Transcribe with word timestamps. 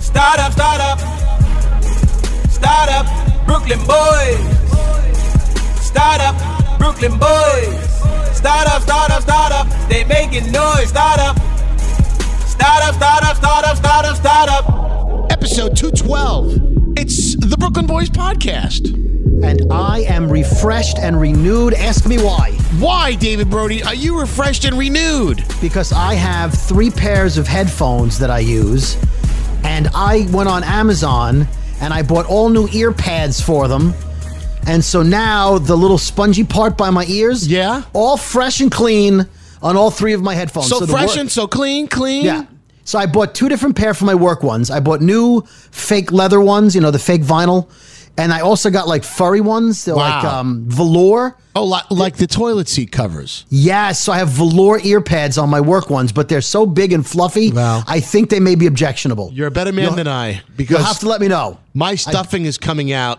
Start 0.00 0.40
up, 0.40 0.52
start 0.52 0.80
up. 0.80 0.98
Start 2.50 2.88
up, 2.88 3.46
Brooklyn 3.46 3.78
boys. 3.86 4.40
Start 5.80 6.20
up, 6.20 6.78
Brooklyn 6.78 7.18
boys. 7.18 7.90
Start 8.34 8.66
up, 8.68 8.82
start 8.82 9.10
up, 9.10 9.22
start 9.22 9.52
up. 9.52 9.66
They 9.88 10.04
making 10.04 10.50
noise. 10.50 10.88
Start 10.88 11.20
up. 11.20 11.36
Start 12.46 12.82
up, 12.84 12.94
start 12.94 13.22
up, 13.24 13.36
start 13.36 13.64
up, 13.66 13.76
start 13.76 14.04
up, 14.06 14.16
start 14.16 14.48
up. 14.48 15.32
Episode 15.32 15.76
212. 15.76 16.98
It's 16.98 17.36
the 17.36 17.56
Brooklyn 17.58 17.86
Boys 17.86 18.10
Podcast. 18.10 18.94
And 19.44 19.72
I 19.72 20.00
am 20.00 20.30
refreshed 20.30 20.98
and 20.98 21.20
renewed. 21.20 21.74
Ask 21.74 22.06
me 22.06 22.18
why. 22.18 22.52
Why, 22.78 23.14
David 23.14 23.48
Brody, 23.50 23.82
are 23.82 23.94
you 23.94 24.18
refreshed 24.18 24.64
and 24.64 24.78
renewed? 24.78 25.44
Because 25.60 25.92
I 25.92 26.14
have 26.14 26.52
three 26.52 26.90
pairs 26.90 27.38
of 27.38 27.46
headphones 27.46 28.18
that 28.18 28.30
I 28.30 28.40
use, 28.40 28.96
and 29.64 29.88
I 29.94 30.26
went 30.30 30.48
on 30.48 30.64
Amazon 30.64 31.46
and 31.80 31.92
I 31.94 32.02
bought 32.02 32.26
all 32.26 32.48
new 32.48 32.68
ear 32.72 32.92
pads 32.92 33.40
for 33.40 33.68
them. 33.68 33.94
And 34.66 34.84
so 34.84 35.02
now 35.02 35.58
the 35.58 35.76
little 35.76 35.98
spongy 35.98 36.44
part 36.44 36.76
by 36.76 36.90
my 36.90 37.04
ears, 37.06 37.46
Yeah. 37.48 37.82
all 37.92 38.16
fresh 38.16 38.60
and 38.60 38.70
clean 38.70 39.26
on 39.62 39.76
all 39.76 39.90
three 39.90 40.12
of 40.12 40.22
my 40.22 40.34
headphones. 40.34 40.68
So, 40.68 40.80
the 40.80 40.86
fresh 40.86 41.16
and 41.16 41.30
so 41.30 41.46
clean, 41.46 41.86
clean. 41.88 42.24
Yeah. 42.24 42.44
So 42.84 42.98
I 42.98 43.06
bought 43.06 43.34
two 43.34 43.48
different 43.48 43.76
pair 43.76 43.94
for 43.94 44.04
my 44.04 44.14
work 44.14 44.42
ones. 44.42 44.70
I 44.70 44.80
bought 44.80 45.00
new 45.00 45.42
fake 45.70 46.10
leather 46.12 46.40
ones, 46.40 46.74
you 46.74 46.80
know, 46.80 46.90
the 46.90 46.98
fake 46.98 47.22
vinyl, 47.22 47.68
and 48.16 48.32
I 48.32 48.40
also 48.40 48.70
got 48.70 48.86
like 48.88 49.02
furry 49.04 49.40
ones. 49.40 49.84
They're 49.84 49.94
like 49.94 50.24
um, 50.24 50.64
velour. 50.66 51.36
Oh, 51.56 51.64
like, 51.64 51.90
like 51.90 52.16
the 52.16 52.26
toilet 52.28 52.68
seat 52.68 52.92
covers. 52.92 53.44
Yes, 53.48 54.00
so 54.00 54.12
I 54.12 54.18
have 54.18 54.28
velour 54.28 54.78
ear 54.84 55.00
pads 55.00 55.36
on 55.38 55.48
my 55.50 55.60
work 55.60 55.90
ones, 55.90 56.12
but 56.12 56.28
they're 56.28 56.40
so 56.42 56.64
big 56.64 56.92
and 56.92 57.04
fluffy. 57.06 57.50
Wow. 57.50 57.82
I 57.88 57.98
think 58.00 58.30
they 58.30 58.38
may 58.40 58.54
be 58.54 58.66
objectionable. 58.66 59.30
You're 59.32 59.48
a 59.48 59.50
better 59.50 59.72
man 59.72 59.86
You'll- 59.86 59.94
than 59.96 60.06
I 60.08 60.42
because 60.56 60.78
You'll 60.78 60.86
have 60.86 60.98
to 61.00 61.08
let 61.08 61.20
me 61.20 61.28
know. 61.28 61.58
my 61.74 61.94
stuffing 61.96 62.44
is 62.44 62.56
coming 62.58 62.92
out. 62.92 63.18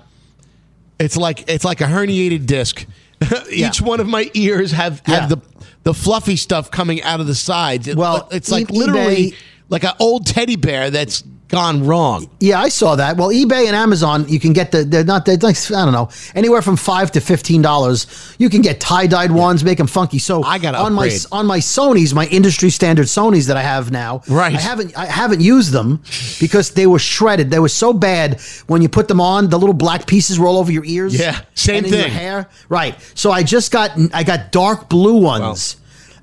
It's 1.00 1.18
like 1.18 1.50
it's 1.50 1.66
like 1.66 1.82
a 1.82 1.86
herniated 1.86 2.46
disc. 2.46 2.86
Each 3.52 3.82
Yeah. 3.82 3.88
one 3.88 4.00
of 4.00 4.08
my 4.08 4.30
ears 4.34 4.72
have 4.72 5.00
have 5.06 5.24
Yeah. 5.24 5.26
the 5.28 5.42
the 5.84 5.94
fluffy 5.96 6.36
stuff 6.36 6.70
coming 6.70 7.02
out 7.02 7.20
of 7.20 7.28
the 7.28 7.36
sides. 7.36 7.88
It- 7.88 7.98
Well, 7.98 8.28
it's 8.32 8.52
like 8.52 8.72
e- 8.72 8.78
literally 8.78 9.32
eBay- 9.32 9.36
like 9.70 9.84
an 9.84 9.94
old 10.00 10.26
teddy 10.28 10.56
bear 10.56 10.90
that's 10.92 11.24
gone 11.52 11.86
wrong. 11.86 12.30
Yeah, 12.40 12.60
I 12.60 12.70
saw 12.70 12.96
that. 12.96 13.18
Well, 13.18 13.30
eBay 13.30 13.68
and 13.68 13.76
Amazon, 13.76 14.28
you 14.28 14.40
can 14.40 14.54
get 14.54 14.72
the 14.72 14.84
they're 14.84 15.04
not 15.04 15.26
they're 15.26 15.38
like 15.38 15.58
I 15.72 15.84
don't 15.86 15.92
know 15.92 16.10
anywhere 16.34 16.62
from 16.62 16.78
five 16.78 17.12
to 17.12 17.22
fifteen 17.22 17.62
dollars. 17.62 18.08
You 18.40 18.50
can 18.50 18.62
get 18.62 18.80
tie 18.80 19.06
dyed 19.06 19.32
ones, 19.32 19.64
make 19.64 19.78
them 19.78 19.88
funky. 19.88 20.18
So 20.18 20.44
I 20.44 20.58
gotta 20.58 20.80
on 20.80 20.94
my 20.94 21.12
on 21.32 21.46
my 21.46 21.60
Sony's, 21.60 22.14
my 22.14 22.26
industry 22.28 22.70
standard 22.70 23.08
Sony's 23.08 23.48
that 23.48 23.58
I 23.58 23.62
have 23.62 23.92
now. 23.92 24.22
Right. 24.28 24.56
I 24.56 24.60
haven't 24.60 24.98
I 24.98 25.06
haven't 25.06 25.42
used 25.42 25.72
them 25.72 26.02
because 26.40 26.72
they 26.72 26.88
were 26.88 27.00
shredded. 27.00 27.52
They 27.52 27.60
were 27.60 27.70
so 27.70 27.94
bad 27.94 28.40
when 28.68 28.82
you 28.82 28.90
put 28.90 29.08
them 29.08 29.20
on, 29.22 29.50
the 29.50 29.60
little 29.60 29.76
black 29.76 30.08
pieces 30.08 30.40
roll 30.40 30.58
over 30.58 30.72
your 30.72 30.86
ears. 30.86 31.20
Yeah, 31.20 31.42
same 31.54 31.78
and 31.78 31.88
in 31.88 31.94
your 31.94 32.02
thing. 32.04 32.12
hair. 32.12 32.50
Right. 32.70 32.96
So 33.14 33.32
I 33.32 33.44
just 33.44 33.72
got 33.72 33.92
I 34.14 34.24
got 34.24 34.52
dark 34.52 34.90
blue 34.90 35.18
ones, 35.20 35.76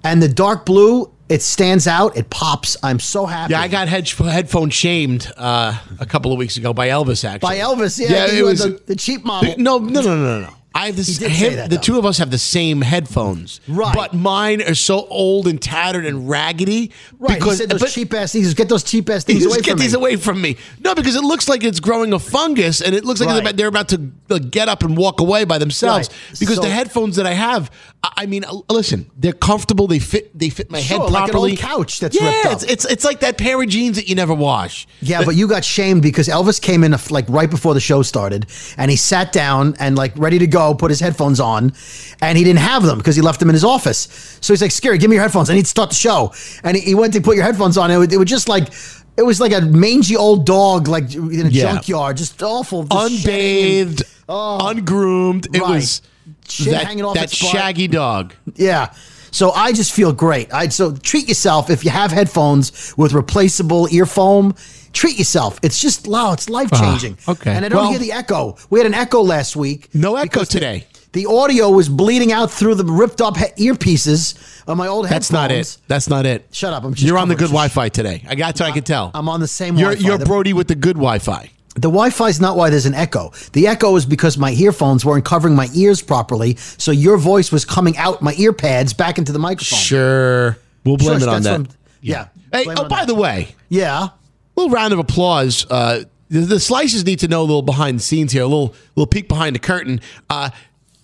and 0.03 0.23
the 0.23 0.29
dark 0.29 0.65
blue 0.65 1.13
it 1.29 1.43
stands 1.43 1.87
out. 1.87 2.17
It 2.17 2.31
pops. 2.31 2.77
I'm 2.83 2.99
so 3.01 3.27
happy. 3.27 3.53
Yeah, 3.53 3.61
I 3.61 3.69
got 3.69 3.89
head, 3.89 4.09
headphone 4.09 4.71
shamed 4.71 5.31
uh, 5.37 5.79
a 6.01 6.07
couple 6.07 6.33
of 6.33 6.39
weeks 6.39 6.57
ago 6.57 6.73
by 6.73 6.89
Elvis. 6.89 7.25
Actually, 7.25 7.39
by 7.47 7.57
Elvis. 7.59 7.99
Yeah, 8.01 8.27
Yeah, 8.27 8.39
it 8.39 8.43
was 8.45 8.61
the, 8.61 8.81
the 8.87 8.97
cheap 8.97 9.25
model. 9.25 9.55
No, 9.59 9.79
no, 9.79 10.01
no, 10.01 10.17
no, 10.17 10.41
no. 10.41 10.55
I 10.75 10.87
have 10.87 10.97
this. 10.97 11.09
He 11.09 11.15
did 11.15 11.33
say 11.33 11.49
him- 11.49 11.57
that, 11.57 11.71
the 11.71 11.77
though. 11.77 11.83
two 11.83 11.99
of 11.99 12.07
us 12.07 12.19
have 12.19 12.31
the 12.31 12.39
same 12.39 12.83
headphones, 12.83 13.61
Right. 13.67 13.93
But 13.93 14.13
mine 14.15 14.63
are 14.63 14.75
so 14.77 15.07
old 15.09 15.49
and 15.49 15.61
tattered 15.61 16.07
and 16.07 16.29
raggedy. 16.29 16.93
Right, 17.19 17.43
he 17.43 17.51
said 17.53 17.69
those 17.71 17.81
but- 17.81 17.91
cheap 17.91 18.13
ass 18.15 18.33
things. 18.33 18.53
Get 18.55 18.69
those 18.69 18.85
cheap 18.85 19.09
ass 19.11 19.25
things 19.25 19.45
away 19.45 19.57
get 19.57 19.71
from 19.73 19.79
these 19.81 19.93
me. 19.95 19.99
away 19.99 20.17
from 20.17 20.41
me. 20.41 20.57
No, 20.85 20.95
because 20.95 21.17
it 21.17 21.25
looks 21.25 21.49
like 21.49 21.65
it's 21.65 21.81
growing 21.81 22.13
a 22.13 22.19
fungus, 22.19 22.81
and 22.81 22.95
it 22.95 23.05
looks 23.05 23.19
like 23.21 23.29
Right. 23.45 23.57
they're, 23.57 23.67
about, 23.67 23.89
to 23.89 23.99
get 24.41 24.69
up 24.69 24.83
and 24.85 24.97
walk 24.97 25.21
away 25.21 25.45
by 25.45 25.59
themselves. 25.59 26.11
Right. 26.11 26.39
Because 26.39 26.57
So- 26.57 26.63
the 26.63 26.71
headphones 26.71 27.17
that 27.17 27.27
I 27.27 27.33
have, 27.35 27.71
I 28.05 28.27
mean, 28.27 28.45
uh, 28.45 28.55
listen, 28.71 29.11
they're 29.17 29.33
comfortable. 29.33 29.89
They 29.89 29.99
fit. 29.99 30.37
They 30.39 30.51
fit 30.51 30.71
my 30.71 30.81
Sure, 30.81 31.01
head 31.01 31.11
like 31.11 31.25
properly. 31.31 31.51
old 31.53 31.59
couch 31.59 31.99
that's 31.99 32.19
yeah, 32.21 32.29
ripped 32.31 32.47
up. 32.47 32.53
It's, 32.53 32.63
it's 32.65 32.85
it's 32.85 33.05
like 33.05 33.21
that 33.21 33.39
pair 33.39 33.61
of 33.61 33.69
jeans 33.69 33.97
that 33.97 34.09
you 34.09 34.15
never 34.15 34.35
wash. 34.35 34.87
Yeah, 35.01 35.25
but 35.25 35.35
you 35.35 35.49
got 35.49 35.65
shamed 35.65 36.03
because 36.03 36.29
Elvis 36.29 36.61
came 36.63 36.85
in 36.85 36.95
like 37.11 37.27
right 37.29 37.51
before 37.51 37.75
the 37.75 37.81
show 37.81 38.03
started, 38.03 38.47
and 38.77 38.89
he 38.91 38.97
sat 38.97 39.33
down 39.33 39.75
and 39.81 39.97
like 39.97 40.13
ready 40.17 40.39
to 40.39 40.47
go, 40.47 40.75
put 40.75 40.91
his 40.91 41.01
headphones 41.01 41.41
on, 41.41 41.73
and 42.21 42.39
he 42.39 42.45
didn't 42.45 42.61
have 42.61 42.85
them 42.85 42.99
because 42.99 43.17
he 43.17 43.23
left 43.23 43.41
them 43.41 43.49
in 43.51 43.55
his 43.55 43.65
office. 43.65 44.39
So 44.41 44.53
he's 44.53 44.63
like, 44.63 44.71
"Skeery, 44.71 45.01
give 45.01 45.11
me 45.11 45.17
your 45.17 45.23
headphones. 45.25 45.51
I 45.51 45.55
need 45.55 45.63
to 45.65 45.69
start 45.71 45.91
the 45.91 45.97
show." 45.97 46.33
And 46.63 46.77
he, 46.77 46.83
he 46.85 46.95
went 46.95 47.13
to 47.15 47.21
put 47.21 47.35
your 47.35 47.45
headphones 47.45 47.77
on, 47.77 47.91
and 47.91 47.97
it, 47.97 47.99
was- 47.99 48.13
it 48.15 48.19
was 48.19 48.29
just 48.29 48.49
like. 48.49 48.69
It 49.17 49.27
was 49.27 49.41
like 49.41 49.51
a 49.53 49.61
mangy 49.63 50.15
old 50.15 50.47
dog, 50.47 50.87
like 50.87 51.13
in 51.13 51.47
a 51.47 51.49
Yeah. 51.49 51.73
junkyard, 51.73 52.17
just 52.19 52.41
awful, 52.41 52.85
just 52.85 53.15
shedding 53.23 53.81
and- 53.81 53.89
unbathed, 53.89 54.03
ungroomed. 54.29 55.49
It 55.53 55.61
Right. 55.61 55.71
was 55.71 56.03
Shit 56.51 56.73
that, 56.73 56.87
hanging 56.87 57.05
off 57.05 57.15
that 57.15 57.25
its 57.25 57.41
butt. 57.41 57.51
shaggy 57.51 57.89
dog. 57.89 58.35
Yeah. 58.57 58.93
So 59.31 59.51
I 59.53 59.73
just 59.73 59.93
feel 59.93 60.13
great. 60.13 60.53
I 60.55 60.69
so 60.69 60.95
treat 60.97 61.29
yourself 61.29 61.69
if 61.71 61.85
you 61.85 61.91
have 61.91 62.11
headphones 62.11 62.95
with 62.97 63.13
replaceable 63.13 63.87
ear 63.91 64.07
foam. 64.07 64.55
Treat 64.95 65.19
yourself. 65.19 65.61
It's 65.63 65.79
just 65.81 66.09
wow, 66.09 66.33
it's 66.33 66.49
life 66.49 66.71
changing. 66.73 67.19
Ah, 67.29 67.33
okay. 67.33 67.53
And 67.53 67.65
I 67.65 67.69
don't 67.69 67.83
Well- 67.83 67.91
hear 67.91 67.99
the 67.99 68.13
echo. 68.13 68.57
We 68.71 68.81
had 68.81 68.87
an 68.87 68.95
echo 68.95 69.21
last 69.23 69.55
week. 69.55 69.91
No 69.95 70.17
echo 70.17 70.25
because 70.31 70.49
the- 70.49 70.55
today. 70.55 70.87
The 71.13 71.25
audio 71.27 71.71
was 71.71 71.89
bleeding 71.89 72.33
out 72.33 72.51
through 72.51 72.75
the 72.75 72.85
ripped 72.85 73.21
up 73.23 73.37
he- 73.39 73.71
earpieces 73.71 74.35
of 74.67 74.77
my 74.77 74.87
old 74.87 75.07
headphones. 75.09 75.29
That's 75.29 75.33
not 75.33 75.51
it. 75.53 75.77
That's 75.89 76.09
not 76.09 76.27
it. 76.27 76.47
Shut 76.53 76.73
up, 76.75 76.85
I'm 76.85 76.93
just 76.95 77.07
You're 77.07 77.17
on 77.19 77.29
the 77.29 77.35
good 77.35 77.49
Wi-Fi 77.49 77.89
today. 77.89 78.25
I 78.29 78.35
got. 78.35 78.61
I 78.61 78.73
can 78.73 78.83
tell. 78.85 79.11
I'm 79.15 79.29
on 79.29 79.41
the 79.41 79.49
same 79.49 79.77
You're 79.77 79.95
you're 79.95 80.19
Brody 80.19 80.53
with 80.53 80.69
the 80.69 80.75
good 80.75 80.97
Wi-Fi. 80.97 81.51
The 81.81 81.89
Wi-Fi 81.89 82.29
is 82.29 82.41
not 82.41 82.57
why 82.57 82.71
there's 82.71 82.87
an 82.87 82.95
echo. 82.95 83.33
The 83.53 83.67
echo 83.67 83.95
is 83.97 84.05
because 84.07 84.37
my 84.39 84.53
earphones 84.53 85.05
weren't 85.05 85.25
covering 85.25 85.55
my 85.55 85.69
ears 85.75 86.03
properly, 86.03 86.57
so 86.57 86.91
your 86.91 87.17
voice 87.19 87.53
was 87.53 87.65
coming 87.65 87.97
out 87.97 88.21
my 88.23 88.35
ear 88.39 88.53
pads 88.53 88.93
back 88.93 89.19
into 89.19 89.33
the 89.33 89.39
microphone. 89.39 89.79
Sure. 89.79 90.59
We'll 90.85 90.97
blame 90.97 91.19
Sure, 91.21 91.29
it 91.29 91.33
on 91.33 91.43
that's 91.43 91.45
that. 91.45 91.61
what 91.61 91.69
I'm- 91.69 91.77
yeah. 92.01 92.27
Hey. 92.53 92.65
blame 92.65 92.79
Oh, 92.79 92.83
on 92.85 92.89
by 92.89 93.01
that. 93.01 93.07
the 93.09 93.15
way, 93.15 93.55
Yeah. 93.69 94.09
little 94.57 94.71
round 94.73 94.93
of 94.93 94.99
applause. 94.99 95.67
Uh, 95.71 96.05
the, 96.31 96.41
the 96.41 96.61
slices 96.61 97.05
need 97.05 97.19
to 97.21 97.29
know 97.29 97.41
a 97.41 97.43
little 97.43 97.63
behind 97.63 97.99
the 97.99 98.03
scenes 98.03 98.33
here, 98.33 98.43
a 98.43 98.47
little 98.47 98.75
little 98.97 99.07
peek 99.07 99.29
behind 99.29 99.55
the 99.55 99.61
curtain. 99.61 100.01
Uh, 100.29 100.51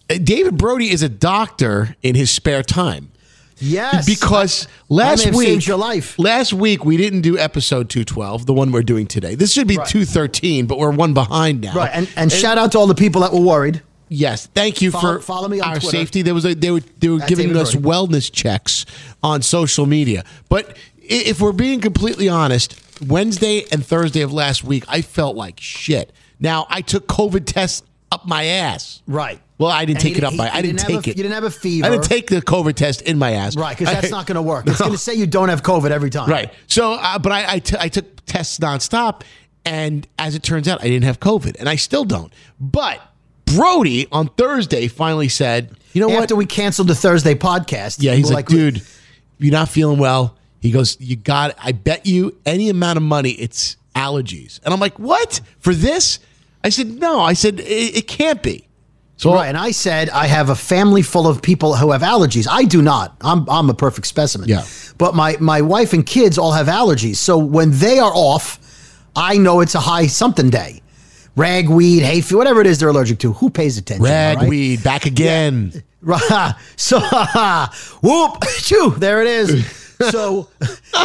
David 0.08 0.58
Brody 0.58 0.90
is 0.90 1.02
a 1.02 1.08
doctor 1.08 1.96
in 2.02 2.14
his 2.14 2.30
spare 2.30 2.62
time. 2.62 3.10
Yes. 3.64 4.06
Because 4.06 4.68
last 4.88 5.32
week, 5.34 5.66
your 5.66 5.76
life. 5.78 6.18
last 6.18 6.52
week 6.52 6.84
we 6.84 6.96
didn't 6.96 7.22
do 7.22 7.38
episode 7.38 7.88
two 7.88 8.04
twelve, 8.04 8.46
the 8.46 8.52
one 8.52 8.72
we're 8.72 8.82
doing 8.82 9.06
today. 9.06 9.34
This 9.34 9.52
should 9.52 9.66
be 9.66 9.76
Right. 9.78 9.88
two 9.88 10.04
thirteen, 10.04 10.66
but 10.66 10.78
we're 10.78 10.90
one 10.90 11.14
behind 11.14 11.60
now. 11.62 11.74
Right, 11.74 11.90
and, 11.92 12.08
and 12.16 12.30
shout 12.30 12.58
out 12.58 12.72
to 12.72 12.78
all 12.78 12.86
the 12.86 12.94
people 12.94 13.22
that 13.22 13.32
were 13.32 13.40
worried. 13.40 13.82
Yes, 14.10 14.46
thank 14.54 14.82
you 14.82 14.90
Follow- 14.90 15.14
for 15.16 15.20
follow 15.20 15.48
me 15.48 15.60
on 15.60 15.68
our 15.70 15.74
Twitter. 15.80 15.88
safety. 15.96 16.22
There 16.22 16.34
was 16.34 16.44
a 16.44 16.54
they 16.54 16.70
were 16.70 16.82
they 16.98 17.08
were 17.08 17.18
giving 17.20 17.48
David 17.48 17.62
us 17.62 17.74
wellness 17.74 18.30
checks 18.30 18.84
on 19.22 19.40
social 19.42 19.86
media. 19.86 20.24
But 20.48 20.76
if 21.02 21.40
we're 21.40 21.52
being 21.52 21.80
completely 21.80 22.28
honest, 22.28 22.78
Wednesday 23.06 23.64
and 23.72 23.84
Thursday 23.84 24.20
of 24.20 24.32
last 24.32 24.62
week, 24.62 24.84
I 24.88 25.00
felt 25.02 25.36
like 25.36 25.58
shit. 25.58 26.12
Now 26.38 26.66
I 26.68 26.82
took 26.82 27.06
COVID 27.08 27.46
tests 27.46 27.82
up 28.12 28.26
my 28.26 28.44
ass. 28.44 29.02
Right. 29.06 29.40
Well, 29.56 29.70
I 29.70 29.84
didn't 29.84 29.98
And 29.98 30.02
take 30.02 30.18
it 30.18 30.24
up 30.24 30.34
my. 30.34 30.46
you 30.46 30.50
I 30.52 30.62
didn't 30.62 30.80
have 30.80 30.88
take 30.88 31.06
a- 31.06 31.10
it. 31.10 31.16
You 31.16 31.22
didn't 31.22 31.34
have 31.34 31.44
a 31.44 31.50
fever. 31.50 31.86
I 31.86 31.90
didn't 31.90 32.04
take 32.04 32.26
the 32.28 32.42
COVID 32.42 32.74
test 32.74 33.02
in 33.02 33.18
my 33.18 33.32
ass. 33.32 33.56
Right, 33.56 33.76
because 33.78 33.92
that's 33.92 34.08
I- 34.08 34.10
not 34.16 34.26
going 34.26 34.34
to 34.36 34.42
work. 34.42 34.66
It's 34.68 34.80
going 34.80 34.92
to 34.92 34.98
say 34.98 35.14
you 35.14 35.26
don't 35.26 35.48
have 35.48 35.62
COVID 35.62 35.90
every 35.90 36.10
time. 36.10 36.28
Right. 36.28 36.52
So, 36.66 36.94
uh, 36.94 37.18
but 37.20 37.30
I, 37.32 37.52
I, 37.54 37.58
t- 37.60 37.76
I 37.78 37.88
took 37.88 38.24
tests 38.26 38.58
nonstop, 38.58 39.22
and 39.64 40.06
as 40.18 40.34
it 40.34 40.42
turns 40.42 40.66
out, 40.68 40.80
I 40.82 40.88
didn't 40.88 41.04
have 41.04 41.20
COVID, 41.20 41.56
and 41.60 41.68
I 41.68 41.76
still 41.76 42.04
don't. 42.04 42.32
But 42.60 43.00
Brody 43.44 44.08
on 44.10 44.28
Thursday 44.28 44.88
finally 44.88 45.28
said, 45.28 45.70
"You 45.92 46.00
know 46.00 46.08
what? 46.08 46.22
After 46.24 46.36
we 46.36 46.46
canceled 46.46 46.88
the 46.88 46.94
Thursday 46.94 47.34
podcast. 47.34 47.98
Yeah, 48.02 48.14
he's 48.14 48.28
we're 48.30 48.34
like, 48.34 48.46
dude, 48.46 48.82
you're 49.38 49.52
not 49.52 49.68
feeling 49.68 49.98
well. 49.98 50.36
He 50.60 50.70
goes, 50.70 50.98
you 51.00 51.14
got. 51.16 51.54
I 51.62 51.72
bet 51.72 52.06
you 52.06 52.36
any 52.46 52.70
amount 52.70 52.96
of 52.96 53.02
money, 53.02 53.30
it's 53.32 53.76
allergies. 53.94 54.58
And 54.64 54.72
I'm 54.74 54.80
like, 54.80 54.98
what 54.98 55.40
for 55.60 55.74
this? 55.74 56.18
I 56.64 56.70
said, 56.70 56.88
no. 56.88 57.20
I 57.20 57.34
said 57.34 57.60
it, 57.60 57.64
it 57.98 58.08
can't 58.08 58.42
be. 58.42 58.66
So 59.16 59.32
Right, 59.32 59.46
and 59.46 59.56
I 59.56 59.70
said 59.70 60.10
I 60.10 60.26
have 60.26 60.50
a 60.50 60.56
family 60.56 61.02
full 61.02 61.26
of 61.28 61.40
people 61.40 61.76
who 61.76 61.92
have 61.92 62.02
allergies. 62.02 62.48
I 62.50 62.64
do 62.64 62.82
not. 62.82 63.16
I'm 63.20 63.48
I'm 63.48 63.70
a 63.70 63.74
perfect 63.74 64.06
specimen. 64.06 64.48
Yeah. 64.48 64.64
But 64.98 65.14
my 65.14 65.36
my 65.40 65.60
wife 65.60 65.92
and 65.92 66.04
kids 66.04 66.36
all 66.38 66.52
have 66.52 66.66
allergies. 66.66 67.16
So 67.16 67.38
when 67.38 67.70
they 67.70 67.98
are 67.98 68.12
off, 68.12 68.58
I 69.14 69.36
know 69.38 69.60
it's 69.60 69.74
a 69.74 69.80
high 69.80 70.08
something 70.08 70.50
day. 70.50 70.82
Ragweed, 71.36 72.02
hay 72.02 72.20
fever, 72.20 72.38
whatever 72.38 72.60
it 72.60 72.66
is 72.66 72.78
they're 72.78 72.88
allergic 72.88 73.18
to. 73.20 73.32
Who 73.34 73.50
pays 73.50 73.76
attention? 73.78 74.06
all 74.06 74.10
right? 74.12 74.36
ragweed 74.38 74.82
back 74.84 75.06
again. 75.06 75.82
Right. 76.04 76.54
So 76.76 77.00
whoop, 78.02 78.44
choo, 78.58 78.90
there 78.98 79.22
it 79.22 79.26
is. 79.26 79.83
So 80.10 80.48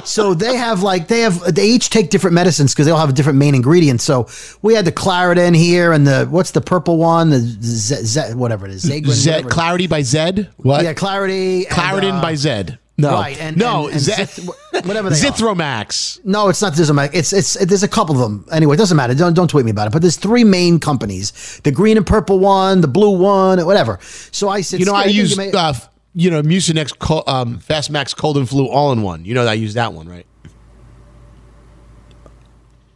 so 0.03 0.33
they 0.33 0.55
have 0.55 0.81
like 0.83 1.07
they 1.07 1.21
have 1.21 1.53
they 1.53 1.67
each 1.67 1.89
take 1.89 2.09
different 2.09 2.33
medicines 2.33 2.73
because 2.73 2.85
they 2.85 2.91
all 2.91 2.99
have 2.99 3.13
different 3.13 3.37
main 3.39 3.55
ingredients. 3.55 4.03
So 4.03 4.27
we 4.61 4.73
had 4.73 4.85
the 4.85 4.91
Claritin 4.91 5.55
here 5.55 5.91
and 5.93 6.05
the 6.07 6.25
what's 6.29 6.51
the 6.51 6.61
purple 6.61 6.97
one? 6.97 7.29
The 7.29 7.39
Z, 7.39 7.95
Z, 8.05 8.21
whatever 8.35 8.65
it 8.65 8.71
is. 8.73 8.83
Zagrin, 8.85 9.11
Zed, 9.11 9.33
whatever. 9.35 9.49
clarity 9.49 9.87
by 9.87 10.01
Zed. 10.01 10.49
What? 10.57 10.83
Yeah, 10.83 10.93
Clarity. 10.93 11.65
and, 11.67 11.75
Claritin 11.75 12.17
uh, 12.17 12.21
by 12.21 12.35
Zed. 12.35 12.79
No, 12.97 13.11
Right, 13.13 13.39
and- 13.39 13.55
no, 13.55 13.85
and- 13.85 13.93
and 13.93 14.01
Zed, 14.01 14.27
Zith- 14.27 14.85
whatever 14.85 15.09
they 15.09 15.15
are. 15.15 15.31
Zithromax. 15.31 16.19
No, 16.25 16.49
it's 16.49 16.61
not 16.61 16.73
Zithromax. 16.73 17.11
It's 17.13 17.31
it's 17.31 17.53
there's 17.65 17.83
a 17.83 17.87
couple 17.87 18.15
of 18.15 18.21
them. 18.21 18.45
Anyway, 18.51 18.73
it 18.75 18.77
doesn't 18.77 18.97
matter. 18.97 19.13
Don't 19.15 19.33
don't 19.33 19.49
tweet 19.49 19.63
me 19.63 19.71
about 19.71 19.87
it. 19.87 19.93
But 19.93 20.01
there's 20.01 20.17
three 20.17 20.43
main 20.43 20.79
companies: 20.79 21.61
the 21.63 21.71
green 21.71 21.95
and 21.95 22.05
purple 22.05 22.39
one, 22.39 22.81
the 22.81 22.89
blue 22.89 23.11
one, 23.17 23.63
whatever. 23.65 23.99
So 24.31 24.49
I 24.49 24.59
said, 24.61 24.79
You 24.81 24.85
know, 24.85 24.95
I 24.95 25.05
use 25.05 25.37
may-" 25.37 25.51
uh, 25.51 25.73
you 26.13 26.29
know 26.31 26.41
Mucinex, 26.41 26.97
co- 26.97 27.23
um, 27.27 27.59
Fastmax, 27.59 28.15
Cold 28.15 28.37
and 28.37 28.47
Flu, 28.49 28.67
all 28.67 28.91
in 28.91 29.01
one. 29.01 29.25
You 29.25 29.33
know, 29.33 29.45
I 29.45 29.53
use 29.53 29.73
that 29.75 29.93
one, 29.93 30.07
right? 30.09 30.25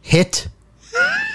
hit 0.00 0.48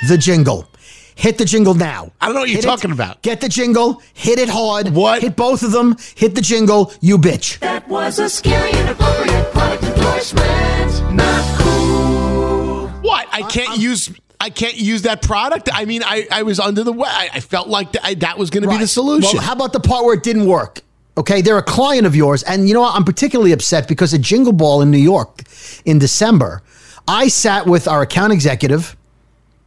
the 0.08 0.18
jingle. 0.18 0.68
Hit 1.16 1.38
the 1.38 1.44
jingle 1.44 1.74
now. 1.74 2.12
I 2.22 2.28
don't 2.28 2.36
know 2.36 2.42
what 2.42 2.50
you're 2.50 2.58
Hit 2.58 2.66
it. 2.66 2.68
talking 2.68 2.92
about. 2.92 3.22
Get 3.24 3.42
the 3.42 3.50
jingle. 3.50 4.02
Hit 4.14 4.40
it 4.40 4.48
hard. 4.48 4.90
What? 4.90 5.22
Hit 5.22 5.36
both 5.36 5.64
of 5.64 5.72
them. 5.72 5.98
Hit 6.16 6.36
the 6.36 6.42
jingle. 6.42 6.94
You 7.02 7.18
bitch. 7.18 7.60
That 7.60 7.88
was 7.90 8.20
a 8.20 8.30
scary 8.30 8.72
and 8.72 8.90
appropriate 8.90 9.52
product 9.52 9.84
endorsement. 9.84 11.14
Not 11.14 11.60
cool. 11.60 12.88
What? 13.02 13.28
I 13.34 13.42
can't 13.50 13.78
use. 13.80 14.14
I 14.40 14.50
can't 14.50 14.78
use 14.78 15.02
that 15.02 15.22
product. 15.22 15.68
I 15.74 15.84
mean, 15.84 16.02
I, 16.06 16.26
I 16.32 16.44
was 16.44 16.60
under 16.62 16.86
the 16.86 16.94
way. 16.94 17.10
I, 17.12 17.30
I 17.34 17.40
felt 17.42 17.68
like 17.68 17.92
that, 17.94 18.06
I, 18.06 18.14
that 18.14 18.38
was 18.38 18.50
going 18.50 18.64
to 18.64 18.70
be 18.70 18.78
the 18.78 18.88
solution. 18.88 19.32
Well, 19.34 19.44
how 19.46 19.52
about 19.54 19.74
the 19.74 19.82
part 19.82 20.06
where 20.06 20.14
it 20.14 20.24
didn't 20.24 20.46
work? 20.46 20.80
Okay, 21.20 21.42
they're 21.42 21.58
a 21.58 21.64
client 21.64 22.06
of 22.08 22.16
yours, 22.16 22.44
and 22.44 22.68
you 22.68 22.74
know 22.74 22.80
what? 22.82 22.96
I'm 22.96 23.04
particularly 23.04 23.52
upset 23.52 23.88
because 23.90 24.14
at 24.14 24.22
Jingle 24.22 24.54
Ball 24.54 24.82
in 24.82 24.90
New 24.90 24.98
York 24.98 25.42
in 25.84 26.00
December, 26.00 26.62
I 27.10 27.28
sat 27.28 27.66
with 27.66 27.90
our 27.90 28.02
account 28.02 28.32
executive, 28.32 28.96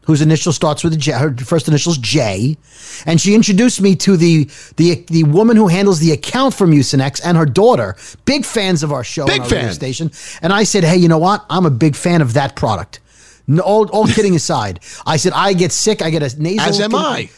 whose 0.06 0.22
initial 0.22 0.52
starts 0.54 0.82
with 0.82 0.94
a 0.94 0.96
J, 0.96 1.12
her 1.12 1.36
first 1.36 1.68
initials 1.68 1.98
J, 1.98 2.56
and 3.04 3.20
she 3.20 3.34
introduced 3.34 3.82
me 3.82 3.94
to 3.96 4.16
the 4.16 4.48
the 4.76 5.04
the 5.08 5.24
woman 5.24 5.58
who 5.58 5.68
handles 5.68 6.00
the 6.00 6.12
account 6.12 6.54
for 6.54 6.66
Mucinex 6.66 7.20
and 7.22 7.36
her 7.36 7.44
daughter, 7.46 7.96
big 8.24 8.46
fans 8.46 8.82
of 8.82 8.90
our 8.90 9.04
show, 9.04 9.26
Big 9.26 9.42
our 9.42 9.48
fan. 9.48 9.72
station. 9.74 10.10
And 10.40 10.54
I 10.54 10.64
said, 10.64 10.84
hey, 10.84 10.96
you 10.96 11.08
know 11.08 11.18
what? 11.18 11.44
I'm 11.50 11.66
a 11.66 11.70
big 11.70 11.96
fan 11.96 12.22
of 12.22 12.32
that 12.32 12.56
product. 12.56 13.00
No, 13.46 13.62
all, 13.62 13.88
all 13.90 14.06
kidding 14.06 14.34
aside, 14.36 14.80
I 15.04 15.18
said 15.18 15.32
I 15.34 15.52
get 15.52 15.72
sick. 15.72 16.00
I 16.00 16.08
get 16.10 16.22
a 16.22 16.40
nasal. 16.40 16.68
As 16.68 16.80
am 16.80 16.94
I. 16.94 17.28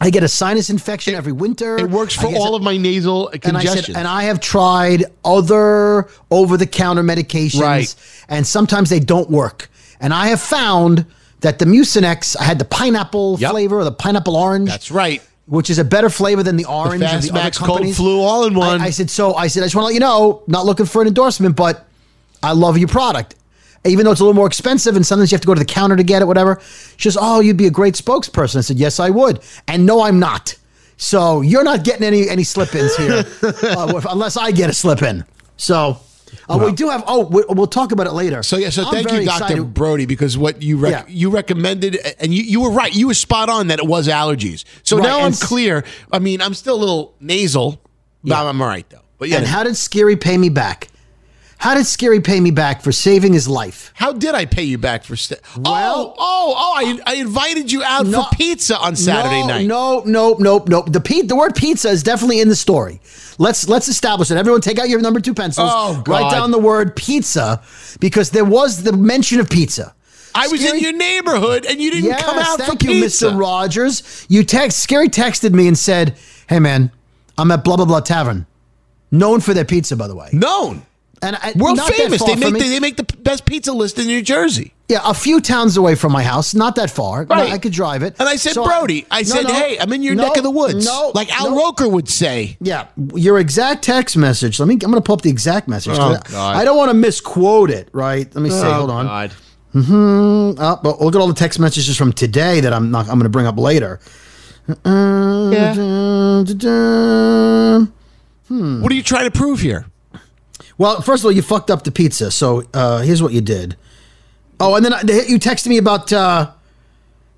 I 0.00 0.10
get 0.10 0.22
a 0.22 0.28
sinus 0.28 0.68
infection 0.68 1.14
every 1.14 1.32
winter. 1.32 1.78
It 1.78 1.88
works 1.90 2.14
for 2.14 2.26
all 2.26 2.54
of 2.54 2.62
my 2.62 2.76
nasal 2.76 3.28
and 3.28 3.36
I 3.56 3.62
congestion. 3.62 3.94
said, 3.94 3.96
and 3.96 4.06
I 4.06 4.24
have 4.24 4.40
tried 4.40 5.04
other 5.24 6.08
over-the-counter 6.30 7.02
medications, 7.02 7.60
Right. 7.60 7.94
and 8.28 8.46
sometimes 8.46 8.90
they 8.90 9.00
don't 9.00 9.30
work. 9.30 9.70
And 10.00 10.12
I 10.12 10.26
have 10.28 10.40
found 10.40 11.06
that 11.40 11.58
the 11.58 11.64
Mucinex, 11.64 12.36
I 12.38 12.44
had 12.44 12.58
the 12.58 12.64
pineapple 12.66 13.38
Yep. 13.40 13.50
flavor 13.52 13.78
or 13.78 13.84
the 13.84 13.92
pineapple 13.92 14.36
orange. 14.36 14.68
That's 14.68 14.90
right. 14.90 15.22
Which 15.46 15.70
is 15.70 15.78
a 15.78 15.84
better 15.84 16.10
flavor 16.10 16.42
than 16.42 16.56
the 16.56 16.64
orange 16.66 17.02
of 17.02 17.22
the 17.22 17.30
other 17.30 17.50
Fastmax 17.50 17.58
Cold. 17.58 17.94
Flu 17.94 18.20
all 18.20 18.44
in 18.44 18.54
one. 18.54 18.80
I, 18.82 18.86
I 18.86 18.90
said 18.90 19.08
so. 19.10 19.34
I 19.34 19.46
said 19.46 19.62
I 19.62 19.66
just 19.66 19.76
want 19.76 19.84
to 19.84 19.86
let 19.86 19.94
you 19.94 20.00
know, 20.00 20.42
not 20.46 20.66
looking 20.66 20.86
for 20.86 21.00
an 21.00 21.08
endorsement, 21.08 21.56
but 21.56 21.86
I 22.42 22.52
love 22.52 22.76
your 22.76 22.88
product. 22.88 23.34
Even 23.86 24.04
though 24.04 24.12
it's 24.12 24.20
a 24.20 24.24
little 24.24 24.34
more 24.34 24.46
expensive 24.46 24.96
and 24.96 25.06
sometimes 25.06 25.30
you 25.30 25.36
have 25.36 25.40
to 25.42 25.46
go 25.46 25.54
to 25.54 25.58
the 25.58 25.64
counter 25.64 25.96
to 25.96 26.02
get 26.02 26.22
it, 26.22 26.26
whatever. 26.26 26.60
She 26.96 27.08
says, 27.08 27.18
Oh, 27.20 27.40
you'd 27.40 27.56
be 27.56 27.66
a 27.66 27.70
great 27.70 27.94
spokesperson. 27.94 28.56
I 28.56 28.60
said, 28.62 28.78
Yes, 28.78 28.98
I 29.00 29.10
would. 29.10 29.40
And 29.68 29.86
no, 29.86 30.02
I'm 30.02 30.18
not. 30.18 30.56
So 30.96 31.40
you're 31.42 31.64
not 31.64 31.84
getting 31.84 32.04
any 32.04 32.28
any 32.28 32.42
slip 32.44 32.74
ins 32.74 32.96
here 32.96 33.24
uh, 33.42 34.00
unless 34.10 34.36
I 34.36 34.50
get 34.50 34.70
a 34.70 34.72
slip 34.72 35.02
in. 35.02 35.24
So 35.56 35.98
uh, 36.48 36.58
we 36.64 36.72
do 36.72 36.88
have, 36.88 37.04
oh, 37.06 37.26
we, 37.26 37.44
we'll 37.48 37.66
talk 37.66 37.92
about 37.92 38.06
it 38.06 38.12
later. 38.12 38.42
So 38.42 38.56
yeah, 38.56 38.70
so 38.70 38.82
I'm 38.84 38.92
thank 38.92 39.12
you, 39.12 39.24
Doctor 39.24 39.44
excited. 39.44 39.74
Brody, 39.74 40.06
because 40.06 40.36
what 40.38 40.62
you 40.62 40.76
rec- 40.76 40.92
Yeah. 40.92 41.04
you 41.08 41.30
recommended, 41.30 41.98
and 42.18 42.32
you, 42.32 42.42
you 42.42 42.60
were 42.62 42.70
right. 42.70 42.94
You 42.94 43.08
were 43.08 43.14
spot 43.14 43.48
on 43.48 43.66
that 43.68 43.78
it 43.78 43.86
was 43.86 44.08
allergies. 44.08 44.64
So 44.82 44.96
Right, 44.98 45.04
now 45.04 45.20
I'm 45.20 45.32
clear. 45.32 45.84
I 46.12 46.18
mean, 46.18 46.40
I'm 46.40 46.54
still 46.54 46.76
a 46.76 46.80
little 46.80 47.14
nasal, 47.20 47.80
but 48.22 48.30
Yeah. 48.30 48.44
I'm 48.44 48.60
all 48.62 48.68
right 48.68 48.88
though. 48.90 49.00
But 49.18 49.28
yeah, 49.28 49.38
And 49.38 49.46
how 49.46 49.62
did 49.64 49.72
Skeery 49.74 50.20
pay 50.20 50.36
me 50.38 50.48
back? 50.50 50.88
How 51.66 51.74
did 51.74 51.82
Skeery 51.86 52.22
pay 52.22 52.38
me 52.38 52.52
back 52.52 52.80
for 52.80 52.92
saving 52.92 53.32
his 53.32 53.48
life? 53.48 53.90
how 53.96 54.12
did 54.12 54.36
I 54.36 54.44
pay 54.44 54.62
you 54.62 54.78
back 54.78 55.02
for? 55.02 55.16
St- 55.16 55.40
oh, 55.56 55.60
Well- 55.72 56.14
oh, 56.16 56.54
oh, 56.54 56.54
oh! 56.56 56.72
I, 56.76 57.00
I 57.12 57.14
invited 57.16 57.72
you 57.72 57.82
out 57.82 58.06
No- 58.06 58.22
for 58.22 58.28
pizza 58.36 58.78
on 58.78 58.94
Saturday 58.94 59.40
no, 59.40 59.46
night. 59.48 59.66
No, 59.66 60.02
no, 60.06 60.36
no, 60.38 60.64
no. 60.68 60.82
The 60.82 61.00
pe- 61.00 61.22
the 61.22 61.34
word 61.34 61.56
pizza 61.56 61.88
is 61.88 62.04
definitely 62.04 62.38
in 62.38 62.48
the 62.48 62.54
story. 62.54 63.00
Let's 63.38 63.68
let's 63.68 63.88
establish 63.88 64.30
it. 64.30 64.36
Everyone, 64.36 64.60
take 64.60 64.78
out 64.78 64.88
your 64.88 65.00
number 65.00 65.18
two 65.18 65.34
pencils. 65.34 65.68
Oh, 65.74 66.04
Write 66.06 66.30
down 66.30 66.52
the 66.52 66.58
word 66.60 66.94
pizza 66.94 67.60
because 67.98 68.30
there 68.30 68.44
was 68.44 68.84
the 68.84 68.92
mention 68.92 69.40
of 69.40 69.50
pizza. 69.50 69.92
I 70.36 70.46
was 70.46 70.60
Skeery- 70.60 70.74
in 70.74 70.78
your 70.78 70.92
neighborhood, 70.92 71.66
and 71.66 71.80
you 71.80 71.90
didn't 71.90 72.10
Yes, 72.10 72.22
come 72.22 72.38
out 72.38 72.58
thank 72.60 72.80
for 72.80 72.86
you, 72.92 73.02
pizza. 73.02 73.30
Mr. 73.30 73.40
Rogers. 73.40 74.24
You 74.28 74.44
text 74.44 74.86
Skeery 74.88 75.08
texted 75.08 75.52
me 75.52 75.66
and 75.66 75.76
said, 75.76 76.16
"Hey, 76.48 76.60
man, 76.60 76.92
I'm 77.36 77.50
at 77.50 77.64
blah 77.64 77.74
blah 77.74 77.86
blah 77.86 77.98
tavern, 77.98 78.46
known 79.10 79.40
for 79.40 79.52
their 79.52 79.64
pizza, 79.64 79.96
by 79.96 80.06
the 80.06 80.14
way, 80.14 80.28
Known, 80.32 80.82
and 81.22 81.36
I, 81.36 81.52
world 81.56 81.80
famous. 81.80 82.22
They 82.22 82.36
make 82.36 82.54
the, 82.54 82.68
they 82.68 82.80
make 82.80 82.96
the 82.96 83.04
best 83.18 83.46
pizza 83.46 83.72
list 83.72 83.98
in 83.98 84.06
New 84.06 84.22
Jersey. 84.22 84.72
Yeah, 84.88 85.00
a 85.04 85.14
few 85.14 85.40
towns 85.40 85.76
away 85.76 85.96
from 85.96 86.12
my 86.12 86.22
house, 86.22 86.54
not 86.54 86.76
that 86.76 86.90
far. 86.90 87.24
Right. 87.24 87.52
I 87.52 87.58
could 87.58 87.72
drive 87.72 88.04
it. 88.04 88.14
And 88.20 88.28
I 88.28 88.36
said, 88.36 88.52
So 88.52 88.64
Brody, 88.64 89.04
I 89.10 89.22
No, 89.22 89.24
said, 89.24 89.42
no, 89.44 89.54
hey, 89.54 89.78
I'm 89.80 89.92
in 89.92 90.02
your 90.02 90.14
no, 90.14 90.28
neck 90.28 90.36
of 90.36 90.44
the 90.44 90.50
woods, 90.50 90.86
No, 90.86 91.10
like 91.14 91.28
Al 91.40 91.50
no. 91.50 91.56
Roker 91.56 91.88
would 91.88 92.08
say. 92.08 92.56
Yeah, 92.60 92.86
your 93.14 93.40
exact 93.40 93.82
text 93.82 94.16
message. 94.16 94.60
Let 94.60 94.68
me. 94.68 94.74
I'm 94.74 94.78
going 94.78 94.94
to 94.94 95.00
pull 95.00 95.14
up 95.14 95.22
the 95.22 95.30
exact 95.30 95.66
message. 95.66 95.96
Oh, 95.98 96.16
God. 96.30 96.56
I 96.56 96.64
don't 96.64 96.76
want 96.76 96.90
to 96.90 96.94
misquote 96.94 97.70
it. 97.70 97.88
Right. 97.92 98.32
Let 98.32 98.42
me 98.42 98.50
see. 98.50 98.62
Hold 98.62 98.90
on. 98.90 99.06
Uh, 99.08 99.28
but 100.76 101.00
look 101.00 101.14
at 101.14 101.20
all 101.20 101.28
the 101.28 101.34
text 101.34 101.58
messages 101.58 101.96
from 101.96 102.12
today 102.12 102.60
that 102.60 102.72
I'm 102.72 102.90
not. 102.90 103.08
I'm 103.08 103.14
going 103.14 103.24
to 103.24 103.28
bring 103.28 103.46
up 103.46 103.58
later. 103.58 103.98
What 104.64 104.78
are 104.86 105.42
you 108.94 109.02
trying 109.02 109.24
to 109.24 109.30
prove 109.30 109.60
here? 109.60 109.86
Well, 110.78 111.00
first 111.00 111.22
of 111.22 111.26
all, 111.26 111.32
you 111.32 111.42
fucked 111.42 111.70
up 111.70 111.84
the 111.84 111.90
pizza. 111.92 112.30
So 112.30 112.64
uh, 112.74 112.98
here's 113.00 113.22
what 113.22 113.32
you 113.32 113.40
did. 113.40 113.76
Oh, 114.60 114.74
and 114.74 114.84
then 114.84 114.92
I, 114.94 115.00
you 115.00 115.38
texted 115.38 115.68
me 115.68 115.78
about. 115.78 116.12
Uh, 116.12 116.50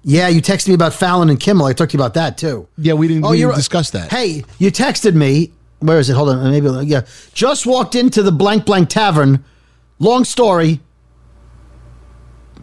yeah, 0.05 0.29
you 0.29 0.41
texted 0.41 0.69
me 0.69 0.75
about 0.75 0.95
Fallon 0.95 1.29
and 1.29 1.39
Kimmel. 1.39 1.67
I 1.67 1.73
talked 1.73 1.91
to 1.91 1.97
you 1.99 2.03
about 2.03 2.15
that 2.15 2.39
too. 2.39 2.69
Yeah, 2.79 2.95
we 2.95 3.09
didn't, 3.09 3.25
Oh, 3.25 3.31
we 3.31 3.39
didn't 3.39 3.57
discuss 3.57 3.91
that. 3.91 4.11
Hey, 4.11 4.45
you 4.59 4.71
texted 4.71 5.15
me. 5.15 5.53
Where 5.81 5.99
is 5.99 6.09
it? 6.09 6.15
Hold 6.15 6.31
on. 6.31 6.51
Maybe 6.51 6.69
yeah. 6.89 7.03
Just 7.35 7.67
walked 7.67 7.95
into 7.95 8.23
the 8.23 8.33
blank 8.33 8.65
blank 8.65 8.89
tavern. 8.89 9.45
Long 9.99 10.25
story. 10.25 10.81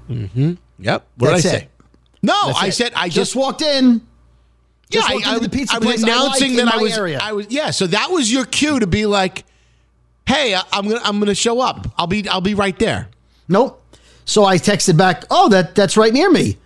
Mhm. 0.09 0.57
Yep. 0.79 1.07
What 1.17 1.29
That's 1.31 1.43
did 1.43 1.51
I 1.51 1.55
it. 1.55 1.59
say? 1.61 1.69
No, 2.21 2.41
That's 2.47 2.59
I 2.63 2.67
it. 2.67 2.71
said 2.73 2.93
I 2.95 3.05
just 3.07 3.15
just 3.15 3.35
walked 3.35 3.61
in. 3.61 3.93
yeah, 3.93 3.99
just 4.89 5.09
I, 5.09 5.13
walked 5.13 5.27
I, 5.27 5.33
into 5.35 5.49
the 5.49 5.57
pizza 5.57 5.75
I 5.75 5.79
was 5.79 6.03
I 6.03 6.07
announcing 6.07 6.51
in 6.51 6.65
that 6.65 6.73
I 6.75 6.77
was 6.77 6.97
area. 6.97 7.19
I 7.21 7.33
was 7.33 7.47
yeah. 7.49 7.71
So 7.71 7.87
that 7.87 8.11
was 8.11 8.31
your 8.31 8.45
cue 8.45 8.79
to 8.79 8.87
be 8.87 9.05
like, 9.05 9.45
hey, 10.27 10.55
I- 10.55 10.63
I'm 10.71 10.87
gonna 10.87 11.01
I'm 11.03 11.19
gonna 11.19 11.35
show 11.35 11.59
up. 11.61 11.87
I'll 11.97 12.07
be 12.07 12.27
I'll 12.29 12.41
be 12.41 12.53
right 12.55 12.77
there. 12.79 13.09
Nope. 13.47 13.81
So 14.25 14.43
I 14.45 14.57
texted 14.57 14.97
back. 14.97 15.23
Oh, 15.29 15.49
that 15.49 15.75
that's 15.75 15.97
right 15.97 16.13
near 16.13 16.31
me. 16.31 16.57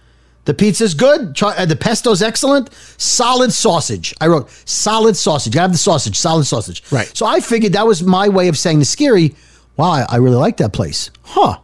The 0.45 0.53
pizza's 0.53 0.93
good. 0.95 1.35
Try, 1.35 1.55
uh, 1.55 1.65
the 1.65 1.75
pesto's 1.75 2.21
excellent. 2.23 2.69
Solid 2.97 3.51
sausage. 3.53 4.15
I 4.19 4.27
wrote 4.27 4.49
solid 4.65 5.15
sausage. 5.15 5.55
I 5.55 5.61
have 5.61 5.71
the 5.73 5.77
sausage. 5.77 6.17
Solid 6.17 6.45
sausage. 6.45 6.81
Right. 6.91 7.11
So 7.15 7.25
I 7.25 7.39
figured 7.39 7.73
that 7.73 7.85
was 7.85 8.01
my 8.01 8.29
way 8.29 8.47
of 8.47 8.57
saying 8.57 8.79
to 8.79 8.85
Skeery, 8.85 9.35
"Wow, 9.77 9.91
I, 9.91 10.05
I 10.09 10.15
really 10.17 10.37
like 10.37 10.57
that 10.57 10.73
place." 10.73 11.11
Huh. 11.23 11.59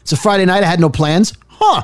It's 0.00 0.12
a 0.12 0.16
Friday 0.16 0.44
night. 0.46 0.62
I 0.62 0.66
had 0.66 0.80
no 0.80 0.88
plans. 0.88 1.34
Huh. 1.48 1.82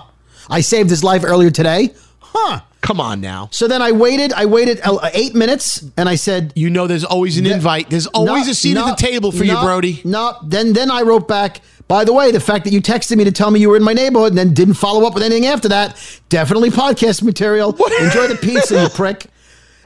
I 0.48 0.60
saved 0.60 0.88
his 0.88 1.04
life 1.04 1.22
earlier 1.24 1.50
today. 1.50 1.92
Huh. 2.32 2.60
Come 2.80 3.00
on 3.00 3.20
now. 3.20 3.48
So 3.52 3.66
then 3.66 3.82
I 3.82 3.92
waited. 3.92 4.32
I 4.32 4.46
waited 4.46 4.80
uh, 4.84 5.10
eight 5.12 5.34
minutes, 5.34 5.84
and 5.96 6.08
I 6.08 6.14
said, 6.14 6.52
You 6.54 6.70
know, 6.70 6.86
there's 6.86 7.04
always 7.04 7.36
an 7.36 7.46
invite. 7.46 7.90
There's 7.90 8.06
always 8.06 8.46
no, 8.46 8.52
a 8.52 8.54
seat 8.54 8.74
no, 8.74 8.86
at 8.86 8.96
the 8.96 9.06
table 9.06 9.32
for 9.32 9.44
you, 9.44 9.58
Brody. 9.60 10.00
No. 10.04 10.36
Then 10.44 10.72
then 10.72 10.90
I 10.90 11.02
wrote 11.02 11.26
back. 11.26 11.60
By 11.88 12.04
the 12.04 12.12
way, 12.12 12.30
the 12.30 12.40
fact 12.40 12.64
that 12.64 12.72
you 12.72 12.82
texted 12.82 13.16
me 13.16 13.24
to 13.24 13.32
tell 13.32 13.50
me 13.50 13.60
you 13.60 13.70
were 13.70 13.76
in 13.76 13.82
my 13.82 13.94
neighborhood 13.94 14.32
and 14.32 14.38
then 14.38 14.52
didn't 14.52 14.74
follow 14.74 15.06
up 15.06 15.14
with 15.14 15.22
anything 15.22 15.46
after 15.46 15.68
that, 15.68 15.96
definitely 16.28 16.68
podcast 16.84 17.22
material. 17.22 17.70
Enjoy 17.70 18.26
the 18.26 18.38
pizza, 18.40 18.82
you 18.82 18.88
prick. 18.90 19.26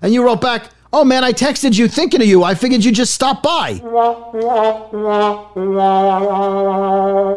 And 0.02 0.12
you 0.12 0.24
wrote 0.24 0.40
back, 0.40 0.68
"Oh 0.92 1.04
man, 1.04 1.24
I 1.24 1.32
texted 1.32 1.78
you 1.78 1.88
thinking 1.88 2.20
of 2.20 2.26
you. 2.26 2.42
I 2.44 2.54
figured 2.54 2.84
you 2.84 2.92
just 2.92 3.14
stopped 3.14 3.42
by." 3.42 3.80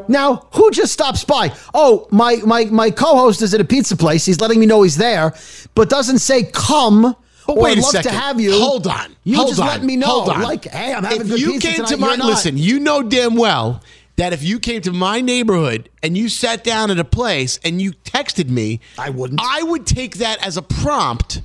Now, 0.08 0.48
who 0.54 0.72
just 0.72 0.94
stops 0.94 1.24
by? 1.24 1.54
Oh, 1.74 2.08
my 2.12 2.38
my 2.46 2.66
my 2.66 2.92
co-host 2.92 3.42
is 3.42 3.54
at 3.54 3.62
a 3.62 3.66
pizza 3.66 3.96
place. 3.96 4.26
He's 4.26 4.40
letting 4.40 4.60
me 4.60 4.66
know 4.66 4.82
he's 4.84 4.98
there, 4.98 5.34
but 5.74 5.90
doesn't 5.90 6.20
say 6.20 6.44
come. 6.44 7.16
But 7.48 7.58
or 7.58 7.64
wait 7.64 7.78
a 7.78 7.82
love 7.82 7.92
second. 7.92 8.12
to 8.12 8.18
have 8.18 8.42
you. 8.42 8.54
Hold 8.54 8.88
on. 8.88 9.16
You 9.24 9.36
Hold 9.38 9.50
just 9.50 9.62
on. 9.62 9.68
let 9.68 9.84
me 9.84 9.96
know. 9.96 10.08
Hold 10.08 10.30
on. 10.30 10.42
Like, 10.42 10.66
hey, 10.66 10.94
I'm 10.94 11.04
having 11.04 11.22
if 11.22 11.28
good 11.28 11.40
you 11.40 11.52
pizza 11.52 11.68
came 11.68 11.86
tonight. 11.86 12.16
to 12.16 12.18
my 12.22 12.28
listen, 12.28 12.58
you 12.58 12.80
know 12.80 13.04
damn 13.04 13.36
well 13.36 13.84
that 14.16 14.34
if 14.34 14.42
you 14.44 14.60
came 14.60 14.82
to 14.82 14.92
my 14.92 15.22
neighborhood 15.22 15.90
and 16.02 16.18
you 16.18 16.28
sat 16.28 16.64
down 16.64 16.90
at 16.90 16.98
a 16.98 17.04
place 17.04 17.60
and 17.64 17.80
you 17.82 17.92
texted 17.92 18.50
me, 18.50 18.80
I 18.98 19.12
wouldn't. 19.12 19.40
I 19.44 19.62
would 19.62 19.86
take 19.86 20.16
that 20.18 20.44
as 20.46 20.58
a 20.58 20.64
prompt 20.64 21.42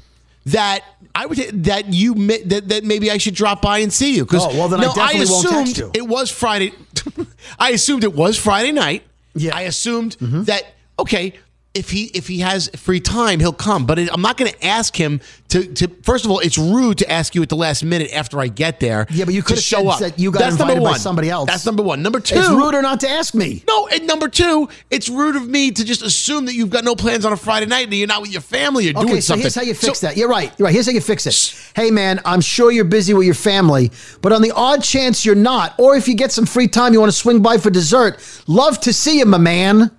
that 0.53 0.85
I 1.15 1.27
would 1.27 1.39
that 1.65 1.93
you 1.93 2.15
that, 2.15 2.69
that 2.69 2.85
maybe 2.85 3.11
I 3.11 3.19
should 3.19 3.35
drop 3.35 3.63
by 3.63 3.79
and 3.79 3.93
see 3.93 4.15
you. 4.17 4.25
Because 4.25 4.47
Oh, 4.47 4.57
well, 4.57 4.69
then 4.69 4.81
I 4.81 4.85
definitely 4.85 5.31
won't 5.31 5.45
assumed 5.47 5.67
text 5.67 5.79
you. 5.79 5.91
it 5.95 6.07
was 6.07 6.31
Friday. 6.31 6.73
I 7.59 7.71
assumed 7.71 8.05
it 8.05 8.15
was 8.15 8.37
Friday 8.39 8.73
night. 8.73 9.03
Yeah. 9.35 9.51
Mm-hmm. 9.51 9.59
I 9.59 9.63
assumed 9.63 10.13
that 10.47 10.63
okay. 10.99 11.35
If 11.73 11.91
he 11.91 12.07
if 12.07 12.27
he 12.27 12.41
has 12.41 12.69
free 12.75 12.99
time, 12.99 13.39
he'll 13.39 13.53
come. 13.53 13.87
But 13.87 14.01
it, 14.01 14.09
I'm 14.13 14.21
not 14.23 14.37
going 14.37 14.51
to 14.51 14.67
ask 14.67 14.97
him 14.97 15.21
to, 15.51 15.65
to. 15.75 15.87
First 16.03 16.25
of 16.25 16.33
all, 16.33 16.41
it's 16.41 16.59
rude 16.59 16.99
to 16.99 17.09
ask 17.09 17.33
you 17.37 17.43
at 17.43 17.49
the 17.49 17.55
last 17.55 17.85
minute 17.85 18.13
after 18.13 18.41
I 18.41 18.49
get 18.49 18.81
there. 18.81 19.07
Yeah, 19.09 19.25
but 19.25 19.35
you 19.35 19.43
could've 19.45 19.63
show 19.63 19.87
up. 19.89 20.01
you 20.19 20.33
got 20.33 20.41
That's 20.41 20.61
invited 20.61 20.83
by 20.83 20.97
somebody 20.97 21.31
else. 21.31 21.49
That's 21.49 21.65
number 21.65 21.85
one. 21.85 22.03
Number 22.03 22.19
two, 22.19 22.41
It's 22.41 22.49
ruder 22.49 22.83
not 22.83 22.99
to 23.01 23.09
ask 23.09 23.37
me. 23.37 23.63
no, 23.69 23.87
and 23.87 24.05
number 24.05 24.27
two, 24.27 24.69
it's 24.91 25.09
rude 25.09 25.37
of 25.37 25.47
me 25.47 25.71
to 25.71 25.85
just 25.85 26.03
assume 26.03 26.47
that 26.47 26.55
you've 26.55 26.71
got 26.71 26.83
no 26.83 26.97
plans 26.97 27.25
on 27.25 27.33
a 27.33 27.37
Friday 27.37 27.67
night 27.67 27.85
and 27.85 27.95
you're 27.95 28.09
not 28.09 28.21
with 28.23 28.33
your 28.33 28.43
family 28.43 28.89
or 28.89 28.99
Okay, 28.99 29.07
doing 29.07 29.21
so 29.21 29.27
something. 29.35 29.43
here's 29.43 29.55
how 29.55 29.63
you 29.63 29.75
fix 29.75 30.01
So- 30.01 30.09
that. 30.09 30.17
You're 30.17 30.29
right. 30.29 30.53
You're 30.59 30.67
right. 30.67 30.75
Here's 30.75 30.87
how 30.87 30.93
you 30.93 31.01
fix 31.01 31.25
it. 31.25 31.71
Hey, 31.77 31.93
man, 31.93 32.21
I'm 32.25 32.41
sure 32.41 32.73
you're 32.73 32.85
busy 32.85 33.15
with 33.15 33.27
your 33.27 33.35
family, 33.37 33.93
but 34.23 34.33
on 34.33 34.43
the 34.43 34.51
odd 34.51 34.83
chance 34.83 35.25
you're 35.25 35.37
not, 35.37 35.75
or 35.79 35.95
if 35.95 36.09
you 36.09 36.15
get 36.17 36.33
some 36.33 36.47
free 36.47 36.67
time, 36.67 36.95
you 36.95 36.99
want 36.99 37.13
to 37.13 37.17
swing 37.17 37.43
by 37.43 37.59
for 37.59 37.71
dessert, 37.71 38.19
love 38.49 38.81
to 38.81 38.93
see 38.93 39.19
you, 39.21 39.25
my 39.27 39.39
man. 39.39 39.93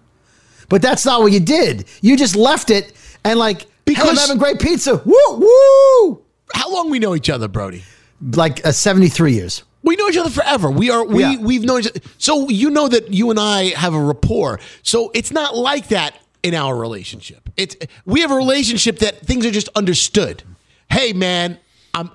But 0.71 0.81
that's 0.81 1.05
not 1.05 1.21
what 1.21 1.31
you 1.33 1.39
did. 1.41 1.85
You 2.01 2.15
just 2.17 2.35
left 2.35 2.71
it 2.71 2.93
and 3.23 3.37
like, 3.37 3.67
because 3.85 4.05
hey, 4.05 4.09
I'm 4.11 4.15
having 4.17 4.37
great 4.37 4.59
pizza. 4.59 4.95
Woo, 5.05 5.13
woo. 5.37 6.21
How 6.55 6.71
long 6.73 6.89
we 6.89 6.97
know 6.97 7.13
each 7.13 7.29
other, 7.29 7.47
Brody? 7.47 7.83
Like 8.21 8.65
uh, 8.65 8.71
73 8.71 9.33
years. 9.33 9.63
We 9.83 9.95
know 9.97 10.07
each 10.07 10.17
other 10.17 10.29
forever. 10.29 10.71
We 10.71 10.89
are 10.89 11.03
we 11.03 11.21
Yeah. 11.23 11.35
we've 11.39 11.63
known 11.63 11.81
each 11.81 11.87
other. 11.89 11.99
So 12.17 12.47
you 12.49 12.69
know 12.69 12.87
that 12.87 13.11
you 13.13 13.29
and 13.31 13.39
I 13.39 13.69
have 13.75 13.93
a 13.93 13.99
rapport. 13.99 14.59
So 14.83 15.11
it's 15.13 15.31
not 15.31 15.57
like 15.57 15.89
that 15.89 16.15
in 16.43 16.53
our 16.55 16.75
relationship. 16.75 17.49
It's 17.57 17.75
we 18.05 18.21
have 18.21 18.31
a 18.31 18.35
relationship 18.35 18.99
that 18.99 19.19
things 19.25 19.45
are 19.45 19.51
just 19.51 19.69
understood. 19.75 20.43
Hey 20.89 21.13
man, 21.13 21.57
I'm 21.93 22.11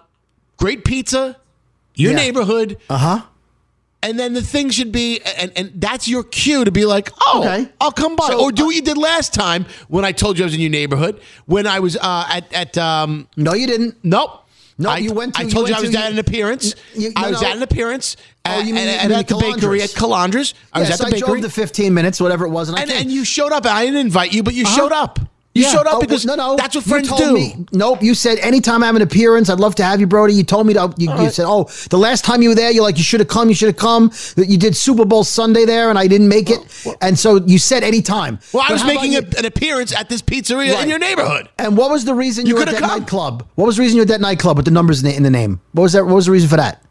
great 0.56 0.84
pizza, 0.84 1.36
your 1.94 2.12
Yeah. 2.12 2.16
neighborhood. 2.18 2.78
Uh 2.88 2.98
huh. 2.98 3.22
And 4.06 4.18
then 4.18 4.34
the 4.34 4.42
thing 4.42 4.70
should 4.70 4.92
be, 4.92 5.20
and, 5.36 5.50
and 5.56 5.72
that's 5.74 6.06
your 6.06 6.22
cue 6.22 6.64
to 6.64 6.70
be 6.70 6.84
like, 6.84 7.10
oh, 7.26 7.40
Okay. 7.40 7.68
I'll 7.80 7.90
come 7.90 8.14
by. 8.14 8.28
So, 8.28 8.40
or 8.40 8.52
do 8.52 8.66
what 8.66 8.74
you 8.76 8.82
did 8.82 8.96
last 8.96 9.34
time 9.34 9.66
when 9.88 10.04
I 10.04 10.12
told 10.12 10.38
you 10.38 10.44
I 10.44 10.46
was 10.46 10.54
in 10.54 10.60
your 10.60 10.70
neighborhood. 10.70 11.20
When 11.46 11.66
I 11.66 11.80
was 11.80 11.96
uh, 11.96 12.26
at, 12.30 12.52
at 12.52 12.78
um, 12.78 13.26
No, 13.36 13.52
you 13.54 13.66
didn't. 13.66 13.96
Nope. 14.04 14.44
No, 14.78 14.90
I, 14.90 14.98
you 14.98 15.12
went 15.12 15.34
to- 15.34 15.40
I 15.40 15.44
told 15.44 15.68
you, 15.68 15.74
went 15.74 15.76
I 15.76 15.80
was 15.80 15.90
to- 15.90 15.98
at 15.98 16.12
an 16.12 16.18
appearance. 16.18 16.74
N- 16.94 17.02
you- 17.02 17.12
I 17.16 17.30
was 17.30 17.40
no. 17.42 17.48
at 17.48 17.56
an 17.56 17.62
appearance. 17.62 18.16
Oh, 18.44 18.50
at, 18.60 18.66
you 18.66 18.74
mean- 18.74 18.86
at, 18.88 19.02
you 19.04 19.08
mean 19.08 19.18
at 19.18 19.26
the 19.28 19.38
bakery 19.38 19.82
at 19.82 19.90
Calandras. 19.90 20.54
I 20.72 20.80
was 20.80 20.88
yes, 20.90 21.00
at 21.00 21.04
the 21.04 21.06
I 21.08 21.10
bakery. 21.18 21.40
drove 21.40 21.42
the 21.42 21.50
15 21.50 21.92
minutes, 21.94 22.20
whatever 22.20 22.44
it 22.46 22.50
was, 22.50 22.68
and 22.68 22.78
I 22.78 22.82
and, 22.82 22.90
and 22.92 23.10
you 23.10 23.24
showed 23.24 23.52
up. 23.52 23.66
I 23.66 23.84
didn't 23.86 24.00
invite 24.00 24.32
you, 24.32 24.42
but 24.42 24.54
you 24.54 24.64
Uh-huh. 24.64 24.76
showed 24.76 24.92
up. 24.92 25.18
You 25.56 25.62
Yeah. 25.62 25.70
showed 25.72 25.86
up 25.86 25.94
Oh, 25.94 26.00
because 26.00 26.26
no, 26.26 26.34
no. 26.34 26.54
that's 26.56 26.74
what 26.74 26.84
You 26.84 26.90
friends 26.92 27.08
told 27.08 27.20
do. 27.20 27.32
Me, 27.32 27.56
nope. 27.72 28.02
You 28.02 28.14
said 28.14 28.38
anytime 28.40 28.82
I 28.82 28.86
have 28.86 28.96
an 28.96 29.00
appearance, 29.02 29.48
I'd 29.48 29.58
love 29.58 29.74
to 29.76 29.84
have 29.84 30.00
you, 30.00 30.06
Brody. 30.06 30.34
You 30.34 30.44
told 30.44 30.66
me 30.66 30.74
to. 30.74 30.92
You, 30.98 31.10
you 31.18 31.30
said, 31.30 31.46
oh, 31.48 31.68
the 31.90 31.96
last 31.96 32.24
time 32.24 32.42
you 32.42 32.50
were 32.50 32.54
there, 32.54 32.70
you're 32.70 32.82
like, 32.82 32.98
you 32.98 33.02
should 33.02 33.20
have 33.20 33.28
come. 33.28 33.48
You 33.48 33.54
should 33.54 33.68
have 33.68 33.76
come. 33.76 34.10
That 34.36 34.48
you 34.48 34.58
did 34.58 34.76
Super 34.76 35.04
Bowl 35.04 35.24
Sunday 35.24 35.64
there, 35.64 35.88
and 35.88 35.98
I 35.98 36.06
didn't 36.08 36.28
make 36.28 36.50
it. 36.50 36.60
and 37.00 37.18
so 37.18 37.36
you 37.46 37.58
said 37.58 37.82
anytime. 37.84 38.38
Well, 38.52 38.62
I 38.64 38.68
But 38.68 38.72
was 38.74 38.84
making 38.84 39.14
a, 39.14 39.22
an 39.38 39.46
appearance 39.46 39.94
at 39.94 40.08
this 40.08 40.20
pizzeria 40.22 40.74
Right. 40.74 40.82
in 40.82 40.88
your 40.90 40.98
neighborhood. 40.98 41.48
And 41.58 41.76
what 41.76 41.90
was 41.90 42.04
the 42.04 42.14
reason 42.14 42.44
you, 42.46 42.50
You 42.50 42.56
were 42.56 42.62
at 42.62 42.72
that 42.72 42.80
come. 42.80 42.98
nightclub? 43.00 43.46
What 43.54 43.66
was 43.66 43.76
the 43.76 43.82
reason 43.82 43.96
you 43.96 44.00
were 44.02 44.06
at 44.06 44.08
that 44.08 44.20
nightclub 44.20 44.56
with 44.58 44.66
the 44.66 44.70
numbers 44.72 45.02
in 45.02 45.08
the, 45.08 45.16
in 45.16 45.22
the 45.22 45.30
name? 45.30 45.60
What 45.72 45.84
was 45.84 45.92
that? 45.94 46.04
What 46.04 46.14
was 46.16 46.26
the 46.26 46.32
reason 46.32 46.48
for 46.50 46.56
that? 46.56 46.82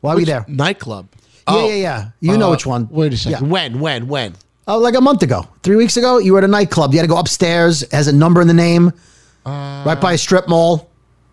Why 0.00 0.14
were 0.14 0.20
you 0.20 0.26
there? 0.26 0.44
Nightclub. 0.48 1.06
Yeah, 1.14 1.54
Oh. 1.56 1.68
yeah, 1.68 1.74
yeah. 1.74 2.04
You 2.20 2.36
know 2.38 2.48
Uh, 2.48 2.52
which 2.52 2.66
one. 2.66 2.88
Wait 2.90 3.12
a 3.12 3.16
second. 3.16 3.44
Yeah. 3.46 3.50
When? 3.52 3.80
When? 3.80 4.08
When? 4.08 4.34
Oh, 4.70 4.78
like 4.78 4.94
a 4.94 5.00
month 5.00 5.24
ago, 5.24 5.48
three 5.64 5.74
weeks 5.74 5.96
ago, 5.96 6.18
you 6.18 6.32
were 6.32 6.38
at 6.38 6.44
a 6.44 6.48
nightclub. 6.48 6.92
You 6.92 7.00
had 7.00 7.02
to 7.02 7.08
go 7.08 7.18
upstairs. 7.18 7.82
It 7.82 7.90
has 7.90 8.06
a 8.06 8.12
number 8.12 8.40
in 8.40 8.46
the 8.46 8.54
name, 8.54 8.92
uh, 9.44 9.82
right 9.84 10.00
by 10.00 10.12
a 10.12 10.18
strip 10.18 10.46
mall. 10.48 10.88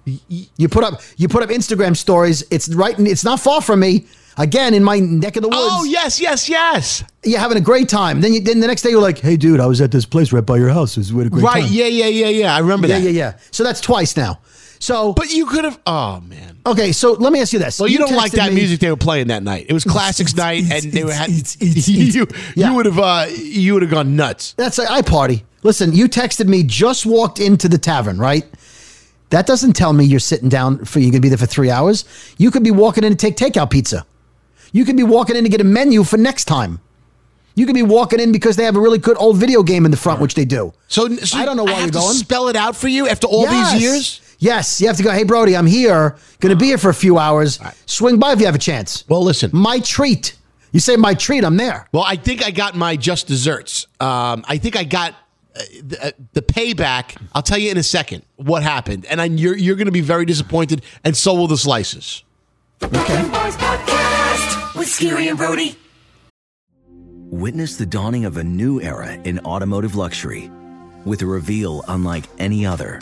You 0.05 0.67
put 0.67 0.83
up 0.83 1.01
you 1.17 1.27
put 1.27 1.43
up 1.43 1.49
Instagram 1.49 1.95
stories. 1.95 2.43
It's 2.49 2.73
right. 2.73 2.99
It's 2.99 3.23
not 3.23 3.39
far 3.39 3.61
from 3.61 3.81
me. 3.81 4.07
Again, 4.39 4.73
in 4.73 4.83
my 4.83 4.97
neck 4.99 5.35
of 5.35 5.43
the 5.43 5.49
woods. 5.49 5.61
Oh 5.61 5.83
yes, 5.83 6.19
yes, 6.19 6.49
yes. 6.49 7.03
You're 7.23 7.39
having 7.39 7.57
a 7.57 7.61
great 7.61 7.89
time. 7.89 8.21
Then 8.21 8.33
you 8.33 8.41
then 8.41 8.59
the 8.59 8.65
next 8.65 8.81
day 8.81 8.89
you're 8.89 9.01
like, 9.01 9.19
hey, 9.19 9.37
dude, 9.37 9.59
I 9.59 9.67
was 9.67 9.81
at 9.81 9.91
this 9.91 10.05
place 10.05 10.33
right 10.33 10.45
by 10.45 10.57
your 10.57 10.69
house. 10.69 10.97
It 10.97 11.01
was 11.01 11.11
a 11.11 11.29
great 11.29 11.43
Right. 11.43 11.61
time. 11.61 11.71
Yeah, 11.71 11.85
yeah, 11.85 12.07
yeah, 12.07 12.29
yeah. 12.29 12.55
I 12.55 12.59
remember 12.59 12.87
yeah, 12.87 12.97
that. 12.97 13.03
Yeah, 13.03 13.09
yeah, 13.11 13.33
yeah. 13.33 13.39
So 13.51 13.63
that's 13.63 13.81
twice 13.81 14.17
now. 14.17 14.39
So, 14.79 15.13
But 15.13 15.31
you 15.31 15.45
could 15.47 15.63
have. 15.63 15.79
Oh 15.87 16.21
man. 16.21 16.59
okay. 16.65 16.91
So 16.91 17.13
let 17.13 17.33
me 17.33 17.41
ask 17.41 17.51
you 17.53 17.59
this. 17.59 17.79
Well, 17.79 17.89
you, 17.89 17.97
don't 17.97 18.15
like 18.15 18.31
that 18.33 18.49
me- 18.49 18.55
music 18.59 18.79
they 18.79 18.89
were 18.89 18.95
playing 18.97 19.27
that 19.27 19.41
night. 19.43 19.65
It 19.69 19.73
was 19.73 19.83
classics 19.83 20.35
night, 20.35 20.63
and 20.71 20.91
they 20.91 21.03
were 21.03 21.11
had. 21.13 21.29
it's- 21.29 21.55
it's- 21.59 21.87
you 21.87 22.27
Yeah. 22.55 22.69
you 22.69 22.75
would 22.75 22.85
have 22.85 22.99
uh, 22.99 23.25
you 23.35 23.73
would 23.73 23.81
have 23.81 23.91
gone 23.91 24.15
nuts. 24.15 24.53
That's 24.57 24.77
I 24.79 25.01
party. 25.01 25.43
Listen, 25.63 25.93
you 25.93 26.07
texted 26.07 26.47
me. 26.47 26.63
Just 26.63 27.05
walked 27.05 27.39
into 27.39 27.67
the 27.67 27.77
tavern, 27.77 28.17
right? 28.19 28.45
That 29.29 29.45
doesn't 29.47 29.73
tell 29.73 29.91
me 29.91 30.05
you're 30.05 30.19
sitting 30.19 30.47
down 30.47 30.85
for 30.85 30.99
you're 30.99 31.11
gonna 31.11 31.21
be 31.21 31.29
there 31.29 31.37
for 31.37 31.45
three 31.47 31.69
hours. 31.71 32.05
You 32.37 32.51
could 32.51 32.63
be 32.63 32.71
walking 32.71 33.03
in 33.03 33.15
to 33.15 33.17
take 33.17 33.35
takeout 33.35 33.69
pizza. 33.71 34.05
You 34.71 34.85
could 34.85 34.95
be 34.95 35.03
walking 35.03 35.35
in 35.35 35.43
to 35.43 35.49
get 35.49 35.59
a 35.59 35.65
menu 35.65 36.03
for 36.03 36.17
next 36.17 36.45
time. 36.45 36.79
You 37.55 37.65
could 37.65 37.73
be 37.75 37.81
walking 37.83 38.19
in 38.19 38.31
because 38.31 38.55
they 38.55 38.63
have 38.65 38.75
a 38.75 38.79
really 38.79 38.99
good 38.99 39.17
old 39.19 39.37
video 39.37 39.63
game 39.63 39.83
in 39.85 39.91
the 39.91 39.97
front, 39.97 40.21
which 40.21 40.35
they 40.35 40.45
do. 40.45 40.73
So, 40.87 41.07
so 41.17 41.37
I 41.39 41.43
don't 41.45 41.57
know 41.57 41.63
why 41.63 41.71
have 41.71 41.79
you're 41.81 41.87
to 41.87 41.97
going. 41.97 42.13
Spell 42.13 42.49
it 42.49 42.55
out 42.55 42.75
for 42.75 42.87
you 42.87 43.07
after 43.07 43.25
all 43.25 43.43
Yes. 43.43 43.73
these 43.73 43.81
years. 43.81 44.21
Yes, 44.39 44.79
you 44.79 44.87
have 44.87 44.97
to 44.97 45.03
go. 45.03 45.11
Hey, 45.11 45.23
Brody, 45.23 45.55
I'm 45.55 45.65
here. 45.65 46.15
Going 46.39 46.51
to 46.51 46.55
be 46.55 46.67
here 46.67 46.77
for 46.77 46.89
a 46.89 46.93
few 46.93 47.17
hours. 47.17 47.59
Swing 47.85 48.19
by 48.19 48.33
if 48.33 48.39
you 48.39 48.45
have 48.45 48.55
a 48.55 48.59
chance. 48.59 49.03
Well, 49.07 49.23
listen. 49.23 49.49
My 49.53 49.79
treat. 49.79 50.35
You 50.71 50.79
say 50.79 50.95
my 50.95 51.13
treat. 51.13 51.43
I'm 51.43 51.57
there. 51.57 51.87
Well, 51.91 52.03
I 52.03 52.17
think 52.17 52.45
I 52.45 52.51
got 52.51 52.75
my 52.75 52.95
just 52.95 53.27
desserts. 53.27 53.87
Um, 53.99 54.43
I 54.47 54.57
think 54.57 54.75
I 54.75 54.83
got 54.83 55.13
uh, 55.55 55.61
the, 55.83 56.05
uh, 56.05 56.11
the 56.33 56.41
payback. 56.41 57.19
I'll 57.33 57.41
tell 57.41 57.57
you 57.57 57.71
in 57.71 57.77
a 57.77 57.83
second 57.83 58.23
what 58.35 58.61
happened, 58.61 59.05
and 59.07 59.19
I, 59.19 59.25
you're 59.25 59.57
you're 59.57 59.75
going 59.75 59.87
to 59.87 59.91
be 59.91 60.01
very 60.01 60.25
disappointed, 60.25 60.83
and 61.03 61.17
so 61.17 61.33
will 61.33 61.47
the 61.47 61.57
slices. 61.57 62.23
Boys 62.79 62.91
Podcast 62.91 64.75
with 64.77 64.87
Skeery 64.87 65.29
and 65.29 65.37
Brody. 65.37 65.75
Witness 67.29 67.77
the 67.77 67.85
dawning 67.85 68.25
of 68.25 68.37
a 68.37 68.43
new 68.43 68.79
era 68.81 69.13
in 69.23 69.39
automotive 69.39 69.95
luxury 69.95 70.51
with 71.05 71.21
a 71.23 71.25
reveal 71.25 71.83
unlike 71.87 72.25
any 72.37 72.65
other 72.65 73.01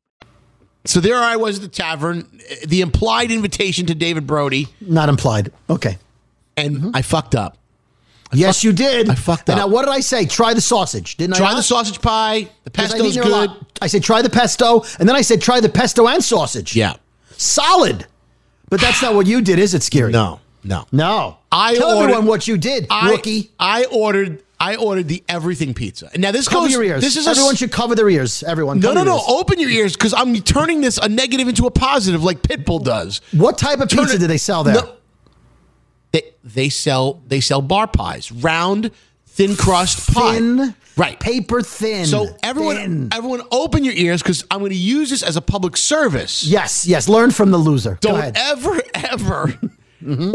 So 0.85 0.99
there 0.99 1.17
I 1.17 1.35
was 1.35 1.57
at 1.57 1.61
the 1.61 1.67
tavern, 1.67 2.27
the 2.65 2.81
implied 2.81 3.31
invitation 3.31 3.85
to 3.87 3.95
David 3.95 4.25
Brody, 4.25 4.67
Not 4.81 5.09
implied. 5.09 5.51
Okay. 5.69 5.97
and 6.57 6.77
mm-hmm. 6.77 6.91
I 6.95 7.01
fucked 7.03 7.35
up. 7.35 7.57
yes, 8.33 8.63
you 8.63 8.71
did. 8.73 9.09
I 9.09 9.15
fucked 9.15 9.49
And 9.49 9.59
up. 9.59 9.67
now, 9.67 9.73
what 9.73 9.85
did 9.85 9.91
I 9.91 9.99
say? 9.99 10.25
Try 10.25 10.53
the 10.53 10.61
sausage. 10.61 11.17
Didn't 11.17 11.35
I? 11.35 11.37
Try 11.37 11.53
the 11.53 11.61
sausage 11.63 12.01
pie. 12.01 12.43
The 12.43 12.49
I 12.67 12.69
pesto's 12.71 13.13
think 13.13 13.13
there 13.13 13.33
are 13.33 13.43
a 13.43 13.47
good. 13.47 13.65
I 13.81 13.87
said 13.87 14.03
try 14.03 14.21
the 14.21 14.29
pesto, 14.29 14.83
and 14.99 15.07
then 15.07 15.15
I 15.15 15.21
said 15.21 15.41
try 15.41 15.59
the 15.59 15.69
pesto 15.69 16.07
and 16.07 16.23
sausage. 16.23 16.75
Yeah. 16.75 16.95
Solid. 17.37 18.05
But 18.69 18.79
that's 18.79 19.01
not 19.01 19.13
what 19.15 19.27
you 19.27 19.41
did, 19.41 19.59
is 19.59 19.73
it, 19.73 19.81
Skeery? 19.81 20.11
No, 20.11 20.39
no. 20.63 20.85
No. 20.91 21.37
I 21.51 21.75
Tell 21.75 21.89
ordered- 21.97 22.03
everyone 22.03 22.25
what 22.25 22.47
you 22.47 22.57
did, 22.57 22.87
I, 22.89 23.11
rookie. 23.11 23.51
I 23.59 23.83
ordered. 23.85 24.41
I 24.61 24.75
ordered 24.75 25.07
the 25.07 25.23
everything 25.27 25.73
pizza. 25.73 26.11
Now 26.15 26.31
this 26.31 26.47
Cover 26.47 26.67
goes. 26.67 26.73
your 26.73 26.83
ears. 26.83 27.01
This 27.01 27.17
is 27.17 27.25
a 27.25 27.31
everyone 27.31 27.55
should 27.55 27.71
cover 27.71 27.95
their 27.95 28.09
ears. 28.09 28.43
Everyone. 28.43 28.79
No, 28.79 28.93
no, 28.93 29.03
no. 29.03 29.15
ears. 29.15 29.23
Open 29.27 29.59
your 29.59 29.71
ears 29.71 29.93
because 29.93 30.13
I'm 30.13 30.35
turning 30.35 30.81
this 30.81 30.99
a 30.99 31.09
negative 31.09 31.47
into 31.47 31.65
a 31.65 31.71
positive, 31.71 32.23
like 32.23 32.43
Pitbull 32.43 32.83
does. 32.83 33.21
What 33.31 33.57
type 33.57 33.79
of 33.79 33.89
pizza 33.89 34.19
do 34.19 34.27
they 34.27 34.37
sell 34.37 34.63
there? 34.63 34.75
No. 34.75 34.93
They 36.11 36.23
they 36.43 36.69
sell 36.69 37.21
they 37.27 37.39
sell 37.39 37.61
bar 37.63 37.87
pies, 37.87 38.31
round, 38.31 38.91
thin 39.25 39.55
crust 39.55 40.13
pie. 40.13 40.35
Thin, 40.35 40.75
right? 40.95 41.19
paper 41.19 41.61
thin. 41.61 42.05
So 42.05 42.27
everyone, 42.43 42.75
Thin. 42.75 43.09
everyone, 43.11 43.41
open 43.51 43.83
your 43.83 43.93
ears 43.95 44.21
because 44.21 44.45
I'm 44.51 44.59
going 44.59 44.71
to 44.71 44.77
use 44.77 45.09
this 45.09 45.23
as 45.23 45.37
a 45.37 45.41
public 45.41 45.75
service. 45.77 46.43
Yes, 46.43 46.85
yes. 46.85 47.09
Learn 47.09 47.31
from 47.31 47.49
the 47.51 47.57
loser. 47.57 47.97
Don't 48.01 48.19
ahead. 48.19 48.37
ever, 48.37 48.79
ever 48.93 49.59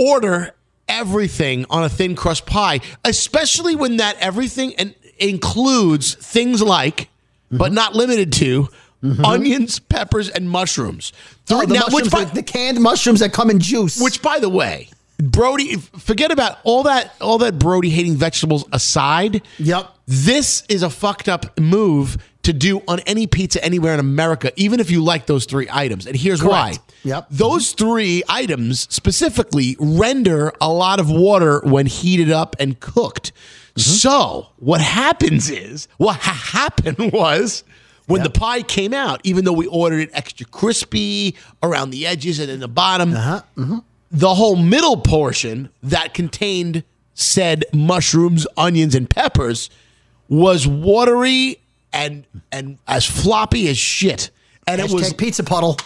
order 0.01 0.55
everything 0.89 1.67
on 1.71 1.85
a 1.85 1.89
thin 1.89 2.15
crust 2.15 2.47
pie, 2.47 2.81
especially 3.05 3.75
when 3.77 3.99
that 3.99 4.17
everything 4.19 4.75
and 4.77 4.95
includes 5.19 6.15
things 6.15 6.63
like, 6.63 7.09
but 7.51 7.73
not 7.73 7.95
limited 7.95 8.33
to, 8.35 8.69
mm-hmm. 9.03 9.25
onions, 9.25 9.79
peppers, 9.79 10.29
and 10.29 10.51
mushrooms. 10.51 11.13
Oh, 11.51 11.59
Three- 11.59 11.67
the, 11.67 11.75
now, 11.75 11.81
mushrooms, 11.91 12.11
by, 12.11 12.25
the 12.25 12.43
canned 12.43 12.81
mushrooms 12.81 13.21
that 13.21 13.33
come 13.33 13.51
in 13.51 13.61
juice. 13.61 14.01
which, 14.01 14.23
by 14.23 14.39
the 14.39 14.49
way, 14.49 14.89
Brody, 15.19 15.77
forget 15.77 16.31
about 16.31 16.59
all 16.65 16.83
that, 16.85 17.15
all 17.21 17.39
that 17.39 17.59
Brody 17.59 17.91
hating 17.91 18.17
vegetables 18.17 18.65
aside. 18.73 19.43
Yep. 19.59 19.91
This 20.07 20.65
is 20.69 20.83
a 20.83 20.91
fucked 20.91 21.29
up 21.29 21.59
move 21.59 22.19
to 22.47 22.53
do 22.53 22.83
on 22.89 23.01
any 23.01 23.27
pizza 23.27 23.63
anywhere 23.65 23.95
in 23.95 24.01
America, 24.01 24.51
even 24.57 24.81
if 24.81 24.91
you 24.91 25.03
like 25.05 25.27
those 25.27 25.45
three 25.45 25.69
items. 25.71 26.07
And 26.07 26.17
here's 26.17 26.41
Correct. 26.41 26.79
why. 26.79 26.95
Yep. 27.05 27.27
Those 27.31 27.73
three 27.73 28.23
items 28.29 28.81
specifically 28.93 29.77
render 29.79 30.53
a 30.61 30.69
lot 30.73 30.99
of 30.99 31.09
water 31.11 31.61
when 31.65 31.87
heated 31.87 32.33
up 32.33 32.57
and 32.59 32.81
cooked. 32.81 33.33
Mm-hmm. 33.33 33.81
So 33.81 34.49
what 34.57 34.81
happens 34.81 35.51
is, 35.51 35.87
what 35.99 36.17
ha- 36.17 36.59
happened 36.59 37.13
was 37.13 37.63
when 38.07 38.23
the 38.23 38.31
pie 38.31 38.63
came 38.63 38.95
out, 38.95 39.21
even 39.25 39.45
though 39.45 39.53
we 39.53 39.67
ordered 39.67 40.01
it 40.01 40.11
extra 40.13 40.47
crispy 40.47 41.37
around 41.63 41.91
the 41.91 42.07
edges 42.07 42.39
and 42.39 42.51
in 42.51 42.61
the 42.61 42.69
bottom, 42.69 43.13
Uh-huh. 43.15 43.43
Mm-hmm. 43.57 43.79
the 44.11 44.35
whole 44.35 44.57
middle 44.57 44.97
portion 44.97 45.69
that 45.83 46.15
contained 46.15 46.85
said 47.15 47.65
mushrooms, 47.73 48.47
onions, 48.57 48.95
and 48.95 49.09
peppers 49.11 49.71
was 50.29 50.67
watery 50.67 51.59
and 51.97 52.27
and 52.53 52.79
as 52.87 53.05
floppy 53.07 53.69
as 53.69 53.79
shit. 53.79 54.31
And 54.67 54.81
it 54.81 54.89
Hashtag 54.91 54.95
was 54.95 55.13
pizza 55.15 55.43
puddle. 55.45 55.77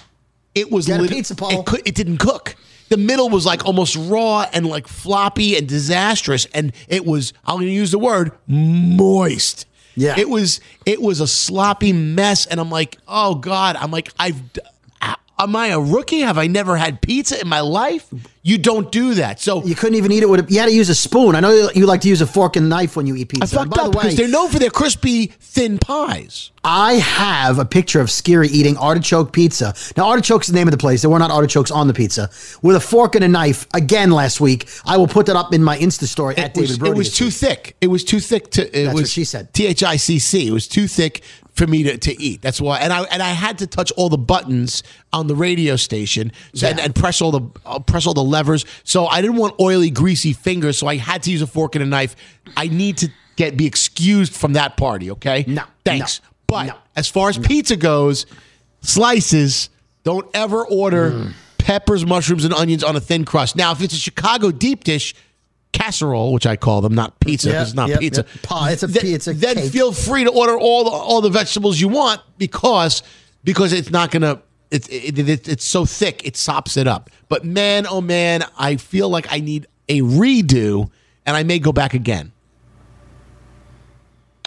it 0.55 0.71
was 0.71 0.87
Get 0.87 0.99
a 1.01 1.03
lit- 1.03 1.11
pizza, 1.13 1.35
Paul. 1.35 1.61
It, 1.61 1.67
could, 1.67 1.83
it 1.87 1.95
didn't 1.95 2.19
cook. 2.19 2.57
The 2.89 2.97
middle 2.97 3.29
was 3.29 3.47
like 3.47 3.65
almost 3.67 3.95
raw 3.97 4.47
and 4.53 4.67
like 4.67 4.89
floppy 4.89 5.57
and 5.57 5.69
disastrous, 5.69 6.47
and 6.47 6.73
it 6.89 7.05
was 7.07 7.33
I'm 7.45 7.57
going 7.57 7.67
to 7.67 7.73
use 7.73 7.91
the 7.93 7.99
word 7.99 8.33
moist. 8.49 9.67
Yeah. 9.97 10.15
it 10.19 10.29
was 10.29 10.61
it 10.87 11.01
was 11.03 11.21
a 11.21 11.27
sloppy 11.27 11.93
mess, 11.93 12.47
and 12.47 12.59
I'm 12.61 12.71
like, 12.71 12.97
oh 13.07 13.35
god, 13.37 13.77
I'm 13.77 13.91
like 13.91 14.11
I've 14.19 14.41
am 15.45 15.57
I 15.57 15.69
a 15.69 15.81
rookie? 15.81 16.21
Have 16.21 16.39
I 16.39 16.47
never 16.47 16.77
had 16.77 17.01
pizza 17.01 17.41
in 17.41 17.49
my 17.49 17.61
life? 17.61 18.07
You 18.43 18.57
don't 18.57 18.91
do 18.91 19.15
that. 19.15 19.39
So 19.39 19.63
You 19.65 19.75
couldn't 19.75 19.97
even 19.97 20.13
eat 20.13 20.23
it 20.23 20.29
with. 20.29 20.49
A, 20.49 20.53
you 20.53 20.59
had 20.61 20.67
to 20.67 20.75
use 20.75 20.89
a 20.89 20.95
spoon. 20.95 21.35
I 21.35 21.41
know 21.41 21.71
you- 21.75 21.85
like 21.85 22.01
to 22.03 22.09
use 22.09 22.23
a 22.23 22.27
fork 22.27 22.57
and 22.57 22.69
knife 22.71 22.97
when 22.97 23.07
you 23.07 23.15
eat 23.17 23.29
pizza. 23.29 23.45
I 23.45 23.59
fucked 23.65 23.71
by 23.77 23.83
up 23.83 23.93
the 23.93 23.99
way, 23.99 24.05
because 24.05 24.17
they're 24.17 24.29
known 24.29 24.49
for 24.49 24.59
their 24.59 24.71
crispy, 24.71 25.27
thin 25.41 25.79
pies. 25.79 26.51
I 26.65 26.95
have 26.95 27.59
a 27.59 27.65
picture 27.67 28.01
of 28.01 28.09
Skeery 28.09 28.49
eating 28.49 28.77
artichoke 28.79 29.33
pizza. 29.33 29.75
Now, 29.97 30.07
artichoke's 30.09 30.47
the 30.47 30.55
name 30.55 30.69
of 30.69 30.73
the 30.73 30.79
place. 30.79 31.03
There 31.03 31.11
were 31.11 31.19
not 31.19 31.31
artichokes 31.31 31.71
on 31.71 31.87
the 31.87 31.93
pizza. 31.95 32.31
With 32.63 32.77
a 32.77 32.81
fork 32.81 33.15
and 33.15 33.25
a 33.25 33.29
knife, 33.29 33.67
again 33.75 34.11
last 34.11 34.41
week. 34.41 34.69
I 34.87 34.97
will 34.97 35.09
put 35.09 35.27
that 35.27 35.37
up 35.37 35.53
in 35.53 35.63
my 35.63 35.77
Insta 35.79 36.05
story 36.05 36.37
at 36.39 36.47
It 36.51 36.55
David 36.55 36.69
was, 36.71 36.79
Brody. 36.79 36.93
it 36.93 36.97
was 36.99 37.15
too 37.15 37.25
week. 37.27 37.35
thick. 37.35 37.77
It 37.83 37.87
was 37.89 38.05
too 38.05 38.21
thick 38.21 38.51
to. 38.53 38.63
It 38.69 38.85
That's 38.85 38.95
was 38.95 39.03
what 39.03 39.11
she 39.11 39.25
said. 39.25 39.53
T 39.53 39.67
H 39.67 39.83
I 39.83 39.97
C 39.97 40.19
C. 40.19 40.47
It 40.47 40.53
was 40.53 40.67
too 40.69 40.87
thick 40.89 41.23
for 41.61 41.67
me 41.67 41.83
to, 41.85 41.99
to 41.99 42.21
eat. 42.21 42.41
That's 42.43 42.61
why. 42.61 42.79
And 42.79 42.93
I 42.93 43.03
and 43.05 43.23
I 43.23 43.31
had 43.31 43.59
to 43.59 43.67
touch 43.67 43.93
all 43.97 44.09
the 44.09 44.19
buttons 44.19 44.83
on 45.13 45.27
the 45.27 45.37
radio 45.37 45.77
station 45.77 46.33
so, 46.55 46.67
and, 46.69 46.79
Yeah. 46.79 46.85
and 46.87 46.95
press 46.95 47.21
all 47.23 47.31
the 47.33 47.43
uh, 47.67 47.79
press 47.81 48.07
all 48.07 48.15
the 48.15 48.25
levers. 48.25 48.65
So 48.85 49.07
I 49.07 49.21
didn't 49.21 49.37
want 49.37 49.55
oily, 49.61 49.91
greasy 49.91 50.33
fingers. 50.33 50.79
So 50.79 50.87
I 50.87 50.97
had 50.97 51.23
to 51.25 51.31
use 51.31 51.43
a 51.43 51.47
fork 51.47 51.75
and 51.77 51.83
a 51.83 51.87
knife. 51.87 52.17
I 52.57 52.69
need 52.69 52.97
to 52.99 53.09
get 53.37 53.57
be 53.57 53.67
excused 53.67 54.33
from 54.35 54.55
that 54.55 54.77
party. 54.77 55.11
Okay. 55.13 55.45
No, 55.47 55.63
Thanks. 55.85 56.21
no, 56.23 56.29
but 56.47 56.67
no, 56.67 56.75
as 56.97 57.09
far 57.09 57.29
as 57.29 57.39
pizza 57.39 57.77
goes, 57.77 58.27
slices. 58.83 59.69
Don't 60.03 60.27
ever 60.35 60.67
order 60.67 61.11
Mm. 61.11 61.33
peppers, 61.59 62.07
mushrooms, 62.07 62.45
and 62.47 62.55
onions 62.55 62.83
on 62.83 62.97
a 62.97 63.01
thin 63.01 63.25
crust. 63.27 63.55
Now, 63.55 63.73
if 63.73 63.83
it's 63.83 63.93
a 63.95 63.99
Chicago 63.99 64.51
deep 64.51 64.83
dish 64.85 65.15
casserole, 65.73 66.33
which 66.33 66.47
I 66.47 66.57
call 66.57 66.81
them, 66.81 66.95
not 66.95 67.19
pizza. 67.21 67.51
Yeah, 67.51 67.63
it's 67.63 67.75
not 67.75 67.89
yep, 67.89 68.01
pizza. 68.01 68.25
yep. 68.27 68.43
Pa- 68.43 68.69
it's 68.71 68.83
a- 68.83 68.87
then, 68.87 69.07
it's 69.07 69.27
a 69.27 69.35
then 69.35 69.57
cake. 69.57 69.73
feel 69.73 69.93
free 69.93 70.25
to 70.25 70.31
order 70.31 70.59
all 70.59 70.85
the 70.85 70.91
all 70.91 71.21
the 71.21 71.31
vegetables 71.31 71.81
you 71.81 71.89
want 71.89 72.21
because 72.39 73.03
because 73.45 73.73
it's 73.73 73.91
not 73.91 74.11
gonna. 74.11 74.43
It's 74.71 74.87
it, 74.89 75.19
it, 75.19 75.49
it's 75.49 75.65
so 75.65 75.85
thick 75.85 76.25
it 76.25 76.37
sops 76.37 76.77
it 76.77 76.87
up. 76.87 77.11
But 77.29 77.45
man, 77.45 77.87
oh 77.89 78.01
man, 78.01 78.45
I 78.57 78.77
feel 78.77 79.09
like 79.09 79.27
I 79.31 79.41
need 79.41 79.67
a 79.89 80.01
redo, 80.03 80.91
and 81.27 81.37
I 81.37 81.43
may 81.43 81.59
go 81.59 81.73
back 81.73 81.95
again. 81.95 82.33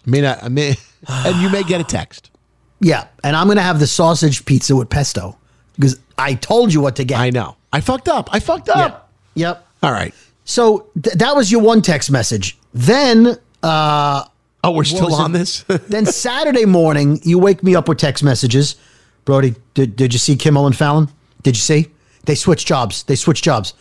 I 0.05 0.09
mean, 0.09 0.25
I, 0.25 0.39
I 0.41 0.47
may, 0.49 0.75
and 1.07 1.41
you 1.41 1.49
may 1.49 1.63
get 1.63 1.81
a 1.81 1.83
text. 1.83 2.31
Yeah, 2.79 3.07
and 3.23 3.35
I'm 3.35 3.47
going 3.47 3.57
to 3.57 3.63
have 3.63 3.79
the 3.79 3.87
sausage 3.87 4.43
pizza 4.45 4.75
with 4.75 4.89
pesto 4.89 5.37
because 5.75 5.99
I 6.17 6.33
told 6.35 6.73
you 6.73 6.81
what 6.81 6.97
to 6.97 7.05
get. 7.05 7.17
I 7.19 7.29
know. 7.29 7.55
I 7.71 7.81
fucked 7.81 8.09
up. 8.09 8.29
I 8.31 8.39
fucked 8.39 8.69
up. 8.69 9.09
Yep. 9.35 9.47
Yep. 9.47 9.67
All 9.83 9.91
right. 9.91 10.13
So 10.45 10.87
th- 11.01 11.15
that 11.17 11.35
was 11.35 11.51
your 11.51 11.61
one 11.61 11.81
text 11.81 12.11
message. 12.11 12.57
Then, 12.73 13.37
uh, 13.61 14.25
Oh, 14.65 14.71
we're 14.71 14.85
still 14.85 15.13
on 15.13 15.35
it? 15.35 15.39
this. 15.39 15.63
then 15.89 16.05
Saturday 16.05 16.65
morning, 16.65 17.19
you 17.23 17.37
wake 17.37 17.63
me 17.63 17.75
up 17.75 17.89
with 17.89 17.97
text 17.97 18.23
messages. 18.23 18.77
Brody, 19.25 19.55
did, 19.73 19.95
did 19.95 20.13
you 20.13 20.19
see 20.19 20.35
Kimmel 20.37 20.67
and 20.67 20.75
Fallon? 20.75 21.09
Did 21.43 21.55
you 21.57 21.61
see? 21.61 21.87
They 22.25 22.35
switched 22.35 22.65
jobs. 22.67 23.03
They 23.03 23.15
switched 23.15 23.43
jobs. 23.43 23.73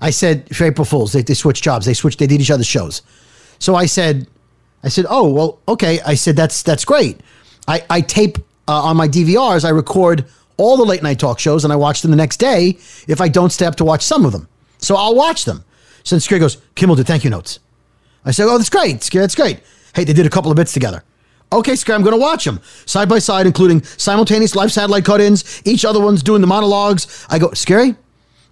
I 0.00 0.10
said, 0.10 0.54
for 0.54 0.64
April 0.64 0.84
Fools, 0.84 1.12
they, 1.12 1.22
they 1.22 1.32
switched 1.32 1.64
jobs. 1.64 1.86
They 1.86 1.94
switched, 1.94 2.18
they 2.18 2.26
did 2.26 2.42
each 2.42 2.50
other's 2.50 2.66
shows. 2.66 3.00
So 3.58 3.74
I 3.74 3.86
said, 3.86 4.26
I 4.84 4.88
said, 4.88 5.06
oh, 5.08 5.30
well, 5.30 5.58
okay. 5.68 6.00
I 6.04 6.14
said, 6.14 6.36
that's, 6.36 6.62
that's 6.62 6.84
great. 6.84 7.20
I, 7.66 7.82
I 7.88 8.00
tape 8.02 8.36
uh, 8.68 8.82
on 8.82 8.96
my 8.98 9.08
DVRs, 9.08 9.64
I 9.64 9.70
record 9.70 10.26
all 10.58 10.76
the 10.76 10.84
late 10.84 11.02
night 11.02 11.18
talk 11.18 11.38
shows 11.38 11.64
and 11.64 11.72
I 11.72 11.76
watch 11.76 12.02
them 12.02 12.10
the 12.10 12.16
next 12.16 12.36
day 12.38 12.78
if 13.08 13.20
I 13.22 13.28
don't 13.28 13.50
stay 13.50 13.64
up 13.66 13.76
to 13.76 13.84
watch 13.84 14.02
some 14.02 14.24
of 14.26 14.32
them. 14.32 14.48
So 14.78 14.96
I'll 14.96 15.14
watch 15.14 15.44
them. 15.46 15.64
So 16.06 16.14
then 16.14 16.20
Skeery 16.20 16.38
goes, 16.38 16.58
Kimmel 16.76 16.94
did 16.94 17.08
thank 17.08 17.24
you 17.24 17.30
notes. 17.30 17.58
I 18.24 18.30
said, 18.30 18.46
oh, 18.46 18.56
that's 18.56 18.70
great. 18.70 18.98
Skeery, 18.98 19.22
that's 19.22 19.34
great. 19.34 19.58
Hey, 19.92 20.04
they 20.04 20.12
did 20.12 20.24
a 20.24 20.30
couple 20.30 20.52
of 20.52 20.56
bits 20.56 20.72
together. 20.72 21.02
Okay, 21.52 21.72
Skeery, 21.72 21.96
I'm 21.96 22.02
going 22.02 22.14
to 22.14 22.20
watch 22.20 22.44
them 22.44 22.60
side 22.84 23.08
by 23.08 23.18
side, 23.18 23.44
including 23.44 23.82
simultaneous 23.82 24.54
live 24.54 24.70
satellite 24.70 25.04
cut 25.04 25.20
ins. 25.20 25.62
Each 25.64 25.84
other 25.84 26.00
one's 26.00 26.22
doing 26.22 26.42
the 26.42 26.46
monologues. 26.46 27.26
I 27.28 27.40
go, 27.40 27.48
Skeery, 27.48 27.96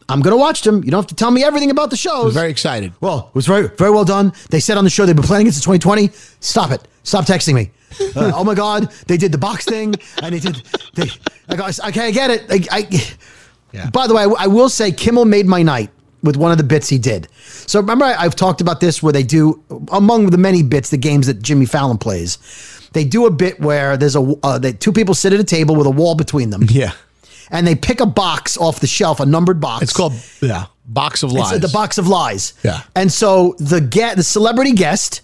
I'm 0.08 0.20
going 0.20 0.32
to 0.32 0.36
watch 0.36 0.62
them. 0.62 0.82
You 0.82 0.90
don't 0.90 0.98
have 0.98 1.06
to 1.06 1.14
tell 1.14 1.30
me 1.30 1.44
everything 1.44 1.70
about 1.70 1.90
the 1.90 1.96
was 2.24 2.34
very 2.34 2.50
excited. 2.50 2.92
Well, 3.00 3.28
it 3.28 3.36
was 3.36 3.46
very, 3.46 3.68
very 3.68 3.92
well 3.92 4.04
done. 4.04 4.32
They 4.50 4.58
said 4.58 4.76
on 4.76 4.82
the 4.82 4.90
show 4.90 5.06
they've 5.06 5.14
been 5.14 5.24
planning 5.24 5.46
it 5.46 5.52
since 5.52 5.64
2020. 5.64 6.10
Stop 6.40 6.72
it. 6.72 6.82
Stop 7.04 7.24
texting 7.24 7.54
me. 7.54 7.70
Uh, 8.16 8.32
oh 8.34 8.42
my 8.42 8.56
God, 8.56 8.90
they 9.06 9.16
did 9.16 9.30
the 9.30 9.38
box 9.38 9.64
thing, 9.64 9.94
and 10.20 10.34
they 10.34 10.40
did. 10.40 10.60
They, 10.94 11.08
I 11.48 11.54
go, 11.54 11.66
okay, 11.66 12.08
I 12.08 12.10
get 12.10 12.28
it. 12.28 12.44
I, 12.50 12.78
I, 12.78 12.88
Yeah. 13.72 13.90
By 13.90 14.08
the 14.08 14.14
way, 14.14 14.24
I, 14.24 14.26
I 14.26 14.46
will 14.48 14.68
say 14.68 14.90
Kimmel 14.90 15.24
made 15.26 15.46
my 15.46 15.62
night 15.62 15.90
with 16.24 16.37
one 16.37 16.50
of 16.50 16.58
the 16.58 16.64
bits 16.64 16.88
he 16.88 16.98
did. 16.98 17.28
So 17.66 17.78
remember, 17.78 18.04
I, 18.06 18.14
I've 18.14 18.34
talked 18.34 18.60
about 18.60 18.80
this 18.80 19.02
where 19.02 19.12
they 19.12 19.22
do 19.22 19.62
among 19.92 20.30
the 20.30 20.38
many 20.38 20.62
bits, 20.62 20.90
the 20.90 20.96
games 20.96 21.26
that 21.28 21.40
Jimmy 21.42 21.66
Fallon 21.66 21.98
plays. 21.98 22.38
They 22.92 23.04
do 23.04 23.26
a 23.26 23.30
bit 23.30 23.60
where 23.60 23.96
there's 23.96 24.16
a 24.16 24.34
uh, 24.42 24.58
they, 24.58 24.72
two 24.72 24.92
people 24.92 25.14
sit 25.14 25.32
at 25.32 25.40
a 25.40 25.44
table 25.44 25.76
with 25.76 25.87
a 25.87 25.90
wall 25.90 26.14
between 26.14 26.50
them, 26.50 26.62
Yeah. 26.68 26.92
and 27.50 27.66
they 27.66 27.74
pick 27.74 28.00
a 28.00 28.06
box 28.06 28.56
off 28.56 28.80
the 28.80 28.87
shelf, 28.87 29.20
a 29.20 29.26
numbered 29.26 29.60
box. 29.60 29.82
It's 29.82 29.92
called 29.92 30.12
yeah, 30.40 30.66
box 30.87 31.22
of 31.22 31.32
lies. 31.32 31.52
It's 31.52 31.66
the 31.66 31.72
box 31.72 31.98
of 31.98 32.06
lies. 32.08 32.54
Yeah. 32.62 32.82
And 32.94 33.12
so 33.12 33.54
the 33.58 33.80
get 33.80 34.16
the 34.16 34.22
celebrity 34.22 34.72
guest 34.72 35.22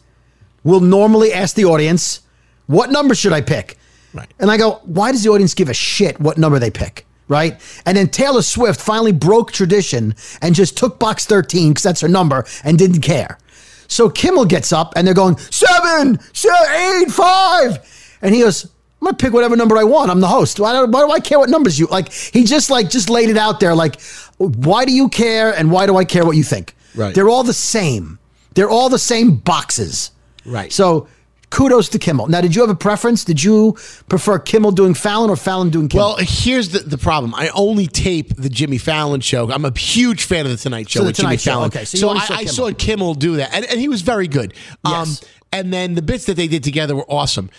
will 0.64 0.80
normally 0.80 1.32
ask 1.32 1.54
the 1.54 1.64
audience, 1.64 2.20
"What 2.66 2.90
number 2.90 3.14
should 3.14 3.32
I 3.32 3.40
pick?" 3.40 3.78
Right. 4.12 4.28
And 4.40 4.50
I 4.50 4.56
go, 4.56 4.80
"Why 4.84 5.12
does 5.12 5.22
the 5.22 5.30
audience 5.30 5.54
give 5.54 5.68
a 5.68 5.74
shit 5.74 6.20
what 6.20 6.36
number 6.38 6.58
they 6.58 6.70
pick?" 6.72 7.06
Right. 7.30 7.60
And 7.86 7.96
then 7.96 8.08
Taylor 8.08 8.42
Swift 8.42 8.80
finally 8.80 9.12
broke 9.12 9.52
tradition 9.52 10.16
and 10.42 10.52
just 10.52 10.76
took 10.76 10.98
box 10.98 11.26
13 11.26 11.70
because 11.70 11.84
that's 11.84 12.00
her 12.00 12.08
number 12.08 12.44
and 12.64 12.76
didn't 12.76 13.02
care. 13.02 13.38
So 13.86 14.10
Kimmel 14.10 14.46
gets 14.46 14.72
up 14.72 14.94
and 14.96 15.06
they're 15.06 15.14
going, 15.14 15.38
seven, 15.38 16.18
seven, 16.34 16.70
eight, 16.72 17.10
five. 17.12 18.18
And 18.20 18.34
he 18.34 18.40
goes, 18.40 18.64
I'm 18.64 19.06
gonna 19.06 19.16
pick 19.16 19.32
whatever 19.32 19.54
number 19.54 19.78
I 19.78 19.84
want. 19.84 20.10
I'm 20.10 20.18
the 20.20 20.26
host. 20.26 20.58
Why 20.58 20.82
why 20.82 21.06
do 21.06 21.10
I 21.12 21.20
care 21.20 21.38
what 21.38 21.48
numbers 21.48 21.78
you 21.78 21.86
like? 21.86 22.12
He 22.12 22.42
just 22.42 22.68
like 22.68 22.90
just 22.90 23.08
laid 23.08 23.30
it 23.30 23.36
out 23.36 23.60
there. 23.60 23.76
Like, 23.76 24.00
why 24.38 24.84
do 24.84 24.92
you 24.92 25.08
care 25.08 25.54
and 25.54 25.70
why 25.70 25.86
do 25.86 25.96
I 25.96 26.04
care 26.04 26.26
what 26.26 26.36
you 26.36 26.42
think? 26.42 26.74
Right. 26.96 27.14
They're 27.14 27.28
all 27.28 27.44
the 27.44 27.54
same. 27.54 28.18
They're 28.54 28.68
all 28.68 28.88
the 28.88 28.98
same 28.98 29.36
boxes. 29.36 30.10
Right. 30.44 30.72
So 30.72 31.06
kudos 31.50 31.88
to 31.90 31.98
Kimmel. 31.98 32.28
Now, 32.28 32.40
did 32.40 32.54
you 32.54 32.60
have 32.62 32.70
a 32.70 32.74
preference? 32.74 33.24
Did 33.24 33.42
you 33.42 33.76
prefer 34.08 34.38
Kimmel 34.38 34.70
doing 34.72 34.94
Fallon 34.94 35.30
or 35.30 35.36
Fallon 35.36 35.70
doing 35.70 35.88
Kimmel? 35.88 36.14
Well, 36.14 36.16
here's 36.20 36.70
the, 36.70 36.78
the 36.78 36.98
problem. 36.98 37.34
I 37.34 37.48
only 37.50 37.86
tape 37.86 38.34
the 38.36 38.48
Jimmy 38.48 38.78
Fallon 38.78 39.20
show. 39.20 39.50
I'm 39.50 39.64
a 39.64 39.76
huge 39.76 40.24
fan 40.24 40.46
of 40.46 40.52
the 40.52 40.56
Tonight 40.58 40.88
Show 40.88 41.00
So 41.00 41.04
the 41.04 41.08
with 41.08 41.16
Jimmy 41.16 41.36
Show, 41.36 41.50
Fallon. 41.52 41.66
okay, 41.68 41.84
so 41.84 41.98
so 41.98 42.08
I, 42.10 42.18
saw 42.24 42.34
I 42.34 42.38
Kimmel. 42.38 42.52
saw 42.54 42.70
Kimmel 42.72 43.14
do 43.14 43.36
that, 43.36 43.52
and, 43.52 43.64
and 43.66 43.80
he 43.80 43.88
was 43.88 44.02
very 44.02 44.28
good. 44.28 44.54
Um, 44.84 44.92
Yes. 45.08 45.24
and 45.52 45.72
then 45.72 45.94
the 45.94 46.02
bits 46.02 46.26
that 46.26 46.36
they 46.36 46.46
did 46.48 46.62
together 46.64 46.94
were 46.96 47.10
awesome. 47.10 47.50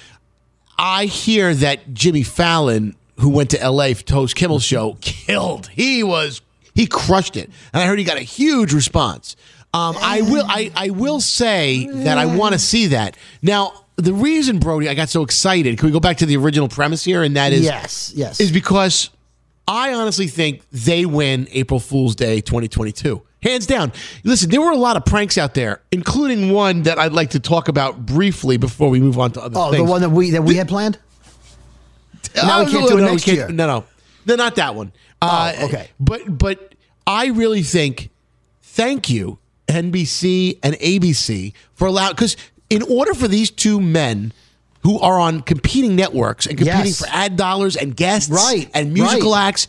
I 0.77 1.05
hear 1.05 1.53
that 1.55 1.93
Jimmy 1.93 2.23
Fallon, 2.23 2.95
who 3.19 3.29
went 3.29 3.51
to 3.51 3.69
LA 3.69 3.93
to 3.93 4.13
host 4.13 4.35
Kimmel's 4.35 4.63
show, 4.63 4.97
killed. 5.01 5.67
He 5.67 6.01
was 6.01 6.41
he 6.73 6.87
crushed 6.87 7.35
it, 7.35 7.49
and 7.73 7.83
I 7.83 7.85
heard 7.85 7.99
he 7.99 8.05
got 8.05 8.17
a 8.17 8.21
huge 8.21 8.73
response. 8.73 9.35
Um, 9.73 9.95
I 10.01 10.21
will 10.21 10.45
I, 10.47 10.71
I 10.75 10.89
will 10.89 11.21
say 11.21 11.85
that 11.87 12.17
I 12.17 12.25
want 12.25 12.53
to 12.53 12.59
see 12.59 12.87
that 12.87 13.15
now. 13.41 13.80
The 14.01 14.13
reason, 14.13 14.59
Brody, 14.59 14.89
I 14.89 14.93
got 14.93 15.09
so 15.09 15.21
excited. 15.21 15.77
Can 15.77 15.85
we 15.87 15.91
go 15.91 15.99
back 15.99 16.17
to 16.17 16.25
the 16.25 16.37
original 16.37 16.67
premise 16.67 17.03
here? 17.03 17.23
And 17.23 17.35
that 17.35 17.53
is 17.53 17.63
yes, 17.63 18.11
yes. 18.15 18.39
is 18.39 18.51
because 18.51 19.09
I 19.67 19.93
honestly 19.93 20.27
think 20.27 20.63
they 20.71 21.05
win 21.05 21.47
April 21.51 21.79
Fool's 21.79 22.15
Day 22.15 22.41
2022. 22.41 23.21
Hands 23.43 23.65
down. 23.65 23.91
Listen, 24.23 24.49
there 24.49 24.61
were 24.61 24.71
a 24.71 24.77
lot 24.77 24.97
of 24.97 25.05
pranks 25.05 25.37
out 25.37 25.53
there, 25.53 25.81
including 25.91 26.51
one 26.51 26.83
that 26.83 26.99
I'd 26.99 27.13
like 27.13 27.31
to 27.31 27.39
talk 27.39 27.67
about 27.67 28.05
briefly 28.05 28.57
before 28.57 28.89
we 28.89 28.99
move 28.99 29.17
on 29.17 29.31
to 29.31 29.41
other 29.41 29.57
oh, 29.57 29.71
things. 29.71 29.83
the 29.83 29.89
one 29.89 30.01
that 30.01 30.09
we 30.09 30.31
that 30.31 30.43
we 30.43 30.55
had 30.55 30.67
planned. 30.67 30.99
Now 32.35 32.59
we 32.59 32.67
Oh, 32.67 32.71
can't 32.71 32.87
do 32.87 32.97
it 32.97 33.01
no, 33.01 33.11
next 33.11 33.27
year. 33.27 33.49
No, 33.49 33.67
no, 33.67 33.85
no, 34.25 34.35
not 34.35 34.55
that 34.55 34.75
one. 34.75 34.91
Uh, 35.21 35.53
okay. 35.63 35.89
But 35.99 36.37
but 36.37 36.75
I 37.07 37.27
really 37.27 37.63
think 37.63 38.09
thank 38.61 39.09
you 39.09 39.39
NBC 39.67 40.59
and 40.61 40.75
ABC 40.75 41.53
for 41.73 41.87
allowing 41.87 42.13
because 42.13 42.37
in 42.71 42.81
order 42.83 43.13
for 43.13 43.27
these 43.27 43.51
two 43.51 43.79
men 43.79 44.33
who 44.83 44.99
are 44.99 45.19
on 45.19 45.41
competing 45.41 45.95
networks 45.95 46.47
and 46.47 46.57
competing 46.57 46.85
Yes. 46.87 46.99
for 46.99 47.07
ad 47.11 47.35
dollars 47.35 47.75
and 47.75 47.95
guests 47.95 48.31
Right, 48.31 48.69
and 48.73 48.93
musical 48.93 49.33
right. 49.33 49.49
acts 49.49 49.67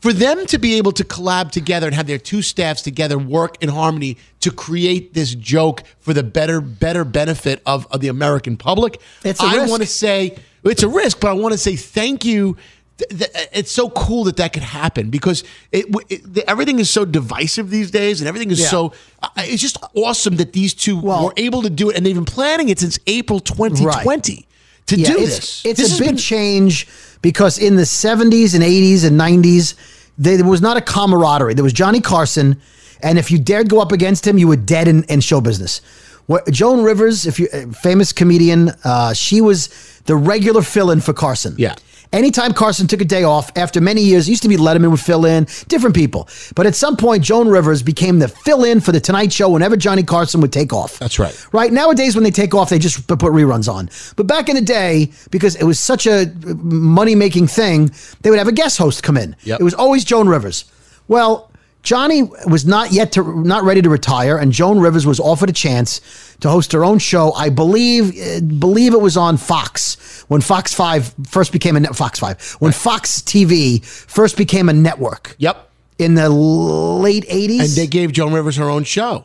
for 0.00 0.12
them 0.12 0.46
to 0.46 0.58
be 0.58 0.74
able 0.74 0.92
to 0.92 1.04
collab 1.04 1.50
together 1.50 1.86
and 1.86 1.94
have 1.94 2.06
their 2.06 2.18
two 2.18 2.42
staffs 2.42 2.80
together 2.82 3.18
work 3.18 3.62
in 3.62 3.68
harmony 3.68 4.16
to 4.40 4.50
create 4.50 5.14
this 5.14 5.34
joke 5.34 5.82
for 6.00 6.12
the 6.14 6.22
better 6.22 6.60
better 6.60 7.04
benefit 7.04 7.60
of, 7.66 7.86
of 7.90 8.00
the 8.00 8.08
American 8.08 8.56
public 8.56 9.00
I 9.24 9.66
want 9.68 9.82
to 9.82 9.86
say 9.88 10.36
it's 10.64 10.82
a 10.82 10.88
risk, 10.88 11.20
but 11.20 11.28
I 11.28 11.34
want 11.34 11.52
to 11.52 11.58
say 11.58 11.76
thank 11.76 12.24
you. 12.24 12.56
It's 12.98 13.72
so 13.72 13.90
cool 13.90 14.24
that 14.24 14.36
that 14.36 14.52
could 14.52 14.62
happen 14.62 15.10
because 15.10 15.42
it, 15.72 15.86
it, 16.08 16.44
everything 16.46 16.78
is 16.78 16.88
so 16.90 17.04
divisive 17.04 17.68
these 17.70 17.90
days, 17.90 18.20
and 18.20 18.28
everything 18.28 18.50
is 18.52 18.60
Yeah. 18.60 18.68
so. 18.68 18.92
uh, 19.22 19.28
It's 19.38 19.60
just 19.62 19.78
awesome 19.94 20.36
that 20.36 20.52
these 20.52 20.74
two 20.74 21.00
Well- 21.00 21.24
were 21.26 21.32
able 21.36 21.62
to 21.62 21.70
do 21.70 21.90
it, 21.90 21.96
and 21.96 22.06
they've 22.06 22.14
been 22.14 22.24
planning 22.24 22.68
it 22.68 22.78
since 22.78 22.98
April 23.08 23.40
2020 23.40 24.46
to 24.86 24.96
Yeah, 24.96 25.08
do 25.08 25.18
it's, 25.18 25.36
this. 25.36 25.62
It's 25.64 25.80
This 25.80 25.96
a 25.96 25.98
big 25.98 26.08
been- 26.10 26.16
change 26.18 26.86
because 27.20 27.58
in 27.58 27.74
the 27.76 27.82
70s 27.86 28.54
and 28.54 28.62
80s 28.62 29.04
and 29.04 29.18
90s, 29.18 29.74
they, 30.16 30.36
there 30.36 30.46
was 30.46 30.60
not 30.60 30.76
a 30.76 30.80
camaraderie. 30.80 31.54
There 31.54 31.64
was 31.64 31.72
Johnny 31.72 32.00
Carson, 32.00 32.60
and 33.02 33.18
if 33.18 33.30
you 33.30 33.38
dared 33.38 33.68
go 33.68 33.80
up 33.80 33.90
against 33.90 34.24
him, 34.26 34.38
you 34.38 34.46
were 34.46 34.56
dead 34.56 34.86
in, 34.86 35.02
in 35.04 35.20
show 35.20 35.40
business. 35.40 35.80
What, 36.26 36.48
Joan 36.50 36.82
Rivers, 36.84 37.26
if 37.26 37.38
you 37.40 37.48
uh, 37.52 37.66
famous 37.72 38.12
comedian, 38.12 38.70
uh, 38.84 39.12
she 39.14 39.40
was 39.40 39.68
the 40.06 40.16
regular 40.16 40.62
fill-in 40.62 41.00
for 41.00 41.12
Carson. 41.12 41.54
Yeah. 41.58 41.74
Anytime 42.14 42.52
Carson 42.52 42.86
took 42.86 43.00
a 43.00 43.04
day 43.04 43.24
off 43.24 43.50
after 43.56 43.80
many 43.80 44.00
years, 44.00 44.28
it 44.28 44.30
used 44.30 44.44
to 44.44 44.48
be 44.48 44.56
Letterman 44.56 44.92
would 44.92 45.00
fill 45.00 45.24
in, 45.24 45.48
different 45.66 45.96
people. 45.96 46.28
But 46.54 46.64
at 46.64 46.76
some 46.76 46.96
point, 46.96 47.24
Joan 47.24 47.48
Rivers 47.48 47.82
became 47.82 48.20
the 48.20 48.28
fill 48.28 48.62
in 48.62 48.80
for 48.80 48.92
the 48.92 49.00
Tonight 49.00 49.32
Show 49.32 49.48
whenever 49.48 49.76
Johnny 49.76 50.04
Carson 50.04 50.40
would 50.40 50.52
take 50.52 50.72
off. 50.72 50.96
That's 51.00 51.18
right. 51.18 51.34
Right 51.52 51.72
nowadays, 51.72 52.14
when 52.14 52.22
they 52.22 52.30
take 52.30 52.54
off, 52.54 52.70
they 52.70 52.78
just 52.78 53.08
put 53.08 53.18
reruns 53.18 53.68
on. 53.68 53.90
But 54.14 54.28
back 54.28 54.48
in 54.48 54.54
the 54.54 54.62
day, 54.62 55.10
because 55.32 55.56
it 55.56 55.64
was 55.64 55.80
such 55.80 56.06
a 56.06 56.22
uh, 56.22 56.54
money 56.62 57.16
making 57.16 57.48
thing, 57.48 57.90
they 58.22 58.30
would 58.30 58.38
have 58.38 58.46
a 58.46 58.52
guest 58.52 58.78
host 58.78 59.02
come 59.02 59.16
in. 59.16 59.34
Yep. 59.42 59.58
It 59.58 59.64
was 59.64 59.74
always 59.74 60.04
Joan 60.04 60.28
Rivers. 60.28 60.66
Well, 61.08 61.50
Johnny 61.84 62.22
was 62.48 62.64
not 62.66 62.90
yet 62.92 63.12
to 63.12 63.42
not 63.44 63.62
ready 63.62 63.82
to 63.82 63.90
retire, 63.90 64.36
and 64.38 64.50
Joan 64.52 64.80
Rivers 64.80 65.06
was 65.06 65.20
offered 65.20 65.50
a 65.50 65.52
chance 65.52 66.00
to 66.40 66.48
host 66.48 66.72
her 66.72 66.84
own 66.84 66.98
show. 66.98 67.32
I 67.34 67.50
believe 67.50 68.18
uh, 68.18 68.40
believe 68.40 68.94
it 68.94 69.00
was 69.00 69.16
on 69.16 69.36
Fox 69.36 70.24
when 70.28 70.40
Fox 70.40 70.72
Five 70.74 71.14
first 71.28 71.52
became 71.52 71.76
a 71.76 71.80
net, 71.80 71.94
Fox 71.94 72.18
Five 72.18 72.40
when 72.58 72.72
Fox 72.72 73.20
TV 73.20 73.84
first 73.84 74.36
became 74.36 74.68
a 74.68 74.72
network 74.72 75.36
Yep. 75.38 75.70
in 75.98 76.14
the 76.14 76.28
late 76.30 77.26
eighties. 77.28 77.76
And 77.78 77.82
they 77.82 77.86
gave 77.86 78.12
Joan 78.12 78.32
Rivers 78.32 78.56
her 78.56 78.68
own 78.70 78.84
show. 78.84 79.24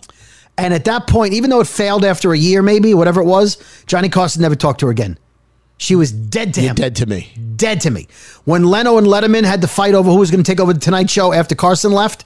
And 0.57 0.73
at 0.73 0.83
that 0.85 1.07
point, 1.07 1.33
even 1.33 1.49
though 1.49 1.61
it 1.61 1.67
failed 1.67 2.03
after 2.03 2.33
a 2.33 2.37
year, 2.37 2.61
maybe 2.61 2.93
whatever 2.93 3.21
it 3.21 3.25
was, 3.25 3.57
Johnny 3.87 4.09
Carson 4.09 4.41
never 4.41 4.55
talked 4.55 4.81
to 4.81 4.87
her 4.87 4.91
again. 4.91 5.17
She 5.77 5.95
was 5.95 6.11
dead 6.11 6.53
to 6.55 6.61
You're 6.61 6.71
him. 6.71 6.75
dead 6.75 6.97
to 6.97 7.05
me. 7.05 7.31
Dead 7.55 7.79
to 7.81 7.89
me. 7.89 8.09
When 8.43 8.65
Leno 8.65 8.97
and 8.97 9.07
Letterman 9.07 9.45
had 9.45 9.61
to 9.61 9.67
fight 9.69 9.93
over 9.93 10.11
who 10.11 10.17
was 10.17 10.29
going 10.29 10.43
to 10.43 10.51
take 10.51 10.59
over 10.59 10.73
the 10.73 10.79
Tonight 10.81 11.09
Show 11.09 11.31
after 11.31 11.55
Carson 11.55 11.93
left, 11.93 12.25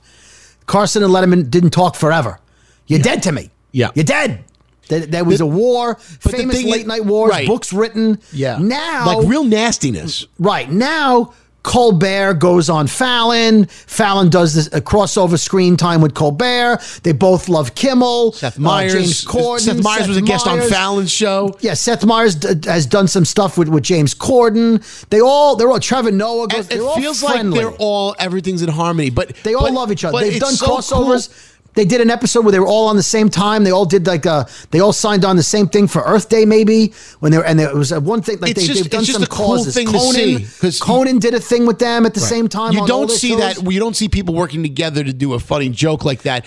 Carson 0.65 1.03
and 1.03 1.11
Letterman 1.13 1.49
didn't 1.49 1.71
talk 1.71 1.95
forever. 1.95 2.39
You're 2.87 2.99
dead 2.99 3.23
to 3.23 3.31
me. 3.31 3.49
Yeah. 3.71 3.89
You're 3.95 4.03
dead. 4.05 4.43
There, 4.89 4.99
there 5.05 5.23
was 5.23 5.37
The- 5.39 5.45
a 5.45 5.47
war, 5.47 5.95
famous 6.19 6.55
thing 6.57 6.67
is- 6.67 6.71
late 6.71 6.87
night 6.87 7.05
wars, 7.05 7.31
right. 7.31 7.47
books 7.47 7.71
written. 7.71 8.19
Yeah. 8.33 8.57
Now, 8.59 9.05
like 9.17 9.27
real 9.27 9.43
nastiness. 9.45 10.25
Right. 10.37 10.69
Now, 10.69 11.33
Colbert 11.63 12.35
goes 12.35 12.69
on 12.69 12.87
Fallon. 12.87 13.65
Fallon 13.65 14.29
does 14.29 14.53
this 14.53 14.67
a 14.67 14.81
crossover 14.81 15.39
screen 15.39 15.77
time 15.77 16.01
with 16.01 16.13
Colbert. 16.13 16.79
They 17.03 17.13
both 17.13 17.47
love 17.49 17.73
Kimmel. 17.73 18.33
Seth 18.33 18.57
uh, 18.57 18.61
Meyers. 18.61 18.93
James 18.93 19.25
Corden. 19.25 19.59
Seth 19.61 19.81
Meyers 19.83 20.07
was 20.09 20.17
a 20.17 20.21
guest 20.21 20.45
on 20.45 20.59
Fallon's 20.61 21.11
show. 21.11 21.55
Yeah, 21.61 21.73
Seth 21.73 22.05
Meyers 22.05 22.35
d- 22.35 22.69
has 22.69 22.85
done 22.85 23.07
some 23.07 23.25
stuff 23.25 23.57
with, 23.57 23.69
with 23.69 23.83
James 23.83 24.13
Corden. 24.13 24.83
They 25.09 25.21
all, 25.21 25.55
they're 25.55 25.69
all, 25.69 25.79
Trevor 25.79 26.11
Noah 26.11 26.47
goes, 26.49 26.59
And 26.61 26.69
they're 26.69 26.77
it 26.79 26.83
all 26.85 26.95
feels 26.95 27.23
like 27.23 27.49
they're 27.49 27.71
all 27.79 28.15
everything's 28.19 28.61
in 28.61 28.69
harmony, 28.69 29.09
but 29.09 29.33
They 29.43 29.53
all 29.53 29.63
but- 29.63 29.73
love 29.73 29.91
each 29.91 30.03
other. 30.03 30.19
They've 30.19 30.39
done 30.39 30.53
so 30.53 30.67
crossovers. 30.67 31.29
cool. 31.29 31.49
They 31.75 31.85
did 31.85 32.01
an 32.01 32.09
episode 32.09 32.45
where 32.45 32.51
they 32.51 32.59
were 32.59 32.67
all 32.67 32.87
on 32.87 32.95
the 32.95 33.03
same 33.03 33.29
time. 33.29 33.63
They 33.63 33.71
all 33.71 33.85
did 33.85 34.05
like 34.05 34.25
uh 34.25 34.45
they 34.71 34.79
all 34.79 34.93
signed 34.93 35.25
on 35.25 35.35
the 35.37 35.43
same 35.43 35.67
thing 35.67 35.87
for 35.87 36.01
Earth 36.03 36.29
Day, 36.29 36.45
maybe 36.45 36.93
when 37.19 37.31
they 37.31 37.37
were, 37.39 37.45
and 37.45 37.57
there 37.57 37.75
was 37.75 37.91
uh, 37.91 37.99
one 37.99 38.21
thing 38.21 38.39
like 38.39 38.51
It's 38.51 38.61
they, 38.61 38.67
just- 38.67 38.83
they've 38.83 38.91
done 38.91 39.05
some 39.05 39.23
a 39.23 39.27
cool 39.27 39.63
thing 39.63 39.87
to 39.87 39.93
Conan, 39.93 40.13
see, 40.13 40.39
'cause 40.61 40.79
you- 40.79 40.85
Conan 40.85 41.19
did 41.19 41.33
a 41.33 41.39
thing 41.39 41.65
with 41.65 41.79
them 41.79 42.05
at 42.05 42.13
the 42.13 42.19
same 42.19 42.47
time. 42.47 42.73
You 42.73 42.81
on 42.81 42.87
don't 42.87 43.09
see 43.11 43.29
shows. 43.29 43.39
that. 43.39 43.71
You 43.71 43.79
don't 43.79 43.95
see 43.95 44.07
people 44.07 44.33
working 44.35 44.61
together 44.61 45.03
to 45.03 45.13
do 45.13 45.33
a 45.33 45.39
funny 45.39 45.69
joke 45.69 46.05
like 46.05 46.21
that. 46.23 46.45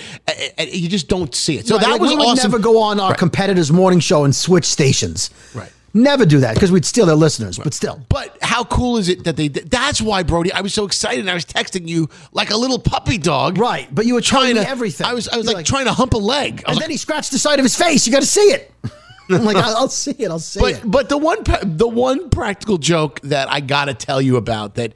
You 0.58 0.88
just 0.88 1.08
don't 1.08 1.34
see 1.34 1.56
it. 1.58 1.66
So 1.66 1.74
Right, 1.76 1.84
that 1.84 1.90
like, 1.92 2.00
was 2.00 2.10
we 2.10 2.16
would 2.16 2.26
awesome. 2.26 2.50
never 2.52 2.62
go 2.62 2.80
on 2.80 3.00
our 3.00 3.10
Right. 3.10 3.18
competitors' 3.18 3.72
morning 3.72 4.00
show 4.00 4.24
and 4.24 4.34
switch 4.34 4.64
stations. 4.64 5.30
Right. 5.54 5.70
Never 5.96 6.26
do 6.26 6.40
that 6.40 6.54
because 6.54 6.70
we'd 6.70 6.84
steal 6.84 7.06
their 7.06 7.16
listeners. 7.16 7.58
But 7.58 7.72
still, 7.72 8.00
But 8.10 8.36
how 8.42 8.64
cool 8.64 8.98
is 8.98 9.08
it 9.08 9.24
that 9.24 9.36
they 9.36 9.48
did? 9.48 9.70
That's 9.70 10.02
why, 10.02 10.22
Brody, 10.22 10.52
I 10.52 10.60
was 10.60 10.74
so 10.74 10.84
excited. 10.84 11.20
And 11.20 11.30
I 11.30 11.34
was 11.34 11.46
texting 11.46 11.88
you 11.88 12.10
like 12.32 12.50
a 12.50 12.56
little 12.56 12.78
puppy 12.78 13.16
dog. 13.16 13.56
right. 13.56 13.88
But 13.94 14.04
you 14.04 14.12
were 14.14 14.20
trying 14.20 14.56
to 14.56 14.68
everything. 14.68 15.06
I 15.06 15.14
was, 15.14 15.26
I 15.28 15.36
was 15.38 15.46
You're 15.46 15.54
like, 15.54 15.64
trying 15.64 15.86
to 15.86 15.92
hump 15.92 16.12
a 16.12 16.18
leg. 16.18 16.62
I 16.66 16.70
was 16.70 16.76
and 16.76 16.82
then 16.82 16.90
he 16.90 16.98
scratched 16.98 17.32
the 17.32 17.38
side 17.38 17.58
of 17.58 17.64
his 17.64 17.76
face. 17.76 18.06
You 18.06 18.12
got 18.12 18.20
to 18.20 18.26
see 18.26 18.40
it. 18.40 18.72
I'm 19.30 19.44
like, 19.44 19.56
I'll, 19.56 19.76
I'll 19.76 19.88
see 19.88 20.12
it. 20.12 20.30
I'll 20.30 20.38
see 20.38 20.60
it. 20.60 20.82
but 20.84 21.08
the 21.08 21.18
one 21.18 21.38
the 21.64 21.88
one 21.88 22.30
practical 22.30 22.78
joke 22.78 23.20
that 23.22 23.50
I 23.50 23.60
got 23.60 23.86
to 23.86 23.94
tell 23.94 24.20
you 24.22 24.36
about 24.36 24.76
that 24.76 24.92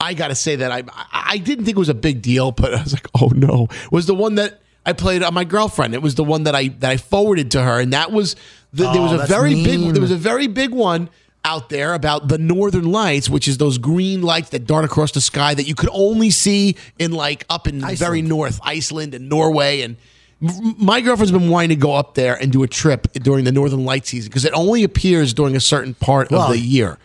I 0.00 0.14
got 0.14 0.28
to 0.28 0.34
say 0.34 0.56
that 0.56 0.70
I 0.72 0.84
I 1.12 1.38
didn't 1.38 1.64
think 1.64 1.76
it 1.76 1.80
was 1.80 1.88
a 1.88 1.94
big 1.94 2.22
deal, 2.22 2.52
but 2.52 2.72
I 2.74 2.82
was 2.82 2.92
like, 2.92 3.08
oh 3.20 3.28
no, 3.34 3.68
was 3.90 4.06
the 4.06 4.14
one 4.14 4.36
that 4.36 4.60
I 4.86 4.92
played 4.92 5.22
on 5.22 5.32
my 5.34 5.44
girlfriend. 5.44 5.94
It 5.94 6.02
was 6.02 6.14
the 6.14 6.24
one 6.24 6.44
that 6.44 6.54
I 6.54 6.68
that 6.80 6.90
I 6.90 6.96
forwarded 6.96 7.50
to 7.52 7.62
her, 7.62 7.80
and 7.80 7.92
that 7.92 8.12
was 8.12 8.36
the, 8.72 8.90
there 8.92 9.02
was 9.02 9.12
Oh, 9.12 9.20
a 9.20 9.26
very 9.26 9.54
mean. 9.54 9.64
big 9.64 9.92
there 9.94 10.02
was 10.02 10.10
a 10.10 10.16
very 10.16 10.46
big 10.46 10.70
one 10.72 11.08
out 11.46 11.68
there 11.68 11.92
about 11.94 12.28
the 12.28 12.38
northern 12.38 12.90
lights 12.90 13.28
which 13.28 13.46
is 13.48 13.58
those 13.58 13.76
green 13.76 14.22
lights 14.22 14.48
that 14.48 14.66
dart 14.66 14.82
across 14.82 15.12
the 15.12 15.20
sky 15.20 15.52
that 15.52 15.68
you 15.68 15.74
could 15.74 15.90
only 15.92 16.30
see 16.30 16.74
in 16.98 17.12
like 17.12 17.44
up 17.50 17.68
in 17.68 17.84
Iceland. 17.84 17.98
very 17.98 18.22
north 18.22 18.58
iceland 18.64 19.12
and 19.14 19.28
norway 19.28 19.82
and 19.82 19.96
my 20.40 21.02
girlfriend's 21.02 21.32
been 21.32 21.50
wanting 21.50 21.68
to 21.68 21.76
go 21.76 21.92
up 21.94 22.14
there 22.14 22.34
and 22.34 22.50
do 22.50 22.62
a 22.62 22.66
trip 22.66 23.12
during 23.12 23.44
the 23.44 23.52
northern 23.52 23.84
light 23.84 24.06
season 24.06 24.30
because 24.30 24.46
it 24.46 24.54
only 24.54 24.84
appears 24.84 25.34
during 25.34 25.54
a 25.54 25.60
certain 25.60 25.92
part 25.92 26.30
Well, 26.30 26.42
of 26.42 26.50
the 26.52 26.58
year 26.58 26.96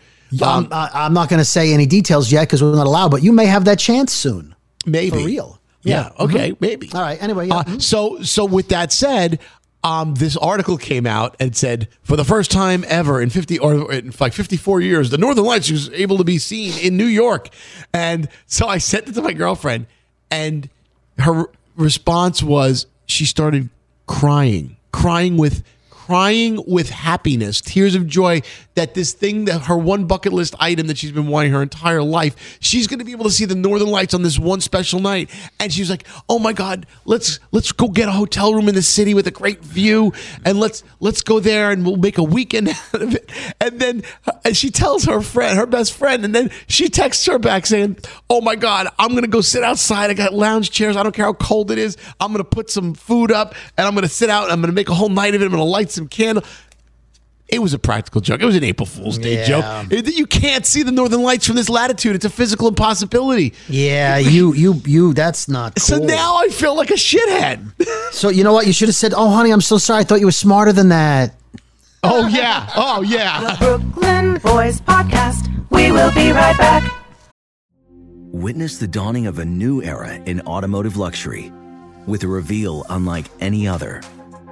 Um, 0.41 0.69
I, 0.71 0.89
I'm 0.93 1.13
not 1.13 1.27
going 1.27 1.39
to 1.39 1.45
say 1.45 1.73
any 1.73 1.85
details 1.85 2.31
yet 2.31 2.43
because 2.43 2.63
we're 2.63 2.73
not 2.75 2.87
allowed, 2.87 3.11
but 3.11 3.21
you 3.21 3.33
may 3.33 3.45
have 3.45 3.65
that 3.65 3.77
chance 3.77 4.13
soon. 4.13 4.55
maybe 4.85 5.09
For 5.09 5.25
real. 5.25 5.58
Yeah, 5.83 6.09
Yeah. 6.17 6.23
okay 6.25 6.55
maybe 6.59 6.89
All 6.93 7.01
right. 7.01 7.21
Anyway, 7.21 7.47
yeah. 7.47 7.55
Uh, 7.57 7.63
Mhm. 7.63 7.81
so 7.81 8.21
so 8.21 8.45
with 8.45 8.69
that 8.69 8.91
said, 8.91 9.39
um, 9.83 10.15
this 10.15 10.35
article 10.35 10.77
came 10.77 11.05
out 11.07 11.35
and 11.39 11.55
said 11.55 11.87
for 12.03 12.17
the 12.17 12.25
first 12.25 12.51
time 12.51 12.83
ever 12.87 13.21
in 13.21 13.29
fifty 13.29 13.57
or 13.57 13.91
in 13.93 14.13
like 14.19 14.33
fifty 14.33 14.57
four 14.57 14.81
years, 14.81 15.09
the 15.09 15.17
Northern 15.17 15.45
Lights 15.45 15.71
was 15.71 15.89
able 15.91 16.17
to 16.17 16.23
be 16.25 16.37
seen 16.37 16.73
in 16.79 16.97
New 16.97 17.05
York, 17.05 17.49
and 17.93 18.27
so 18.45 18.67
I 18.67 18.77
sent 18.79 19.07
it 19.07 19.13
to 19.13 19.21
my 19.21 19.31
girlfriend, 19.33 19.85
and 20.29 20.69
her 21.19 21.45
response 21.77 22.43
was 22.43 22.85
she 23.05 23.25
started 23.25 23.69
crying, 24.05 24.75
crying 24.91 25.37
with 25.37 25.63
crying 26.09 26.59
with 26.65 26.89
happiness, 26.89 27.61
tears 27.61 27.93
of 27.93 28.07
joy 28.07 28.41
that 28.73 28.95
this 28.95 29.13
thing 29.13 29.45
that 29.45 29.59
her 29.65 29.77
one 29.77 30.05
bucket 30.05 30.33
list 30.33 30.55
item 30.59 30.87
that 30.87 30.97
she's 30.97 31.11
been 31.11 31.27
wanting 31.27 31.51
her 31.51 31.61
entire 31.61 32.01
life, 32.01 32.57
she's 32.59 32.87
going 32.87 32.97
to 32.97 33.05
be 33.05 33.11
able 33.11 33.25
to 33.25 33.29
see 33.29 33.45
the 33.45 33.53
northern 33.53 33.89
lights 33.89 34.15
on 34.15 34.23
this 34.23 34.39
one 34.39 34.59
special 34.59 34.99
night. 34.99 35.29
And 35.59 35.71
she's 35.71 35.87
like, 35.87 36.07
"Oh 36.27 36.39
my 36.39 36.51
god, 36.51 36.87
let's 37.05 37.39
let's 37.51 37.71
go 37.71 37.89
get 37.89 38.07
a 38.07 38.11
hotel 38.11 38.55
room 38.55 38.67
in 38.67 38.73
the 38.73 38.81
city 38.81 39.13
with 39.13 39.27
a 39.27 39.31
great 39.31 39.63
view 39.63 40.11
and 40.45 40.59
let's 40.59 40.83
let's 40.99 41.21
go 41.21 41.39
there 41.39 41.69
and 41.69 41.85
we'll 41.85 41.97
make 41.97 42.17
a 42.17 42.23
weekend 42.23 42.69
out 42.93 43.01
of 43.03 43.13
it." 43.13 43.29
And 43.61 43.79
then 43.79 44.01
and 44.43 44.57
she 44.57 44.71
tells 44.71 45.05
her 45.05 45.21
friend, 45.21 45.59
her 45.59 45.67
best 45.67 45.93
friend, 45.93 46.25
and 46.25 46.33
then 46.33 46.49
she 46.65 46.89
texts 46.89 47.27
her 47.27 47.37
back 47.37 47.67
saying, 47.67 47.97
"Oh 48.31 48.41
my 48.41 48.55
god, 48.55 48.87
I'm 48.97 49.09
going 49.09 49.25
to 49.25 49.29
go 49.29 49.41
sit 49.41 49.61
outside. 49.63 50.09
I 50.09 50.15
got 50.15 50.33
lounge 50.33 50.71
chairs. 50.71 50.97
I 50.97 51.03
don't 51.03 51.13
care 51.13 51.25
how 51.25 51.33
cold 51.33 51.69
it 51.69 51.77
is. 51.77 51.97
I'm 52.19 52.33
going 52.33 52.43
to 52.43 52.49
put 52.49 52.71
some 52.71 52.95
food 52.95 53.31
up 53.31 53.53
and 53.77 53.85
I'm 53.85 53.93
going 53.93 54.01
to 54.01 54.09
sit 54.09 54.31
out 54.31 54.49
I'm 54.49 54.59
going 54.59 54.71
to 54.71 54.75
make 54.75 54.89
a 54.89 54.95
whole 54.95 55.09
night 55.09 55.35
of 55.35 55.41
it. 55.41 55.45
I'm 55.45 55.51
going 55.51 55.59
to 55.59 55.69
light 55.69 55.91
some 55.91 55.98
candle." 56.07 56.43
It 57.47 57.63
was 57.63 57.73
a 57.73 57.79
practical 57.79 58.21
joke. 58.21 58.41
It 58.41 58.45
was 58.45 58.55
an 58.55 58.63
April 58.63 58.85
Fool's 58.85 59.17
Day 59.17 59.38
Yeah. 59.38 59.83
joke. 59.88 60.05
You 60.07 60.27
can't 60.27 60.67
see 60.67 60.83
the 60.83 60.91
northern 60.91 61.23
lights 61.23 61.47
from 61.47 61.55
this 61.55 61.67
latitude. 61.67 62.15
It's 62.15 62.25
a 62.25 62.29
physical 62.29 62.67
impossibility. 62.67 63.53
yeah, 63.67 64.17
you, 64.35 64.53
you, 64.53 64.79
you. 64.85 65.13
That's 65.15 65.47
not 65.49 65.73
cool. 65.75 65.81
So 65.83 65.97
now 65.97 66.35
I 66.38 66.49
feel 66.49 66.75
like 66.75 66.91
a 66.91 66.95
shithead. 66.95 67.71
So 68.12 68.29
you 68.29 68.43
know 68.43 68.53
what? 68.53 68.65
You 68.67 68.73
should 68.73 68.88
have 68.89 68.95
said, 68.95 69.13
"Oh, 69.15 69.29
honey, 69.29 69.51
I'm 69.51 69.62
so 69.62 69.77
sorry. 69.77 70.01
I 70.01 70.03
thought 70.03 70.19
you 70.19 70.25
were 70.27 70.31
smarter 70.31 70.73
than 70.73 70.89
that." 70.89 71.33
oh 72.03 72.27
yeah. 72.27 72.69
Oh 72.75 73.01
yeah. 73.01 73.55
The 73.55 73.57
Brooklyn 73.79 74.38
Boys 74.43 74.81
Podcast. 74.81 75.47
We 75.69 75.91
will 75.91 76.12
be 76.13 76.31
right 76.31 76.57
back. 76.57 76.91
Witness 78.31 78.77
the 78.77 78.88
dawning 78.88 79.25
of 79.27 79.39
a 79.39 79.45
new 79.45 79.81
era 79.81 80.13
in 80.25 80.41
automotive 80.41 80.97
luxury 80.97 81.51
with 82.07 82.23
a 82.23 82.27
reveal 82.27 82.85
unlike 82.89 83.25
any 83.39 83.67
other 83.67 84.01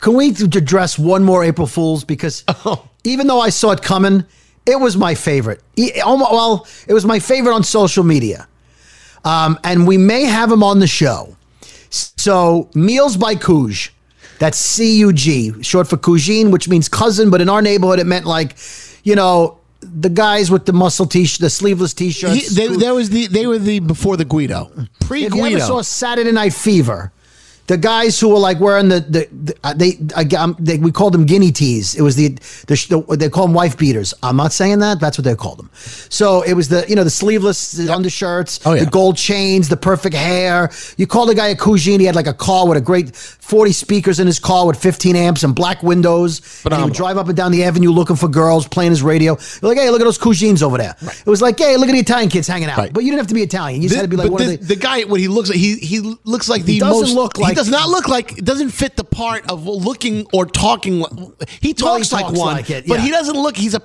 Can 0.00 0.14
we 0.14 0.28
address 0.28 0.98
one 0.98 1.24
more 1.24 1.44
April 1.44 1.66
Fool's? 1.66 2.04
Because 2.04 2.44
even 3.04 3.26
though 3.26 3.40
I 3.40 3.50
saw 3.50 3.70
it 3.70 3.82
coming, 3.82 4.24
it 4.66 4.78
was 4.78 4.96
my 4.96 5.14
favorite. 5.14 5.62
Well, 5.76 6.66
it 6.86 6.92
was 6.92 7.04
my 7.04 7.18
favorite 7.18 7.54
on 7.54 7.64
social 7.64 8.04
media. 8.04 8.46
Um, 9.24 9.58
and 9.64 9.86
we 9.86 9.96
may 9.96 10.24
have 10.24 10.52
him 10.52 10.62
on 10.62 10.80
the 10.80 10.86
show. 10.86 11.36
So, 11.90 12.68
Meals 12.74 13.16
by 13.16 13.36
Couge, 13.36 13.90
that's 14.38 14.58
C 14.58 14.98
U 14.98 15.12
G, 15.12 15.62
short 15.62 15.88
for 15.88 15.96
Cougine, 15.96 16.50
which 16.50 16.68
means 16.68 16.88
cousin, 16.88 17.30
but 17.30 17.40
in 17.40 17.48
our 17.48 17.62
neighborhood, 17.62 18.00
it 18.00 18.04
meant 18.04 18.26
like, 18.26 18.56
you 19.04 19.14
know, 19.14 19.58
the 19.80 20.08
guys 20.08 20.50
with 20.50 20.66
the 20.66 20.72
muscle 20.72 21.06
t 21.06 21.26
the 21.38 21.50
sleeveless 21.50 21.94
t 21.94 22.10
shirts. 22.10 22.54
they, 22.54 22.68
that 22.68 22.94
was 22.94 23.10
the 23.10 23.26
they 23.26 23.46
were 23.46 23.58
the 23.58 23.78
before 23.80 24.16
the 24.16 24.24
Guido, 24.24 24.70
pre 25.00 25.24
If 25.24 25.34
you 25.34 25.40
ever 25.40 25.50
Guido. 25.50 25.66
saw 25.66 25.82
Saturday 25.82 26.32
Night 26.32 26.54
Fever, 26.54 27.12
the 27.66 27.78
guys 27.78 28.20
who 28.20 28.28
were 28.28 28.38
like 28.38 28.60
wearing 28.60 28.88
the 28.88 29.00
the, 29.00 29.28
the 29.32 29.56
uh, 29.64 29.72
they, 29.74 29.98
I, 30.14 30.22
um, 30.36 30.56
they 30.58 30.78
we 30.78 30.92
called 30.92 31.14
them 31.14 31.24
guinea 31.24 31.50
tees. 31.50 31.94
It 31.94 32.02
was 32.02 32.14
the, 32.16 32.28
the, 32.66 33.04
the 33.08 33.16
they 33.16 33.28
call 33.30 33.46
them 33.46 33.54
wife 33.54 33.78
beaters. 33.78 34.12
I'm 34.22 34.36
not 34.36 34.52
saying 34.52 34.80
that. 34.80 35.00
That's 35.00 35.16
what 35.16 35.24
they 35.24 35.34
called 35.34 35.58
them. 35.58 35.70
So 35.74 36.42
it 36.42 36.52
was 36.54 36.68
the 36.68 36.84
you 36.88 36.94
know 36.96 37.04
the 37.04 37.10
sleeveless 37.10 37.88
undershirts, 37.88 38.60
Oh, 38.66 38.74
yeah. 38.74 38.84
the 38.84 38.90
gold 38.90 39.16
chains, 39.16 39.68
the 39.68 39.76
perfect 39.76 40.14
hair. 40.14 40.70
You 40.96 41.06
called 41.06 41.30
the 41.30 41.34
guy 41.34 41.48
a 41.48 41.56
cougine. 41.56 42.00
He 42.00 42.06
had 42.06 42.14
like 42.14 42.26
a 42.26 42.34
car 42.34 42.68
with 42.68 42.76
a 42.76 42.82
great 42.82 43.14
40 43.16 43.72
speakers 43.72 44.20
in 44.20 44.26
his 44.26 44.38
car 44.38 44.66
with 44.66 44.80
15 44.80 45.16
amps 45.16 45.42
and 45.42 45.54
black 45.54 45.82
windows. 45.82 46.40
And 46.64 46.74
he 46.74 46.82
would 46.82 46.92
drive 46.94 47.16
up 47.18 47.28
and 47.28 47.36
down 47.36 47.52
the 47.52 47.64
avenue 47.64 47.90
looking 47.90 48.16
for 48.16 48.28
girls, 48.28 48.66
playing 48.68 48.90
his 48.90 49.02
radio. 49.02 49.36
You're 49.62 49.68
like, 49.70 49.78
hey, 49.78 49.90
look 49.90 50.00
at 50.00 50.04
those 50.04 50.18
cougines 50.18 50.62
over 50.62 50.78
there. 50.78 50.94
It 51.02 51.26
was 51.26 51.40
like, 51.42 51.58
hey, 51.58 51.76
look 51.76 51.88
at 51.88 51.92
the 51.92 51.98
Italian 51.98 52.30
kids 52.30 52.46
hanging 52.48 52.68
out. 52.68 52.78
Right. 52.78 52.92
But 52.92 53.04
you 53.04 53.10
didn't 53.10 53.20
have 53.20 53.26
to 53.28 53.34
be 53.34 53.42
Italian. 53.42 53.82
You 53.82 53.88
just 53.88 53.96
had 54.00 54.02
to 54.02 54.08
be 54.08 54.16
like 54.16 54.30
one 54.30 54.46
the, 54.46 54.54
of 54.54 54.60
the. 54.60 54.74
the 54.74 54.76
guy 54.76 55.02
when 55.04 55.20
he 55.20 55.28
looks 55.28 55.48
like 55.48 55.58
he 55.58 55.76
he 55.76 56.00
looks 56.24 56.48
like 56.48 56.64
the 56.64 56.74
He 56.74 56.78
doesn't 56.80 57.14
most 57.14 57.14
look 57.14 57.36
he 57.36 57.53
like- 57.56 57.64
does 57.64 57.70
not 57.70 57.88
look 57.88 58.08
like 58.08 58.38
it 58.38 58.44
doesn't 58.44 58.70
fit 58.70 58.96
the 58.96 59.04
part 59.04 59.50
of 59.50 59.66
looking 59.66 60.26
or 60.32 60.46
talking 60.46 61.04
he 61.60 61.74
talks 61.74 62.12
like 62.12 62.26
talks 62.26 62.38
one 62.38 62.56
like 62.56 62.70
it, 62.70 62.86
but 62.86 63.00
he 63.00 63.10
doesn't 63.10 63.36
look 63.36 63.56
he's 63.56 63.74
a 63.74 63.82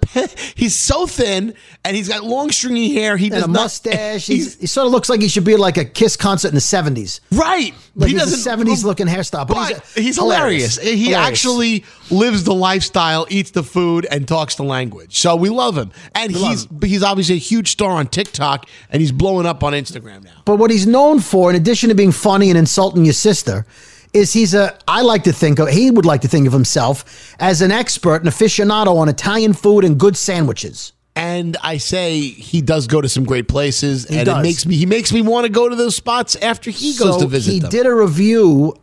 he's 0.55 0.75
so 0.75 1.05
thin 1.07 1.53
and 1.85 1.95
he's 1.95 2.07
got 2.09 2.23
long 2.23 2.51
stringy 2.51 2.93
hair 2.93 3.17
he 3.17 3.29
does 3.29 3.43
and 3.43 3.51
a 3.51 3.53
not 3.53 3.63
mustache. 3.63 4.27
He's, 4.27 4.59
he 4.59 4.67
sort 4.67 4.85
of 4.85 4.91
looks 4.91 5.09
like 5.09 5.21
he 5.21 5.27
should 5.27 5.43
be 5.43 5.55
like 5.55 5.77
a 5.77 5.85
Kiss 5.85 6.15
concert 6.15 6.49
in 6.49 6.55
the 6.55 6.61
seventies. 6.61 7.21
right 7.31 7.73
Like 7.99 8.07
he 8.07 8.13
he's 8.13 8.21
a 8.21 8.25
doesn't 8.25 8.39
seventies 8.39 8.85
looking 8.85 9.07
hairstyle, 9.07 9.45
but, 9.45 9.55
but 9.55 9.67
he's, 9.67 10.05
he's, 10.05 10.15
hilarious. 10.15 10.77
He 10.77 11.07
Hilarious. 11.07 11.27
actually 11.27 11.85
lives 12.09 12.45
the 12.45 12.53
lifestyle, 12.53 13.27
eats 13.29 13.51
the 13.51 13.61
food, 13.61 14.07
and 14.09 14.25
talks 14.25 14.55
the 14.55 14.63
language. 14.63 15.19
So 15.19 15.35
we 15.35 15.49
love 15.49 15.77
him, 15.77 15.91
and 16.15 16.33
We 16.33 16.39
he's 16.39 16.67
he's 16.81 17.03
obviously 17.03 17.35
a 17.35 17.39
huge 17.39 17.71
star 17.71 17.91
on 17.91 18.07
TikTok, 18.07 18.67
and 18.89 19.01
he's 19.01 19.11
blowing 19.11 19.45
up 19.45 19.63
on 19.63 19.73
Instagram 19.73 20.23
now. 20.23 20.41
But 20.45 20.57
what 20.59 20.71
he's 20.71 20.87
known 20.87 21.19
for, 21.19 21.49
in 21.49 21.57
addition 21.57 21.89
to 21.89 21.95
being 21.95 22.13
funny 22.13 22.49
and 22.49 22.57
insulting 22.57 23.03
your 23.03 23.13
sister, 23.13 23.65
is 24.13 24.31
he's 24.31 24.53
a. 24.53 24.77
I 24.87 25.01
like 25.01 25.23
to 25.25 25.33
think 25.33 25.59
of. 25.59 25.67
He 25.67 25.91
would 25.91 26.05
like 26.05 26.21
to 26.21 26.29
think 26.29 26.47
of 26.47 26.53
himself 26.53 27.35
as 27.39 27.61
an 27.61 27.71
expert, 27.71 28.23
an 28.23 28.29
aficionado 28.29 28.95
on 28.97 29.09
Italian 29.09 29.53
food 29.53 29.83
and 29.83 29.99
good 29.99 30.15
sandwiches. 30.15 30.93
And 31.19 31.57
I 31.61 31.77
say 31.77 32.19
he 32.21 32.61
does 32.61 32.87
go 32.87 33.01
to 33.01 33.09
some 33.09 33.25
great 33.25 33.47
places, 33.47 34.07
He 34.07 34.17
and 34.17 34.25
does. 34.25 34.37
it 34.39 34.41
makes 34.41 34.65
me 34.65 34.75
he 34.77 34.85
makes 34.85 35.11
me 35.11 35.21
want 35.21 35.45
to 35.45 35.51
go 35.51 35.67
to 35.67 35.75
those 35.75 35.95
spots 35.95 36.35
after 36.37 36.69
he 36.71 36.95
goes 36.97 37.15
so 37.15 37.19
to 37.21 37.27
visit 37.27 37.51
he 37.51 37.59
them. 37.59 37.69
did 37.69 37.85
a 37.85 37.93
review, 37.93 38.75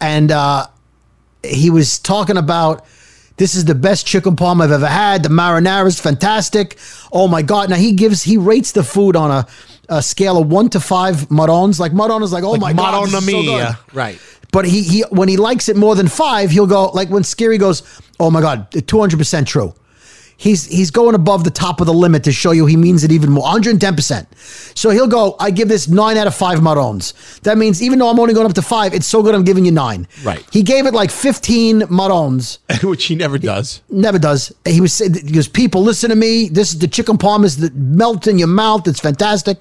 and 0.00 0.30
uh, 0.30 0.66
he 1.42 1.70
was 1.70 1.98
talking 1.98 2.36
about 2.36 2.84
this 3.36 3.54
is 3.54 3.64
the 3.64 3.74
best 3.74 4.06
chicken 4.06 4.36
palm 4.36 4.60
I've 4.60 4.70
ever 4.70 4.86
had. 4.86 5.22
The 5.22 5.28
marinara 5.28 5.86
is 5.86 6.00
fantastic. 6.00 6.78
Oh 7.12 7.26
my 7.28 7.42
god! 7.42 7.68
Now 7.70 7.76
he 7.76 7.92
gives 7.92 8.22
he 8.22 8.36
rates 8.36 8.72
the 8.72 8.84
food 8.84 9.16
on 9.16 9.30
a, 9.30 9.46
a 9.88 10.02
scale 10.02 10.38
of 10.38 10.48
one 10.50 10.68
to 10.70 10.80
five 10.80 11.30
marons. 11.30 11.80
Like 11.80 11.92
maron 11.92 12.22
is 12.22 12.32
like 12.32 12.44
oh 12.44 12.56
my 12.56 12.72
god, 12.72 13.08
this 13.08 13.14
is 13.14 13.30
so 13.30 13.42
good. 13.42 13.76
right? 13.92 14.18
But 14.52 14.66
he 14.66 14.82
he 14.82 15.00
when 15.10 15.28
he 15.28 15.36
likes 15.36 15.68
it 15.68 15.76
more 15.76 15.96
than 15.96 16.06
five, 16.08 16.50
he'll 16.50 16.66
go 16.68 16.86
like 16.90 17.10
when 17.10 17.24
Skeery 17.24 17.58
goes, 17.58 17.82
oh 18.20 18.30
my 18.30 18.40
god, 18.40 18.68
two 18.86 19.00
hundred 19.00 19.18
percent 19.18 19.48
true. 19.48 19.74
He's 20.38 20.66
he's 20.66 20.90
going 20.90 21.14
above 21.14 21.44
the 21.44 21.50
top 21.50 21.80
of 21.80 21.86
the 21.86 21.94
limit 21.94 22.24
to 22.24 22.32
show 22.32 22.50
you 22.50 22.66
he 22.66 22.76
means 22.76 23.04
it 23.04 23.12
even 23.12 23.30
more, 23.30 23.44
one 23.44 23.52
hundred 23.52 23.70
and 23.70 23.80
ten 23.80 23.96
percent. 23.96 24.28
So 24.74 24.90
he'll 24.90 25.06
go, 25.06 25.34
I 25.40 25.50
give 25.50 25.68
this 25.68 25.88
nine 25.88 26.18
out 26.18 26.26
of 26.26 26.34
five 26.34 26.62
marons. 26.62 27.14
That 27.40 27.56
means 27.56 27.82
even 27.82 27.98
though 27.98 28.08
I'm 28.08 28.20
only 28.20 28.34
going 28.34 28.46
up 28.46 28.54
to 28.54 28.62
five, 28.62 28.92
it's 28.92 29.06
so 29.06 29.22
good 29.22 29.34
I'm 29.34 29.44
giving 29.44 29.64
you 29.64 29.72
nine. 29.72 30.06
Right. 30.22 30.44
He 30.52 30.62
gave 30.62 30.84
it 30.86 30.92
like 30.92 31.10
fifteen 31.10 31.80
marons. 31.88 32.58
Which 32.82 33.06
he 33.06 33.14
never 33.14 33.38
does. 33.38 33.82
Never 33.88 34.18
does. 34.18 34.52
He 34.66 34.80
was 34.80 34.92
saying, 34.92 35.14
he 35.14 35.32
goes, 35.32 35.48
people, 35.48 35.82
listen 35.82 36.10
to 36.10 36.16
me. 36.16 36.48
This 36.48 36.72
is 36.72 36.78
the 36.80 36.88
chicken 36.88 37.16
parmas 37.16 37.58
that 37.60 37.74
melt 37.74 38.26
in 38.26 38.38
your 38.38 38.48
mouth. 38.48 38.86
It's 38.86 39.00
fantastic. 39.00 39.58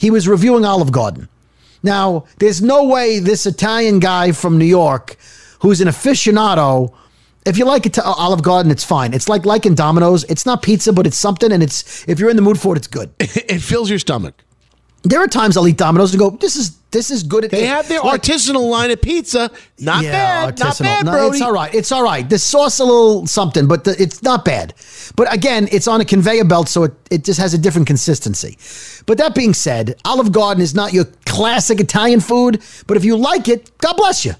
He 0.00 0.10
was 0.10 0.26
reviewing 0.26 0.64
Olive 0.64 0.90
Garden. 0.90 1.28
Now, 1.82 2.24
there's 2.38 2.60
no 2.60 2.84
way 2.84 3.20
this 3.20 3.46
Italian 3.46 4.00
guy 4.00 4.32
from 4.32 4.58
New 4.58 4.64
York, 4.64 5.16
who's 5.60 5.80
an 5.80 5.86
aficionado, 5.86 6.92
if 7.46 7.56
you 7.58 7.64
like 7.64 7.86
it 7.86 7.94
to 7.94 8.04
Olive 8.04 8.42
Garden, 8.42 8.70
it's 8.72 8.84
fine. 8.84 9.14
It's 9.14 9.28
like 9.28 9.46
liking 9.46 9.74
Domino's. 9.74 10.24
It's 10.24 10.44
not 10.46 10.62
pizza, 10.62 10.92
but 10.92 11.06
it's 11.06 11.16
something, 11.18 11.52
and 11.52 11.62
it's 11.62 12.06
if 12.08 12.18
you're 12.18 12.30
in 12.30 12.36
the 12.36 12.42
mood 12.42 12.58
for 12.60 12.74
it, 12.74 12.78
it's 12.78 12.86
good. 12.88 13.10
It 13.20 13.60
fills 13.60 13.88
your 13.90 13.98
stomach. 13.98 14.34
There 15.02 15.20
are 15.20 15.28
times 15.28 15.56
I'll 15.56 15.68
eat 15.68 15.76
Domino's 15.76 16.12
and 16.12 16.18
go, 16.18 16.30
this 16.30 16.56
is 16.56 16.78
this 16.90 17.10
is 17.12 17.22
good. 17.22 17.44
They 17.50 17.66
have 17.66 17.86
their 17.88 18.00
Like- 18.00 18.22
artisanal 18.22 18.68
line 18.70 18.90
of 18.90 19.00
pizza. 19.00 19.50
Not 19.78 20.02
bad. 20.02 20.58
Not 20.58 20.74
artisanal. 20.74 20.80
bad, 20.82 21.04
No, 21.04 21.12
Brody. 21.12 21.36
It's 21.36 21.42
all 21.42 21.52
right. 21.52 21.74
It's 21.74 21.92
all 21.92 22.02
right. 22.02 22.28
The 22.28 22.38
sauce 22.38 22.80
a 22.80 22.84
little 22.84 23.26
something, 23.26 23.68
but 23.68 23.84
the, 23.84 23.94
it's 24.02 24.22
not 24.22 24.44
bad. 24.44 24.74
But 25.14 25.32
again, 25.32 25.68
it's 25.70 25.86
on 25.86 26.00
a 26.00 26.04
conveyor 26.04 26.44
belt, 26.46 26.68
so 26.68 26.84
it, 26.84 26.92
it 27.10 27.24
just 27.24 27.38
has 27.38 27.54
a 27.54 27.58
different 27.58 27.86
consistency. 27.86 28.56
But 29.06 29.18
that 29.18 29.34
being 29.34 29.54
said, 29.54 29.94
Olive 30.04 30.32
Garden 30.32 30.62
is 30.62 30.74
not 30.74 30.92
your 30.92 31.04
classic 31.24 31.78
Italian 31.80 32.20
food, 32.20 32.60
but 32.88 32.96
if 32.96 33.04
you 33.04 33.16
like 33.16 33.46
it, 33.48 33.70
God 33.78 33.94
bless 33.96 34.24
you. 34.24 34.34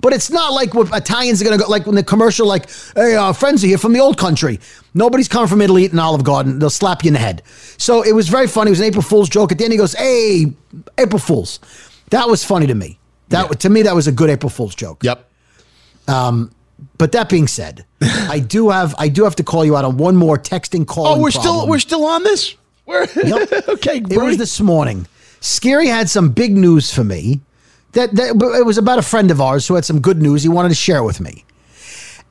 But 0.00 0.12
it's 0.14 0.30
not 0.30 0.52
like 0.52 0.72
what 0.72 0.88
Italians 0.94 1.42
are 1.42 1.44
going 1.44 1.58
to 1.58 1.64
go, 1.64 1.70
like 1.70 1.86
when 1.86 1.94
the 1.94 2.02
commercial, 2.02 2.46
like, 2.46 2.70
hey, 2.96 3.16
our 3.16 3.34
friends 3.34 3.62
are 3.62 3.66
here 3.66 3.78
from 3.78 3.92
the 3.92 4.00
old 4.00 4.16
country. 4.16 4.58
Nobody's 4.94 5.28
coming 5.28 5.48
from 5.48 5.60
Italy 5.60 5.84
eating 5.84 5.98
Olive 5.98 6.24
Garden. 6.24 6.58
They'll 6.58 6.70
slap 6.70 7.04
you 7.04 7.08
in 7.08 7.14
the 7.14 7.20
head. 7.20 7.42
So 7.76 8.02
it 8.02 8.12
was 8.12 8.28
very 8.28 8.46
funny. 8.46 8.70
It 8.70 8.72
was 8.72 8.80
an 8.80 8.86
April 8.86 9.02
Fool's 9.02 9.28
joke. 9.28 9.52
At 9.52 9.58
the 9.58 9.64
end, 9.64 9.72
he 9.72 9.78
goes, 9.78 9.92
hey, 9.92 10.52
April 10.96 11.18
Fools. 11.18 11.60
That 12.10 12.28
was 12.28 12.44
funny 12.44 12.66
to 12.66 12.74
me. 12.74 12.98
That 13.28 13.60
To 13.60 13.70
me, 13.70 13.82
that 13.82 13.94
was 13.94 14.06
a 14.06 14.12
good 14.12 14.30
April 14.30 14.50
Fool's 14.50 14.74
joke. 14.74 15.04
Yep. 15.04 15.28
Um, 16.08 16.50
but 16.98 17.12
that 17.12 17.28
being 17.28 17.46
said, 17.46 17.84
I 18.02 18.40
do 18.40 18.70
have 18.70 18.94
I 18.98 19.08
do 19.08 19.24
have 19.24 19.36
to 19.36 19.44
call 19.44 19.64
you 19.64 19.76
out 19.76 19.84
on 19.84 19.96
one 19.96 20.16
more 20.16 20.38
texting 20.38 20.86
call. 20.86 21.06
Oh, 21.06 21.20
we're 21.20 21.30
still 21.30 21.68
we're 21.68 21.78
still 21.78 22.04
on 22.04 22.24
this. 22.24 22.56
We're 22.86 23.02
okay. 23.68 23.98
It 23.98 24.20
was 24.20 24.36
this 24.36 24.60
morning. 24.60 25.06
Skeery 25.40 25.86
had 25.86 26.10
some 26.10 26.30
big 26.30 26.56
news 26.56 26.92
for 26.92 27.04
me. 27.04 27.40
That, 27.92 28.14
that 28.14 28.56
it 28.58 28.64
was 28.64 28.78
about 28.78 28.98
a 28.98 29.02
friend 29.02 29.30
of 29.30 29.40
ours 29.40 29.66
who 29.66 29.74
had 29.74 29.84
some 29.84 30.00
good 30.00 30.22
news. 30.22 30.42
He 30.42 30.48
wanted 30.48 30.68
to 30.68 30.74
share 30.76 31.02
with 31.02 31.20
me, 31.20 31.44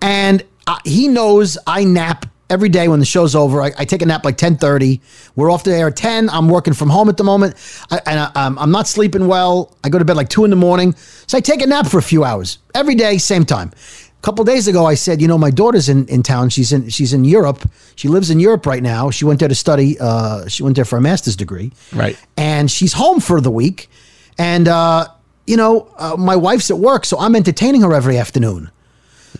and 0.02 0.44
uh, 0.68 0.78
he 0.86 1.08
knows 1.08 1.58
I 1.68 1.84
nap 1.84 2.26
every 2.50 2.70
day 2.70 2.88
when 2.88 3.00
the 3.00 3.06
show's 3.06 3.36
over. 3.36 3.62
I, 3.62 3.72
I 3.78 3.86
take 3.86 4.02
a 4.02 4.06
nap 4.06 4.24
like 4.24 4.38
ten 4.38 4.56
thirty. 4.58 5.02
We're 5.36 5.52
off 5.52 5.64
the 5.64 5.76
air 5.76 5.88
at 5.88 5.98
ten. 5.98 6.30
I'm 6.30 6.48
working 6.50 6.74
from 6.74 6.90
home 6.90 7.10
at 7.10 7.18
the 7.18 7.24
moment, 7.24 7.56
I, 7.92 8.00
and 8.06 8.20
I, 8.20 8.32
I'm, 8.36 8.58
I'm 8.58 8.72
not 8.72 8.88
sleeping 8.88 9.28
well. 9.28 9.76
I 9.84 9.90
go 9.90 10.00
to 10.00 10.06
bed 10.06 10.16
like 10.16 10.30
two 10.30 10.46
in 10.46 10.50
the 10.50 10.56
morning, 10.56 10.96
so 11.28 11.38
I 11.38 11.42
take 11.42 11.62
a 11.62 11.68
nap 11.68 11.88
for 11.88 11.98
a 11.98 12.04
few 12.04 12.24
hours 12.24 12.60
every 12.74 12.96
day, 12.96 13.18
same 13.18 13.46
time. 13.46 13.72
A 14.18 14.22
couple 14.22 14.44
days 14.44 14.68
ago, 14.68 14.86
I 14.86 14.96
said, 14.96 15.22
you 15.22 15.28
know, 15.30 15.38
my 15.38 15.50
daughter's 15.52 15.88
in, 15.88 16.06
in 16.08 16.24
town. 16.24 16.50
She's 16.50 16.72
in 16.74 16.90
she's 16.90 17.14
in 17.14 17.24
Europe. 17.26 17.70
She 17.96 18.08
lives 18.08 18.30
in 18.30 18.40
Europe 18.40 18.66
right 18.66 18.84
now. 18.84 19.10
She 19.12 19.26
went 19.26 19.40
there 19.40 19.50
to 19.50 19.56
study. 19.56 19.98
Uh, 20.00 20.48
she 20.48 20.64
went 20.64 20.76
there 20.76 20.86
for 20.86 20.98
a 20.98 21.02
master's 21.02 21.36
degree 21.36 21.72
Right. 21.94 22.18
and 22.38 22.70
she's 22.72 22.94
home 22.94 23.20
for 23.20 23.40
the 23.42 23.52
week. 23.52 23.90
And 24.38 24.68
uh, 24.70 25.08
you 25.50 25.58
know, 25.58 25.88
uh, 25.98 26.16
my 26.18 26.36
wife's 26.36 26.70
at 26.70 26.78
work, 26.78 27.06
so 27.06 27.18
I'm 27.20 27.36
entertaining 27.36 27.82
her 27.82 27.94
every 27.94 28.18
afternoon. 28.18 28.70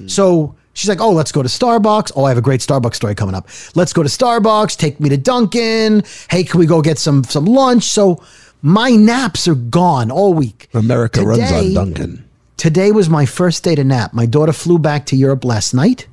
So 0.08 0.56
she's 0.74 0.90
like, 0.90 1.02
"Oh, 1.02 1.12
let's 1.12 1.32
go 1.32 1.44
to 1.44 1.50
Starbucks. 1.50 2.12
Oh, 2.16 2.24
I 2.24 2.30
have 2.30 2.38
a 2.38 2.42
great 2.42 2.62
Starbucks 2.62 2.96
story 2.96 3.14
coming 3.16 3.36
up. 3.36 3.48
Let's 3.76 3.94
go 3.94 4.02
to 4.02 4.10
Starbucks. 4.10 4.76
Take 4.78 5.00
me 5.00 5.10
to 5.10 5.18
Dunkin'. 5.18 6.04
Hey, 6.30 6.44
can 6.44 6.60
we 6.60 6.66
go 6.66 6.82
get 6.82 6.98
some 6.98 7.24
some 7.24 7.46
lunch?" 7.46 7.84
So 7.84 8.22
my 8.62 8.90
naps 8.92 9.48
are 9.48 9.56
gone 9.56 10.10
all 10.10 10.34
week. 10.34 10.68
America 10.74 11.22
runs 11.22 11.42
on 11.42 11.48
Today- 11.48 11.74
Dunkin'. 11.74 12.24
Today 12.58 12.92
was 12.92 13.08
my 13.10 13.26
first 13.26 13.64
day 13.64 13.76
to 13.76 13.84
nap. 13.84 14.14
My 14.14 14.26
daughter 14.26 14.52
flew 14.52 14.80
back 14.80 15.06
to 15.08 15.16
Europe 15.16 15.46
last 15.46 15.74
night. 15.74 16.08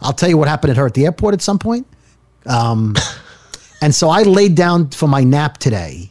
I'll 0.00 0.14
tell 0.14 0.28
you 0.28 0.38
what 0.38 0.48
happened 0.48 0.70
at 0.70 0.76
her 0.78 0.86
at 0.86 0.94
the 0.94 1.04
airport 1.04 1.34
at 1.34 1.42
some 1.42 1.58
point. 1.58 1.86
Um, 2.46 2.96
and 3.82 3.94
so 3.94 4.08
I 4.08 4.22
laid 4.22 4.54
down 4.54 4.88
for 4.90 5.08
my 5.08 5.22
nap 5.24 5.58
today. 5.58 6.09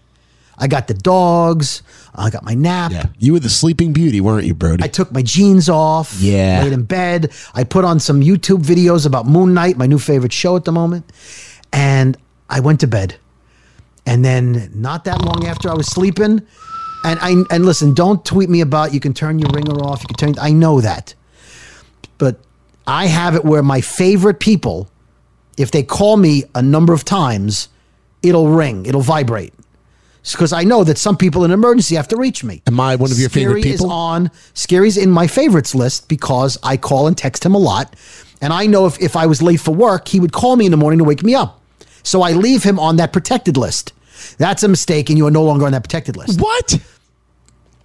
I 0.59 0.67
got 0.67 0.87
the 0.87 0.93
dogs. 0.93 1.81
I 2.13 2.29
got 2.29 2.43
my 2.43 2.53
nap. 2.53 2.91
Yeah. 2.91 3.05
You 3.17 3.33
were 3.33 3.39
the 3.39 3.49
sleeping 3.49 3.93
beauty, 3.93 4.19
weren't 4.19 4.45
you, 4.45 4.53
Brody? 4.53 4.83
I 4.83 4.87
took 4.87 5.11
my 5.11 5.21
jeans 5.21 5.69
off. 5.69 6.15
Yeah. 6.19 6.61
Laid 6.63 6.73
in 6.73 6.83
bed. 6.83 7.31
I 7.53 7.63
put 7.63 7.85
on 7.85 7.99
some 7.99 8.21
YouTube 8.21 8.61
videos 8.63 9.05
about 9.05 9.25
Moon 9.25 9.53
Knight, 9.53 9.77
my 9.77 9.87
new 9.87 9.99
favorite 9.99 10.33
show 10.33 10.55
at 10.55 10.65
the 10.65 10.71
moment. 10.71 11.11
And 11.71 12.17
I 12.49 12.59
went 12.59 12.81
to 12.81 12.87
bed. 12.87 13.15
And 14.05 14.25
then 14.25 14.71
not 14.73 15.05
that 15.05 15.21
long 15.21 15.45
after 15.45 15.69
I 15.69 15.73
was 15.75 15.87
sleeping, 15.87 16.41
and 17.05 17.19
I 17.21 17.43
and 17.51 17.65
listen, 17.65 17.93
don't 17.93 18.25
tweet 18.25 18.49
me 18.49 18.61
about 18.61 18.93
you 18.93 18.99
can 18.99 19.13
turn 19.13 19.39
your 19.39 19.49
ringer 19.53 19.75
off. 19.83 20.01
You 20.01 20.07
can 20.07 20.33
turn 20.33 20.43
I 20.43 20.51
know 20.51 20.81
that. 20.81 21.13
But 22.17 22.39
I 22.87 23.05
have 23.05 23.35
it 23.35 23.45
where 23.45 23.61
my 23.61 23.81
favorite 23.81 24.39
people, 24.39 24.89
if 25.57 25.71
they 25.71 25.83
call 25.83 26.17
me 26.17 26.45
a 26.55 26.61
number 26.61 26.91
of 26.91 27.05
times, 27.05 27.69
it'll 28.23 28.49
ring, 28.49 28.85
it'll 28.87 29.01
vibrate. 29.01 29.53
Because 30.31 30.53
I 30.53 30.63
know 30.63 30.83
that 30.83 30.97
some 30.97 31.17
people 31.17 31.43
in 31.43 31.51
emergency 31.51 31.95
have 31.95 32.07
to 32.09 32.17
reach 32.17 32.43
me. 32.43 32.61
Am 32.67 32.79
I 32.79 32.95
one 32.95 33.11
of 33.11 33.19
your 33.19 33.29
favorite 33.29 33.61
Skeery 33.61 33.71
people? 33.71 33.87
Is 33.87 33.91
on 33.91 34.27
Skeery's 34.53 34.97
in 34.97 35.11
my 35.11 35.27
favorites 35.27 35.73
list 35.75 36.07
because 36.07 36.57
I 36.63 36.77
call 36.77 37.07
and 37.07 37.17
text 37.17 37.45
him 37.45 37.55
a 37.55 37.57
lot, 37.57 37.95
and 38.41 38.53
I 38.53 38.65
know 38.65 38.85
if 38.85 38.99
if 39.01 39.15
I 39.15 39.25
was 39.25 39.41
late 39.41 39.59
for 39.59 39.73
work, 39.73 40.07
he 40.07 40.19
would 40.19 40.31
call 40.31 40.55
me 40.55 40.65
in 40.65 40.71
the 40.71 40.77
morning 40.77 40.99
to 40.99 41.03
wake 41.03 41.23
me 41.23 41.35
up. 41.35 41.61
So 42.03 42.21
I 42.21 42.31
leave 42.31 42.63
him 42.63 42.79
on 42.79 42.97
that 42.97 43.13
protected 43.13 43.57
list. 43.57 43.93
That's 44.37 44.63
a 44.63 44.67
mistake, 44.67 45.09
and 45.09 45.17
you 45.17 45.27
are 45.27 45.31
no 45.31 45.43
longer 45.43 45.65
on 45.65 45.71
that 45.71 45.83
protected 45.83 46.15
list. 46.15 46.39
What? 46.41 46.79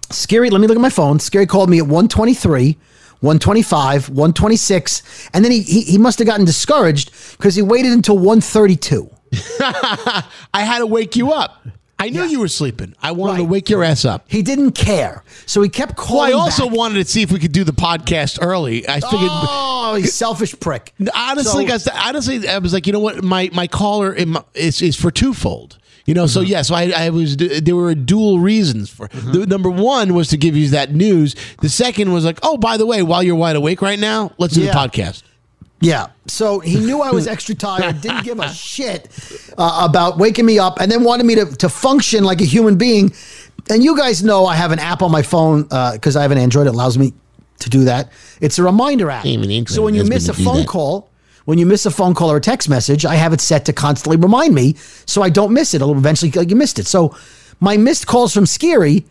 Skeery, 0.09 0.51
let 0.51 0.61
me 0.61 0.67
look 0.67 0.77
at 0.77 0.81
my 0.81 0.89
phone. 0.89 1.17
Skeery 1.17 1.47
called 1.47 1.69
me 1.69 1.79
at 1.79 1.85
123, 1.85 2.77
125, 3.21 4.09
126, 4.09 5.29
and 5.33 5.43
then 5.43 5.51
he 5.51 5.61
he, 5.61 5.81
he 5.81 5.97
must 5.97 6.19
have 6.19 6.27
gotten 6.27 6.45
discouraged 6.45 7.11
because 7.37 7.55
he 7.55 7.61
waited 7.61 7.91
until 7.91 8.17
132. 8.17 9.09
I 9.59 10.23
had 10.53 10.79
to 10.79 10.85
wake 10.85 11.15
you 11.15 11.31
up. 11.31 11.65
I 11.97 12.09
knew 12.09 12.23
you 12.23 12.39
were 12.41 12.47
sleeping. 12.49 12.93
I 13.01 13.13
wanted 13.13 13.37
to 13.37 13.43
wake 13.45 13.69
your 13.69 13.83
ass 13.83 14.03
up. 14.05 14.25
He 14.27 14.41
didn't 14.41 14.73
care, 14.73 15.23
so 15.45 15.61
he 15.61 15.69
kept 15.69 15.97
Well, 15.97 16.07
calling. 16.07 16.33
I 16.33 16.35
also 16.35 16.67
back. 16.67 16.77
wanted 16.77 16.95
to 17.05 17.09
see 17.11 17.21
if 17.21 17.31
we 17.31 17.39
could 17.39 17.53
do 17.53 17.63
the 17.63 17.71
podcast 17.71 18.37
early. 18.41 18.87
I 18.87 18.99
figured. 18.99 19.29
Oh, 19.31 19.95
he's 19.97 20.13
selfish 20.13 20.59
prick. 20.59 20.93
Honestly, 21.15 21.63
So- 21.65 21.67
guys, 21.69 21.87
honestly, 21.87 22.47
I 22.47 22.57
was 22.57 22.73
like, 22.73 22.85
you 22.85 22.93
know 22.93 22.99
what? 22.99 23.23
My 23.23 23.49
my 23.53 23.67
caller 23.67 24.13
is 24.53 24.81
is 24.81 24.95
for 24.95 25.09
twofold. 25.09 25.77
You 26.05 26.13
know, 26.13 26.25
Mm-hmm. 26.25 26.33
so 26.33 26.41
yeah, 26.41 26.61
so 26.61 26.75
I, 26.75 26.91
I 26.95 27.09
was 27.09 27.35
there 27.37 27.75
were 27.75 27.95
dual 27.95 28.39
reasons 28.39 28.89
for. 28.91 29.07
Mm-hmm. 29.07 29.31
The 29.31 29.45
number 29.47 29.69
one 29.71 30.13
was 30.13 30.27
to 30.29 30.37
give 30.37 30.55
you 30.55 30.67
that 30.69 30.93
news. 30.93 31.35
The 31.61 31.69
second 31.69 32.11
was 32.13 32.25
like, 32.25 32.37
oh, 32.43 32.57
by 32.57 32.77
the 32.77 32.85
way, 32.85 33.01
while 33.01 33.23
you're 33.23 33.35
wide 33.35 33.55
awake 33.55 33.81
right 33.81 33.97
now, 33.97 34.31
let's 34.37 34.53
do 34.53 34.61
Yeah. 34.61 34.71
the 34.73 34.77
podcast. 34.77 35.23
Yeah. 35.81 36.07
So 36.27 36.59
he 36.59 36.79
knew 36.79 37.01
I 37.01 37.11
was 37.11 37.27
extra 37.27 37.53
tired, 37.53 38.01
didn't 38.01 38.23
give 38.23 38.39
a 38.39 38.49
shit 38.49 39.09
uh, 39.57 39.87
about 39.89 40.17
waking 40.17 40.45
me 40.45 40.57
up, 40.57 40.79
and 40.79 40.91
then 40.91 41.03
wanted 41.03 41.25
me 41.25 41.35
to, 41.35 41.45
to 41.57 41.69
function 41.69 42.23
like 42.23 42.41
a 42.41 42.45
human 42.45 42.77
being. 42.77 43.13
And 43.69 43.83
you 43.83 43.97
guys 43.97 44.23
know 44.23 44.45
I 44.45 44.55
have 44.55 44.71
an 44.71 44.79
app 44.79 45.01
on 45.01 45.11
my 45.11 45.21
phone 45.21 45.63
because 45.63 46.15
I 46.15 46.21
have 46.21 46.31
an 46.31 46.37
Android 46.37 46.67
that 46.67 46.73
allows 46.73 46.97
me 46.97 47.13
to 47.59 47.69
do 47.69 47.83
that. 47.85 48.11
It's 48.41 48.57
a 48.59 48.63
reminder 48.63 49.09
app. 49.09 49.25
So 49.75 49.81
when 49.81 49.95
you 49.95 50.03
miss 50.03 50.29
a 50.29 50.33
phone 50.33 50.59
that. 50.59 50.67
call, 50.67 51.09
when 51.45 51.57
you 51.57 51.65
miss 51.65 51.85
a 51.85 51.91
phone 51.91 52.13
call 52.13 52.31
or 52.31 52.37
a 52.37 52.41
text 52.41 52.69
message, 52.69 53.05
I 53.05 53.15
have 53.15 53.33
it 53.33 53.41
set 53.41 53.65
to 53.65 53.73
constantly 53.73 54.17
remind 54.17 54.55
me 54.55 54.75
so 55.05 55.21
I 55.21 55.29
don't 55.29 55.53
miss 55.53 55.73
it. 55.73 55.77
It'll 55.81 55.95
eventually 55.95 56.31
like 56.31 56.49
you 56.49 56.55
missed 56.55 56.79
it. 56.79 56.87
So 56.87 57.15
my 57.59 57.77
missed 57.77 58.07
calls 58.07 58.33
from 58.33 58.45
Skeery 58.45 59.05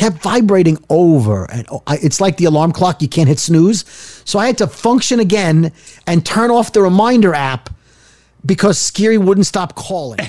kept 0.00 0.22
vibrating 0.22 0.78
over 0.88 1.44
and 1.50 1.68
I- 1.86 1.98
it's 2.02 2.22
like 2.22 2.38
the 2.38 2.46
alarm 2.46 2.72
clock 2.72 3.02
you 3.02 3.08
can't 3.08 3.28
hit 3.28 3.38
snooze. 3.38 3.84
So 4.24 4.38
i 4.38 4.46
had 4.46 4.56
to 4.58 4.66
function 4.66 5.20
again 5.20 5.72
and 6.06 6.24
turn 6.24 6.50
off 6.50 6.72
the 6.72 6.80
reminder 6.80 7.34
app 7.34 7.68
because 8.46 8.78
Skeery 8.78 9.18
wouldn't 9.18 9.46
stop 9.46 9.74
calling. 9.74 10.20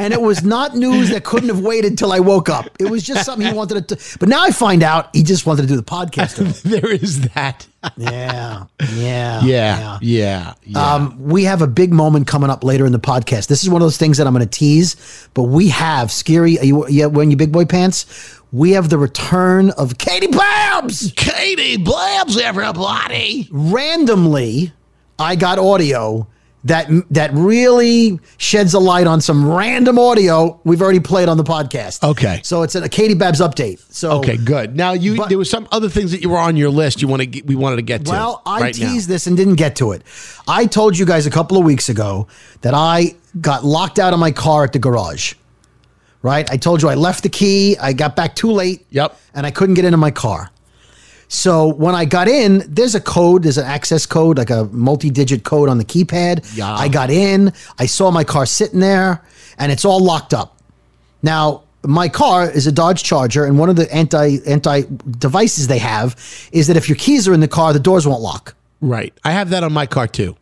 And 0.00 0.12
it 0.12 0.20
was 0.20 0.44
not 0.44 0.76
news 0.76 1.08
that 1.10 1.24
couldn't 1.24 1.48
have 1.48 1.60
waited 1.60 1.96
till 1.98 2.12
i 2.12 2.20
woke 2.20 2.48
up. 2.48 2.66
It 2.78 2.88
was 2.90 3.02
just 3.02 3.24
something 3.24 3.46
he 3.48 3.52
wanted 3.54 3.88
to 3.88 3.96
but 4.20 4.28
now 4.28 4.42
i 4.42 4.50
find 4.50 4.82
out 4.82 5.08
he 5.16 5.22
just 5.22 5.46
wanted 5.46 5.62
to 5.62 5.68
do 5.68 5.76
the 5.76 5.82
podcast. 5.82 6.34
There 6.74 6.92
is 6.92 7.22
that. 7.30 7.66
Yeah 7.96 8.64
yeah 8.94 9.40
Yeah, 9.44 9.98
yeah, 10.00 10.54
yeah. 10.64 10.94
um, 10.94 11.16
we 11.22 11.44
have 11.44 11.62
a 11.62 11.66
big 11.66 11.92
moment 11.92 12.26
coming 12.26 12.50
up 12.50 12.64
later 12.64 12.86
in 12.86 12.92
the 12.92 12.98
podcast. 12.98 13.46
This 13.46 13.62
is 13.62 13.70
one 13.70 13.80
of 13.80 13.86
those 13.86 13.96
things 13.96 14.18
that 14.18 14.26
I'm 14.26 14.34
going 14.34 14.46
to 14.46 14.50
tease, 14.50 15.28
but 15.34 15.44
we 15.44 15.68
have 15.68 16.08
Skeery. 16.08 16.60
Are 16.60 16.64
you 16.64 16.88
yeah, 16.88 17.06
wearing 17.06 17.30
your 17.30 17.38
big 17.38 17.52
boy 17.52 17.64
pants? 17.64 18.40
We 18.50 18.72
have 18.72 18.88
the 18.88 18.98
return 18.98 19.70
of 19.70 19.98
Katie 19.98 20.26
Blabs. 20.26 21.12
Katie 21.16 21.76
Blabs, 21.76 22.36
everybody. 22.38 23.48
Randomly, 23.50 24.72
I 25.18 25.36
got 25.36 25.58
audio 25.58 26.26
that 26.64 26.88
that 27.10 27.30
really 27.34 28.18
sheds 28.36 28.74
a 28.74 28.78
light 28.80 29.06
on 29.06 29.20
some 29.20 29.48
random 29.48 29.98
audio 29.98 30.60
we've 30.64 30.82
already 30.82 30.98
played 31.00 31.28
on 31.28 31.36
the 31.36 31.44
podcast. 31.44 32.02
Okay. 32.02 32.40
so 32.42 32.62
it's 32.62 32.74
a 32.74 32.88
Katie 32.88 33.14
Babs 33.14 33.40
update. 33.40 33.80
So 33.92 34.18
Okay, 34.18 34.36
good. 34.36 34.76
Now 34.76 34.92
you 34.92 35.16
But- 35.16 35.28
there 35.28 35.38
was 35.38 35.48
some 35.48 35.68
other 35.70 35.88
things 35.88 36.10
that 36.10 36.20
you 36.20 36.28
were 36.30 36.38
on 36.38 36.56
your 36.56 36.70
list. 36.70 37.00
You 37.00 37.08
want 37.08 37.32
to 37.32 37.42
we 37.42 37.54
wanted 37.54 37.76
to 37.76 37.82
get 37.82 38.04
to. 38.06 38.10
Well, 38.10 38.42
I 38.44 38.60
right 38.60 38.78
now. 38.78 38.92
teased 38.92 39.08
this 39.08 39.26
and 39.26 39.36
didn't 39.36 39.54
get 39.54 39.76
to 39.76 39.92
it. 39.92 40.02
I 40.48 40.66
told 40.66 40.98
you 40.98 41.06
guys 41.06 41.26
a 41.26 41.30
couple 41.30 41.56
of 41.58 41.64
weeks 41.64 41.88
ago 41.88 42.26
that 42.62 42.74
I 42.74 43.14
got 43.40 43.64
locked 43.64 43.98
out 44.00 44.12
of 44.12 44.18
my 44.18 44.32
car 44.32 44.64
at 44.64 44.72
the 44.72 44.78
garage. 44.80 45.34
Right? 46.22 46.50
I 46.50 46.56
told 46.56 46.82
you 46.82 46.88
I 46.88 46.94
left 46.96 47.22
the 47.22 47.28
key, 47.28 47.76
I 47.80 47.92
got 47.92 48.16
back 48.16 48.34
too 48.34 48.50
late. 48.50 48.84
Yep. 48.90 49.16
And 49.34 49.46
I 49.46 49.52
couldn't 49.52 49.76
get 49.76 49.84
into 49.84 49.98
my 49.98 50.10
car. 50.10 50.50
So 51.28 51.68
when 51.68 51.94
I 51.94 52.06
got 52.06 52.26
in, 52.26 52.64
there's 52.66 52.94
a 52.94 53.00
code, 53.00 53.42
there's 53.42 53.58
an 53.58 53.66
access 53.66 54.06
code, 54.06 54.38
like 54.38 54.50
a 54.50 54.64
multi-digit 54.72 55.44
code 55.44 55.68
on 55.68 55.76
the 55.78 55.84
keypad. 55.84 56.56
Yeah. 56.56 56.74
I 56.74 56.88
got 56.88 57.10
in, 57.10 57.52
I 57.78 57.86
saw 57.86 58.10
my 58.10 58.24
car 58.24 58.46
sitting 58.46 58.80
there, 58.80 59.22
and 59.58 59.70
it's 59.70 59.84
all 59.84 60.00
locked 60.02 60.32
up. 60.32 60.56
Now, 61.22 61.64
my 61.84 62.08
car 62.08 62.50
is 62.50 62.66
a 62.66 62.72
Dodge 62.72 63.02
Charger, 63.02 63.44
and 63.44 63.58
one 63.58 63.68
of 63.68 63.76
the 63.76 63.92
anti 63.94 64.38
anti 64.46 64.82
devices 65.18 65.68
they 65.68 65.78
have 65.78 66.16
is 66.50 66.66
that 66.66 66.76
if 66.76 66.88
your 66.88 66.96
keys 66.96 67.28
are 67.28 67.34
in 67.34 67.40
the 67.40 67.48
car, 67.48 67.72
the 67.72 67.78
doors 67.78 68.06
won't 68.06 68.22
lock. 68.22 68.54
Right. 68.80 69.12
I 69.24 69.32
have 69.32 69.50
that 69.50 69.62
on 69.62 69.72
my 69.72 69.86
car 69.86 70.06
too. 70.06 70.36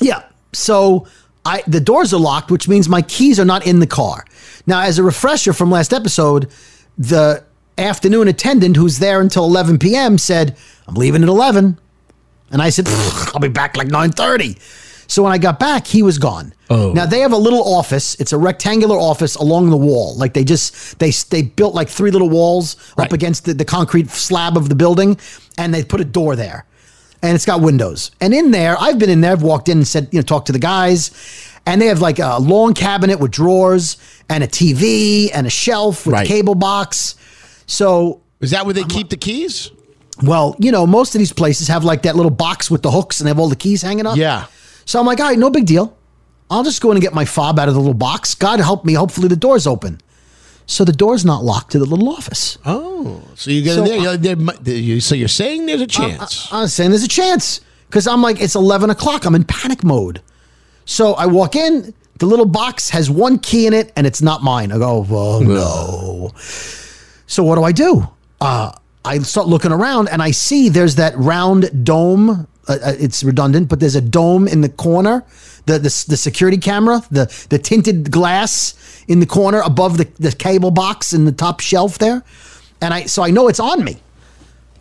Yeah. 0.00 0.24
So 0.52 1.06
I 1.44 1.62
the 1.66 1.80
doors 1.80 2.12
are 2.12 2.20
locked, 2.20 2.50
which 2.50 2.66
means 2.66 2.88
my 2.88 3.02
keys 3.02 3.38
are 3.38 3.44
not 3.44 3.66
in 3.66 3.80
the 3.80 3.86
car. 3.86 4.24
Now, 4.66 4.82
as 4.82 4.98
a 4.98 5.02
refresher 5.02 5.52
from 5.52 5.70
last 5.70 5.92
episode, 5.92 6.50
the 6.98 7.44
afternoon 7.80 8.28
attendant 8.28 8.76
who's 8.76 8.98
there 8.98 9.20
until 9.20 9.44
11 9.44 9.78
p.m. 9.78 10.18
said, 10.18 10.56
"I'm 10.86 10.94
leaving 10.94 11.22
at 11.22 11.28
11," 11.28 11.78
and 12.50 12.62
I 12.62 12.70
said, 12.70 12.86
"I'll 13.34 13.40
be 13.40 13.48
back 13.48 13.76
like 13.76 13.88
9:30." 13.88 14.58
So 15.08 15.24
when 15.24 15.32
I 15.32 15.38
got 15.38 15.58
back, 15.58 15.88
he 15.88 16.04
was 16.04 16.18
gone. 16.18 16.54
Oh. 16.70 16.92
Now 16.92 17.04
they 17.04 17.18
have 17.18 17.32
a 17.32 17.36
little 17.36 17.64
office. 17.74 18.14
It's 18.20 18.32
a 18.32 18.38
rectangular 18.38 18.96
office 18.96 19.34
along 19.34 19.70
the 19.70 19.76
wall. 19.76 20.14
Like 20.16 20.34
they 20.34 20.44
just 20.44 20.98
they 21.00 21.10
they 21.30 21.42
built 21.42 21.74
like 21.74 21.88
three 21.88 22.12
little 22.12 22.30
walls 22.30 22.76
Right. 22.96 23.06
up 23.06 23.12
against 23.12 23.44
the, 23.44 23.54
the 23.54 23.64
concrete 23.64 24.08
slab 24.10 24.56
of 24.56 24.68
the 24.68 24.76
building, 24.76 25.18
and 25.58 25.74
they 25.74 25.82
put 25.82 26.00
a 26.00 26.04
door 26.04 26.36
there, 26.36 26.64
and 27.22 27.34
it's 27.34 27.44
got 27.44 27.60
windows. 27.60 28.12
And 28.20 28.32
in 28.32 28.52
there, 28.52 28.76
I've 28.78 29.00
been 29.00 29.10
in 29.10 29.20
there. 29.20 29.32
I've 29.32 29.42
walked 29.42 29.68
in 29.68 29.78
and 29.78 29.86
said, 29.88 30.08
you 30.12 30.18
know, 30.20 30.22
talked 30.22 30.46
to 30.46 30.52
the 30.52 30.60
guys, 30.60 31.10
and 31.66 31.82
they 31.82 31.86
have 31.86 32.00
like 32.00 32.20
a 32.20 32.38
long 32.38 32.72
cabinet 32.74 33.18
with 33.18 33.32
drawers 33.32 33.96
and 34.28 34.44
a 34.44 34.46
TV 34.46 35.28
and 35.34 35.44
a 35.44 35.50
shelf 35.50 36.06
with 36.06 36.12
Right. 36.12 36.24
a 36.26 36.28
cable 36.28 36.54
box. 36.54 37.16
So 37.70 38.20
Is 38.40 38.50
that 38.50 38.64
where 38.64 38.74
they 38.74 38.84
keep 38.84 39.10
the 39.10 39.16
keys? 39.16 39.70
well, 40.22 40.56
you 40.58 40.72
know, 40.72 40.86
most 40.86 41.14
of 41.14 41.18
these 41.20 41.32
places 41.32 41.68
have 41.68 41.84
like 41.84 42.02
that 42.02 42.16
little 42.16 42.30
box 42.32 42.70
with 42.70 42.82
the 42.82 42.90
hooks 42.90 43.20
and 43.20 43.26
they 43.26 43.30
have 43.30 43.38
all 43.38 43.48
the 43.48 43.56
keys 43.56 43.80
hanging 43.80 44.06
up. 44.06 44.16
Yeah. 44.16 44.46
So 44.84 44.98
I'm 44.98 45.06
like, 45.06 45.20
all 45.20 45.28
right, 45.28 45.38
no 45.38 45.50
big 45.50 45.66
deal. 45.66 45.96
I'll 46.50 46.64
just 46.64 46.82
go 46.82 46.90
in 46.90 46.96
and 46.96 47.02
get 47.02 47.14
my 47.14 47.24
fob 47.24 47.58
out 47.60 47.68
of 47.68 47.74
the 47.74 47.80
little 47.80 47.94
box. 47.94 48.34
God 48.34 48.58
help 48.58 48.84
me. 48.84 48.94
Hopefully 48.94 49.28
the 49.28 49.36
door's 49.36 49.66
open. 49.68 50.00
So 50.66 50.84
the 50.84 50.92
door's 50.92 51.24
not 51.24 51.44
locked 51.44 51.70
to 51.72 51.78
the 51.78 51.84
little 51.84 52.08
office. 52.10 52.58
Oh, 52.66 53.22
so 53.36 53.50
you 53.52 53.62
get 53.62 53.74
So 53.76 53.82
in 53.84 53.88
there. 53.88 53.98
you're- 53.98 54.16
there 54.16 54.36
might- 54.36 54.66
you- 54.66 55.00
So 55.00 55.14
you're 55.14 55.28
saying 55.28 55.66
there's 55.66 55.80
a 55.80 55.86
chance? 55.86 56.48
I'm 56.50 56.66
saying 56.68 56.90
there's 56.90 57.04
a 57.04 57.08
chance 57.08 57.60
because 57.88 58.06
I'm 58.08 58.20
like, 58.20 58.40
it's 58.40 58.56
11 58.56 58.90
o'clock. 58.90 59.24
I'm 59.26 59.34
in 59.36 59.44
panic 59.44 59.84
mode. 59.84 60.20
So 60.84 61.14
I 61.14 61.26
walk 61.26 61.54
in. 61.56 61.94
The 62.18 62.26
little 62.26 62.46
box 62.46 62.90
has 62.90 63.08
one 63.08 63.38
key 63.38 63.66
in 63.66 63.72
it 63.72 63.92
and 63.96 64.06
it's 64.06 64.20
not 64.20 64.42
mine. 64.42 64.72
I 64.72 64.78
go, 64.78 65.06
oh 65.08 65.40
no. 65.40 66.30
So 67.30 67.44
what 67.44 67.54
do 67.54 67.62
I 67.62 67.70
do? 67.70 68.08
Uh, 68.40 68.72
I 69.04 69.20
start 69.20 69.46
looking 69.46 69.70
around 69.70 70.08
and 70.08 70.20
I 70.20 70.32
see 70.32 70.68
there's 70.68 70.96
that 70.96 71.16
round 71.16 71.84
dome. 71.86 72.48
Uh, 72.68 72.72
uh, 72.72 72.92
it's 72.98 73.22
redundant, 73.22 73.68
but 73.68 73.78
there's 73.78 73.94
a 73.94 74.00
dome 74.00 74.48
in 74.48 74.62
the 74.62 74.68
corner. 74.68 75.24
The, 75.66 75.74
the, 75.74 76.04
the 76.08 76.16
security 76.16 76.58
camera, 76.58 77.02
the, 77.12 77.26
the 77.48 77.58
tinted 77.58 78.10
glass 78.10 79.04
in 79.06 79.20
the 79.20 79.26
corner 79.26 79.60
above 79.60 79.96
the, 79.96 80.08
the 80.18 80.32
cable 80.32 80.72
box 80.72 81.12
in 81.12 81.24
the 81.24 81.30
top 81.30 81.60
shelf 81.60 81.98
there. 81.98 82.24
And 82.80 82.92
I 82.92 83.04
so 83.04 83.22
I 83.22 83.30
know 83.30 83.46
it's 83.46 83.60
on 83.60 83.84
me. 83.84 83.98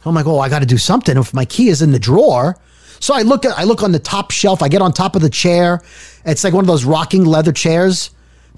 I'm 0.04 0.16
like, 0.16 0.26
oh, 0.26 0.40
I 0.40 0.50
got 0.50 0.60
to 0.60 0.66
do 0.66 0.80
something. 0.80 1.18
If 1.18 1.36
my 1.36 1.46
key 1.46 1.70
is 1.70 1.84
in 1.84 1.92
the 1.92 2.00
drawer, 2.00 2.58
so 3.00 3.14
I 3.14 3.22
look 3.22 3.46
at 3.46 3.56
I 3.60 3.64
look 3.64 3.84
on 3.84 3.92
the 3.92 4.00
top 4.00 4.32
shelf. 4.32 4.64
I 4.64 4.70
get 4.70 4.82
on 4.82 4.92
top 4.92 5.16
of 5.16 5.22
the 5.22 5.30
chair. 5.30 5.84
It's 6.26 6.44
like 6.44 6.54
one 6.54 6.64
of 6.64 6.68
those 6.68 6.84
rocking 6.84 7.26
leather 7.26 7.52
chairs 7.52 8.10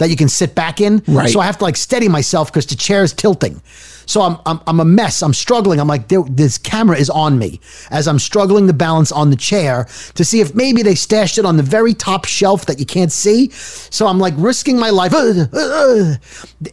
that 0.02 0.10
you 0.10 0.16
can 0.16 0.28
sit 0.30 0.56
back 0.56 0.82
in. 0.82 1.04
Right. 1.08 1.30
So 1.30 1.39
I 1.39 1.45
have 1.45 1.60
to 1.60 1.64
like 1.64 1.78
steady 1.78 2.10
myself 2.10 2.52
because 2.52 2.66
the 2.66 2.76
chair 2.76 3.04
is 3.04 3.14
tilting. 3.14 3.62
So 4.08 4.22
I'm, 4.22 4.38
I'm 4.47 4.60
I'm 4.66 4.80
a 4.80 4.86
mess. 4.86 5.22
I'm 5.22 5.34
struggling. 5.34 5.80
I'm 5.80 5.88
like, 5.88 6.08
this 6.08 6.58
camera 6.58 6.97
is 6.97 7.10
on 7.12 7.38
me 7.38 7.62
as 7.91 8.08
I'm 8.08 8.18
struggling 8.18 8.66
to 8.66 8.74
balance 8.74 9.12
on 9.12 9.30
the 9.30 9.36
chair 9.36 9.88
to 10.16 10.26
see 10.26 10.41
if 10.41 10.56
maybe 10.56 10.82
they 10.82 10.95
stashed 10.95 11.38
it 11.38 11.45
on 11.45 11.56
the 11.56 11.64
very 11.64 11.93
top 11.93 12.26
shelf 12.26 12.66
that 12.66 12.80
you 12.80 12.86
can't 12.86 13.12
see. 13.12 13.52
So 13.52 14.08
I'm 14.08 14.18
like 14.18 14.34
risking 14.38 14.80
my 14.80 14.89
life. 14.89 15.14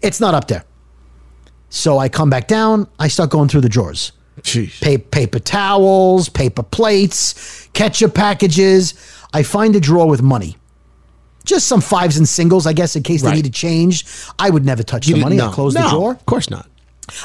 It's 0.02 0.20
not 0.20 0.34
up 0.34 0.48
there. 0.48 0.64
So 1.68 1.98
I 1.98 2.08
come 2.08 2.30
back 2.30 2.48
down. 2.48 2.88
I 2.98 3.08
start 3.08 3.28
going 3.28 3.48
through 3.50 3.60
the 3.60 3.68
drawers 3.68 4.12
Jeez. 4.40 4.80
pa- 4.80 5.04
paper 5.10 5.38
towels, 5.38 6.30
paper 6.30 6.62
plates, 6.62 7.68
ketchup 7.74 8.14
packages. 8.14 8.94
I 9.34 9.42
find 9.42 9.76
a 9.76 9.80
drawer 9.80 10.08
with 10.08 10.22
money. 10.22 10.56
Just 11.48 11.66
some 11.66 11.80
fives 11.80 12.18
and 12.18 12.28
singles, 12.28 12.66
I 12.66 12.74
guess, 12.74 12.94
in 12.94 13.02
case 13.02 13.22
Right. 13.22 13.30
they 13.30 13.36
needed 13.36 13.54
change. 13.54 14.04
I 14.38 14.50
would 14.50 14.64
never 14.66 14.82
touch 14.82 15.08
You 15.08 15.14
the 15.14 15.20
money. 15.22 15.36
no. 15.36 15.48
I 15.48 15.52
close 15.52 15.74
No, 15.74 15.82
the 15.82 15.88
drawer. 15.88 16.12
Of 16.12 16.26
course 16.26 16.50
not. 16.50 16.66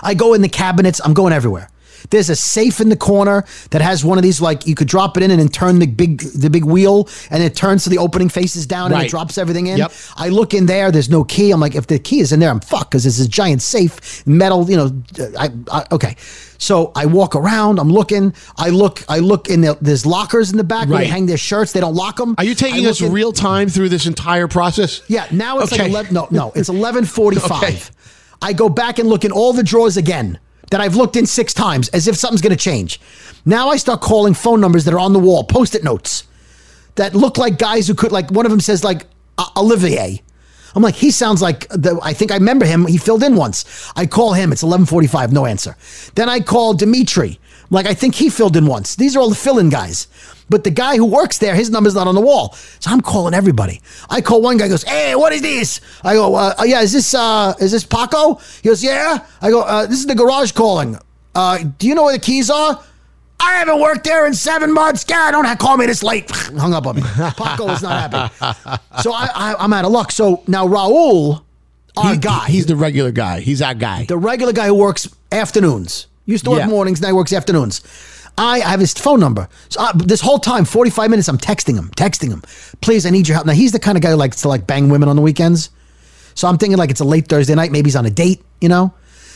I 0.02 0.14
go 0.14 0.34
in 0.34 0.42
the 0.42 0.50
cabinets. 0.50 1.02
I'm 1.04 1.14
going 1.14 1.34
everywhere. 1.34 1.70
There's 2.10 2.30
a 2.30 2.36
safe 2.36 2.80
in 2.82 2.90
the 2.90 2.98
corner 2.98 3.46
that 3.72 3.82
has 3.82 4.04
one 4.04 4.18
of 4.18 4.24
these 4.24 4.42
like 4.42 4.68
you 4.68 4.76
could 4.76 4.88
drop 4.90 5.16
it 5.18 5.24
in 5.24 5.32
and 5.32 5.40
then 5.40 5.48
turn 5.48 5.80
the 5.80 5.88
big 5.88 6.20
the 6.36 6.50
big 6.50 6.66
wheel 6.66 7.08
and 7.30 7.42
it 7.42 7.56
turns 7.56 7.84
so 7.84 7.90
the 7.90 7.98
opening 7.98 8.28
faces 8.30 8.66
down 8.68 8.92
and 8.94 9.02
it 9.04 9.10
drops 9.10 9.38
everything 9.38 9.68
in. 9.68 9.78
Yep. 9.78 9.92
I 10.18 10.28
look 10.30 10.54
in 10.54 10.66
there. 10.66 10.92
There's 10.92 11.10
no 11.10 11.24
key. 11.24 11.52
I'm 11.52 11.62
like, 11.62 11.76
if 11.76 11.88
the 11.88 12.00
key 12.00 12.20
is 12.20 12.32
in 12.34 12.40
there, 12.42 12.50
I'm 12.50 12.60
fucked 12.60 12.92
because 12.92 13.04
this 13.06 13.26
giant 13.28 13.62
safe 13.62 14.26
metal. 14.28 14.70
You 14.70 14.78
know, 14.78 15.04
I, 15.40 15.50
I 15.72 15.86
okay. 15.94 16.16
So 16.64 16.94
I 16.96 17.06
walk 17.08 17.36
around. 17.36 17.78
I'm 17.78 17.90
looking. 17.92 18.34
I 18.58 18.70
look. 18.70 19.04
I 19.10 19.20
look 19.20 19.50
in 19.50 19.60
the 19.62 19.78
there's 19.82 20.06
lockers 20.06 20.50
in 20.52 20.58
the 20.58 20.64
back 20.64 20.88
where 20.88 21.00
they 21.00 21.04
Right. 21.04 21.12
hang 21.12 21.26
their 21.26 21.36
shirts. 21.38 21.74
They 21.74 21.82
don't 21.82 21.94
lock 21.96 22.16
them. 22.16 22.36
Are 22.38 22.46
you 22.46 22.56
taking 22.56 22.86
us 22.86 23.02
real 23.02 23.34
time 23.34 23.68
through 23.68 23.90
this 23.90 24.06
entire 24.06 24.48
process? 24.48 25.02
Yeah, 25.10 25.26
now 25.32 25.60
it's 25.60 25.74
Okay. 25.74 25.84
like 25.84 25.92
11, 25.92 26.14
no, 26.14 26.28
no, 26.32 26.54
it's 26.56 26.70
11:45. 26.80 27.52
Okay. 27.64 27.80
I 28.42 28.54
go 28.54 28.70
back 28.70 28.98
and 28.98 29.10
look 29.10 29.26
in 29.26 29.32
all 29.32 29.52
the 29.52 29.64
drawers 29.64 29.98
again 29.98 30.40
that 30.72 30.80
I've 30.80 30.96
looked 30.96 31.16
in 31.18 31.26
6 31.26 31.54
times 31.54 31.90
as 31.90 32.08
if 32.08 32.16
something's 32.16 32.42
going 32.42 32.56
to 32.58 32.64
change. 32.72 33.00
Now 33.46 33.70
I 33.70 33.76
start 33.78 34.00
calling 34.02 34.34
phone 34.34 34.62
numbers 34.62 34.86
that 34.86 34.94
are 34.94 35.00
on 35.00 35.12
the 35.12 35.20
wall, 35.20 35.44
post-it 35.44 35.84
notes 35.84 36.24
that 36.96 37.14
look 37.14 37.38
like 37.38 37.58
guys 37.58 37.88
who 37.88 37.94
could 37.94 38.12
like 38.14 38.32
one 38.32 38.46
of 38.46 38.52
them 38.52 38.62
says 38.62 38.84
like 38.86 39.06
Olivier. 39.58 40.22
I'm 40.76 40.84
like, 40.84 40.96
he 40.96 41.12
sounds 41.12 41.42
like 41.42 41.68
the. 41.70 42.00
I 42.02 42.14
think 42.14 42.32
I 42.32 42.36
remember 42.36 42.66
him. 42.66 42.86
He 42.88 42.98
filled 42.98 43.24
in 43.24 43.36
once. 43.36 43.92
I 43.96 44.06
call 44.06 44.34
him. 44.34 44.52
It's 44.52 44.64
11:45. 44.64 45.32
No 45.32 45.46
answer. 45.46 45.76
Then 46.16 46.30
I 46.30 46.40
call 46.40 46.74
Dimitri. 46.74 47.40
I'm 47.64 47.68
like, 47.70 47.86
I 47.86 47.94
think 47.94 48.16
he 48.16 48.30
filled 48.30 48.58
in 48.58 48.66
once. 48.66 48.96
These 48.96 49.16
are 49.16 49.20
all 49.20 49.30
the 49.30 49.36
fill-in 49.36 49.70
guys. 49.70 50.08
But 50.50 50.64
the 50.64 50.70
guy 50.70 50.98
who 50.98 51.06
works 51.06 51.38
there, 51.38 51.56
his 51.56 51.70
number's 51.70 51.96
not 51.96 52.08
on 52.08 52.16
the 52.16 52.22
wall. 52.22 52.54
So 52.80 52.92
I'm 52.92 53.02
calling 53.02 53.34
everybody. 53.34 53.82
I 54.10 54.22
call 54.22 54.42
one 54.42 54.58
guy. 54.58 54.68
Goes, 54.68 54.84
hey, 54.84 55.16
what 55.16 55.34
is 55.34 55.42
this? 55.42 55.80
I 56.04 56.14
go, 56.14 56.36
uh, 56.36 56.54
uh, 56.60 56.64
yeah, 56.64 56.82
is 56.82 56.92
this 56.92 57.14
uh, 57.14 57.54
is 57.60 57.72
this 57.72 57.84
Paco? 57.84 58.36
He 58.62 58.70
goes, 58.70 58.84
yeah. 58.84 59.26
I 59.42 59.50
go, 59.50 59.62
uh, 59.62 59.86
this 59.86 60.00
is 60.00 60.06
the 60.06 60.16
garage 60.16 60.52
calling. 60.52 60.98
Uh, 61.34 61.60
do 61.80 61.88
you 61.88 61.96
know 61.96 62.04
where 62.04 62.14
the 62.14 62.22
keys 62.22 62.50
are? 62.50 62.84
I 63.46 63.54
haven't 63.60 63.80
worked 63.82 64.04
there 64.06 64.26
in 64.26 64.34
seven 64.34 64.74
months. 64.74 65.04
God, 65.04 65.32
don't 65.32 65.46
have, 65.46 65.58
call 65.58 65.76
me 65.78 65.86
this 65.86 66.02
late. 66.04 66.30
Hung 66.58 66.74
up 66.74 66.88
on 66.88 66.96
me. 66.96 67.02
Paco 67.02 67.66
was 67.66 67.82
not 67.84 68.12
happy. 68.12 68.34
So 69.02 69.12
I, 69.14 69.30
I, 69.36 69.56
I'm 69.60 69.74
out 69.74 69.86
of 69.86 69.92
luck. 69.92 70.12
So 70.12 70.44
now 70.48 70.68
Raul, 70.68 71.44
our 71.98 72.14
He- 72.14 72.20
guy, 72.20 72.48
He's 72.48 72.66
the 72.66 72.76
regular 72.76 73.12
guy. 73.12 73.42
He's 73.42 73.62
our 73.62 73.74
guy. 73.74 74.06
the 74.06 74.18
regular 74.18 74.54
guy 74.54 74.68
who 74.68 74.76
works 74.76 75.08
afternoons. 75.32 76.08
Used 76.26 76.46
to 76.46 76.52
work 76.52 76.60
Yeah. 76.60 76.68
mornings, 76.68 77.02
now 77.02 77.08
he 77.08 77.14
works 77.14 77.34
afternoons. 77.34 77.82
I 78.38 78.60
have 78.60 78.80
his 78.80 78.94
phone 78.94 79.20
number. 79.20 79.48
So 79.70 79.82
I, 79.82 79.92
this 79.94 80.22
whole 80.22 80.40
time, 80.40 80.64
45 80.66 81.10
minutes, 81.10 81.28
I'm 81.28 81.38
texting 81.38 81.76
him, 81.76 81.90
texting 81.98 82.30
him. 82.30 82.42
Please, 82.82 83.06
I 83.06 83.10
need 83.12 83.28
your 83.28 83.36
help. 83.36 83.46
Now, 83.46 83.54
he's 83.54 83.74
the 83.74 83.80
kind 83.80 83.96
of 83.98 84.02
guy 84.02 84.10
who 84.12 84.16
likes 84.16 84.42
to 84.42 84.48
like 84.48 84.66
bang 84.66 84.90
women 84.90 85.08
on 85.10 85.16
the 85.16 85.22
weekends. 85.22 85.70
So 86.34 86.48
I'm 86.48 86.58
thinking 86.58 86.78
like 86.78 86.90
it's 86.90 87.02
a 87.02 87.06
late 87.06 87.28
Thursday 87.28 87.54
night. 87.54 87.72
Maybe 87.72 87.90
he's 87.90 87.96
on 87.96 88.06
a 88.08 88.10
date, 88.10 88.42
you 88.60 88.70
know? 88.70 88.94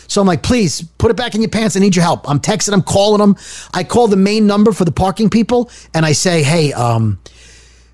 So 0.07 0.21
I'm 0.21 0.27
like, 0.27 0.41
please 0.43 0.81
put 0.81 1.11
it 1.11 1.17
back 1.17 1.35
in 1.35 1.41
your 1.41 1.49
pants. 1.49 1.75
I 1.75 1.79
need 1.79 1.95
your 1.95 2.03
help. 2.03 2.29
I'm 2.29 2.39
texting 2.39 2.73
him, 2.73 2.81
calling 2.81 3.19
them. 3.19 3.35
I 3.73 3.83
call 3.83 4.07
the 4.07 4.15
main 4.17 4.47
number 4.47 4.71
for 4.71 4.85
the 4.85 4.91
parking 4.91 5.29
people 5.29 5.69
and 5.93 6.05
I 6.05 6.13
say, 6.13 6.43
hey, 6.43 6.73
um, 6.73 7.19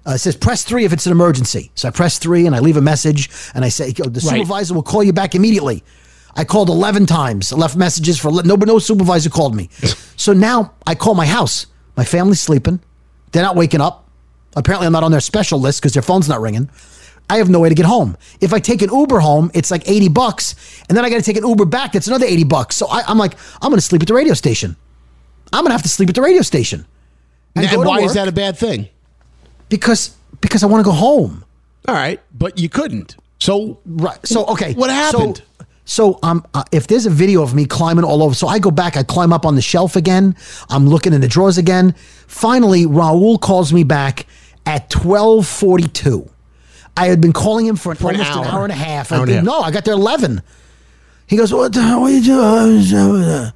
uh, 0.06 0.12
it 0.12 0.18
says 0.20 0.36
press 0.36 0.64
three 0.64 0.86
if 0.86 0.94
it's 0.94 1.06
an 1.06 1.12
emergency. 1.12 1.72
So 1.76 1.88
I 1.88 1.92
press 1.92 2.20
three 2.20 2.46
and 2.46 2.56
I 2.56 2.60
leave 2.60 2.78
a 2.78 2.82
message 2.82 3.30
and 3.56 3.64
I 3.66 3.70
say, 3.70 3.94
"Yo, 3.98 4.06
the 4.06 4.20
Right. 4.20 4.38
supervisor 4.38 4.74
will 4.74 4.84
call 4.84 5.04
you 5.04 5.14
back 5.14 5.34
immediately. 5.34 5.84
I 6.36 6.44
called 6.44 6.70
11 6.70 7.06
times. 7.06 7.54
I 7.54 7.56
left 7.56 7.76
messages 7.76 8.20
for 8.20 8.32
no, 8.44 8.56
no 8.56 8.80
supervisor 8.80 9.30
called 9.30 9.56
me. 9.56 9.70
so 10.18 10.34
now 10.34 10.74
I 10.86 10.96
call 10.96 11.14
my 11.16 11.26
house. 11.26 11.68
My 11.96 12.04
family's 12.04 12.42
sleeping. 12.42 12.80
They're 13.32 13.44
not 13.44 13.56
waking 13.56 13.82
up. 13.82 14.10
Apparently, 14.56 14.86
I'm 14.88 14.94
not 14.94 15.04
on 15.04 15.12
their 15.12 15.20
special 15.22 15.60
list 15.60 15.82
because 15.82 15.94
their 15.94 16.04
phone's 16.04 16.28
not 16.30 16.42
ringing. 16.42 16.70
I 17.30 17.38
have 17.38 17.50
no 17.50 17.60
way 17.60 17.70
to 17.70 17.76
get 17.76 17.86
home. 17.86 18.18
If 18.42 18.54
I 18.54 18.60
take 18.60 18.82
an 18.82 18.90
Uber 18.92 19.20
home, 19.20 19.50
it's 19.54 19.72
like 19.72 19.88
80 19.90 20.10
bucks. 20.10 20.56
And 20.88 20.98
then 20.98 21.06
I 21.06 21.10
got 21.10 21.18
to 21.18 21.24
take 21.24 21.38
an 21.38 21.48
Uber 21.48 21.66
back. 21.66 21.94
That's 21.94 22.08
another 22.08 22.26
80 22.26 22.44
bucks. 22.44 22.76
So 22.76 22.88
I, 22.88 23.04
I'm 23.08 23.18
like, 23.18 23.36
I'm 23.62 23.70
going 23.70 23.80
to 23.80 23.82
sleep 23.82 24.02
at 24.02 24.08
the 24.08 24.14
radio 24.14 24.34
station. 24.34 24.76
I'm 25.52 25.62
going 25.62 25.70
to 25.70 25.74
have 25.74 25.84
to 25.84 25.90
sleep 25.90 26.10
at 26.10 26.16
the 26.16 26.22
radio 26.22 26.42
station. 26.42 26.86
And, 27.56 27.70
to 27.70 27.80
why 27.80 28.02
is 28.02 28.16
that 28.16 28.28
a 28.28 28.32
bad 28.32 28.58
thing? 28.58 28.90
Because 29.70 30.16
because 30.42 30.64
I 30.64 30.68
want 30.68 30.84
to 30.84 30.90
go 30.90 30.96
home. 30.96 31.46
All 31.88 31.96
right, 31.96 32.20
but 32.34 32.58
you 32.58 32.70
couldn't. 32.70 33.16
So 33.40 33.80
Right. 33.86 34.18
So 34.26 34.46
okay. 34.48 34.74
What 34.74 34.90
happened? 34.90 35.38
So, 35.38 35.66
so 35.86 36.20
um, 36.24 36.46
uh, 36.54 36.64
if 36.72 36.88
there's 36.88 37.06
a 37.06 37.10
video 37.10 37.44
of 37.44 37.54
me 37.54 37.66
climbing 37.66 38.06
all 38.06 38.24
over, 38.24 38.34
so 38.34 38.48
I 38.48 38.58
go 38.58 38.72
back, 38.72 38.96
I 38.98 39.04
climb 39.04 39.34
up 39.34 39.46
on 39.46 39.56
the 39.56 39.62
shelf 39.62 39.96
again. 39.96 40.36
I'm 40.70 40.88
looking 40.88 41.14
in 41.14 41.22
the 41.22 41.28
drawers 41.28 41.58
again. 41.58 41.94
Finally, 42.28 42.86
Raul 42.86 43.40
calls 43.40 43.74
me 43.74 43.84
back 43.84 44.26
at 44.66 44.90
twelve 44.90 45.46
forty 45.46 45.88
two. 45.88 46.30
I 46.96 47.08
had 47.08 47.22
been 47.22 47.34
calling 47.34 47.66
him 47.66 47.76
for, 47.76 47.92
an, 47.92 47.98
For 47.98 48.12
an 48.12 48.18
almost 48.18 48.38
an 48.38 48.44
hour. 48.46 48.52
hour 48.52 48.64
and 48.64 48.72
a 48.72 48.76
half. 48.76 49.12
I 49.12 49.18
half. 49.18 49.44
no, 49.44 49.60
I 49.62 49.72
got 49.72 49.86
there 49.86 49.94
eleven. 49.94 50.42
He 51.28 51.38
goes, 51.38 51.54
"What 51.54 51.74
the 51.74 51.82
hell 51.82 52.04
are 52.04 52.10
you 52.10 52.22
doing?" 52.24 52.94
Uh, 52.94 53.52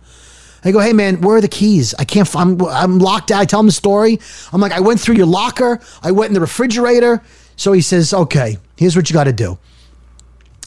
I 0.63 0.71
go, 0.71 0.79
"Hey 0.79 0.93
man, 0.93 1.21
where 1.21 1.37
are 1.37 1.41
the 1.41 1.47
keys? 1.47 1.93
I 1.99 2.05
can't. 2.05 2.27
I'm 2.35 2.59
I'm 2.65 2.99
locked 2.99 3.31
out." 3.31 3.41
I 3.41 3.45
tell 3.45 3.59
him 3.59 3.67
the 3.67 3.71
story. 3.71 4.19
I'm 4.51 4.59
like, 4.61 4.71
"I 4.71 4.79
went 4.79 4.99
through 4.99 5.15
your 5.15 5.27
locker. 5.27 5.79
I 6.01 6.11
went 6.11 6.29
in 6.29 6.33
the 6.33 6.41
refrigerator." 6.41 7.21
So 7.55 7.73
he 7.73 7.81
says, 7.81 8.13
"Okay, 8.13 8.57
here's 8.75 8.95
what 8.95 9.09
you 9.09 9.13
got 9.13 9.25
to 9.25 9.33
do." 9.33 9.57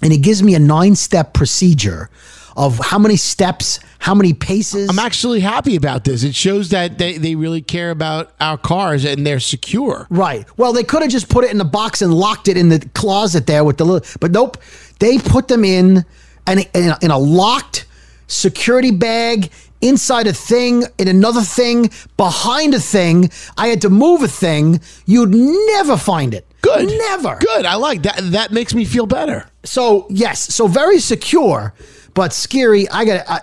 and 0.02 0.12
he 0.12 0.18
gives 0.18 0.42
me 0.42 0.54
a 0.54 0.58
nine 0.58 0.96
step 0.96 1.34
procedure 1.34 2.08
of 2.56 2.78
how 2.78 2.98
many 2.98 3.16
steps, 3.16 3.78
how 3.98 4.14
many 4.14 4.32
paces. 4.34 4.88
I'm 4.90 4.98
actually 4.98 5.40
happy 5.40 5.76
about 5.76 6.04
this. 6.04 6.22
It 6.24 6.34
shows 6.34 6.70
that 6.70 6.98
they, 6.98 7.18
they 7.18 7.34
really 7.34 7.62
care 7.62 7.90
about 7.90 8.32
our 8.40 8.56
cars 8.58 9.04
and 9.04 9.26
they're 9.26 9.40
secure. 9.40 10.06
right. 10.10 10.46
Well, 10.56 10.72
they 10.72 10.84
could 10.84 11.02
have 11.02 11.10
just 11.10 11.28
put 11.28 11.44
it 11.44 11.50
in 11.50 11.58
the 11.58 11.64
box 11.64 12.02
and 12.02 12.12
locked 12.12 12.48
it 12.48 12.56
in 12.56 12.68
the 12.68 12.80
closet 12.94 13.46
there 13.46 13.64
with 13.64 13.76
the 13.78 13.84
little, 13.84 14.08
but 14.20 14.30
nope. 14.30 14.56
They 14.98 15.18
put 15.18 15.48
them 15.48 15.64
in 15.64 16.04
and 16.46 16.60
in, 16.74 16.90
a- 16.90 16.98
in 17.02 17.10
a 17.10 17.18
locked 17.18 17.86
security 18.26 18.90
bag 18.90 19.50
inside 19.80 20.26
a 20.26 20.32
thing, 20.32 20.84
in 20.98 21.08
another 21.08 21.40
thing, 21.40 21.90
behind 22.16 22.74
a 22.74 22.80
thing. 22.80 23.30
I 23.56 23.68
had 23.68 23.80
to 23.82 23.90
move 23.90 24.22
a 24.22 24.28
thing. 24.28 24.80
You'd 25.06 25.34
never 25.34 25.96
find 25.96 26.34
it. 26.34 26.46
Good. 26.60 26.88
Never. 26.88 27.36
Good. 27.40 27.64
I 27.64 27.76
like 27.76 28.02
that. 28.02 28.18
That 28.32 28.52
makes 28.52 28.74
me 28.74 28.84
feel 28.84 29.06
better. 29.06 29.46
So 29.64 30.06
yes, 30.10 30.54
so 30.54 30.66
very 30.66 30.98
secure, 31.00 31.72
but 32.14 32.32
scary. 32.32 32.88
I 32.88 33.04
got. 33.04 33.28
I, 33.28 33.40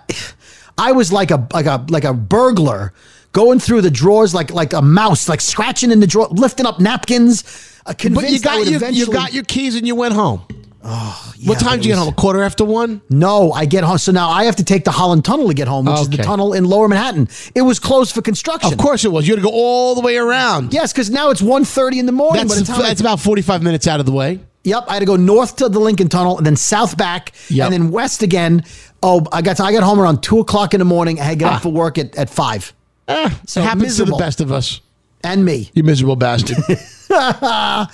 I 0.78 0.92
was 0.92 1.12
like 1.12 1.32
a 1.32 1.48
like 1.54 1.66
a 1.66 1.86
like 1.90 2.04
a 2.04 2.14
burglar 2.14 2.94
going 3.32 3.60
through 3.60 3.82
the 3.82 3.92
drawers 3.92 4.34
like 4.34 4.52
like 4.52 4.74
a 4.74 4.82
mouse, 4.82 5.28
like 5.28 5.42
scratching 5.42 5.92
in 5.92 6.00
the 6.00 6.08
drawer, 6.08 6.28
lifting 6.30 6.66
up 6.66 6.80
napkins. 6.80 7.44
Uh, 7.86 7.94
But 8.14 8.30
you 8.30 8.40
got 8.40 8.66
your, 8.68 8.90
you 8.90 9.06
got 9.12 9.34
your 9.34 9.44
keys 9.44 9.76
and 9.76 9.88
you 9.88 9.96
went 9.96 10.14
home. 10.14 10.42
Oh, 10.90 11.34
what 11.46 11.60
time 11.60 11.78
did 11.80 11.86
you 11.86 11.92
get 11.92 11.98
home? 11.98 12.08
A 12.08 12.14
quarter 12.16 12.42
after 12.44 12.64
one? 12.64 13.02
No, 13.10 13.52
I 13.52 13.66
get 13.66 13.84
home. 13.84 13.98
So 13.98 14.12
now 14.14 14.30
I 14.30 14.46
have 14.46 14.56
to 14.58 14.64
take 14.64 14.86
the 14.86 14.92
Holland 14.92 15.26
Tunnel 15.26 15.48
to 15.50 15.54
get 15.54 15.68
home, 15.68 15.86
which 15.86 16.00
is 16.00 16.10
the 16.10 16.18
tunnel 16.18 16.54
in 16.54 16.64
Lower 16.64 16.88
Manhattan. 16.88 17.28
It 17.56 17.64
was 17.64 17.78
closed 17.80 18.14
for 18.16 18.22
construction. 18.22 18.72
Of 18.72 18.80
course 18.80 19.04
it 19.04 19.12
was. 19.12 19.28
You 19.28 19.34
had 19.36 19.42
to 19.42 19.50
go 19.50 19.54
all 19.54 19.96
the 19.96 20.02
way 20.02 20.16
around. 20.16 20.74
Yes, 20.74 20.94
because 20.94 21.10
now 21.10 21.30
it's 21.30 21.42
1.30 21.42 21.98
in 21.98 22.06
the 22.06 22.12
morning. 22.14 22.48
That's, 22.48 22.62
the 22.62 22.74
that's 22.74 23.02
about 23.02 23.20
45 23.20 23.64
minutes 23.64 23.86
out 23.88 24.00
of 24.00 24.06
the 24.06 24.14
way. 24.14 24.40
Yep, 24.68 24.84
I 24.90 24.94
had 24.96 25.00
to 25.00 25.06
go 25.06 25.16
north 25.16 25.56
to 25.58 25.70
the 25.70 25.80
Lincoln 25.80 26.10
Tunnel 26.10 26.38
and 26.38 26.46
then 26.46 26.56
south 26.58 26.98
back 26.98 27.32
Yep. 27.50 27.66
and 27.66 27.74
then 27.74 27.92
west 27.92 28.22
again. 28.22 28.64
Oh, 29.02 29.26
I 29.32 29.42
got 29.42 29.60
I 29.62 29.72
got 29.72 29.84
home 29.84 30.00
around 30.00 30.22
two 30.24 30.40
o'clock 30.40 30.74
in 30.74 30.80
the 30.80 30.86
morning. 30.86 31.20
I 31.20 31.24
had 31.24 31.30
to 31.32 31.36
get 31.38 31.52
Ah. 31.52 31.56
up 31.56 31.62
for 31.64 31.72
work 31.72 31.98
at, 31.98 32.16
at 32.18 32.30
five. 32.30 32.74
it 33.08 33.32
happens 33.56 33.98
to 33.98 34.06
the 34.06 34.16
best 34.18 34.42
of 34.42 34.52
us. 34.52 34.82
And 35.24 35.44
me. 35.46 35.72
You 35.74 35.84
miserable 35.84 36.16
bastard. 36.18 36.58
yeah, 37.10 37.86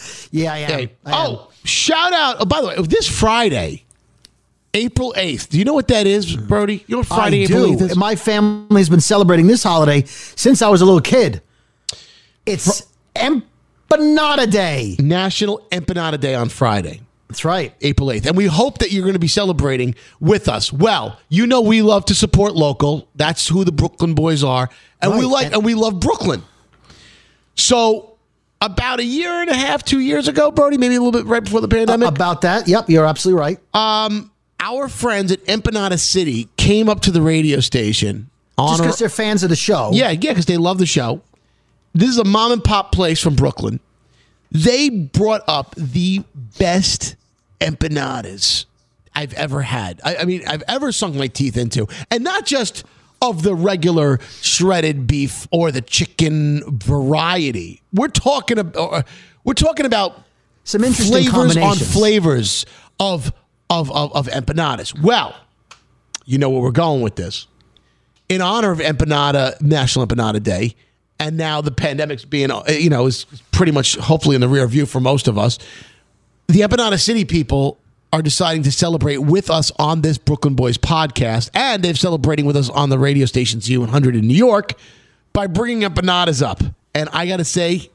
am. 0.55 0.71
Okay. 0.71 0.91
I 1.05 1.09
am. 1.11 1.15
Oh, 1.15 1.51
shout 1.63 2.11
out. 2.13 2.37
Oh, 2.39 2.45
by 2.45 2.61
the 2.61 2.67
way, 2.67 2.75
this 2.81 3.07
Friday, 3.07 3.83
April 4.73 5.13
8th. 5.15 5.49
Do 5.49 5.57
you 5.59 5.65
know 5.65 5.73
what 5.73 5.87
that 5.89 6.07
is, 6.07 6.35
Brody? 6.35 6.83
You 6.87 6.97
know 6.97 7.03
Friday, 7.03 7.41
I 7.41 7.43
April 7.45 7.67
do. 7.67 7.77
8th 7.85 7.91
is? 7.91 7.95
My 7.95 8.15
family's 8.15 8.89
been 8.89 8.99
celebrating 9.01 9.47
this 9.47 9.61
holiday 9.63 10.03
since 10.05 10.61
I 10.61 10.69
was 10.69 10.81
a 10.81 10.85
little 10.85 11.01
kid. 11.01 11.41
It's 12.45 12.83
Empanada 13.97 14.49
Day. 14.49 14.95
National 14.99 15.59
Empanada 15.71 16.19
Day 16.19 16.35
on 16.35 16.49
Friday. 16.49 17.01
That's 17.29 17.43
right. 17.45 17.73
April 17.81 18.09
8th. 18.09 18.27
And 18.27 18.37
we 18.37 18.45
hope 18.45 18.77
that 18.79 18.91
you're 18.91 19.01
going 19.03 19.13
to 19.13 19.19
be 19.19 19.27
celebrating 19.27 19.95
with 20.19 20.47
us. 20.47 20.71
Well, 20.71 21.19
you 21.29 21.47
know 21.47 21.61
we 21.61 21.81
love 21.81 22.05
to 22.05 22.15
support 22.15 22.53
local. 22.53 23.07
That's 23.15 23.47
who 23.47 23.63
the 23.63 23.71
Brooklyn 23.71 24.13
boys 24.13 24.43
are. 24.43 24.69
And 25.01 25.13
we 25.13 25.21
Right. 25.21 25.27
like 25.27 25.45
And- 25.47 25.55
and 25.55 25.65
we 25.65 25.73
love 25.73 25.99
Brooklyn. 25.99 26.43
So 27.55 28.13
about 28.61 28.99
a 28.99 29.03
year 29.05 29.31
and 29.41 29.49
a 29.49 29.55
half, 29.55 29.83
two 29.83 29.99
years 29.99 30.27
ago, 30.27 30.51
Brody, 30.51 30.77
maybe 30.77 30.95
a 30.95 31.01
little 31.01 31.11
bit 31.11 31.25
right 31.27 31.43
before 31.43 31.61
the 31.61 31.67
pandemic. 31.67 32.07
About 32.07 32.41
that. 32.41 32.67
Yep, 32.67 32.89
you're 32.89 33.05
absolutely 33.05 33.39
right. 33.39 33.57
Um, 33.73 34.31
our 34.59 34.87
friends 34.87 35.31
at 35.31 35.43
Empanada 35.45 35.99
City 35.99 36.47
came 36.57 36.87
up 36.87 37.01
to 37.01 37.11
the 37.11 37.21
radio 37.21 37.59
station 37.59 38.29
on 38.57 38.69
Just 38.77 38.81
because 38.83 38.99
they're 38.99 39.09
fans 39.09 39.43
of 39.43 39.49
the 39.49 39.55
show. 39.55 39.89
yeah, 39.93 40.11
yeah, 40.11 40.17
because 40.31 40.45
they 40.45 40.57
love 40.57 40.77
the 40.77 40.85
show. 40.85 41.21
This 41.93 42.09
is 42.09 42.17
a 42.17 42.23
mom 42.23 42.51
and 42.51 42.63
pop 42.63 42.91
place 42.91 43.21
from 43.21 43.35
Brooklyn. 43.35 43.79
They 44.51 44.89
brought 44.89 45.41
up 45.47 45.75
the 45.75 46.23
best 46.59 47.15
empanadas 47.59 48.65
I've 49.15 49.33
ever 49.33 49.61
had. 49.61 50.01
I, 50.03 50.17
I 50.17 50.25
mean, 50.25 50.43
I've 50.47 50.63
ever 50.67 50.91
sunk 50.91 51.15
my 51.15 51.27
teeth 51.27 51.57
into, 51.57 51.87
and 52.11 52.23
not 52.23 52.45
just 52.45 52.83
of 53.21 53.41
the 53.41 53.55
regular 53.55 54.19
shredded 54.41 55.07
beef 55.07 55.47
or 55.49 55.71
the 55.71 55.81
chicken 55.81 56.61
variety. 56.79 57.81
We're 57.93 58.09
talking 58.09 58.59
about 58.59 59.07
we're 59.43 59.53
talking 59.53 59.85
about 59.85 60.23
Some 60.65 60.83
interesting 60.83 61.29
flavors 61.29 61.57
on 61.57 61.75
flavors 61.77 62.65
of 62.99 63.31
of 63.69 63.91
of, 63.91 64.13
of 64.13 64.27
empanadas. 64.27 64.99
Well, 65.01 65.35
you 66.25 66.37
know 66.37 66.49
where 66.49 66.61
we're 66.61 66.71
going 66.71 67.01
with 67.01 67.15
this 67.15 67.47
in 68.29 68.41
honor 68.41 68.71
of 68.71 68.79
Empanada 68.79 69.59
National 69.61 70.05
Empanada 70.05 70.41
Day, 70.41 70.75
and 71.19 71.37
now 71.37 71.61
the 71.61 71.71
pandemic's 71.71 72.25
being 72.25 72.51
uh, 72.51 72.63
you 72.67 72.89
know 72.89 73.05
is 73.05 73.25
pretty 73.51 73.71
much 73.71 73.95
hopefully 73.95 74.35
in 74.35 74.41
the 74.41 74.47
rear 74.47 74.67
view 74.67 74.85
for 74.85 74.99
most 74.99 75.27
of 75.27 75.37
us. 75.37 75.57
The 76.47 76.61
Empanada 76.61 76.99
City 76.99 77.25
people 77.25 77.79
are 78.11 78.21
deciding 78.21 78.61
to 78.63 78.71
celebrate 78.71 79.17
with 79.17 79.49
us 79.49 79.71
on 79.79 80.01
this 80.01 80.17
Brooklyn 80.17 80.53
Boys 80.53 80.77
podcast, 80.77 81.49
and 81.53 81.83
they're 81.83 81.95
celebrating 81.95 82.45
with 82.45 82.55
us 82.55 82.69
on 82.69 82.89
the 82.89 82.99
radio 82.99 83.25
station 83.25 83.59
Z100 83.59 84.17
in 84.19 84.27
New 84.27 84.35
York 84.35 84.73
by 85.33 85.47
bringing 85.47 85.89
empanadas 85.89 86.45
up. 86.45 86.61
And 86.93 87.09
I 87.11 87.25
got 87.25 87.37
to 87.37 87.43
say, 87.43 87.89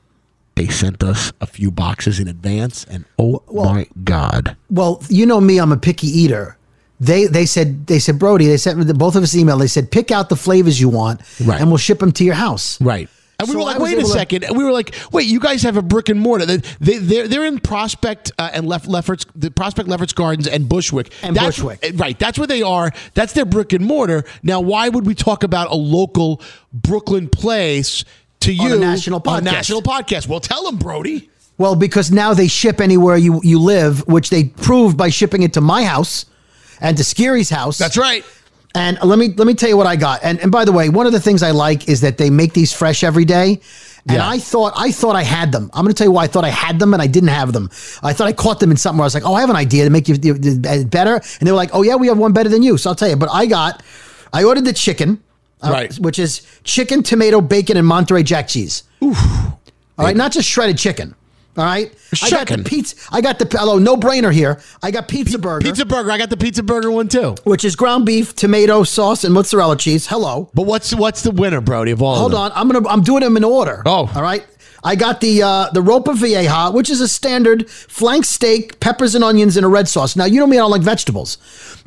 they 0.57 0.67
sent 0.67 1.05
us 1.05 1.33
a 1.41 1.47
few 1.47 1.71
boxes 1.71 2.19
in 2.19 2.27
advance, 2.27 2.85
and 2.85 3.05
oh 3.17 3.45
my 3.53 3.87
god! 4.03 4.57
Well, 4.71 5.01
you 5.09 5.25
know 5.25 5.41
me, 5.41 5.59
I'm 5.59 5.71
a 5.71 5.77
picky 5.77 6.09
eater. 6.09 6.58
They 7.01 7.27
they 7.27 7.47
said 7.47 7.87
they 7.87 7.99
said 7.99 8.19
Brody. 8.19 8.47
They 8.47 8.57
sent 8.57 8.79
me 8.79 8.85
the, 8.85 8.95
both 8.95 9.15
of 9.17 9.23
us 9.23 9.35
email. 9.37 9.57
They 9.59 9.67
said 9.69 9.91
pick 9.91 10.11
out 10.11 10.29
the 10.29 10.37
flavors 10.37 10.81
you 10.81 10.89
want, 10.89 11.21
Right. 11.45 11.61
and 11.61 11.69
we'll 11.71 11.79
ship 11.79 12.01
them 12.01 12.13
to 12.13 12.25
your 12.25 12.35
house. 12.35 12.81
Right. 12.81 13.09
And 13.41 13.47
we 13.47 13.53
So 13.53 13.59
were 13.61 13.65
like, 13.67 13.79
wait 13.79 13.97
a 13.97 14.01
to- 14.01 14.07
second. 14.09 14.43
And 14.43 14.57
we 14.59 14.65
were 14.65 14.73
like, 14.73 14.97
wait, 15.13 15.29
you 15.29 15.39
guys 15.39 15.63
have 15.63 15.77
a 15.77 15.83
brick 15.83 16.09
and 16.09 16.19
mortar. 16.19 16.45
They, 16.45 16.57
they, 16.81 16.99
they're, 16.99 17.29
they're 17.29 17.45
in 17.45 17.61
Prospect 17.61 18.33
uh, 18.37 18.51
and 18.53 18.67
Left 18.67 18.89
Lefferts, 18.89 19.27
the 19.37 19.49
Prospect 19.53 19.89
Lefferts 19.89 20.13
Gardens 20.13 20.49
and 20.49 20.69
Bushwick. 20.69 21.13
And 21.23 21.37
That's- 21.37 21.55
Bushwick. 21.57 21.85
uh, 21.85 21.91
Right. 21.95 22.19
That's 22.19 22.37
where 22.37 22.49
they 22.49 22.63
are. 22.63 22.91
That's 23.15 23.35
their 23.35 23.45
brick 23.45 23.73
and 23.73 23.87
mortar. 23.87 24.25
Now, 24.43 24.61
why 24.61 24.89
would 24.89 25.07
we 25.07 25.15
talk 25.15 25.45
about 25.45 25.71
a 25.71 25.77
local 25.77 26.43
Brooklyn 26.73 27.29
place 27.29 28.05
to 28.41 28.53
you 28.53 28.63
On 28.63 28.73
a 28.73 28.77
national 28.79 29.23
on 29.25 29.43
podcast. 29.43 29.45
national 29.45 29.83
podcast? 29.83 30.27
Well, 30.27 30.41
tell 30.41 30.65
them, 30.65 30.77
Brody. 30.77 31.31
Well, 31.59 31.77
because 31.77 32.11
now 32.11 32.35
they 32.35 32.49
ship 32.49 32.81
anywhere 32.81 33.17
you 33.17 33.41
you 33.45 33.61
live, 33.61 34.05
which 34.09 34.31
they 34.31 34.45
proved 34.47 34.97
by 34.97 35.11
shipping 35.11 35.43
it 35.43 35.53
to 35.53 35.61
my 35.61 35.85
house 35.85 36.27
and 36.81 36.97
to 36.97 37.05
Skeery's 37.05 37.51
house. 37.51 37.79
That's 37.79 37.97
right. 37.97 38.25
And 38.75 38.99
let 39.03 39.19
me 39.19 39.29
let 39.37 39.47
me 39.47 39.55
tell 39.55 39.69
you 39.69 39.77
what 39.77 39.87
I 39.87 39.97
got. 39.97 40.21
And 40.23 40.39
and 40.41 40.53
by 40.53 40.65
the 40.65 40.73
way, 40.73 40.89
one 40.89 41.07
of 41.07 41.13
the 41.13 41.21
things 41.21 41.43
I 41.43 41.51
like 41.53 41.89
is 41.89 42.03
that 42.03 42.19
they 42.19 42.31
make 42.31 42.53
these 42.53 42.73
fresh 42.73 43.03
every 43.03 43.25
day. 43.25 43.61
And 44.07 44.17
Yeah. 44.19 44.29
I 44.29 44.39
thought 44.39 44.73
I 44.77 44.93
thought 44.93 45.17
I 45.17 45.23
had 45.23 45.53
them. 45.53 45.71
I'm 45.75 45.85
going 45.85 45.93
to 45.95 45.99
tell 45.99 46.07
you 46.07 46.13
why 46.13 46.25
I 46.25 46.27
thought 46.29 46.45
I 46.45 46.51
had 46.51 46.79
them 46.79 46.93
and 46.95 47.03
I 47.03 47.07
didn't 47.07 47.31
have 47.31 47.53
them. 47.53 47.69
I 48.03 48.13
thought 48.13 48.29
I 48.29 48.33
caught 48.33 48.61
them 48.61 48.71
in 48.71 48.77
something 48.77 48.99
where 48.99 49.05
I 49.05 49.07
was 49.07 49.15
like, 49.15 49.25
"Oh, 49.27 49.35
I 49.35 49.41
have 49.41 49.51
an 49.51 49.57
idea 49.57 49.85
to 49.85 49.91
make 49.91 50.09
you, 50.09 50.17
you 50.23 50.35
better." 50.85 51.15
And 51.15 51.47
they 51.47 51.51
were 51.51 51.57
like, 51.57 51.71
"Oh 51.73 51.83
yeah, 51.83 51.97
we 51.97 52.07
have 52.09 52.19
one 52.19 52.33
better 52.33 52.49
than 52.51 52.63
you." 52.63 52.77
So 52.79 52.91
I'll 52.91 52.97
tell 52.97 53.09
you. 53.09 53.17
But 53.17 53.31
I 53.33 53.47
got, 53.47 53.83
I 54.33 54.45
ordered 54.45 54.65
the 54.67 54.73
chicken, 54.73 55.21
uh, 55.63 55.71
Right. 55.71 55.95
which 55.99 56.19
is 56.19 56.43
chicken, 56.65 57.03
tomato, 57.03 57.41
bacon, 57.41 57.77
and 57.77 57.87
Monterey 57.87 58.23
Jack 58.23 58.49
cheese. 58.49 58.85
All 59.03 60.05
right, 60.05 60.17
not 60.17 60.31
just 60.33 60.49
shredded 60.49 60.79
chicken. 60.79 61.15
All 61.59 61.65
right, 61.65 61.93
I 62.23 62.31
got 62.31 62.47
the 62.47 62.59
pizza. 62.65 62.95
I 63.11 63.21
got 63.21 63.41
the 63.41 63.45
hello, 63.59 63.79
no 63.79 63.97
brainer 63.97 64.33
here. 64.33 64.61
I 64.81 64.93
got 64.93 65.09
pizza 65.09 65.39
burger, 65.39 65.65
Pizza 65.67 65.85
burger. 65.85 66.11
I 66.13 66.17
got 66.17 66.31
the 66.31 66.37
pizza 66.37 66.63
burger 66.63 66.91
one 66.91 67.09
too. 67.09 67.35
which 67.43 67.65
is 67.65 67.75
ground 67.75 68.07
beef, 68.07 68.35
tomato 68.37 68.85
sauce, 68.85 69.25
and 69.25 69.35
mozzarella 69.35 69.77
cheese. 69.77 70.07
Hello. 70.07 70.49
But 70.55 70.67
what's 70.67 70.95
what's 70.95 71.23
the 71.23 71.33
winner, 71.33 71.61
Brody, 71.61 71.91
of 71.91 72.01
all 72.01 72.15
Hold 72.17 72.33
of 72.33 72.39
them? 72.39 72.43
on, 72.43 72.53
I'm 72.55 72.69
gonna 72.71 72.89
I'm 72.89 73.03
doing 73.03 73.23
them 73.25 73.37
in 73.37 73.43
order. 73.45 73.83
Oh. 73.85 74.11
all 74.15 74.23
right. 74.23 74.47
I 74.85 74.95
got 74.95 75.21
the 75.21 75.43
uh, 75.43 75.71
the 75.73 75.81
ropa 75.83 76.17
vieja, 76.17 76.71
which 76.71 76.89
is 76.89 77.01
a 77.01 77.09
standard 77.09 77.69
flank 77.69 78.25
steak, 78.25 78.79
peppers 78.79 79.17
and 79.17 79.25
onions 79.25 79.57
in 79.57 79.65
a 79.65 79.69
red 79.69 79.89
sauce. 79.89 80.15
Now 80.15 80.27
you 80.27 80.39
know 80.39 80.47
me, 80.47 80.57
I 80.57 80.61
don't 80.61 80.71
like 80.71 80.83
vegetables. 80.83 81.39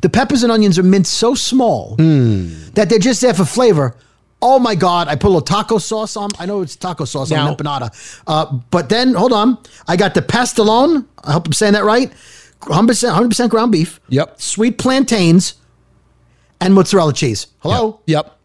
The 0.02 0.10
peppers 0.10 0.42
and 0.42 0.52
onions 0.52 0.78
are 0.78 0.82
minced 0.82 1.14
so 1.14 1.34
small 1.34 1.94
Hmm. 1.96 2.48
that 2.74 2.90
they're 2.90 2.98
just 2.98 3.22
there 3.22 3.32
for 3.32 3.46
flavor. 3.46 3.96
Oh 4.44 4.58
my 4.58 4.74
god! 4.74 5.06
I 5.08 5.14
put 5.14 5.28
a 5.28 5.28
little 5.28 5.40
taco 5.40 5.78
sauce 5.78 6.16
on. 6.16 6.30
I 6.38 6.46
know 6.46 6.60
it's 6.62 6.74
taco 6.76 7.04
sauce 7.04 7.30
Now- 7.30 7.46
on 7.46 7.48
an 7.52 7.56
empanada, 7.56 8.20
uh, 8.26 8.46
but 8.70 8.88
then 8.88 9.14
hold 9.14 9.32
on. 9.32 9.56
I 9.86 9.96
got 9.96 10.14
the 10.14 10.22
pastelone. 10.22 11.06
I 11.24 11.32
hope 11.32 11.46
I'm 11.46 11.52
saying 11.52 11.74
that 11.74 11.84
right. 11.84 12.12
100 12.66 13.28
percent 13.28 13.50
ground 13.50 13.72
beef. 13.72 14.00
Yep. 14.08 14.40
Sweet 14.40 14.78
plantains 14.78 15.54
and 16.60 16.74
mozzarella 16.74 17.12
cheese. 17.12 17.46
Hello. 17.60 18.00
Yep. 18.06 18.38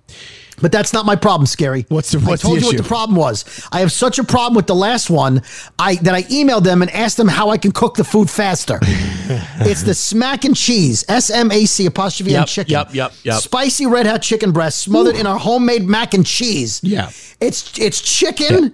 But 0.59 0.71
that's 0.71 0.91
not 0.91 1.05
my 1.05 1.15
problem, 1.15 1.45
Skeery. 1.45 1.85
What's 1.89 2.11
the- 2.11 2.17
I 2.19 2.35
told 2.35 2.57
the 2.57 2.61
you 2.61 2.65
what 2.67 2.77
the 2.77 2.83
problem 2.83 3.15
was. 3.15 3.45
I 3.71 3.79
have 3.81 3.91
such 3.91 4.17
a 4.17 4.23
problem 4.23 4.55
with 4.55 4.65
the 4.65 4.73
last 4.75 5.09
one. 5.09 5.43
I 5.77 5.95
that 5.97 6.15
I 6.15 6.23
emailed 6.23 6.63
them 6.63 6.81
and 6.81 6.89
asked 6.91 7.17
them 7.17 7.27
how 7.27 7.49
I 7.51 7.57
can 7.57 7.71
cook 7.71 7.95
the 7.95 8.03
food 8.03 8.27
faster. 8.29 8.79
it's 8.81 9.83
the 9.83 9.93
smack 9.93 10.45
and 10.45 10.55
cheese, 10.55 11.05
S 11.07 11.29
M 11.29 11.51
A 11.51 11.65
C 11.65 11.85
apostrophe 11.85 12.31
Yep, 12.31 12.39
and 12.39 12.47
chicken. 12.49 12.71
yep, 12.71 12.93
yep, 12.95 13.13
yep. 13.23 13.39
Spicy 13.41 13.85
red 13.85 14.07
hot 14.07 14.23
chicken 14.23 14.51
breast 14.51 14.79
smothered 14.79 15.15
in 15.15 15.27
our 15.27 15.37
homemade 15.37 15.83
mac 15.87 16.13
and 16.15 16.25
cheese. 16.25 16.79
Yeah. 16.83 17.11
It's 17.39 17.77
it's 17.77 18.01
chicken, 18.01 18.73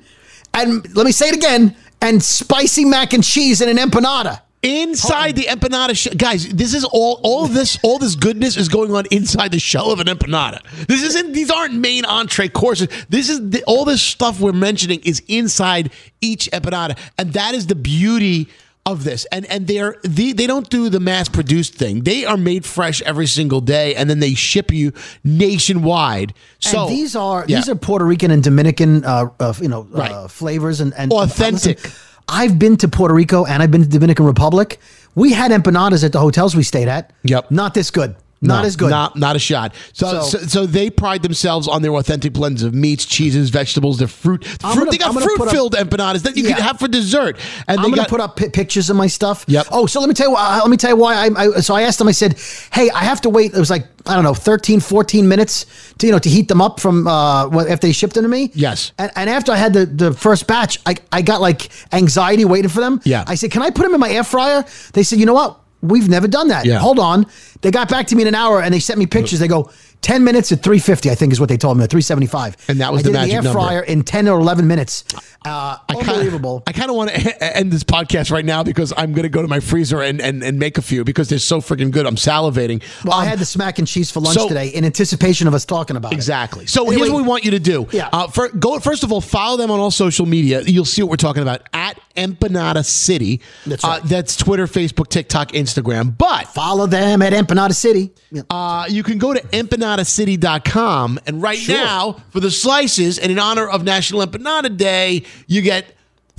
and 0.53 0.95
let 0.95 1.05
me 1.05 1.11
say 1.11 1.27
it 1.29 1.35
again, 1.35 1.75
and 2.01 2.23
spicy 2.23 2.85
mac 2.85 3.11
and 3.13 3.23
cheese 3.23 3.59
in 3.59 3.67
an 3.67 3.77
empanada. 3.77 4.39
Inside 4.63 5.35
the 5.35 5.43
empanada, 5.43 6.17
guys. 6.17 6.47
This 6.47 6.73
is 6.73 6.85
all. 6.85 7.19
All 7.23 7.47
this, 7.47 7.77
all 7.83 7.99
this 7.99 8.15
goodness 8.15 8.55
is 8.55 8.69
going 8.69 8.95
on 8.95 9.05
inside 9.11 9.51
the 9.51 9.59
shell 9.59 9.91
of 9.91 9.99
an 9.99 10.07
empanada. 10.07 10.61
This 10.87 11.03
isn't. 11.03 11.33
These 11.33 11.51
aren't 11.51 11.73
main 11.73 12.05
entree 12.05 12.47
courses. 12.47 12.87
This 13.09 13.29
is 13.29 13.49
the, 13.49 13.61
all 13.65 13.83
this 13.83 14.01
stuff 14.01 14.39
we're 14.39 14.53
mentioning 14.53 15.01
is 15.03 15.21
inside 15.27 15.91
each 16.21 16.49
empanada, 16.51 16.97
and 17.17 17.33
that 17.33 17.53
is 17.55 17.67
the 17.67 17.75
beauty 17.75 18.47
of 18.85 19.03
this. 19.03 19.25
And 19.33 19.45
and 19.47 19.67
they're 19.67 19.97
the, 20.03 20.31
they 20.33 20.47
don't 20.47 20.69
do 20.69 20.87
the 20.89 20.99
mass 21.01 21.27
produced 21.27 21.75
thing. 21.75 22.03
They 22.03 22.23
are 22.23 22.37
made 22.37 22.65
fresh 22.65 23.01
every 23.01 23.27
single 23.27 23.59
day, 23.59 23.95
and 23.95 24.09
then 24.09 24.19
they 24.19 24.33
ship 24.33 24.71
you 24.71 24.93
nationwide. 25.25 26.33
So 26.59 26.87
and 26.87 26.89
these 26.89 27.15
are 27.15 27.45
yeah. 27.47 27.57
these 27.57 27.69
are 27.69 27.75
Puerto 27.75 28.05
Rican 28.05 28.31
and 28.31 28.43
Dominican, 28.43 29.03
uh, 29.03 29.25
uh, 29.39 29.53
you 29.61 29.67
know, 29.67 29.87
uh, 29.93 29.97
Right. 29.97 30.31
flavors 30.31 30.79
and, 30.79 30.93
and 30.97 31.11
Authentic. 31.11 31.83
Listen, 31.83 31.99
I've 32.27 32.57
been 32.57 32.77
to 32.77 32.87
Puerto 32.87 33.13
Rico 33.13 33.45
and 33.45 33.61
I've 33.61 33.71
been 33.71 33.83
to 33.83 33.89
Dominican 33.89 34.25
Republic. 34.25 34.79
We 35.15 35.33
had 35.33 35.51
empanadas 35.51 36.03
at 36.03 36.11
the 36.11 36.19
hotels 36.19 36.55
we 36.55 36.63
stayed 36.63 36.87
at. 36.87 37.11
Yep. 37.23 37.51
Not 37.51 37.73
this 37.73 37.91
good. 37.91 38.15
Not 38.43 38.61
No, 38.61 38.67
as 38.67 38.75
good. 38.75 38.89
Not 38.89 39.15
not 39.15 39.35
a 39.35 39.39
shot. 39.39 39.73
So, 39.93 40.21
so 40.23 40.37
So- 40.39 40.65
they 40.65 40.89
pride 40.89 41.23
themselves 41.23 41.67
on 41.67 41.81
their 41.81 41.93
authentic 41.95 42.33
blends 42.33 42.61
of 42.61 42.73
meats, 42.73 43.05
cheeses, 43.05 43.49
vegetables. 43.49 43.97
Their 43.99 44.07
fruit. 44.07 44.43
Fruit 44.45 44.59
gonna- 44.61 44.91
they 44.91 44.97
got 44.97 45.13
fruit 45.13 45.41
up- 45.41 45.49
filled 45.49 45.73
empanadas 45.75 46.23
that 46.23 46.35
you 46.37 46.43
Yeah. 46.43 46.55
can 46.55 46.63
have 46.63 46.79
for 46.79 46.87
dessert. 46.87 47.37
And 47.67 47.79
I'm 47.79 47.89
going 47.89 48.03
to 48.03 48.09
put 48.09 48.19
up 48.19 48.35
pi- 48.37 48.49
pictures 48.49 48.89
of 48.89 48.95
my 48.97 49.07
stuff. 49.07 49.45
Yep. 49.47 49.67
Oh, 49.71 49.85
so 49.85 49.99
let 49.99 50.09
me 50.09 50.13
tell 50.15 50.27
you. 50.27 50.33
why- 50.33 50.59
Let 50.59 50.69
me 50.69 50.77
tell 50.77 50.91
you 50.91 50.97
why. 50.97 51.15
I, 51.15 51.29
I 51.57 51.59
so 51.61 51.73
I 51.73 51.81
asked 51.83 51.99
them. 51.99 52.07
I 52.07 52.11
said, 52.11 52.35
"Hey, 52.71 52.89
I 52.91 53.03
have 53.05 53.21
to 53.21 53.29
wait." 53.29 53.53
It 53.53 53.59
was 53.59 53.69
like 53.69 53.87
I 54.05 54.15
don't 54.15 54.25
know, 54.25 54.33
13, 54.33 54.81
14 54.81 55.29
minutes 55.29 55.65
to 55.99 56.05
you 56.07 56.11
know 56.11 56.19
to 56.19 56.29
heat 56.29 56.49
them 56.49 56.61
up 56.61 56.79
from 56.81 57.07
uh, 57.07 57.47
after 57.61 57.87
they 57.87 57.93
shipped 57.93 58.15
them 58.15 58.23
to 58.23 58.29
me. 58.29 58.51
Yes. 58.53 58.91
And, 58.97 59.09
and 59.15 59.29
after 59.29 59.51
I 59.53 59.55
had 59.55 59.71
the 59.73 59.85
the 59.85 60.13
first 60.13 60.45
batch, 60.47 60.79
I 60.85 60.95
I 61.11 61.21
got 61.21 61.39
like 61.39 61.69
anxiety 61.93 62.43
waiting 62.45 62.69
for 62.69 62.81
them. 62.81 62.99
Yeah. 63.05 63.23
I 63.27 63.35
said, 63.35 63.51
"Can 63.51 63.61
I 63.61 63.69
put 63.69 63.83
them 63.83 63.93
in 63.93 63.99
my 64.01 64.09
air 64.11 64.23
fryer?" 64.25 64.65
They 64.93 65.03
said, 65.03 65.19
"You 65.19 65.25
know 65.25 65.33
what? 65.33 65.59
We've 65.83 66.09
never 66.09 66.27
done 66.27 66.47
that. 66.47 66.65
Yeah. 66.65 66.79
Hold 66.79 66.97
on." 66.99 67.27
They 67.61 67.69
got 67.71 67.87
back 67.89 68.07
to 68.07 68.15
me 68.15 68.23
in 68.23 68.27
an 68.27 68.35
hour 68.35 68.61
and 68.61 68.73
they 68.73 68.79
sent 68.79 68.97
me 68.99 69.05
pictures. 69.05 69.39
They 69.39 69.47
go. 69.47 69.69
10 70.01 70.21
minutes 70.25 70.51
at 70.51 70.61
350 70.61 71.09
I 71.11 71.15
think 71.15 71.31
is 71.31 71.39
what 71.39 71.47
they 71.47 71.55
told 71.55 71.77
me, 71.77 71.85
375. 71.87 72.57
And 72.67 72.81
that 72.81 72.91
was 72.91 72.99
I 72.99 73.03
the 73.03 73.09
did 73.09 73.13
magic 73.13 73.29
the 73.29 73.35
air 73.37 73.41
number. 73.41 73.57
fryer 73.57 73.79
in 73.83 74.03
10 74.03 74.27
or 74.27 74.37
11 74.37 74.67
minutes. 74.67 75.05
Uh, 75.45 75.77
I 75.87 75.93
kinda- 75.93 76.11
unbelievable. 76.11 76.61
I 76.67 76.73
kind 76.73 76.89
of 76.89 76.97
want 76.97 77.11
to 77.11 77.55
end 77.57 77.71
this 77.71 77.85
podcast 77.85 78.29
right 78.29 78.43
now 78.43 78.63
because 78.63 78.91
I'm 78.97 79.13
going 79.13 79.23
to 79.23 79.29
go 79.29 79.41
to 79.41 79.47
my 79.47 79.61
freezer 79.61 80.01
and, 80.01 80.19
and, 80.19 80.43
and 80.43 80.59
make 80.59 80.77
a 80.77 80.81
few 80.81 81.05
because 81.05 81.29
they're 81.29 81.39
so 81.39 81.61
freaking 81.61 81.89
good. 81.89 82.05
I'm 82.05 82.17
salivating. 82.17 82.83
Well, 83.05 83.13
I 83.13 83.21
Um, 83.23 83.27
had 83.29 83.39
the 83.39 83.45
smack 83.45 83.79
and 83.79 83.87
cheese 83.87 84.11
for 84.11 84.19
lunch 84.19 84.35
so- 84.37 84.49
today 84.49 84.67
in 84.67 84.83
anticipation 84.83 85.47
of 85.47 85.53
us 85.53 85.63
talking 85.63 85.95
about 85.95 86.11
Exactly. 86.11 86.63
it. 86.63 86.63
Exactly. 86.63 86.67
So 86.67 86.81
Anyway, 86.81 86.97
here's 86.97 87.09
what 87.11 87.21
we 87.21 87.27
want 87.29 87.45
you 87.45 87.51
to 87.51 87.59
do. 87.59 87.87
Yeah. 87.93 88.09
Uh, 88.11 88.27
for, 88.27 88.49
go 88.49 88.77
first 88.79 89.03
of 89.05 89.13
all, 89.13 89.21
follow 89.21 89.55
them 89.55 89.71
on 89.71 89.79
all 89.79 89.89
social 89.89 90.25
media. 90.25 90.63
You'll 90.63 90.83
see 90.83 91.01
what 91.01 91.11
we're 91.11 91.15
talking 91.15 91.43
about 91.43 91.61
at 91.71 91.97
Empanada 92.15 92.85
City. 92.85 93.41
That's 93.65 93.83
right. 93.83 94.01
Uh, 94.01 94.05
that's 94.05 94.35
Twitter, 94.35 94.65
Facebook, 94.67 95.07
TikTok, 95.09 95.51
Instagram. 95.53 96.17
But 96.17 96.47
Follow 96.49 96.85
them 96.85 97.21
at 97.21 97.33
Empanada 97.33 97.73
City. 97.73 98.11
Uh, 98.49 98.85
you 98.89 99.03
can 99.03 99.17
go 99.17 99.33
to 99.33 99.41
empanadacity.com 99.41 101.19
and 101.25 101.41
right 101.41 101.57
Sure. 101.57 101.75
now 101.75 102.17
for 102.29 102.39
the 102.39 102.51
slices 102.51 103.17
and 103.19 103.31
in 103.31 103.39
honor 103.39 103.67
of 103.67 103.83
National 103.83 104.25
Empanada 104.25 104.75
Day, 104.75 105.23
you 105.47 105.61
get 105.61 105.85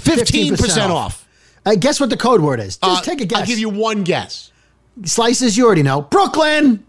15%, 0.00 0.90
off. 0.90 1.26
Uh, 1.66 1.74
guess 1.76 1.98
what 2.00 2.10
the 2.10 2.16
code 2.16 2.40
word 2.40 2.60
is? 2.60 2.76
Just 2.76 3.02
Uh, 3.02 3.04
take 3.04 3.20
a 3.20 3.24
guess. 3.24 3.40
I'll 3.40 3.46
give 3.46 3.58
you 3.58 3.68
one 3.70 4.02
guess. 4.04 4.50
slices. 5.04 5.56
You 5.56 5.66
already 5.66 5.82
know. 5.82 6.02
Brooklyn. 6.02 6.84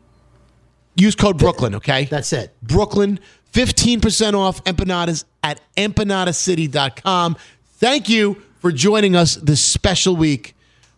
Use 0.97 1.15
code 1.15 1.37
Brooklyn, 1.37 1.75
okay? 1.75 2.05
That's 2.05 2.31
it. 2.33 2.55
Brooklyn, 2.61 3.19
15% 3.53 4.33
off 4.33 4.63
empanadas 4.63 5.25
at 5.43 5.59
empanadacity.com. 5.75 7.35
Thank 7.77 8.07
you 8.09 8.41
for 8.65 8.71
joining 8.71 9.15
us 9.15 9.35
this 9.35 9.61
special 9.61 10.15
week 10.15 10.55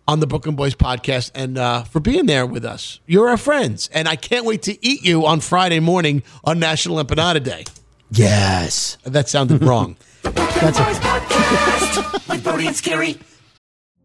on 0.07 0.21
the 0.21 0.25
Brooklyn 0.25 0.55
Boys 0.55 0.73
podcast 0.73 1.31
and 1.35 1.57
uh, 1.57 1.83
for 1.83 1.99
being 1.99 2.25
there 2.25 2.45
with 2.45 2.63
us. 2.63 3.01
You're 3.05 3.27
our 3.27 3.35
friends, 3.35 3.89
and 3.91 4.07
I 4.07 4.15
can't 4.15 4.45
wait 4.45 4.61
to 4.61 4.87
eat 4.87 5.03
you 5.03 5.25
on 5.25 5.41
Friday 5.41 5.81
morning 5.81 6.23
on 6.45 6.59
National 6.59 7.03
Empanada 7.03 7.43
Day. 7.43 7.65
Yes. 8.09 8.97
That 9.03 9.27
sounded 9.27 9.61
wrong. 9.61 9.97
That's 10.21 10.79
it. 10.79 10.83
Podcast 11.01 12.29
with 12.29 12.41
Brody 12.41 12.67
and 12.67 12.75
Skeery. 12.77 13.21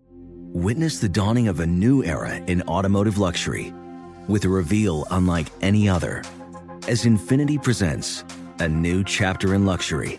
Witness 0.08 0.98
the 0.98 1.08
dawning 1.08 1.46
of 1.46 1.60
a 1.60 1.66
new 1.68 2.02
era 2.02 2.34
in 2.34 2.62
automotive 2.62 3.18
luxury 3.18 3.72
with 4.26 4.44
a 4.44 4.48
reveal 4.48 5.06
unlike 5.12 5.46
any 5.60 5.88
other 5.88 6.24
as 6.88 7.04
Infiniti 7.04 7.62
presents 7.62 8.24
a 8.58 8.68
new 8.68 9.04
chapter 9.04 9.54
in 9.54 9.66
luxury, 9.66 10.18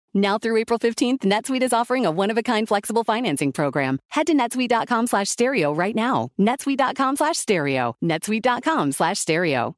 Now 0.13 0.37
through 0.37 0.57
April 0.57 0.77
15th, 0.77 1.19
NetSuite 1.19 1.63
is 1.63 1.71
offering 1.73 2.05
a 2.05 2.11
one-of-a-kind 2.11 2.67
flexible 2.67 3.03
financing 3.03 3.51
program. 3.53 3.99
Head 4.09 4.27
to 4.27 4.33
netsuite.com 4.33 5.07
slash 5.07 5.29
stereo 5.29 5.73
right 5.73 5.95
now. 5.95 6.29
netsuite.com 6.39 7.15
slash 7.15 7.37
stereo. 7.37 7.95
netsuite.com 8.03 8.91
slash 8.91 9.19
stereo. 9.19 9.75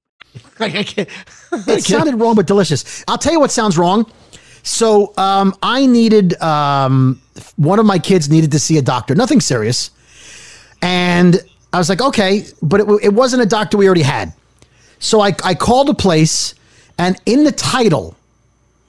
It 1.68 1.84
sounded 1.84 2.16
wrong, 2.16 2.36
but 2.36 2.48
delicious. 2.48 3.04
I'll 3.08 3.18
tell 3.20 3.34
you 3.34 3.40
what 3.40 3.52
sounds 3.52 3.78
wrong. 3.78 4.12
So 4.64 5.14
um, 5.18 5.54
I 5.62 5.86
needed 5.86 6.42
um, 6.42 7.22
one 7.58 7.80
of 7.80 7.86
my 7.86 8.00
kids 8.00 8.30
needed 8.30 8.52
to 8.54 8.60
see 8.60 8.78
a 8.78 8.82
doctor. 8.82 9.14
Nothing 9.14 9.42
serious, 9.42 9.92
and 10.82 11.38
I 11.74 11.78
was 11.78 11.90
like, 11.90 12.02
okay, 12.02 12.46
but 12.62 12.80
it, 12.80 12.88
it 13.04 13.14
wasn't 13.14 13.44
a 13.44 13.46
doctor 13.46 13.78
we 13.78 13.86
already 13.86 14.04
had. 14.04 14.34
So 15.00 15.20
I, 15.20 15.36
I 15.44 15.54
called 15.54 15.90
a 15.90 15.94
place, 15.94 16.56
and 16.98 17.20
in 17.26 17.44
the 17.44 17.52
title, 17.52 18.16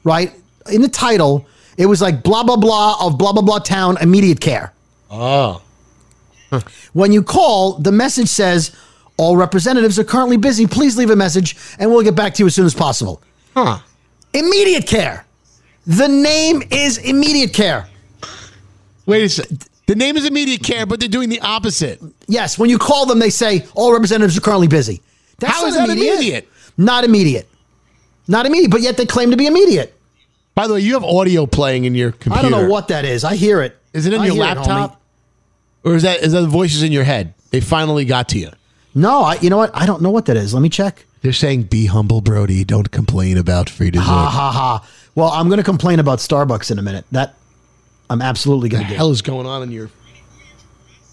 right 0.04 0.32
in 0.70 0.82
the 0.82 0.88
title, 0.88 1.46
it 1.76 1.86
was 1.86 2.00
like 2.00 2.22
blah 2.22 2.42
blah 2.42 2.56
blah 2.56 2.96
of 3.06 3.18
blah 3.18 3.32
blah 3.32 3.42
blah 3.42 3.58
town 3.58 3.96
immediate 4.00 4.40
care. 4.40 4.72
Oh. 5.10 5.62
When 6.92 7.12
you 7.12 7.22
call, 7.22 7.74
the 7.74 7.92
message 7.92 8.28
says, 8.28 8.74
All 9.16 9.36
representatives 9.36 9.98
are 9.98 10.04
currently 10.04 10.36
busy. 10.36 10.66
Please 10.66 10.96
leave 10.96 11.10
a 11.10 11.16
message 11.16 11.56
and 11.78 11.90
we'll 11.90 12.02
get 12.02 12.14
back 12.14 12.34
to 12.34 12.42
you 12.42 12.46
as 12.46 12.54
soon 12.54 12.66
as 12.66 12.74
possible. 12.74 13.22
Huh. 13.54 13.78
Immediate 14.32 14.86
care. 14.86 15.24
The 15.86 16.08
name 16.08 16.62
is 16.70 16.98
immediate 16.98 17.52
care. 17.52 17.88
Wait 19.06 19.24
a 19.24 19.28
second. 19.28 19.68
The 19.86 19.94
name 19.94 20.16
is 20.16 20.24
immediate 20.24 20.62
care, 20.62 20.86
but 20.86 20.98
they're 20.98 21.08
doing 21.10 21.28
the 21.28 21.40
opposite. 21.40 22.00
Yes, 22.26 22.58
when 22.58 22.70
you 22.70 22.78
call 22.78 23.04
them, 23.04 23.18
they 23.18 23.30
say, 23.30 23.66
All 23.74 23.92
representatives 23.92 24.36
are 24.38 24.40
currently 24.40 24.68
busy. 24.68 25.02
How 25.42 25.62
not 25.62 25.68
is 25.68 25.76
that 25.76 25.90
immediate? 25.90 26.48
Not 26.76 27.04
immediate. 27.04 27.48
Not 28.26 28.46
immediate, 28.46 28.70
but 28.70 28.80
yet 28.80 28.96
they 28.96 29.04
claim 29.04 29.30
to 29.30 29.36
be 29.36 29.46
immediate. 29.46 29.93
By 30.54 30.66
the 30.68 30.74
way, 30.74 30.80
you 30.80 30.94
have 30.94 31.04
audio 31.04 31.46
playing 31.46 31.84
in 31.84 31.94
your 31.94 32.12
computer. 32.12 32.38
I 32.38 32.42
don't 32.42 32.50
know 32.50 32.68
what 32.68 32.88
that 32.88 33.04
is. 33.04 33.24
I 33.24 33.34
hear 33.34 33.60
it. 33.60 33.76
Is 33.92 34.06
it 34.06 34.12
in 34.12 34.20
I 34.20 34.26
your 34.26 34.34
hear 34.34 34.44
it, 34.44 34.56
laptop? 34.56 35.00
or 35.84 35.94
is 35.94 36.02
that 36.02 36.20
is 36.22 36.32
that 36.32 36.40
the 36.42 36.46
voices 36.46 36.82
in 36.82 36.92
your 36.92 37.04
head? 37.04 37.34
They 37.50 37.60
finally 37.60 38.04
got 38.04 38.28
to 38.30 38.38
you. 38.38 38.50
No, 38.94 39.22
I, 39.22 39.34
you 39.40 39.50
know 39.50 39.56
what? 39.56 39.70
I 39.74 39.86
don't 39.86 40.02
know 40.02 40.10
what 40.10 40.26
that 40.26 40.36
is. 40.36 40.54
Let 40.54 40.60
me 40.60 40.68
check. 40.68 41.04
They're 41.22 41.32
saying, 41.32 41.64
"Be 41.64 41.86
humble, 41.86 42.20
Brody. 42.20 42.64
Don't 42.64 42.90
complain 42.90 43.38
about 43.38 43.68
free 43.68 43.90
dessert." 43.90 44.04
Ha 44.04 44.28
ha 44.28 44.50
ha. 44.52 44.88
Well, 45.14 45.28
I'm 45.28 45.48
going 45.48 45.58
to 45.58 45.64
complain 45.64 45.98
about 45.98 46.18
Starbucks 46.20 46.70
in 46.70 46.78
a 46.78 46.82
minute. 46.82 47.04
That 47.12 47.34
I'm 48.08 48.22
absolutely 48.22 48.68
going 48.68 48.84
to 48.84 48.90
do. 48.90 48.94
hell 48.96 49.10
is 49.10 49.22
going 49.22 49.46
on 49.46 49.62
in 49.62 49.72
your 49.72 49.90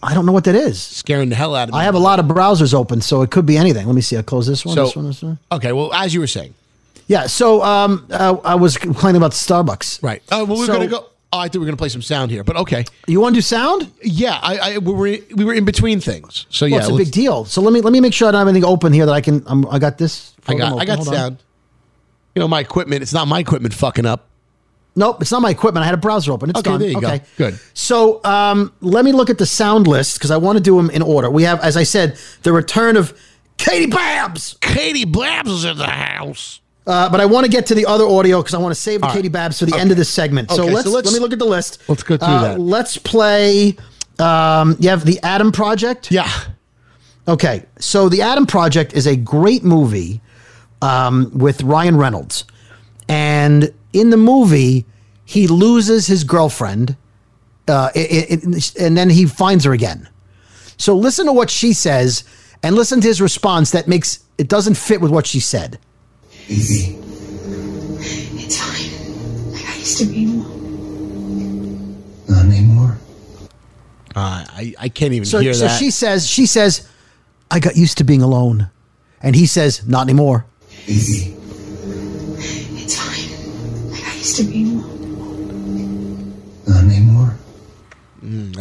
I 0.04 0.14
don't 0.16 0.26
know 0.26 0.32
what 0.32 0.46
that 0.46 0.56
is. 0.56 0.82
scaring 0.82 1.30
the 1.30 1.36
hell 1.36 1.56
out 1.56 1.70
of 1.70 1.74
me? 1.76 1.80
I 1.80 1.84
have 1.84 1.94
a 1.96 2.00
lot 2.00 2.20
of 2.20 2.26
browsers 2.26 2.74
open, 2.74 3.02
so 3.02 3.22
it 3.22 3.30
could 3.30 3.46
be 3.46 3.58
anything. 3.58 3.86
Let 3.86 3.94
me 3.96 4.02
see. 4.02 4.18
I'll 4.18 4.24
close 4.24 4.48
this 4.48 4.66
one. 4.66 4.76
So- 4.76 4.86
this 4.86 4.96
one. 4.96 5.06
This 5.06 5.22
one. 5.22 5.40
Okay, 5.52 5.72
well, 5.74 5.94
as 5.94 6.14
you 6.14 6.20
were 6.20 6.28
saying, 6.28 6.54
Yeah. 7.12 7.28
So 7.28 7.62
um, 7.62 8.08
uh, 8.10 8.38
I 8.44 8.56
was 8.56 8.78
complaining 8.78 9.18
about 9.22 9.32
Starbucks. 9.34 10.02
right? 10.02 10.24
Oh, 10.32 10.46
well, 10.46 10.58
we're 10.60 10.66
So- 10.66 10.74
gonna 10.74 10.88
go. 10.88 11.08
Oh, 11.34 11.40
I 11.40 11.48
thought 11.48 11.54
we 11.56 11.60
were 11.60 11.66
gonna 11.66 11.78
play 11.78 11.88
some 11.90 12.02
sound 12.02 12.30
here, 12.30 12.44
but 12.44 12.58
okay. 12.58 12.84
You 13.08 13.22
want 13.22 13.36
to 13.36 13.38
do 13.38 13.42
sound? 13.42 13.90
Yeah, 14.04 14.38
I, 14.42 14.58
I 14.58 14.78
we 14.80 14.92
were 14.94 15.18
we 15.36 15.46
were 15.46 15.54
in 15.54 15.64
between 15.64 16.02
things, 16.02 16.46
so 16.50 16.66
yeah, 16.66 16.78
well, 16.78 16.88
it's 16.88 16.94
a 16.96 16.98
big 16.98 17.12
deal. 17.12 17.46
So 17.46 17.62
let 17.62 17.72
me 17.72 17.80
let 17.80 17.94
me 17.94 18.02
make 18.02 18.14
sure 18.14 18.28
I 18.28 18.32
don't 18.32 18.40
have 18.40 18.48
anything 18.50 18.66
open 18.66 18.92
here 18.92 19.06
that 19.06 19.14
I 19.14 19.22
can. 19.22 19.42
Um, 19.48 19.66
I 19.72 19.80
got 19.80 19.98
this. 19.98 20.34
I 20.48 20.56
got 20.56 20.72
program 20.72 20.80
I 20.80 20.86
got 20.86 21.00
open. 21.00 21.06
Hold 21.06 21.08
on. 21.08 21.14
sound. 21.16 21.44
You 22.36 22.40
know, 22.42 22.48
my 22.50 22.60
equipment. 22.60 23.02
It's 23.02 23.14
not 23.14 23.28
my 23.30 23.40
equipment 23.40 23.74
fucking 23.74 24.06
up. 24.06 24.28
Nope, 24.96 25.22
it's 25.22 25.32
not 25.32 25.42
my 25.42 25.52
equipment. 25.52 25.84
I 25.84 25.86
had 25.86 25.94
a 25.94 26.04
browser 26.06 26.34
open. 26.34 26.50
It's 26.50 26.60
Okay, 26.60 26.78
there 26.78 26.90
you 26.90 27.00
go. 27.00 27.20
Good. 27.38 27.58
So 27.74 28.22
um, 28.26 28.74
let 28.82 29.06
me 29.06 29.14
look 29.14 29.30
at 29.30 29.38
the 29.38 29.46
sound 29.46 29.88
list 29.88 30.18
because 30.18 30.32
I 30.32 30.38
want 30.38 30.58
to 30.58 30.62
do 30.64 30.76
them 30.76 30.90
in 30.90 31.02
order. 31.02 31.30
We 31.30 31.44
have, 31.44 31.62
as 31.62 31.78
I 31.78 31.84
said, 31.84 32.18
the 32.44 32.52
return 32.52 32.98
of 32.98 33.18
Katie 33.58 33.90
Babs. 33.90 34.58
Katie 34.60 35.06
Blabs 35.06 35.50
is 35.50 35.64
in 35.66 35.78
the 35.78 35.86
house. 35.88 36.60
Uh, 36.88 37.10
but 37.10 37.20
I 37.22 37.26
want 37.26 37.46
to 37.46 37.52
get 37.52 37.68
to 37.68 37.76
the 37.76 37.86
other 37.86 38.06
audio 38.06 38.40
because 38.40 38.54
I 38.56 38.58
want 38.58 38.74
to 38.74 38.80
save 38.82 39.02
the 39.02 39.06
All 39.08 39.12
right. 39.12 39.18
Katie 39.18 39.30
Babs 39.30 39.60
for 39.60 39.66
the 39.66 39.74
Okay. 39.74 39.82
end 39.82 39.92
of 39.92 39.98
this 39.98 40.10
segment. 40.10 40.50
So, 40.50 40.64
Okay, 40.64 40.70
so 40.70 40.76
let's, 40.76 40.88
let's- 40.88 41.06
let 41.08 41.14
me 41.14 41.20
look 41.20 41.32
at 41.34 41.40
the 41.40 41.46
list. 41.46 41.78
Let's 41.88 42.02
go 42.04 42.18
through 42.18 42.28
Uh, 42.28 42.42
that. 42.42 42.60
Let's 42.60 42.98
play. 42.98 43.76
Um, 44.18 44.76
you 44.80 44.90
have 44.90 45.06
the 45.06 45.20
Adam 45.24 45.52
Project. 45.52 46.12
Yeah. 46.12 46.30
Okay, 47.28 47.66
so 47.80 48.10
the 48.10 48.24
Adam 48.24 48.46
Project 48.48 48.94
is 48.94 49.06
a 49.06 49.16
great 49.16 49.64
movie 49.64 50.22
um, 50.82 51.30
with 51.36 51.62
Ryan 51.62 51.96
Reynolds, 51.98 52.44
and 53.08 53.72
in 53.94 54.10
the 54.10 54.18
movie 54.18 54.86
he 55.24 55.46
loses 55.48 56.08
his 56.08 56.24
girlfriend, 56.24 56.96
uh, 57.68 57.90
i- 57.96 58.00
i- 58.32 58.62
and 58.80 58.98
then 58.98 59.12
he 59.12 59.26
finds 59.28 59.64
her 59.66 59.72
again. 59.74 60.10
So 60.78 60.96
listen 60.98 61.28
to 61.28 61.32
what 61.32 61.52
she 61.52 61.74
says, 61.74 62.24
and 62.64 62.76
listen 62.76 63.00
to 63.02 63.08
his 63.08 63.22
response. 63.22 63.70
That 63.70 63.88
makes 63.88 64.20
it 64.40 64.48
doesn't 64.48 64.76
fit 64.76 65.00
with 65.02 65.12
what 65.12 65.28
she 65.28 65.40
said. 65.40 65.78
Easy. 66.48 66.98
It's 68.40 68.58
fine. 68.60 69.54
Like 69.54 69.66
I 69.70 69.76
used 69.78 69.98
to 70.00 70.06
be 70.06 70.26
alone. 70.26 72.04
Not 72.28 72.46
anymore. 72.46 72.98
Uh, 74.16 74.46
I 74.50 74.74
I 74.80 74.90
can't 74.90 75.14
even 75.14 75.26
So, 75.26 75.40
hear 75.40 75.54
so 75.54 75.66
that. 75.68 75.78
she 75.80 75.92
says, 75.92 76.28
she 76.28 76.46
says, 76.46 76.88
I 77.50 77.60
got 77.60 77.76
used 77.78 77.98
to 78.00 78.04
being 78.04 78.22
alone, 78.22 78.70
and 79.22 79.36
he 79.36 79.46
says, 79.46 79.86
not 79.88 80.02
anymore. 80.08 80.46
Easy. 80.88 81.34
It's 82.78 82.96
fine. 82.98 83.92
Like 83.92 84.04
I 84.04 84.16
used 84.16 84.36
to 84.38 84.44
be 84.44 84.64
alone. 84.64 85.01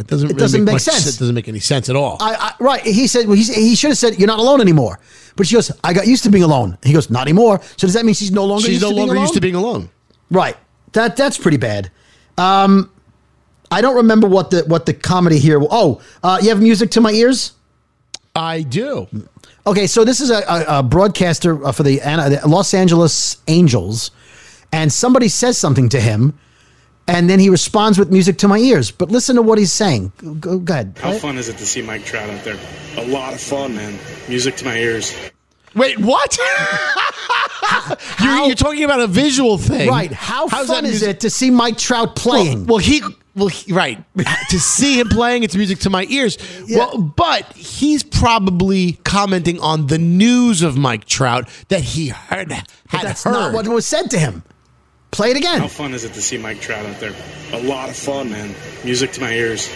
That 0.00 0.06
doesn't. 0.06 0.30
It 0.30 0.32
really 0.32 0.40
doesn't 0.40 0.64
make 0.64 0.72
much 0.72 0.82
sense. 0.82 1.06
It 1.06 1.18
doesn't 1.18 1.34
make 1.34 1.48
any 1.48 1.60
sense 1.60 1.88
at 1.90 1.96
all. 1.96 2.16
I, 2.20 2.34
I, 2.34 2.52
right. 2.58 2.82
He 2.82 3.06
said 3.06 3.26
well, 3.26 3.36
he, 3.36 3.44
he 3.44 3.74
should 3.76 3.90
have 3.90 3.98
said 3.98 4.18
you're 4.18 4.26
not 4.26 4.38
alone 4.38 4.60
anymore. 4.60 4.98
But 5.36 5.46
she 5.46 5.54
goes, 5.54 5.70
I 5.84 5.92
got 5.92 6.06
used 6.06 6.24
to 6.24 6.30
being 6.30 6.42
alone. 6.44 6.78
He 6.82 6.92
goes, 6.92 7.10
not 7.10 7.22
anymore. 7.22 7.60
So 7.62 7.86
does 7.86 7.94
that 7.94 8.04
mean 8.04 8.14
she's 8.14 8.32
no 8.32 8.44
longer 8.44 8.62
She's 8.64 8.74
used 8.74 8.82
no 8.82 8.90
to 8.90 8.96
longer 8.96 9.12
alone? 9.14 9.24
used 9.24 9.34
to 9.34 9.40
being 9.40 9.54
alone. 9.54 9.90
Right. 10.30 10.56
That 10.92 11.16
that's 11.16 11.38
pretty 11.38 11.58
bad. 11.58 11.90
Um, 12.38 12.90
I 13.70 13.80
don't 13.82 13.96
remember 13.96 14.26
what 14.26 14.50
the 14.50 14.62
what 14.62 14.86
the 14.86 14.94
comedy 14.94 15.38
here. 15.38 15.60
Oh, 15.62 16.00
uh, 16.22 16.38
you 16.42 16.48
have 16.48 16.60
music 16.60 16.90
to 16.92 17.00
my 17.00 17.12
ears. 17.12 17.52
I 18.34 18.62
do. 18.62 19.06
Okay, 19.66 19.86
so 19.86 20.04
this 20.04 20.20
is 20.20 20.30
a, 20.30 20.42
a, 20.48 20.78
a 20.78 20.82
broadcaster 20.82 21.64
uh, 21.64 21.72
for 21.72 21.82
the 21.82 22.00
Los 22.46 22.72
Angeles 22.74 23.36
Angels, 23.46 24.10
and 24.72 24.92
somebody 24.92 25.28
says 25.28 25.58
something 25.58 25.88
to 25.90 26.00
him, 26.00 26.38
and 27.06 27.28
then 27.28 27.40
he 27.40 27.50
responds 27.50 27.98
with 27.98 28.10
music 28.10 28.38
to 28.38 28.48
my 28.48 28.58
ears. 28.58 28.90
But 28.90 29.10
listen 29.10 29.36
to 29.36 29.42
what 29.42 29.58
he's 29.58 29.72
saying. 29.72 30.12
Go, 30.40 30.58
go 30.58 30.72
ahead. 30.72 30.98
How 31.00 31.12
fun 31.12 31.38
is 31.38 31.48
it 31.48 31.58
to 31.58 31.66
see 31.66 31.82
Mike 31.82 32.04
Trout 32.04 32.30
out 32.30 32.44
there? 32.44 32.58
A 32.96 33.06
lot 33.06 33.32
of 33.32 33.40
fun, 33.40 33.74
man. 33.74 33.98
Music 34.28 34.56
to 34.56 34.64
my 34.64 34.76
ears. 34.76 35.14
Wait, 35.74 35.98
what? 35.98 36.36
you're, 38.20 38.46
you're 38.46 38.54
talking 38.54 38.84
about 38.84 39.00
a 39.00 39.06
visual 39.06 39.56
thing, 39.58 39.88
Right. 39.88 40.10
How 40.10 40.48
How's 40.48 40.66
fun 40.66 40.84
is 40.84 41.02
it 41.02 41.20
to 41.20 41.30
see 41.30 41.50
Mike 41.50 41.78
Trout 41.78 42.16
playing? 42.16 42.66
Well, 42.66 42.76
well, 42.76 42.78
he, 42.78 43.02
well, 43.36 43.48
he, 43.48 43.72
right. 43.72 44.04
to 44.50 44.58
see 44.58 44.98
him 44.98 45.08
playing, 45.08 45.44
it's 45.44 45.54
music 45.54 45.78
to 45.80 45.90
my 45.90 46.06
ears. 46.08 46.38
Well, 46.68 46.98
but 46.98 47.52
he's 47.52 48.02
probably 48.02 48.94
commenting 49.04 49.60
on 49.60 49.86
the 49.86 49.98
news 49.98 50.62
of 50.62 50.76
Mike 50.76 51.04
Trout 51.04 51.48
that 51.68 51.82
he 51.82 52.08
heard. 52.08 52.50
Had 52.50 52.66
but 52.90 53.02
that's 53.02 53.24
heard. 53.24 53.32
not 53.32 53.52
what 53.52 53.68
was 53.68 53.86
said 53.86 54.10
to 54.10 54.18
him. 54.18 54.42
Play 55.10 55.32
it 55.32 55.36
again. 55.36 55.60
How 55.60 55.68
fun 55.68 55.92
is 55.92 56.04
it 56.04 56.12
to 56.14 56.22
see 56.22 56.38
Mike 56.38 56.60
Trout 56.60 56.86
out 56.86 57.00
there? 57.00 57.14
A 57.52 57.62
lot 57.62 57.88
of 57.88 57.96
fun, 57.96 58.30
man. 58.30 58.54
Music 58.84 59.12
to 59.12 59.20
my 59.20 59.32
ears. 59.32 59.70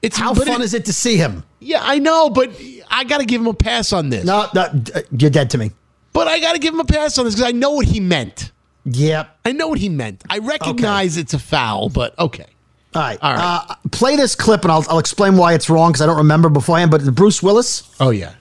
It's 0.00 0.16
How 0.16 0.32
fun 0.32 0.62
is 0.62 0.74
it 0.74 0.84
to 0.86 0.92
see 0.92 1.16
him? 1.16 1.42
Yeah, 1.58 1.80
I 1.82 1.98
know, 1.98 2.30
but 2.30 2.50
I 2.90 3.04
got 3.04 3.18
to 3.18 3.26
give 3.26 3.40
him 3.40 3.48
a 3.48 3.54
pass 3.54 3.92
on 3.92 4.10
this. 4.10 4.24
No, 4.24 4.46
no, 4.54 4.82
you're 5.10 5.30
dead 5.30 5.50
to 5.50 5.58
me. 5.58 5.72
But 6.12 6.28
I 6.28 6.38
got 6.40 6.52
to 6.52 6.58
give 6.58 6.72
him 6.72 6.80
a 6.80 6.84
pass 6.84 7.18
on 7.18 7.24
this 7.24 7.34
because 7.34 7.48
I 7.48 7.52
know 7.52 7.72
what 7.72 7.86
he 7.86 8.00
meant. 8.00 8.52
Yep. 8.84 9.38
I 9.44 9.52
know 9.52 9.68
what 9.68 9.78
he 9.78 9.88
meant. 9.88 10.22
I 10.30 10.38
recognize 10.38 11.16
it's 11.16 11.34
a 11.34 11.38
foul, 11.38 11.88
but 11.88 12.18
okay. 12.18 12.46
All 12.94 13.02
right. 13.02 13.18
All 13.20 13.34
right. 13.34 13.66
Uh, 13.68 13.74
play 13.90 14.16
this 14.16 14.34
clip 14.34 14.62
and 14.62 14.72
I'll, 14.72 14.84
I'll 14.88 14.98
explain 14.98 15.36
why 15.36 15.54
it's 15.54 15.68
wrong 15.68 15.90
because 15.90 16.00
I 16.00 16.06
don't 16.06 16.16
remember 16.16 16.48
beforehand. 16.48 16.90
But 16.90 17.04
Bruce 17.14 17.42
Willis. 17.42 17.94
Oh 18.00 18.10
yeah. 18.10 18.34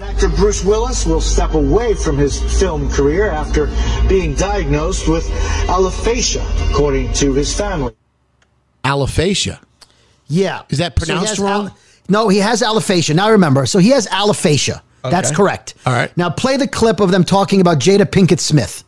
Actor 0.00 0.30
Bruce 0.30 0.64
Willis 0.64 1.04
will 1.04 1.20
step 1.20 1.52
away 1.52 1.94
from 1.94 2.16
his 2.16 2.40
film 2.58 2.90
career 2.90 3.28
after 3.30 3.66
being 4.08 4.34
diagnosed 4.34 5.06
with 5.06 5.24
alophasia, 5.68 6.42
according 6.70 7.12
to 7.14 7.34
his 7.34 7.54
family. 7.54 7.94
Alophasia. 8.82 9.60
Yeah. 10.26 10.62
Is 10.70 10.78
that 10.78 10.96
pronounced 10.96 11.28
has 11.28 11.38
wrong? 11.38 11.66
al- 11.66 11.76
no, 12.08 12.28
he 12.28 12.38
has 12.38 12.62
alophasia. 12.62 13.14
Now 13.14 13.30
remember, 13.30 13.66
so 13.66 13.78
he 13.78 13.90
has 13.90 14.06
alophasia. 14.06 14.80
That's 15.02 15.30
correct. 15.30 15.74
All 15.84 15.92
right. 15.92 16.14
Now 16.16 16.30
play 16.30 16.56
the 16.56 16.68
clip 16.68 17.00
of 17.00 17.10
them 17.10 17.24
talking 17.24 17.60
about 17.60 17.78
Jada 17.78 18.04
Pinkett 18.04 18.40
Smith. 18.40 18.84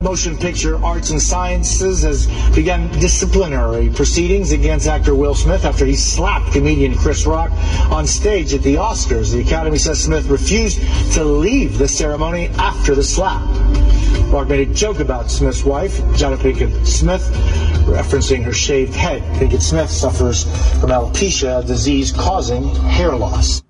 Motion 0.00 0.38
Picture 0.38 0.76
Arts 0.84 1.10
and 1.10 1.20
Sciences 1.20 2.02
has 2.02 2.28
begun 2.54 2.88
disciplinary 3.00 3.90
proceedings 3.90 4.52
against 4.52 4.86
actor 4.86 5.12
Will 5.12 5.34
Smith 5.34 5.64
after 5.64 5.84
he 5.84 5.96
slapped 5.96 6.52
comedian 6.52 6.94
Chris 6.94 7.26
Rock 7.26 7.50
on 7.90 8.06
stage 8.06 8.54
at 8.54 8.62
the 8.62 8.76
Oscars. 8.76 9.32
The 9.32 9.40
Academy 9.40 9.76
says 9.76 10.00
Smith 10.00 10.26
refused 10.26 10.80
to 11.14 11.24
leave 11.24 11.78
the 11.78 11.88
ceremony 11.88 12.46
after 12.58 12.94
the 12.94 13.02
slap. 13.02 13.42
Rock 14.32 14.46
made 14.46 14.68
a 14.68 14.72
joke 14.72 15.00
about 15.00 15.32
Smith's 15.32 15.64
wife, 15.64 15.98
Jada 16.14 16.36
Pinkett 16.36 16.86
Smith, 16.86 17.28
referencing 17.84 18.44
her 18.44 18.52
shaved 18.52 18.94
head. 18.94 19.20
Pinkett 19.40 19.62
Smith 19.62 19.90
suffers 19.90 20.44
from 20.78 20.90
alopecia, 20.90 21.64
a 21.64 21.66
disease 21.66 22.12
causing 22.12 22.72
hair 22.86 23.16
loss. 23.16 23.64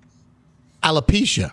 Alopecia. 0.83 1.53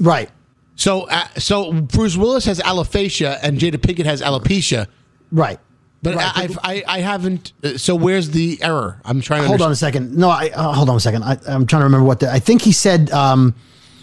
Right. 0.00 0.30
So, 0.76 1.02
uh, 1.02 1.26
so 1.38 1.72
Bruce 1.72 2.16
Willis 2.16 2.44
has 2.46 2.58
alophasia 2.60 3.38
and 3.42 3.58
Jada 3.58 3.76
Pinkett 3.76 4.04
has 4.06 4.20
alopecia. 4.22 4.86
Right. 5.30 5.58
But 6.02 6.16
Right. 6.16 6.36
I, 6.36 6.42
I've, 6.42 6.58
I, 6.62 6.84
I 6.86 6.98
haven't. 7.00 7.52
Uh, 7.62 7.78
so 7.78 7.94
where's 7.94 8.30
the 8.30 8.58
error? 8.62 9.00
I'm 9.04 9.20
trying 9.22 9.42
to 9.42 9.48
Hold 9.48 9.62
on 9.62 9.70
a 9.72 9.76
second. 9.76 10.14
No, 10.16 10.28
I 10.28 10.50
uh, 10.54 10.72
hold 10.72 10.90
on 10.90 10.96
a 10.96 11.00
second. 11.00 11.22
I, 11.22 11.38
I'm 11.48 11.66
trying 11.66 11.80
to 11.80 11.84
remember 11.84 12.04
what 12.06 12.20
the. 12.20 12.30
I 12.30 12.40
think 12.40 12.60
he 12.62 12.72
said. 12.72 13.10
Um, 13.10 13.54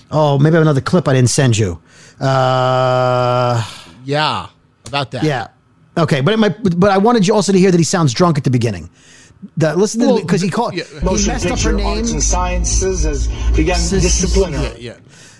oh, 0.09 0.39
maybe 0.39 0.55
I 0.55 0.57
have 0.57 0.63
another 0.63 0.81
clip 0.81 1.07
I 1.07 1.13
didn't 1.13 1.29
send 1.29 1.57
you. 1.57 1.79
Uh, 2.19 3.63
Yeah, 4.03 4.47
about 4.87 5.11
that. 5.11 5.23
yeah. 5.23 5.47
Okay, 5.97 6.21
but 6.21 6.33
it 6.33 6.37
might. 6.37 6.79
But 6.79 6.89
I 6.89 6.97
wanted 6.97 7.27
you 7.27 7.35
also 7.35 7.51
to 7.51 7.59
hear 7.59 7.69
that 7.69 7.77
he 7.77 7.83
sounds 7.83 8.13
drunk 8.13 8.37
at 8.37 8.43
the 8.45 8.49
beginning. 8.49 8.89
The, 9.57 9.75
listen 9.75 9.99
to 10.01 10.05
Well, 10.07 10.21
because 10.21 10.41
he 10.41 10.49
called. 10.49 10.73
yeah. 10.73 10.83
He 10.85 11.05
Motion 11.05 11.33
messed 11.33 11.45
up 11.47 11.51
her 11.51 11.55
Picture 11.55 11.73
name. 11.73 11.97
Arts 11.97 12.11
and 12.11 12.23
Sciences 12.23 13.03
has 13.03 13.27
begun 13.55 13.77
disciplinary. 13.89 14.79
Yeah. 14.79 14.97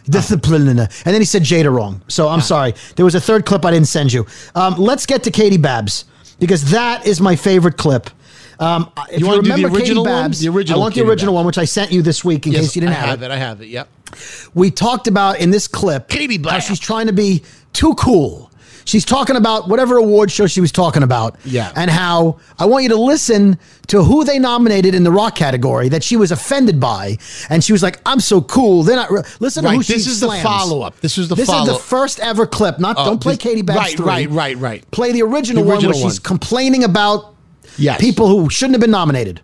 Discipline. 0.10 0.68
And 0.68 0.90
then 1.04 1.22
he 1.22 1.26
said 1.26 1.44
Jada 1.44 1.74
wrong. 1.74 2.02
So 2.08 2.28
I'm 2.28 2.42
sorry. 2.42 2.74
There 2.96 3.06
was 3.06 3.16
a 3.16 3.22
third 3.22 3.46
clip 3.46 3.66
I 3.66 3.72
didn't 3.72 3.88
send 3.88 4.12
you. 4.14 4.26
Um, 4.56 4.76
let's 4.76 5.06
get 5.06 5.24
to 5.24 5.32
Katie 5.32 5.58
Babs. 5.58 6.06
because 6.40 6.72
that 6.72 7.06
is 7.06 7.22
my 7.22 7.36
favorite 7.36 7.78
clip. 7.78 8.10
Um, 8.60 8.92
if 9.12 9.20
You 9.20 9.26
you, 9.26 9.28
wanna 9.28 9.42
do 9.44 9.56
the 9.56 9.66
original 9.66 10.04
Katie 10.06 10.14
one? 10.22 10.32
The 10.32 10.50
original 10.50 10.80
I 10.80 10.82
want 10.82 10.94
the 10.96 11.02
Katie 11.02 11.10
original 11.10 11.34
Babs. 11.34 11.36
one, 11.36 11.46
which 11.46 11.58
I 11.58 11.66
sent 11.66 11.92
you 11.92 12.02
this 12.02 12.24
week 12.24 12.46
in 12.46 12.54
Yes, 12.54 12.62
case 12.62 12.76
you 12.76 12.82
didn't 12.82 12.94
I 12.94 13.00
have, 13.00 13.10
have 13.10 13.22
it. 13.24 13.26
it. 13.26 13.32
I 13.32 13.38
have 13.38 13.62
it. 13.62 13.68
Yep. 13.70 13.88
We 14.54 14.70
talked 14.72 15.08
about 15.08 15.40
in 15.40 15.50
this 15.52 15.68
clip 15.68 16.08
Katie 16.10 16.38
how 16.38 16.44
Babs. 16.44 16.66
she's 16.66 16.80
trying 16.80 17.08
to 17.08 17.14
be 17.14 17.44
too 17.74 17.94
cool. 17.96 18.51
She's 18.86 19.06
talking 19.06 19.36
about 19.36 19.70
whatever 19.70 19.98
award 19.98 20.32
show 20.32 20.48
she 20.48 20.62
was 20.62 20.72
talking 20.72 21.04
about. 21.04 21.38
Yeah. 21.46 21.72
And 21.76 21.90
how 21.92 22.40
I 22.60 22.66
want 22.66 22.84
you 22.84 22.90
to 22.90 22.96
listen 22.98 23.58
to 23.88 24.04
who 24.04 24.24
they 24.24 24.40
nominated 24.40 24.96
in 24.96 25.04
the 25.04 25.12
rock 25.12 25.36
category 25.36 25.90
that 25.90 26.04
she 26.04 26.18
was 26.18 26.32
offended 26.32 26.80
by. 26.80 27.18
And 27.50 27.64
she 27.64 27.72
was 27.74 27.84
like, 27.84 28.00
I'm 28.06 28.20
so 28.20 28.42
cool. 28.42 28.84
They're 28.84 28.96
not. 28.96 29.12
Re-. 29.12 29.22
Listen 29.40 29.64
to 29.64 29.70
Right, 29.70 29.76
who 29.78 29.84
she 29.84 29.94
this 29.94 30.08
is 30.08 30.20
the 30.20 30.30
follow-up. 30.30 31.00
This 31.02 31.18
was 31.18 31.28
the 31.30 31.36
This 31.36 31.50
is 31.50 31.66
the 31.68 31.76
first 31.76 32.20
ever 32.20 32.46
clip. 32.48 32.80
Not 32.80 32.96
Oh, 33.00 33.06
Don't 33.06 33.22
play 33.22 33.34
this- 33.34 33.44
Katie 33.44 33.62
Babs 33.62 33.80
right, 33.80 33.98
3. 33.98 34.06
right, 34.06 34.30
right, 34.30 34.58
right. 34.58 34.92
Play 34.92 35.12
the 35.12 35.22
original, 35.24 35.64
The 35.64 35.68
one 35.68 35.78
original 35.78 36.00
where 36.00 36.10
she's 36.10 36.20
complaining 36.20 36.84
about 36.84 37.36
Yes. 37.78 38.00
people 38.02 38.28
who 38.28 38.50
shouldn't 38.50 38.74
have 38.76 38.82
been 38.82 38.92
nominated. 38.92 39.42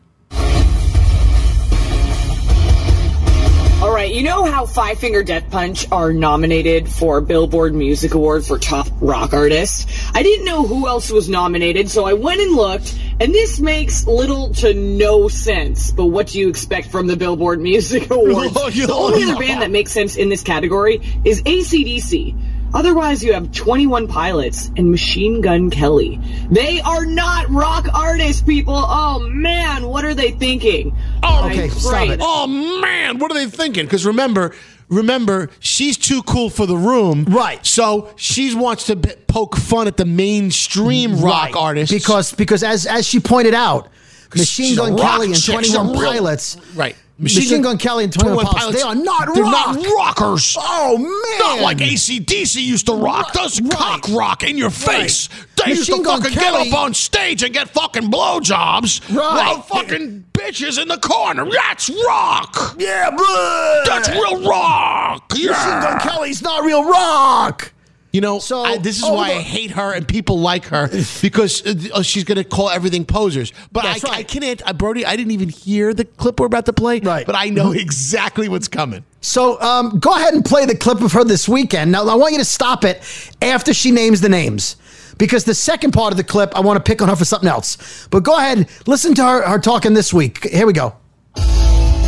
You 4.08 4.24
know 4.24 4.46
how 4.46 4.66
Five 4.66 5.00
Finger 5.00 5.22
Death 5.22 5.50
Punch 5.52 5.86
are 5.92 6.14
nominated 6.14 6.88
for 6.88 7.20
Billboard 7.20 7.76
Music 7.76 8.14
Award 8.14 8.46
for 8.46 8.58
Top 8.58 8.88
Rock 9.02 9.34
Artist? 9.34 9.90
I 10.14 10.24
didn't 10.24 10.46
know 10.46 10.66
who 10.66 10.88
else 10.88 11.12
was 11.12 11.28
nominated, 11.28 11.90
so 11.90 12.06
I 12.06 12.14
went 12.14 12.40
and 12.40 12.56
looked, 12.56 12.98
and 13.20 13.34
this 13.34 13.60
makes 13.60 14.08
little 14.08 14.54
to 14.56 14.74
no 14.74 15.28
sense. 15.28 15.92
But 15.92 16.06
what 16.08 16.28
do 16.28 16.40
you 16.40 16.48
expect 16.48 16.88
from 16.88 17.08
the 17.08 17.18
Billboard 17.18 17.60
Music 17.60 18.10
Awards? 18.12 18.58
Oh, 18.58 18.70
the 18.70 18.92
only 18.92 19.24
other 19.24 19.36
band 19.40 19.62
that 19.62 19.72
makes 19.72 19.92
sense 19.92 20.16
in 20.16 20.30
this 20.30 20.42
category 20.42 21.02
is 21.26 21.42
ACDC. 21.44 22.36
Otherwise, 22.74 23.24
you 23.24 23.34
have 23.34 23.52
21 23.54 24.08
Pilots 24.08 24.70
and 24.78 24.92
Machine 24.92 25.42
Gun 25.42 25.70
Kelly. 25.70 26.20
They 26.52 26.82
are 26.82 27.06
not 27.06 27.50
rock 27.50 27.88
artists, 27.94 28.42
people. 28.42 28.76
Oh 28.76 29.28
man, 29.30 29.88
what 29.88 30.04
are 30.06 30.14
they 30.14 30.32
thinking? 30.32 30.96
Oh, 31.24 31.48
Okay, 31.48 31.64
I 31.66 31.68
stop 31.70 32.10
it. 32.10 32.20
Oh 32.22 32.48
man, 32.82 33.20
what 33.20 33.32
are 33.32 33.36
they 33.36 33.46
thinking? 33.48 33.86
Because 33.86 34.06
remember, 34.06 34.54
remember, 34.90 35.50
she's 35.60 35.98
too 35.98 36.22
cool 36.24 36.50
for 36.50 36.66
the 36.66 36.76
room, 36.78 37.24
Right. 37.26 37.66
So 37.66 38.10
she 38.18 38.54
wants 38.54 38.86
to 38.88 38.96
b- 38.98 39.12
poke 39.28 39.56
fun 39.56 39.88
at 39.88 39.98
the 39.98 40.06
mainstream 40.06 41.14
rock 41.22 41.24
Right. 41.24 41.56
artists 41.56 41.94
Because 41.94 42.34
because 42.34 42.64
as 42.64 42.86
as 42.86 43.08
she 43.08 43.20
pointed 43.20 43.54
out, 43.54 43.88
Machine 44.36 44.76
Gun 44.76 44.98
Kelly 44.98 45.28
and 45.28 45.36
chick, 45.36 45.64
she's 45.64 45.74
21 45.74 45.96
a 45.96 46.00
real- 46.00 46.12
Pilots. 46.12 46.58
right. 46.76 46.96
Machine, 47.20 47.64
Gun 47.64 47.78
Kelly 47.80 48.04
and 48.04 48.14
21, 48.14 48.46
Pilots, 48.46 48.78
they 48.78 48.84
are 48.84 48.94
not 48.94 49.34
They're 49.34 49.44
rock. 49.44 49.76
not 49.76 49.86
rockers. 49.98 50.56
Oh 50.60 50.98
man. 51.00 51.40
Not 51.40 51.62
like 51.62 51.78
ACDC 51.80 52.62
used 52.64 52.86
to 52.86 52.94
rock. 52.94 53.34
Does 53.34 53.60
cock 53.72 54.08
rock 54.10 54.44
in 54.44 54.56
your 54.58 54.70
face. 54.70 55.28
They 55.66 55.72
used 55.72 55.88
to 55.88 56.04
Gun 56.04 56.22
fucking 56.22 56.38
Kelly- 56.38 56.66
get 56.66 56.74
up 56.74 56.80
on 56.80 56.94
stage 56.94 57.42
and 57.42 57.52
get 57.54 57.70
fucking 57.70 58.12
blowjobs 58.12 59.02
Right. 59.10 59.16
while 59.18 59.62
fucking 59.64 60.26
bitches 60.34 60.80
in 60.80 60.88
the 60.90 60.98
corner. 61.00 61.50
That's 61.50 61.90
rock. 62.08 62.76
Yeah, 62.78 63.10
but 63.10 63.86
That's 63.86 64.10
real 64.10 64.48
rock. 64.48 65.32
Yeah. 65.36 65.50
Machine 65.52 65.82
Gun 65.82 66.00
Kelly's 66.00 66.42
not 66.44 66.64
real 66.64 66.84
rock. 66.88 67.74
You 68.14 68.22
know, 68.22 68.40
So, 68.40 68.62
I, 68.62 68.78
this 68.78 68.98
is 68.98 69.04
oh, 69.04 69.14
why 69.14 69.32
I 69.32 69.42
hate 69.42 69.72
her 69.72 69.94
and 69.94 70.08
people 70.08 70.40
like 70.40 70.66
her 70.66 70.88
because 71.22 71.66
uh, 71.66 72.02
she's 72.02 72.24
going 72.24 72.38
to 72.38 72.44
call 72.44 72.70
everything 72.70 73.06
posers. 73.06 73.52
But 73.72 73.86
I, 73.86 73.92
right. 73.92 74.10
I 74.10 74.24
can't, 74.24 74.62
I, 74.66 74.72
Brody, 74.72 75.06
I 75.06 75.16
didn't 75.16 75.32
even 75.32 75.50
hear 75.50 75.94
the 75.94 76.06
clip 76.06 76.40
we're 76.40 76.46
about 76.46 76.66
to 76.68 76.74
play. 76.74 77.00
Right. 77.00 77.26
But 77.26 77.36
I 77.36 77.50
know 77.50 77.74
exactly 77.74 78.48
what's 78.48 78.68
coming. 78.68 79.04
So 79.22 79.60
um, 79.62 80.00
go 80.00 80.16
ahead 80.16 80.34
and 80.34 80.44
play 80.44 80.66
the 80.66 80.76
clip 80.76 81.02
of 81.02 81.12
her 81.12 81.24
this 81.24 81.50
weekend. 81.50 81.92
Now 81.92 82.08
I 82.08 82.16
want 82.16 82.32
you 82.32 82.40
to 82.40 82.46
stop 82.46 82.86
it 82.86 83.02
after 83.42 83.74
she 83.74 83.92
names 83.92 84.22
the 84.22 84.30
names. 84.30 84.78
Because 85.18 85.46
the 85.46 85.56
second 85.56 85.92
part 85.92 86.14
of 86.14 86.18
the 86.18 86.24
clip, 86.24 86.56
I 86.56 86.60
want 86.60 86.78
to 86.78 86.84
pick 86.90 87.02
on 87.02 87.10
her 87.10 87.16
for 87.16 87.26
something 87.26 87.50
else. 87.50 88.08
But 88.12 88.22
go 88.22 88.38
ahead, 88.38 88.70
listen 88.86 89.16
to 89.16 89.24
her, 89.24 89.48
her 89.48 89.60
talking 89.60 89.94
this 89.94 90.14
week. 90.14 90.44
Here 90.44 90.68
we 90.68 90.74
go. 90.74 90.96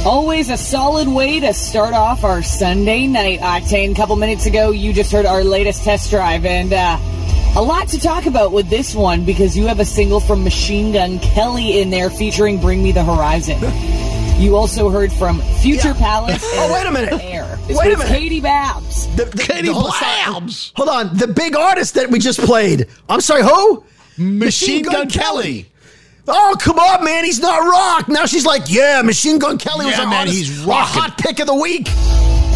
Always 0.05 0.49
a 0.49 0.57
solid 0.57 1.07
way 1.07 1.39
to 1.41 1.53
start 1.53 1.93
off 1.93 2.23
our 2.23 2.41
Sunday 2.41 3.05
night, 3.05 3.39
Octane. 3.41 3.91
A 3.91 3.95
couple 3.95 4.15
minutes 4.15 4.45
ago, 4.45 4.71
you 4.71 4.93
just 4.93 5.11
heard 5.11 5.25
our 5.25 5.43
latest 5.43 5.83
test 5.83 6.09
drive, 6.09 6.45
and 6.45 6.71
uh, 6.73 6.97
a 7.55 7.61
lot 7.61 7.89
to 7.89 7.99
talk 7.99 8.25
about 8.25 8.51
with 8.53 8.69
this 8.69 8.95
one 8.95 9.25
because 9.25 9.57
you 9.57 9.67
have 9.67 9.79
a 9.79 9.85
single 9.85 10.19
from 10.21 10.43
Machine 10.43 10.93
Gun 10.93 11.19
Kelly 11.19 11.81
in 11.81 11.89
there 11.89 12.09
featuring 12.09 12.59
Bring 12.61 12.81
Me 12.81 12.91
the 12.91 13.03
Horizon. 13.03 13.59
You 14.39 14.55
also 14.55 14.89
heard 14.89 15.11
from 15.11 15.41
Future 15.61 15.93
Palace. 15.93 16.41
Oh, 16.53 16.73
wait 16.73 16.87
a 16.87 16.91
minute. 16.91 17.21
Air. 17.21 17.59
Wait 17.67 17.91
a 17.93 17.97
minute. 17.97 18.07
Katie 18.07 18.39
Babs. 18.39 19.13
The, 19.17 19.25
the, 19.25 19.37
Katie 19.37 19.67
the 19.67 19.73
whole- 19.73 19.91
Blabs. 19.99 20.71
Hold 20.77 20.87
on. 20.87 21.17
The 21.17 21.27
big 21.27 21.57
artist 21.57 21.95
that 21.95 22.09
we 22.09 22.19
just 22.19 22.39
played. 22.39 22.87
I'm 23.09 23.19
sorry, 23.19 23.43
who? 23.43 23.83
Machine, 24.17 24.83
Gun, 24.83 25.09
Kelly. 25.09 25.68
Oh, 26.31 26.55
come 26.59 26.79
on, 26.79 27.03
man. 27.03 27.25
He's 27.25 27.39
not 27.39 27.57
rock. 27.59 28.07
Now 28.07 28.25
she's 28.25 28.45
like, 28.45 28.63
yeah, 28.67 29.01
Machine 29.01 29.39
Gun 29.39 29.57
Kelly 29.57 29.85
was 29.85 29.95
Yeah, 29.95 30.03
our 30.03 30.09
man, 30.09 30.19
artist- 30.27 30.37
he's 30.37 30.61
our 30.61 30.67
rocking. 30.67 31.01
hot 31.01 31.17
pick 31.17 31.39
of 31.39 31.47
the 31.47 31.55
week. 31.55 31.87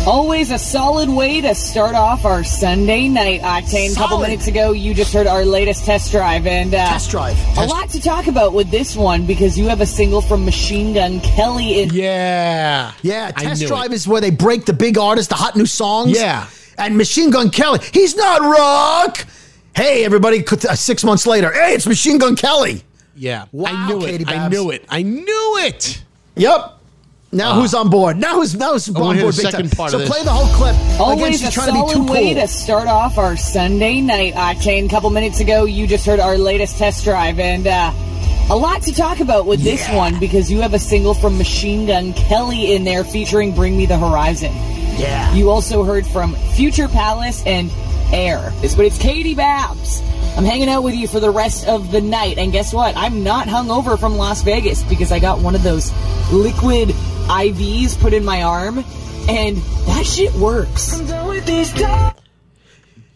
Always 0.06 0.52
a 0.52 0.58
solid 0.60 1.08
way 1.08 1.40
to 1.40 1.56
start 1.56 1.96
off 1.96 2.26
our 2.26 2.44
Sunday 2.44 3.08
night, 3.08 3.40
Octane. 3.42 3.94
A 3.94 3.96
couple 3.96 4.20
minutes 4.20 4.48
ago, 4.48 4.74
you 4.74 4.94
just 4.94 5.14
heard 5.14 5.28
our 5.28 5.46
latest 5.46 5.86
test 5.86 6.12
drive, 6.12 6.46
and 6.46 6.74
uh, 6.74 6.78
Test 6.90 7.10
drive. 7.10 7.38
a 7.58 7.66
lot 7.66 7.90
to 7.92 8.02
talk 8.02 8.28
about 8.28 8.52
with 8.52 8.70
this 8.70 8.98
one 8.98 9.26
because 9.26 9.58
you 9.58 9.70
have 9.70 9.80
a 9.80 9.86
single 9.86 10.20
from 10.22 10.44
Machine 10.44 10.94
Gun 10.94 11.22
Kelly 11.22 11.82
in 11.84 11.94
Yeah. 11.94 12.92
Yeah, 13.02 13.32
Test 13.32 13.66
Drive 13.66 13.92
it. 13.92 13.96
is 13.96 14.06
where 14.06 14.20
they 14.20 14.30
break 14.30 14.66
the 14.66 14.74
big 14.74 14.98
artist, 14.98 15.30
the 15.30 15.36
hot 15.36 15.56
new 15.56 15.66
songs. 15.66 16.20
Yeah. 16.20 16.48
And 16.78 16.98
Machine 16.98 17.30
Gun 17.30 17.50
Kelly, 17.50 17.80
he's 17.94 18.18
not 18.18 18.42
rock. 18.42 19.26
Hey, 19.74 20.04
everybody, 20.04 20.44
uh, 20.46 20.76
six 20.76 21.06
months 21.06 21.26
later, 21.26 21.50
hey, 21.54 21.76
it's 21.76 21.88
Machine 21.88 22.18
Gun 22.18 22.36
Kelly. 22.36 22.84
Yeah. 23.16 23.46
Wow, 23.52 23.72
I 23.72 23.88
knew 23.88 24.00
Katie 24.02 24.24
it. 24.24 24.30
I 24.30 24.48
knew 24.48 24.72
it. 24.72 24.86
I 24.90 25.02
knew 25.02 25.58
it. 25.60 26.04
Yep. 26.36 26.80
Now 27.32 27.60
who's 27.60 27.74
on 27.74 27.90
board? 27.90 28.18
Now 28.18 28.36
who's 28.36 28.56
now 28.56 28.74
who's 28.74 28.88
on 28.90 28.94
board 28.94 29.18
big 29.18 29.34
second 29.34 29.70
time. 29.70 29.78
part 29.78 29.92
so 29.92 29.98
of 29.98 30.02
this. 30.02 30.10
play 30.10 30.24
the 30.24 30.32
whole 30.32 30.54
clip. 30.56 30.76
Always 31.00 31.40
she's 31.40 31.48
a 31.48 31.52
trying 31.52 31.68
to 31.68 31.74
be 31.74 31.80
solid 31.80 31.94
too 31.94 32.12
way 32.12 32.34
cool. 32.34 32.42
to 32.42 32.48
start 32.48 32.88
off 32.88 33.18
our 33.18 33.36
Sunday 33.36 34.02
night, 34.02 34.34
Octane. 34.34 34.86
A 34.86 34.90
couple 34.90 35.10
minutes 35.10 35.40
ago, 35.40 35.66
you 35.66 35.88
just 35.88 36.06
heard 36.06 36.20
our 36.20 36.38
latest 36.38 36.78
test 36.78 37.04
drive, 37.04 37.40
and 37.40 37.66
uh, 37.66 37.92
a 38.52 38.56
lot 38.56 38.84
to 38.84 38.94
talk 38.94 39.20
about 39.20 39.48
with 39.48 39.64
this 39.64 39.90
one 39.90 40.20
because 40.20 40.52
you 40.52 40.62
have 40.62 40.76
a 40.76 40.80
single 40.80 41.16
from 41.16 41.38
Machine 41.40 41.88
Gun 41.88 42.14
Kelly 42.14 42.76
in 42.76 42.84
there 42.84 43.04
featuring 43.04 43.56
Bring 43.56 43.76
Me 43.78 43.88
the 43.88 43.98
Horizon. 43.98 44.52
Yeah. 44.98 45.34
You 45.34 45.50
also 45.50 45.84
heard 45.84 46.06
from 46.06 46.36
Future 46.56 46.88
Palace 46.88 47.42
and 47.48 47.72
Air. 48.12 48.54
But 48.62 48.86
it's 48.86 49.00
Katie 49.00 49.34
Babs. 49.34 50.02
I'm 50.36 50.46
hanging 50.46 50.70
out 50.70 50.82
with 50.84 50.96
you 50.96 51.08
for 51.08 51.20
the 51.20 51.30
rest 51.30 51.68
of 51.68 51.92
the 51.92 52.02
night, 52.02 52.38
and 52.40 52.52
guess 52.52 52.74
what? 52.74 52.98
I'm 52.98 53.24
not 53.24 53.48
hungover 53.48 54.00
from 54.00 54.18
Las 54.18 54.42
Vegas 54.42 54.84
because 54.84 55.12
I 55.12 55.20
got 55.20 55.40
one 55.40 55.54
of 55.54 55.62
those 55.62 55.92
liquid 56.32 56.90
IVs 56.90 58.00
put 58.00 58.14
in 58.14 58.26
my 58.26 58.42
arm, 58.44 58.80
and 59.30 59.58
that 59.58 60.06
shit 60.06 60.34
works. 60.34 61.00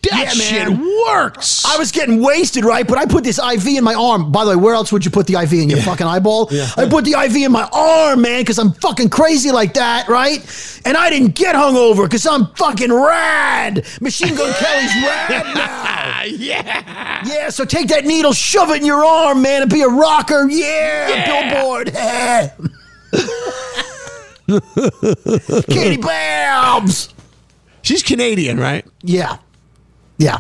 That 0.10 0.24
Yeah, 0.24 0.30
shit 0.30 0.70
man. 0.70 0.88
works. 1.08 1.64
I 1.66 1.78
was 1.78 1.92
getting 1.92 2.22
wasted, 2.22 2.66
right? 2.66 2.88
But 2.88 2.98
I 2.98 3.06
put 3.06 3.24
this 3.24 3.40
IV 3.40 3.68
in 3.68 3.84
my 3.84 3.94
arm. 3.94 4.32
By 4.32 4.44
the 4.46 4.52
way, 4.52 4.56
where 4.56 4.74
else 4.74 4.92
would 4.92 5.06
you 5.06 5.12
put 5.12 5.28
the 5.28 5.36
IV 5.36 5.54
in 5.54 5.70
your 5.70 5.82
fucking 5.82 6.08
eyeball? 6.08 6.50
I 6.78 6.88
put 6.90 7.06
the 7.06 7.12
IV 7.20 7.36
in 7.38 7.52
my 7.52 7.68
arm, 7.72 8.22
man, 8.22 8.42
because 8.42 8.60
I'm 8.60 8.72
fucking 8.74 9.10
crazy 9.10 9.52
like 9.52 9.74
that, 9.76 10.08
right? 10.08 10.40
And 10.86 10.98
I 10.98 11.10
didn't 11.10 11.36
get 11.36 11.56
hungover 11.56 12.04
because 12.06 12.26
I'm 12.26 12.48
fucking 12.56 12.92
rad. 12.94 13.86
Machine 14.02 14.36
Gun 14.36 14.54
Kelly's 14.60 14.96
rad 15.04 15.56
now. 15.56 16.24
yeah. 16.28 17.24
Yeah, 17.28 17.50
so 17.50 17.66
take 17.66 17.88
that 17.90 18.06
needle, 18.06 18.34
shove 18.34 18.70
it 18.72 18.78
in 18.82 18.86
your 18.86 19.04
arm, 19.04 19.42
man, 19.42 19.62
and 19.64 19.72
be 19.72 19.82
a 19.82 19.88
rocker. 19.88 20.48
Yeah, 20.50 21.52
Billboard. 21.52 21.94
Katie 25.68 26.02
Babs. 26.02 27.14
She's 27.82 28.04
Canadian, 28.04 28.60
right? 28.60 28.86
Yeah. 29.02 29.38
Yeah. 30.18 30.40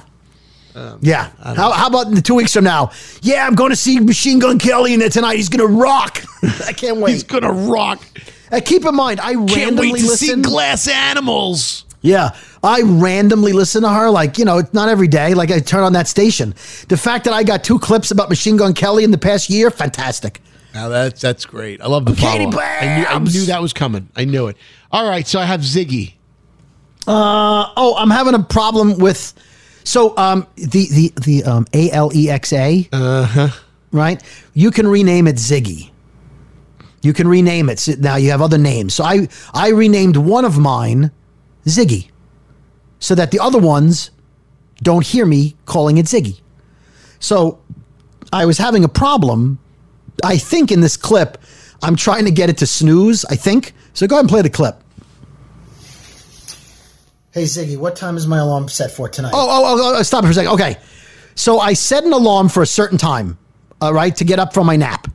yeah. 1.01 1.29
How, 1.43 1.71
how 1.71 1.87
about 1.87 2.07
in 2.07 2.15
the 2.15 2.21
two 2.21 2.35
weeks 2.35 2.53
from 2.53 2.63
now? 2.63 2.91
Yeah, 3.21 3.45
I'm 3.47 3.55
going 3.55 3.71
to 3.71 3.75
see 3.75 3.99
Machine 3.99 4.39
Gun 4.39 4.59
Kelly 4.59 4.93
in 4.93 4.99
there 4.99 5.09
tonight. 5.09 5.35
He's 5.37 5.49
going 5.49 5.67
to 5.67 5.73
rock. 5.75 6.23
I 6.67 6.73
can't 6.73 6.97
wait. 6.97 7.13
He's 7.13 7.23
gonna 7.23 7.51
rock. 7.51 8.01
Uh, 8.51 8.61
keep 8.63 8.85
in 8.85 8.95
mind, 8.95 9.19
I 9.19 9.33
Can't 9.33 9.55
randomly 9.55 9.93
wait 9.93 10.01
to 10.01 10.07
listen. 10.07 10.43
see 10.43 10.49
glass 10.49 10.87
animals. 10.87 11.85
Yeah, 12.01 12.35
I 12.63 12.81
randomly 12.83 13.53
listen 13.53 13.81
to 13.81 13.89
her. 13.89 14.09
Like 14.09 14.37
you 14.37 14.45
know, 14.45 14.59
it's 14.59 14.73
not 14.73 14.87
every 14.87 15.07
day. 15.07 15.33
Like 15.33 15.51
I 15.51 15.59
turn 15.59 15.83
on 15.83 15.93
that 15.93 16.07
station. 16.07 16.53
The 16.87 16.95
fact 16.95 17.25
that 17.25 17.33
I 17.33 17.43
got 17.43 17.63
two 17.63 17.79
clips 17.79 18.11
about 18.11 18.29
Machine 18.29 18.55
Gun 18.55 18.73
Kelly 18.73 19.03
in 19.03 19.11
the 19.11 19.17
past 19.17 19.49
year, 19.49 19.71
fantastic. 19.71 20.39
Now 20.73 20.87
that's 20.89 21.19
that's 21.19 21.45
great. 21.45 21.81
I 21.81 21.87
love 21.87 22.05
the 22.05 22.13
Katie 22.13 22.45
follow. 22.45 22.61
I 22.61 22.99
knew, 22.99 23.05
I 23.05 23.19
knew 23.19 23.45
that 23.47 23.61
was 23.61 23.73
coming. 23.73 24.09
I 24.15 24.25
knew 24.25 24.47
it. 24.47 24.57
All 24.91 25.09
right, 25.09 25.27
so 25.27 25.39
I 25.39 25.45
have 25.45 25.61
Ziggy. 25.61 26.13
Uh 27.07 27.73
oh, 27.75 27.95
I'm 27.97 28.11
having 28.11 28.35
a 28.35 28.43
problem 28.43 28.97
with. 28.99 29.33
So 29.87 30.13
um 30.17 30.45
the 30.55 30.87
the 30.87 31.13
the 31.21 31.43
um 31.45 31.65
A 31.73 31.89
L 31.91 32.11
E 32.13 32.29
X 32.29 32.51
A. 32.51 32.87
Uh 32.91 33.23
huh. 33.23 33.47
Right. 33.93 34.21
You 34.53 34.69
can 34.69 34.85
rename 34.85 35.27
it 35.27 35.37
Ziggy. 35.37 35.91
You 37.01 37.13
can 37.13 37.25
rename 37.25 37.69
it. 37.69 37.79
So 37.79 37.93
Now 37.97 38.17
you 38.17 38.29
have 38.31 38.41
other 38.41 38.57
names. 38.57 38.93
So 38.93 39.05
I 39.05 39.29
I 39.53 39.69
renamed 39.69 40.17
one 40.17 40.43
of 40.43 40.57
mine 40.57 41.09
Ziggy, 41.65 42.09
so 42.99 43.15
that 43.15 43.31
the 43.31 43.39
other 43.39 43.59
ones 43.59 44.11
don't 44.83 45.05
hear 45.05 45.25
me 45.25 45.55
calling 45.65 45.97
it 45.97 46.05
Ziggy. 46.05 46.41
So 47.19 47.59
I 48.33 48.45
was 48.45 48.57
having 48.57 48.83
a 48.83 48.89
problem. 48.89 49.57
I 50.21 50.37
think 50.37 50.69
in 50.69 50.81
this 50.81 50.97
clip, 50.97 51.37
I'm 51.81 51.95
trying 51.95 52.25
to 52.25 52.31
get 52.31 52.49
it 52.49 52.57
to 52.57 52.67
snooze. 52.67 53.23
I 53.25 53.37
think 53.37 53.73
so. 53.93 54.05
Go 54.05 54.15
ahead 54.15 54.23
and 54.23 54.29
play 54.29 54.41
the 54.41 54.49
clip. 54.49 54.83
Hey 57.37 57.43
Ziggy, 57.43 57.77
what 57.77 57.95
time 57.95 58.17
is 58.17 58.25
my 58.25 58.39
alarm 58.39 58.67
set 58.67 58.89
for 58.89 59.07
tonight? 59.07 59.31
Oh, 59.31 59.47
oh, 59.47 59.79
oh, 59.79 59.99
oh 59.99 60.01
stop 60.01 60.23
it 60.23 60.25
for 60.25 60.31
a 60.31 60.33
second. 60.33 60.53
Okay, 60.53 60.75
so 61.35 61.59
I 61.59 61.73
set 61.73 62.03
an 62.03 62.11
alarm 62.11 62.49
for 62.49 62.63
a 62.63 62.65
certain 62.65 62.97
time, 62.97 63.37
all 63.79 63.93
right, 63.93 64.15
to 64.15 64.23
get 64.23 64.39
up 64.39 64.55
from 64.55 64.65
my 64.65 64.75
nap. 64.75 65.07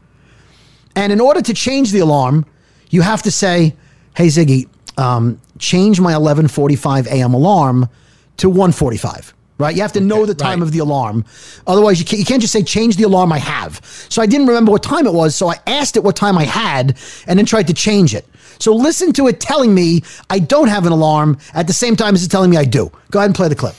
And 0.94 1.12
in 1.12 1.20
order 1.20 1.42
to 1.42 1.52
change 1.52 1.90
the 1.90 1.98
alarm, 1.98 2.46
you 2.90 3.02
have 3.02 3.24
to 3.24 3.32
say, 3.32 3.74
"Hey 4.16 4.28
Ziggy, 4.28 4.68
um, 4.96 5.40
change 5.58 6.00
my 6.00 6.12
11:45 6.12 7.08
a.m. 7.08 7.34
alarm 7.34 7.88
to 8.36 8.48
1:45." 8.48 9.34
Right? 9.58 9.74
You 9.74 9.82
have 9.82 9.92
to 9.94 10.00
know 10.00 10.24
the 10.24 10.34
time 10.34 10.62
of 10.62 10.70
the 10.70 10.78
alarm. 10.78 11.24
Otherwise, 11.66 11.98
you 11.98 12.04
can't, 12.04 12.20
you 12.20 12.24
can't 12.24 12.40
just 12.40 12.52
say 12.52 12.62
change 12.62 12.96
the 12.96 13.04
alarm 13.04 13.32
I 13.32 13.38
have. 13.38 13.80
So 14.08 14.22
I 14.22 14.26
didn't 14.26 14.46
remember 14.46 14.70
what 14.70 14.84
time 14.84 15.08
it 15.08 15.12
was, 15.12 15.34
so 15.34 15.48
I 15.48 15.56
asked 15.66 15.96
it 15.96 16.04
what 16.04 16.14
time 16.14 16.38
I 16.38 16.44
had, 16.44 16.96
and 17.26 17.36
then 17.36 17.46
tried 17.46 17.66
to 17.66 17.74
change 17.74 18.14
it. 18.14 18.28
So 18.58 18.74
listen 18.74 19.12
to 19.14 19.28
it 19.28 19.40
telling 19.40 19.74
me 19.74 20.02
I 20.30 20.38
don't 20.38 20.68
have 20.68 20.86
an 20.86 20.92
alarm 20.92 21.38
at 21.54 21.66
the 21.66 21.72
same 21.72 21.96
time 21.96 22.14
as 22.14 22.22
it's 22.22 22.30
telling 22.30 22.50
me 22.50 22.56
I 22.56 22.64
do. 22.64 22.90
Go 23.10 23.18
ahead 23.18 23.28
and 23.28 23.34
play 23.34 23.48
the 23.48 23.54
clip. 23.54 23.74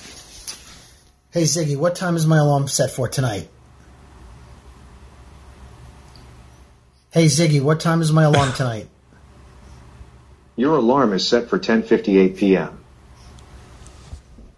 Hey 1.31 1.43
Ziggy, 1.43 1.75
what 1.75 1.95
time 1.95 2.15
is 2.15 2.27
my 2.27 2.37
alarm 2.37 2.67
set 2.67 2.91
for 2.91 3.07
tonight? 3.07 3.49
Hey 7.11 7.25
Ziggy, 7.25 7.61
what 7.61 7.79
time 7.79 8.01
is 8.01 8.11
my 8.11 8.23
alarm 8.23 8.53
tonight? 8.53 8.87
Your 10.55 10.75
alarm 10.75 11.13
is 11.13 11.27
set 11.27 11.49
for 11.49 11.57
10:58 11.57 12.37
p.m. 12.37 12.77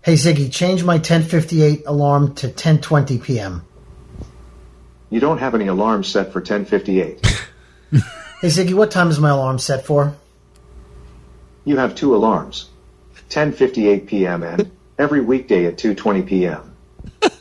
Hey 0.01 0.15
Ziggy, 0.15 0.51
change 0.51 0.83
my 0.83 0.99
10:58 0.99 1.83
alarm 1.87 2.35
to 2.35 2.49
10:20 2.49 3.23
p.m. 3.23 3.65
You 5.09 5.19
don't 5.19 5.37
have 5.37 5.55
any 5.55 5.67
alarm 5.67 6.03
set 6.03 6.33
for 6.33 6.41
10:58. 6.41 7.41
Hey 8.45 8.51
Ziggy, 8.51 8.75
what 8.75 8.91
time 8.91 9.09
is 9.09 9.19
my 9.19 9.31
alarm 9.31 9.57
set 9.57 9.87
for? 9.87 10.13
you 11.63 11.77
have 11.77 11.95
two 11.95 12.15
alarms. 12.15 12.69
10:58 13.31 14.05
p.m. 14.05 14.43
and 14.43 14.69
every 14.99 15.19
weekday 15.19 15.65
at 15.65 15.79
2:20 15.79 16.27
p.m. 16.27 16.75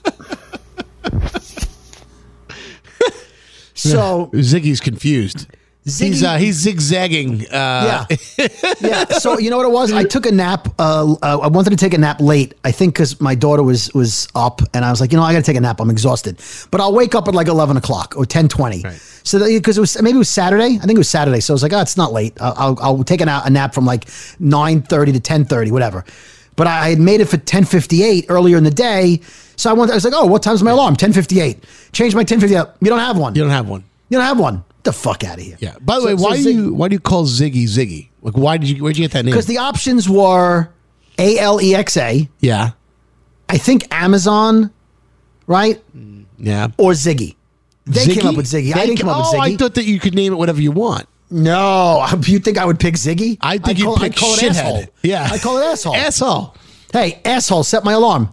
So 3.74 4.30
Ziggy's 4.32 4.80
confused. 4.80 5.46
He's 5.84 6.22
Ziggy- 6.22 6.24
uh, 6.24 6.38
he's 6.38 6.57
zigzagging. 6.57 7.42
Uh, 7.48 8.07
yeah, 8.09 8.46
yeah. 8.80 9.05
So 9.18 9.38
you 9.38 9.50
know 9.50 9.59
what 9.59 9.66
it 9.66 9.72
was? 9.72 9.92
I 9.92 10.05
took 10.05 10.24
a 10.24 10.32
nap. 10.32 10.68
Uh, 10.78 11.16
uh, 11.22 11.40
I 11.42 11.48
wanted 11.48 11.70
to 11.70 11.76
take 11.76 11.92
a 11.92 11.98
nap 11.98 12.18
late. 12.22 12.55
I 12.64 12.72
think 12.72 12.94
because 12.94 13.20
my 13.20 13.34
daughter 13.34 13.62
was 13.62 13.92
was 13.92 14.26
up, 14.34 14.62
and 14.72 14.86
I 14.86 14.90
was 14.90 15.02
like, 15.02 15.12
you 15.12 15.18
know, 15.18 15.22
I 15.22 15.34
got 15.34 15.40
to 15.40 15.44
take 15.44 15.59
a 15.59 15.61
nap. 15.61 15.82
I'm 15.82 15.90
exhausted, 15.90 16.40
but 16.70 16.80
I'll 16.80 16.94
wake 16.94 17.14
up 17.14 17.28
at 17.28 17.34
like 17.34 17.48
eleven 17.48 17.76
o'clock 17.76 18.14
or 18.16 18.24
ten 18.24 18.48
twenty. 18.48 18.82
So 19.24 19.38
because 19.44 19.76
it 19.78 19.80
was 19.80 20.00
maybe 20.02 20.14
it 20.16 20.18
was 20.18 20.28
Saturday. 20.28 20.76
I 20.76 20.84
think 20.86 20.92
it 20.92 20.98
was 20.98 21.08
Saturday. 21.08 21.40
So 21.40 21.52
I 21.52 21.54
was 21.54 21.62
like, 21.62 21.72
oh, 21.72 21.80
it's 21.80 21.96
not 21.96 22.12
late. 22.12 22.36
I'll 22.40 22.54
I'll, 22.56 22.78
I'll 22.80 23.04
take 23.04 23.20
a, 23.20 23.24
na- 23.26 23.42
a 23.44 23.50
nap 23.50 23.74
from 23.74 23.84
like 23.86 24.04
nine 24.38 24.82
thirty 24.82 25.12
to 25.12 25.20
ten 25.20 25.44
thirty, 25.46 25.70
whatever. 25.70 26.04
But 26.56 26.66
I 26.68 26.90
had 26.90 27.00
made 27.00 27.20
it 27.20 27.24
for 27.26 27.36
ten 27.38 27.64
fifty 27.64 28.02
eight 28.04 28.26
earlier 28.28 28.56
in 28.58 28.64
the 28.64 28.70
day. 28.70 29.20
So 29.56 29.70
I 29.70 29.72
wanted. 29.72 29.92
I 29.92 29.94
was 29.96 30.04
like, 30.04 30.14
oh, 30.14 30.26
what 30.26 30.42
time's 30.42 30.62
my 30.62 30.70
alarm? 30.72 30.94
Ten 30.96 31.12
fifty 31.12 31.40
eight. 31.40 31.64
Change 31.92 32.14
my 32.14 32.22
ten 32.24 32.38
fifty 32.38 32.54
eight. 32.54 32.66
You 32.80 32.88
don't 32.90 32.98
have 33.00 33.16
one. 33.18 33.34
You 33.34 33.42
don't 33.42 33.50
have 33.50 33.68
one. 33.68 33.82
You 34.10 34.18
don't 34.18 34.26
have 34.26 34.38
one. 34.38 34.56
Get 34.56 34.84
the 34.84 34.92
fuck 34.92 35.24
out 35.24 35.38
of 35.38 35.42
here. 35.44 35.56
Yeah. 35.58 35.76
By 35.80 35.94
the 35.96 36.00
So- 36.02 36.06
way, 36.08 36.16
so 36.16 36.22
why 36.22 36.36
do 36.42 36.50
you 36.52 36.74
why 36.74 36.88
do 36.88 36.94
you 36.94 37.00
call 37.00 37.24
Ziggy 37.24 37.64
Ziggy? 37.64 38.10
Like, 38.20 38.36
why 38.36 38.58
did 38.58 38.68
you 38.68 38.82
where'd 38.84 38.96
you 38.98 39.04
get 39.04 39.12
that 39.12 39.24
name? 39.24 39.32
Because 39.32 39.46
the 39.46 39.56
options 39.58 40.06
were 40.08 40.68
A 41.18 41.38
L 41.38 41.62
E 41.62 41.74
X 41.74 41.96
A. 41.96 42.28
yeah, 42.40 42.72
I 43.48 43.56
think 43.56 43.86
Amazon, 43.90 44.70
right? 45.46 45.82
yeah. 46.38 46.68
Or 46.76 46.92
Ziggy. 46.92 47.36
They 47.87 48.07
came 48.14 48.26
up 48.26 48.37
with 48.37 48.47
Ziggy. 48.47 48.72
I 48.74 48.80
They 48.80 48.87
didn't 48.87 49.01
come 49.01 49.11
up 49.11 49.18
with 49.18 49.35
oh, 49.35 49.41
I 49.41 49.57
thought 49.57 49.74
that 49.74 49.85
you 49.85 49.99
could 50.01 50.14
name 50.14 50.32
it 50.32 50.37
whatever 50.37 50.61
you 50.61 50.72
want. 50.72 51.07
no, 51.30 52.07
you 52.22 52.39
think 52.39 52.57
I 52.59 52.64
would 52.64 52.80
pick 52.80 52.95
Ziggy? 52.95 53.37
I 53.41 53.59
think 53.59 53.68
I'd 53.70 53.78
you'd 53.78 53.85
call, 53.87 53.97
pick 53.99 54.12
it 54.16 54.43
asshole. 54.57 54.85
Yeah. 55.03 55.28
I 55.30 55.39
call 55.39 55.59
it 55.59 55.64
asshole. 55.64 55.95
Asshole. 55.95 56.55
Hey, 56.93 57.20
asshole, 57.24 57.62
set 57.64 57.85
my 57.85 57.93
alarm. 57.93 58.30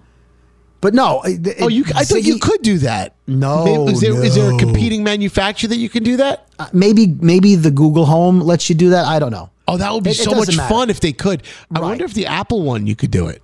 But 0.81 0.93
no. 0.93 1.21
it- 1.23 1.57
Oh, 1.61 1.67
you. 1.67 1.83
I 1.95 2.03
thought 2.05 2.23
you 2.23 2.39
could 2.39 2.61
do 2.63 2.77
that. 2.79 3.15
No, 3.27 3.65
Maybe- 3.85 3.91
is, 4.25 4.35
there 4.35 4.51
a 4.53 4.57
competing 4.57 5.03
manufacturer 5.03 5.67
that 5.69 5.77
you 5.77 5.89
can 5.89 6.03
do 6.03 6.17
that? 6.17 6.47
Uh, 6.57 6.67
maybe 6.73 7.07
maybe 7.07 7.55
the 7.55 7.71
Google 7.71 8.05
Home 8.05 8.39
lets 8.41 8.67
you 8.69 8.75
do 8.75 8.89
that. 8.91 9.05
I 9.05 9.19
don't 9.19 9.31
know. 9.31 9.49
Oh, 9.67 9.77
that 9.77 9.93
would 9.93 10.03
be 10.03 10.09
It- 10.11 10.15
so 10.17 10.31
much 10.31 10.55
matter. 10.57 10.67
fun 10.69 10.89
if 10.89 10.99
they 10.99 11.13
could. 11.13 11.43
I 11.75 11.79
wonder 11.81 12.03
if 12.05 12.13
the 12.13 12.25
Apple 12.25 12.63
one 12.63 12.87
you 12.87 12.95
could 12.95 13.11
do 13.11 13.27
it. 13.27 13.41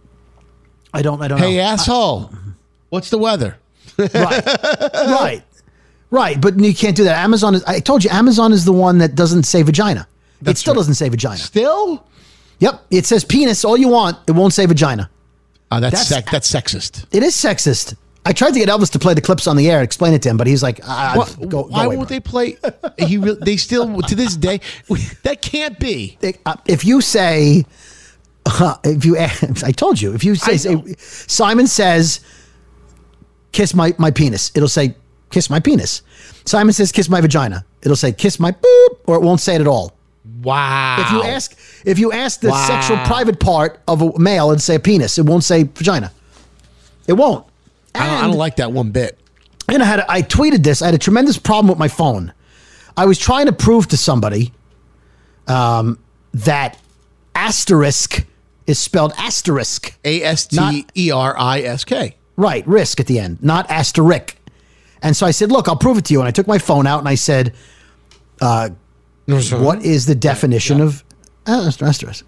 I 0.93 1.01
don't. 1.03 1.22
I 1.22 1.28
don't 1.28 1.38
Hey, 1.39 1.58
know. 1.58 1.62
asshole, 1.64 2.32
what's 2.89 3.10
the 3.12 3.18
weather? 3.20 3.58
right, 3.97 4.14
right. 4.93 5.43
Right, 6.10 6.39
but 6.39 6.58
you 6.60 6.74
can't 6.74 6.95
do 6.95 7.03
that. 7.03 7.18
Amazon 7.18 7.55
is. 7.55 7.64
I 7.66 7.80
told 7.80 8.03
you, 8.03 8.10
Amazon 8.10 8.53
is 8.53 8.64
the 8.66 8.72
one 8.72 8.99
that 8.99 9.16
doesn't 9.16 9.43
say 9.43 9.62
vagina. 9.62 10.08
it 10.45 10.58
still 10.58 10.74
doesn't 10.74 10.93
say 10.95 11.10
vagina. 11.10 11.38
Still? 11.38 12.05
Yep. 12.60 12.86
It 12.91 13.05
says 13.05 13.24
penis 13.26 13.66
all 13.66 13.76
you 13.78 13.89
want. 13.89 14.18
It 14.28 14.32
won't 14.32 14.53
say 14.53 14.66
vagina. 14.66 15.10
Oh, 15.72 15.80
that's 15.82 16.08
That's- 16.08 16.08
sec- 16.08 16.32
that's 16.32 16.49
sexist. 16.51 17.05
It 17.12 17.24
is 17.24 17.36
sexist. 17.36 17.95
I 18.26 18.32
tried 18.34 18.51
to 18.53 18.60
get 18.60 18.68
Elvis 18.70 18.91
to 18.91 18.99
play 18.99 19.14
the 19.14 19.22
clips 19.22 19.47
on 19.47 19.55
the 19.58 19.70
air 19.70 19.78
and 19.80 19.84
explain 19.86 20.14
it 20.14 20.22
to 20.24 20.30
him, 20.30 20.38
but 20.38 20.47
he's 20.47 20.64
like, 20.64 20.80
ah, 20.86 21.14
What- 21.16 21.39
go, 21.41 21.47
go 21.47 21.62
why 21.64 21.86
away, 21.86 21.97
won't 21.97 22.08
bro. 22.10 22.16
they 22.16 22.20
play? 22.22 22.58
He 22.97 23.18
re- 23.18 23.38
they 23.41 23.58
still 23.58 24.01
to 24.01 24.16
this 24.16 24.36
day 24.38 24.60
that 25.24 25.41
can't 25.41 25.78
be. 25.80 26.18
Uh, 26.45 26.55
if 26.66 26.84
you 26.86 26.99
say, 27.01 27.66
uh, 28.45 28.76
if 28.86 29.03
you, 29.05 29.18
I 29.20 29.72
told 29.72 29.99
you, 30.01 30.14
if 30.14 30.24
you 30.24 30.36
say, 30.36 30.58
say 30.58 30.95
Simon 30.97 31.68
says, 31.68 32.22
kiss 33.51 33.74
my, 33.74 33.93
my 33.97 34.12
penis, 34.12 34.51
it'll 34.55 34.68
say, 34.70 34.95
kiss 35.32 35.49
my 35.49 35.59
penis. 35.59 36.01
Simon 36.45 36.73
says, 36.73 36.91
kiss 36.91 37.09
my 37.09 37.21
vagina. 37.21 37.65
It'll 37.82 37.95
say, 37.97 38.11
kiss 38.11 38.39
my 38.39 38.51
boop, 38.51 38.99
or 39.05 39.15
it 39.15 39.21
won't 39.21 39.39
say 39.41 39.55
it 39.55 39.61
at 39.61 39.67
all. 39.67 39.93
Wow. 40.41 40.97
If 40.99 41.11
you 41.11 41.23
ask, 41.23 41.57
if 41.86 41.99
you 41.99 42.11
ask 42.11 42.39
the 42.41 42.49
Wow. 42.49 42.67
sexual 42.67 42.97
private 43.05 43.39
part 43.39 43.80
of 43.88 44.01
a 44.01 44.17
male, 44.19 44.49
it'll 44.51 44.59
say 44.59 44.75
a 44.75 44.80
penis. 44.80 45.17
It 45.17 45.25
won't 45.25 45.43
say 45.43 45.63
vagina. 45.63 46.11
It 47.07 47.13
won't. 47.13 47.45
I 47.95 48.05
don't, 48.05 48.17
I 48.17 48.28
don't 48.28 48.38
like 48.38 48.57
that 48.57 48.71
one 48.71 48.91
bit. 48.91 49.17
And 49.69 49.82
I 49.82 49.86
had 49.86 50.05
I 50.07 50.21
tweeted 50.21 50.63
this. 50.63 50.82
I 50.82 50.86
had 50.86 50.95
a 50.95 50.99
tremendous 50.99 51.38
problem 51.38 51.67
with 51.69 51.80
my 51.80 51.88
phone. 51.88 52.34
I 52.95 53.05
was 53.05 53.17
trying 53.17 53.47
to 53.47 53.51
prove 53.53 53.88
to 53.88 53.97
somebody 53.97 54.53
um, 55.47 55.99
that 56.34 56.78
asterisk 57.36 58.25
is 58.65 58.80
spelled 58.80 59.13
asterisk. 59.17 59.97
A 60.05 60.21
S 60.23 60.47
T 60.47 60.86
E 60.95 61.11
R 61.11 61.36
I 61.38 61.61
S 61.61 61.84
K. 61.84 62.15
Right, 62.36 62.65
risk 62.67 62.99
at 62.99 63.07
the 63.07 63.19
end, 63.19 63.41
not 63.41 63.69
asterisk. 63.69 64.36
And 65.01 65.15
so 65.15 65.25
I 65.25 65.31
said, 65.31 65.51
"Look, 65.51 65.67
I'll 65.67 65.75
prove 65.75 65.97
it 65.97 66.05
to 66.05 66.13
you." 66.13 66.19
And 66.19 66.27
I 66.27 66.31
took 66.31 66.47
my 66.47 66.57
phone 66.57 66.87
out 66.87 66.99
and 66.99 67.07
I 67.07 67.15
said, 67.15 67.53
uh, 68.41 68.69
"What 69.25 69.83
is 69.83 70.05
the 70.05 70.15
definition 70.15 70.81
of 70.81 71.03
ast- 71.45 71.81
asterisk?" 71.81 72.25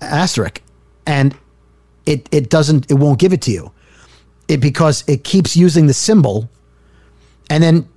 Asterisk, 0.00 0.60
and 1.06 1.34
it 2.06 2.28
it 2.32 2.50
doesn't 2.50 2.90
it 2.90 2.94
won't 2.94 3.18
give 3.18 3.32
it 3.32 3.42
to 3.42 3.50
you, 3.50 3.72
it 4.48 4.58
because 4.58 5.04
it 5.06 5.24
keeps 5.24 5.56
using 5.56 5.86
the 5.86 5.94
symbol, 5.94 6.50
and 7.48 7.62
then 7.62 7.88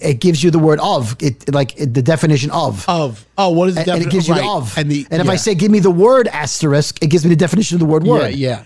it 0.00 0.20
gives 0.20 0.42
you 0.42 0.50
the 0.50 0.58
word 0.58 0.78
of. 0.80 1.16
It 1.20 1.52
like 1.52 1.78
it, 1.80 1.94
the 1.94 2.02
definition 2.02 2.50
of. 2.50 2.88
Of. 2.88 3.26
Oh, 3.38 3.50
what 3.50 3.68
is 3.70 3.74
the 3.74 3.80
and, 3.80 3.90
and 3.90 4.02
it 4.02 4.10
gives 4.10 4.28
you 4.28 4.34
right. 4.34 4.42
the 4.42 4.48
of. 4.48 4.78
and 4.78 4.90
the 4.90 5.06
and 5.10 5.22
if 5.22 5.28
I 5.28 5.36
say 5.36 5.54
give 5.54 5.70
me 5.70 5.80
the 5.80 5.90
word 5.90 6.28
asterisk, 6.28 7.02
it 7.02 7.08
gives 7.08 7.24
me 7.24 7.30
the 7.30 7.36
definition 7.36 7.76
of 7.76 7.80
the 7.80 7.86
word 7.86 8.04
yeah 8.06 8.12
word. 8.12 8.34
yeah 8.34 8.64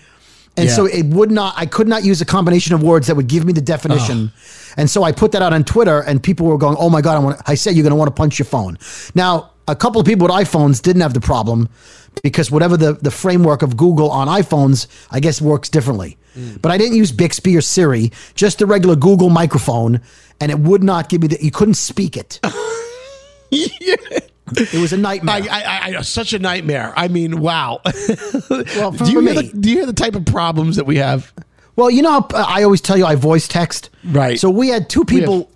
And 0.57 0.67
Yeah. 0.69 0.75
so 0.75 0.85
it 0.85 1.05
would 1.07 1.31
not, 1.31 1.53
I 1.57 1.65
could 1.65 1.87
not 1.87 2.03
use 2.03 2.21
a 2.21 2.25
combination 2.25 2.73
of 2.73 2.81
words 2.81 3.07
that 3.07 3.15
would 3.15 3.27
give 3.27 3.45
me 3.45 3.53
the 3.53 3.61
definition. 3.61 4.31
Oh. 4.33 4.39
And 4.77 4.89
so 4.89 5.03
I 5.03 5.11
put 5.11 5.31
that 5.33 5.41
out 5.41 5.53
on 5.53 5.63
Twitter 5.63 5.99
and 6.01 6.21
people 6.21 6.47
were 6.47 6.57
going, 6.57 6.77
oh 6.79 6.89
my 6.89 7.01
God, 7.01 7.15
I, 7.15 7.19
want 7.19 7.41
I 7.45 7.55
said 7.55 7.75
you're 7.75 7.83
going 7.83 7.91
to 7.91 7.97
want 7.97 8.07
to 8.07 8.13
punch 8.19 8.39
your 8.39 8.45
phone. 8.45 8.77
Now, 9.15 9.51
a 9.67 9.75
couple 9.75 9.99
of 9.99 10.07
people 10.07 10.27
with 10.27 10.35
iPhones 10.35 10.81
didn't 10.81 11.01
have 11.01 11.13
the 11.13 11.21
problem 11.21 11.69
because 12.23 12.51
whatever 12.51 12.77
the, 12.77 12.93
the 12.93 13.11
framework 13.11 13.61
of 13.63 13.75
Google 13.75 14.09
on 14.11 14.27
iPhones, 14.27 14.87
I 15.11 15.19
guess 15.19 15.41
works 15.41 15.69
differently. 15.69 16.17
Mm. 16.37 16.61
But 16.61 16.71
I 16.71 16.77
didn't 16.77 16.95
use 16.95 17.11
Bixby 17.11 17.55
or 17.57 17.61
Siri, 17.61 18.11
just 18.35 18.59
the 18.59 18.65
regular 18.65 18.95
Google 18.95 19.29
microphone. 19.29 20.01
And 20.39 20.51
it 20.51 20.59
would 20.59 20.83
not 20.83 21.09
give 21.09 21.21
me 21.21 21.29
the, 21.29 21.43
you 21.43 21.51
couldn't 21.51 21.75
speak 21.75 22.15
it. 22.17 22.39
It 24.51 24.79
was 24.79 24.93
a 24.93 24.97
nightmare. 24.97 25.41
I, 25.49 25.61
I, 25.61 25.97
I, 25.97 26.01
such 26.01 26.33
a 26.33 26.39
nightmare. 26.39 26.93
I 26.95 27.07
mean, 27.07 27.39
wow. 27.39 27.81
well, 28.49 28.91
do 28.91 29.11
you 29.11 29.19
hear 29.19 29.21
me- 29.21 29.33
the, 29.33 29.57
do 29.59 29.69
you 29.69 29.77
hear 29.77 29.85
the 29.85 29.93
type 29.93 30.15
of 30.15 30.25
problems 30.25 30.75
that 30.75 30.85
we 30.85 30.97
have? 30.97 31.33
Well, 31.75 31.89
you 31.89 32.01
know, 32.01 32.19
uh, 32.33 32.45
I 32.47 32.63
always 32.63 32.81
tell 32.81 32.97
you 32.97 33.05
I 33.05 33.15
voice 33.15 33.47
text. 33.47 33.89
Right. 34.03 34.39
So 34.39 34.49
we 34.49 34.69
had 34.69 34.89
two 34.89 35.03
people 35.03 35.49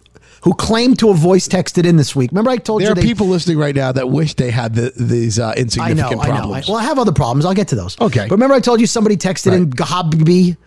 who 0.43 0.53
claimed 0.53 0.99
to 0.99 1.09
have 1.09 1.17
voice 1.17 1.47
texted 1.47 1.85
in 1.85 1.97
this 1.97 2.15
week. 2.15 2.31
Remember, 2.31 2.49
I 2.49 2.57
told 2.57 2.81
There 2.81 2.89
you 2.89 2.95
there 2.95 3.03
are 3.03 3.07
people 3.07 3.27
listening 3.27 3.57
right 3.57 3.75
now 3.75 3.91
that 3.91 4.09
wish 4.09 4.33
they 4.35 4.51
had 4.51 4.73
the, 4.73 4.91
these 4.95 5.37
uh, 5.37 5.47
I 5.47 5.55
know, 5.55 5.61
insignificant 5.61 6.23
I 6.23 6.27
know. 6.27 6.33
I, 6.33 6.39
problems. 6.39 6.67
well, 6.67 6.77
I 6.77 6.83
have 6.83 6.99
other 6.99 7.11
problems. 7.11 7.45
I'll 7.45 7.53
get 7.53 7.67
to 7.69 7.75
those. 7.75 7.99
Okay. 7.99 8.23
But 8.27 8.31
remember, 8.31 8.55
I 8.55 8.59
told 8.59 8.79
you 8.79 8.87
somebody 8.87 9.17
texted 9.17 9.53
in 9.53 9.69
Gahabbi. 9.69 10.57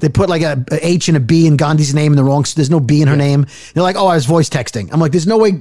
They 0.00 0.08
put 0.08 0.28
like 0.28 0.42
a, 0.42 0.64
a 0.70 0.86
H 0.86 1.08
and 1.08 1.16
a 1.16 1.20
B 1.20 1.46
in 1.46 1.56
Gandhi's 1.56 1.94
name 1.94 2.12
in 2.12 2.16
the 2.16 2.24
wrong. 2.24 2.44
So 2.44 2.56
There's 2.56 2.70
no 2.70 2.80
B 2.80 3.00
in 3.00 3.08
her 3.08 3.16
name. 3.16 3.46
They're 3.72 3.82
like, 3.82 3.96
oh, 3.96 4.08
I 4.08 4.16
was 4.16 4.26
voice 4.26 4.50
texting. 4.50 4.92
I'm 4.92 5.00
like, 5.00 5.12
there's 5.12 5.26
no 5.26 5.38
way 5.38 5.60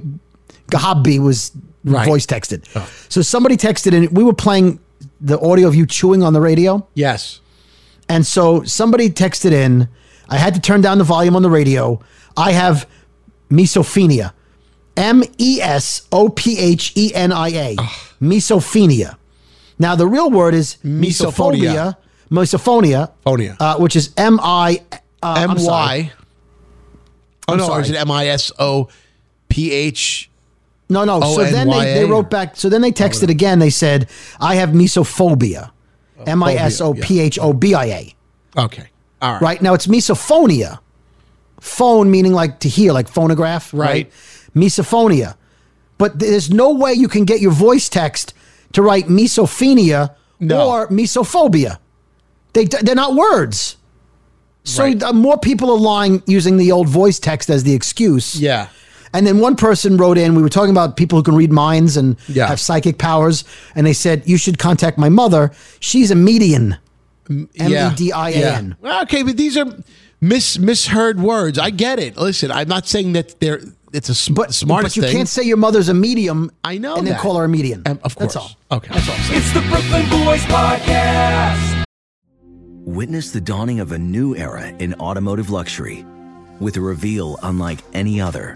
Gahabbi 0.72 1.20
was 1.20 1.52
Right. 1.86 2.08
voice 2.08 2.26
texted. 2.26 2.66
So 3.12 3.22
somebody 3.22 3.58
texted 3.58 3.94
in. 3.94 4.14
We 4.14 4.24
were 4.24 4.34
playing 4.34 4.80
the 5.20 5.40
audio 5.40 5.68
of 5.68 5.76
you 5.76 5.86
chewing 5.86 6.24
on 6.24 6.34
the 6.34 6.42
radio. 6.42 6.88
yes. 6.94 7.40
And 8.10 8.26
so 8.28 8.64
somebody 8.64 9.10
texted 9.10 9.52
in 9.54 9.88
I 10.30 10.38
had 10.38 10.54
to 10.56 10.62
turn 10.62 10.82
down 10.82 10.98
the 10.98 11.04
volume 11.04 11.36
on 11.36 11.42
the 11.42 11.50
radio. 11.50 12.02
I 12.36 12.52
have 12.52 12.88
mesophenia. 13.50 14.34
M 14.98 15.24
E 15.38 15.60
S 15.62 16.08
O 16.12 16.30
P 16.30 16.58
H 16.60 16.92
E 16.96 17.12
N 17.14 17.32
I 17.32 17.50
A. 17.50 17.76
Mesophenia. 18.22 19.18
Now, 19.80 19.96
the 19.96 20.08
real 20.08 20.30
word 20.30 20.54
is 20.54 20.78
Misophonia. 20.84 21.98
misophonia. 22.30 23.12
Phonia. 23.26 23.58
Uh, 23.60 23.78
which 23.78 23.96
is 23.96 24.12
M 24.18 24.40
I 24.42 24.82
uh, 25.22 25.36
M 25.40 25.52
I'm 25.52 25.60
sorry. 25.60 26.04
Y. 26.04 26.12
Oh 27.48 27.56
no, 27.56 27.70
or 27.70 27.82
is 27.82 27.88
sorry. 27.88 27.98
it 27.98 28.02
M 28.02 28.12
I 28.12 28.28
S 28.28 28.52
O 28.60 28.90
P 29.50 29.72
H? 29.72 30.30
No, 30.94 31.04
no. 31.06 31.20
So 31.22 31.44
then 31.44 31.70
they, 31.70 31.94
they 31.96 32.06
wrote 32.06 32.30
back. 32.30 32.56
So 32.56 32.70
then 32.70 32.82
they 32.82 32.92
texted 32.92 33.30
again. 33.30 33.60
They 33.60 33.70
said, 33.70 34.10
I 34.40 34.56
have 34.56 34.70
mesophobia. 34.70 35.72
M 36.26 36.42
I 36.44 36.54
S 36.54 36.80
O 36.80 36.94
P 36.94 37.20
H 37.20 37.38
O 37.40 37.52
B 37.54 37.74
I 37.74 37.86
A. 37.86 38.16
Okay. 38.58 38.88
All 39.22 39.34
right. 39.34 39.42
Right. 39.42 39.62
Now 39.62 39.74
it's 39.74 39.88
misophonia. 39.88 40.80
Phone 41.60 42.12
meaning 42.12 42.34
like 42.34 42.60
to 42.60 42.70
hear, 42.70 42.94
like 42.94 43.08
phonograph. 43.08 43.74
Right. 43.74 43.88
Right. 43.90 44.12
Misophonia. 44.56 45.36
But 45.98 46.20
there's 46.20 46.50
no 46.52 46.72
way 46.74 46.94
you 46.94 47.08
can 47.08 47.26
get 47.26 47.40
your 47.42 47.52
voice 47.52 47.88
text 47.90 48.34
to 48.74 48.82
write 48.82 49.08
mesophenia 49.08 50.16
No. 50.40 50.70
or 50.70 50.88
mesophobia. 50.90 51.78
They, 52.54 52.66
they're 52.66 52.96
not 52.96 53.16
words. 53.16 53.78
So 54.64 54.84
Right. 54.84 55.02
uh, 55.02 55.14
more 55.14 55.38
people 55.38 55.70
are 55.72 55.78
lying 55.78 56.22
using 56.26 56.58
the 56.58 56.72
old 56.72 56.88
voice 56.88 57.20
text 57.20 57.50
as 57.50 57.64
the 57.64 57.74
excuse. 57.74 58.36
Yeah. 58.40 58.68
And 59.14 59.28
then 59.28 59.40
one 59.40 59.56
person 59.56 59.98
wrote 59.98 60.18
in, 60.18 60.34
we 60.36 60.42
were 60.42 60.50
talking 60.50 60.72
about 60.72 60.98
people 60.98 61.18
who 61.20 61.24
can 61.24 61.36
read 61.36 61.52
minds 61.52 61.98
and 61.98 62.18
Yeah. 62.28 62.48
have 62.48 62.60
psychic 62.60 62.98
powers. 62.98 63.44
And 63.76 63.86
they 63.86 63.94
said, 63.94 64.24
you 64.26 64.38
should 64.38 64.58
contact 64.58 64.98
my 64.98 65.10
mother. 65.10 65.52
She's 65.80 66.10
a 66.12 66.16
median. 66.16 66.78
M 67.30 67.48
Yeah. 67.54 67.92
E 67.94 67.96
D 67.96 68.12
I 68.12 68.30
A 68.32 68.56
N. 68.56 68.76
Yeah. 68.84 69.02
Okay, 69.04 69.24
but 69.24 69.38
these 69.38 69.56
are 69.58 69.66
mis 70.20 70.58
misheard 70.60 71.20
words. 71.22 71.58
I 71.58 71.70
get 71.70 72.00
it. 72.00 72.18
Listen, 72.18 72.52
I'm 72.52 72.68
not 72.68 72.88
saying 72.88 73.14
that 73.14 73.40
they're 73.40 73.62
it's 73.94 74.10
a 74.10 74.16
sm- 74.16 74.34
But, 74.34 74.54
smartest 74.56 74.96
but 74.96 74.98
you 74.98 75.02
thing. 75.04 75.16
can't 75.18 75.30
say 75.30 75.44
your 75.44 75.58
mother's 75.58 75.88
a 75.88 75.94
medium. 75.94 76.52
I 76.64 76.80
know 76.80 76.96
And 76.96 77.06
then 77.06 77.16
call 77.20 77.38
her 77.38 77.44
a 77.46 77.48
median. 77.50 77.84
Um, 77.86 78.00
of 78.04 78.16
course. 78.16 78.34
That's 78.34 78.36
all. 78.36 78.52
Okay. 78.78 78.92
That's 78.94 79.08
all. 79.08 79.16
I'm. 79.16 79.38
It's 79.38 79.54
the 79.54 79.62
Brooklyn 79.62 80.10
Boys 80.10 80.42
Podcast. 80.46 81.84
Witness 82.86 83.32
the 83.32 83.40
dawning 83.42 83.80
of 83.80 83.92
a 83.92 84.00
new 84.00 84.36
era 84.36 84.68
in 84.80 84.94
automotive 84.96 85.50
luxury 85.52 86.06
with 86.60 86.76
a 86.78 86.82
reveal 86.82 87.38
unlike 87.44 87.80
any 87.94 88.20
other 88.20 88.56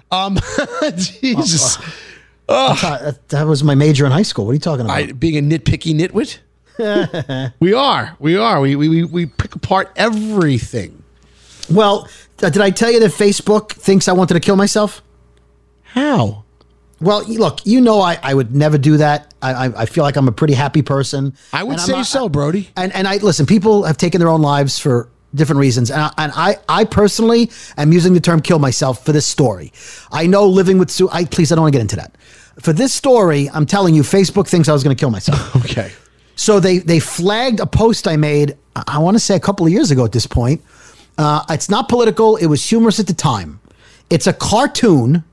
Um, 0.11 0.35
Jesus. 0.95 1.77
Thought 2.47 2.81
that, 2.81 3.29
that 3.29 3.47
was 3.47 3.63
my 3.63 3.75
major 3.75 4.05
in 4.05 4.11
high 4.11 4.23
school. 4.23 4.45
What 4.45 4.51
are 4.51 4.55
you 4.55 4.59
talking 4.59 4.85
about? 4.85 4.97
I, 4.97 5.11
being 5.11 5.37
a 5.37 5.41
nitpicky 5.41 5.95
nitwit? 5.97 6.39
we 7.59 7.73
are. 7.73 8.15
We 8.19 8.37
are. 8.37 8.59
We, 8.59 8.75
we, 8.75 8.89
we, 8.89 9.03
we 9.05 9.25
pick 9.25 9.55
apart 9.55 9.91
everything. 9.95 11.03
well, 11.69 12.07
uh, 12.43 12.49
did 12.49 12.61
I 12.61 12.71
tell 12.71 12.91
you 12.91 12.99
that 12.99 13.11
Facebook 13.11 13.71
thinks 13.71 14.07
I 14.07 14.13
wanted 14.13 14.33
to 14.33 14.39
kill 14.39 14.55
myself? 14.55 15.01
How? 15.83 16.43
Well, 16.99 17.23
look, 17.27 17.65
you 17.65 17.81
know 17.81 17.99
I, 18.01 18.19
I 18.21 18.33
would 18.33 18.55
never 18.55 18.77
do 18.77 18.97
that. 18.97 19.33
I, 19.41 19.53
I, 19.53 19.81
I 19.81 19.85
feel 19.85 20.03
like 20.03 20.15
I'm 20.15 20.27
a 20.27 20.31
pretty 20.31 20.53
happy 20.53 20.81
person. 20.81 21.35
I 21.51 21.63
would 21.63 21.79
say 21.79 22.03
so, 22.03 22.29
Brody. 22.29 22.69
And 22.77 22.93
and 22.93 23.07
I 23.07 23.17
listen. 23.17 23.47
People 23.47 23.83
have 23.83 23.97
taken 23.97 24.19
their 24.19 24.29
own 24.29 24.41
lives 24.41 24.77
for 24.77 25.09
different 25.33 25.59
reasons, 25.59 25.91
and 25.91 26.01
I, 26.01 26.11
and 26.17 26.31
I 26.35 26.57
I 26.67 26.83
personally 26.85 27.49
am 27.77 27.91
using 27.93 28.13
the 28.13 28.19
term 28.19 28.41
"kill 28.41 28.59
myself" 28.59 29.05
for 29.05 29.11
this 29.11 29.25
story. 29.25 29.71
I 30.11 30.27
know 30.27 30.47
living 30.47 30.77
with 30.77 30.89
Sue. 30.91 31.09
I 31.11 31.25
please, 31.25 31.51
I 31.51 31.55
don't 31.55 31.63
want 31.63 31.73
to 31.73 31.77
get 31.77 31.81
into 31.81 31.95
that. 31.97 32.15
For 32.59 32.73
this 32.73 32.93
story, 32.93 33.49
I'm 33.53 33.65
telling 33.65 33.95
you, 33.95 34.03
Facebook 34.03 34.47
thinks 34.47 34.67
I 34.69 34.73
was 34.73 34.83
going 34.83 34.95
to 34.95 34.99
kill 34.99 35.11
myself. 35.11 35.55
Okay. 35.65 35.91
So 36.35 36.59
they 36.59 36.79
they 36.79 36.99
flagged 36.99 37.59
a 37.59 37.65
post 37.65 38.07
I 38.07 38.15
made. 38.17 38.57
I- 38.75 38.83
I 38.87 38.97
want 38.99 39.15
to 39.15 39.19
say 39.19 39.35
a 39.35 39.39
couple 39.39 39.65
of 39.65 39.71
years 39.71 39.91
ago 39.91 40.05
at 40.05 40.11
this 40.11 40.25
point. 40.25 40.61
Uh, 41.17 41.43
it's 41.49 41.69
not 41.69 41.87
political. 41.89 42.37
It 42.37 42.47
was 42.47 42.63
humorous 42.67 42.99
at 42.99 43.05
the 43.07 43.13
time. 43.13 43.59
It's 44.09 44.27
a 44.27 44.33
cartoon 44.33 45.23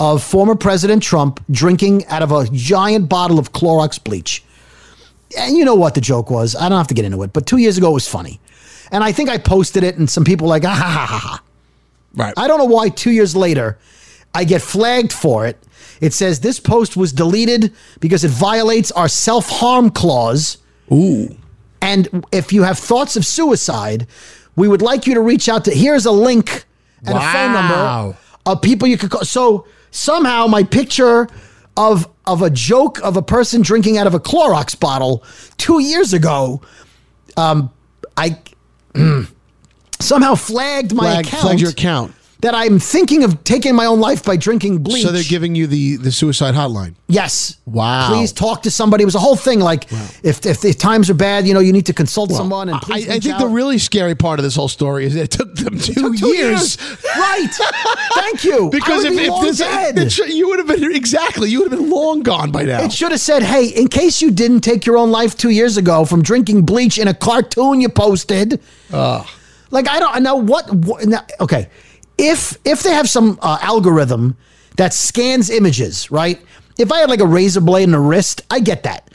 of 0.00 0.22
former 0.22 0.56
President 0.56 1.02
Trump 1.02 1.42
drinking 1.50 2.04
out 2.06 2.22
of 2.22 2.32
a 2.32 2.46
giant 2.52 3.08
bottle 3.08 3.38
of 3.38 3.52
Clorox 3.52 4.02
bleach. 4.02 4.42
And 5.38 5.56
you 5.56 5.64
know 5.64 5.74
what 5.76 5.94
the 5.94 6.00
joke 6.00 6.28
was. 6.30 6.54
I 6.56 6.68
don't 6.68 6.76
have 6.78 6.88
to 6.88 6.94
get 6.94 7.04
into 7.04 7.22
it, 7.22 7.32
but 7.32 7.46
two 7.46 7.56
years 7.58 7.78
ago 7.78 7.90
it 7.90 7.94
was 7.94 8.08
funny. 8.08 8.40
And 8.90 9.02
I 9.02 9.12
think 9.12 9.28
I 9.28 9.38
posted 9.38 9.82
it, 9.82 9.96
and 9.96 10.08
some 10.08 10.24
people 10.24 10.46
were 10.46 10.50
like, 10.50 10.64
ah, 10.64 10.74
ha, 10.74 10.88
ha, 10.88 11.06
ha, 11.06 11.18
ha. 11.18 11.42
Right. 12.14 12.34
I 12.36 12.46
don't 12.46 12.58
know 12.58 12.64
why 12.64 12.88
two 12.90 13.10
years 13.10 13.34
later 13.34 13.78
I 14.34 14.44
get 14.44 14.62
flagged 14.62 15.12
for 15.12 15.46
it. 15.46 15.58
It 16.00 16.12
says 16.12 16.40
this 16.40 16.60
post 16.60 16.96
was 16.96 17.12
deleted 17.12 17.72
because 18.00 18.24
it 18.24 18.30
violates 18.30 18.90
our 18.92 19.08
self 19.08 19.48
harm 19.48 19.90
clause. 19.90 20.58
Ooh. 20.92 21.36
And 21.80 22.24
if 22.32 22.52
you 22.52 22.62
have 22.62 22.78
thoughts 22.78 23.16
of 23.16 23.26
suicide, 23.26 24.06
we 24.56 24.68
would 24.68 24.82
like 24.82 25.06
you 25.06 25.14
to 25.14 25.20
reach 25.20 25.48
out 25.48 25.64
to. 25.66 25.70
Here's 25.70 26.06
a 26.06 26.12
link 26.12 26.64
and 27.06 27.16
a 27.16 27.20
phone 27.20 27.52
number 27.52 28.16
of 28.46 28.62
people 28.62 28.88
you 28.88 28.96
could 28.96 29.10
call. 29.10 29.24
So 29.24 29.66
somehow 29.90 30.46
my 30.46 30.62
picture 30.62 31.28
of 31.76 32.08
of 32.26 32.40
a 32.40 32.50
joke 32.50 33.00
of 33.02 33.16
a 33.16 33.22
person 33.22 33.60
drinking 33.60 33.98
out 33.98 34.06
of 34.06 34.14
a 34.14 34.20
Clorox 34.20 34.78
bottle 34.78 35.22
two 35.58 35.80
years 35.80 36.12
ago, 36.12 36.62
um, 37.36 37.70
I 38.16 38.38
somehow 40.00 40.34
flagged 40.34 40.94
my 40.94 41.04
Flag, 41.04 41.26
account. 41.26 41.42
flagged 41.42 41.60
your 41.60 41.70
account. 41.70 42.14
That 42.40 42.54
I'm 42.54 42.78
thinking 42.78 43.24
of 43.24 43.42
taking 43.42 43.74
my 43.74 43.86
own 43.86 44.00
life 44.00 44.22
by 44.22 44.36
drinking 44.36 44.82
bleach. 44.82 45.02
So 45.02 45.12
they're 45.12 45.22
giving 45.22 45.54
you 45.54 45.66
the 45.66 45.96
the 45.96 46.12
suicide 46.12 46.54
hotline. 46.54 46.94
Yes. 47.08 47.56
Wow. 47.64 48.08
Please 48.10 48.32
talk 48.32 48.64
to 48.64 48.70
somebody. 48.70 49.00
It 49.02 49.06
was 49.06 49.14
a 49.14 49.18
whole 49.20 49.36
thing. 49.36 49.60
Like, 49.60 49.90
if, 50.22 50.44
if 50.44 50.60
the 50.60 50.74
times 50.74 51.08
are 51.08 51.14
bad, 51.14 51.46
you 51.46 51.54
know, 51.54 51.60
you 51.60 51.72
need 51.72 51.86
to 51.86 51.94
consult 51.94 52.32
someone. 52.32 52.68
And 52.68 52.76
I, 52.76 52.80
please 52.80 53.08
I 53.08 53.18
think 53.18 53.34
out. 53.36 53.40
the 53.40 53.46
really 53.48 53.78
scary 53.78 54.14
part 54.14 54.38
of 54.38 54.42
this 54.42 54.56
whole 54.56 54.68
story 54.68 55.06
is 55.06 55.16
it 55.16 55.30
took 55.30 55.54
them 55.54 55.78
two, 55.78 55.94
took 55.94 56.16
two 56.18 56.36
years. 56.36 56.76
right. 57.16 57.48
Thank 58.14 58.44
you. 58.44 58.68
Because 58.68 59.04
if, 59.04 59.16
be 59.16 59.24
if 59.24 59.40
this, 59.40 59.58
dead. 59.58 59.96
it 59.96 60.18
you 60.28 60.48
would 60.48 60.58
have 60.58 60.68
been 60.68 60.94
exactly, 60.94 61.48
you 61.48 61.60
would 61.62 61.70
have 61.70 61.80
been 61.80 61.88
long 61.88 62.22
gone 62.22 62.50
by 62.50 62.64
now. 62.64 62.82
It 62.82 62.92
should 62.92 63.12
have 63.12 63.20
said, 63.20 63.42
"Hey, 63.42 63.68
in 63.68 63.88
case 63.88 64.20
you 64.20 64.30
didn't 64.30 64.60
take 64.60 64.84
your 64.84 64.98
own 64.98 65.10
life 65.10 65.34
two 65.34 65.50
years 65.50 65.78
ago 65.78 66.04
from 66.04 66.20
drinking 66.22 66.66
bleach 66.66 66.98
in 66.98 67.08
a 67.08 67.14
cartoon 67.14 67.80
you 67.80 67.88
posted." 67.88 68.60
Like 69.70 69.88
I 69.88 69.98
don't 70.00 70.22
know 70.22 70.36
what. 70.36 70.72
what 70.72 71.06
now, 71.06 71.24
okay, 71.40 71.68
if 72.18 72.56
if 72.64 72.82
they 72.82 72.92
have 72.92 73.08
some 73.08 73.38
uh, 73.42 73.58
algorithm 73.60 74.36
that 74.76 74.92
scans 74.92 75.50
images, 75.50 76.10
right? 76.10 76.40
If 76.78 76.90
I 76.92 76.98
had 76.98 77.10
like 77.10 77.20
a 77.20 77.26
razor 77.26 77.60
blade 77.60 77.84
and 77.84 77.94
a 77.94 78.00
wrist, 78.00 78.42
I 78.50 78.60
get 78.60 78.82
that. 78.82 79.10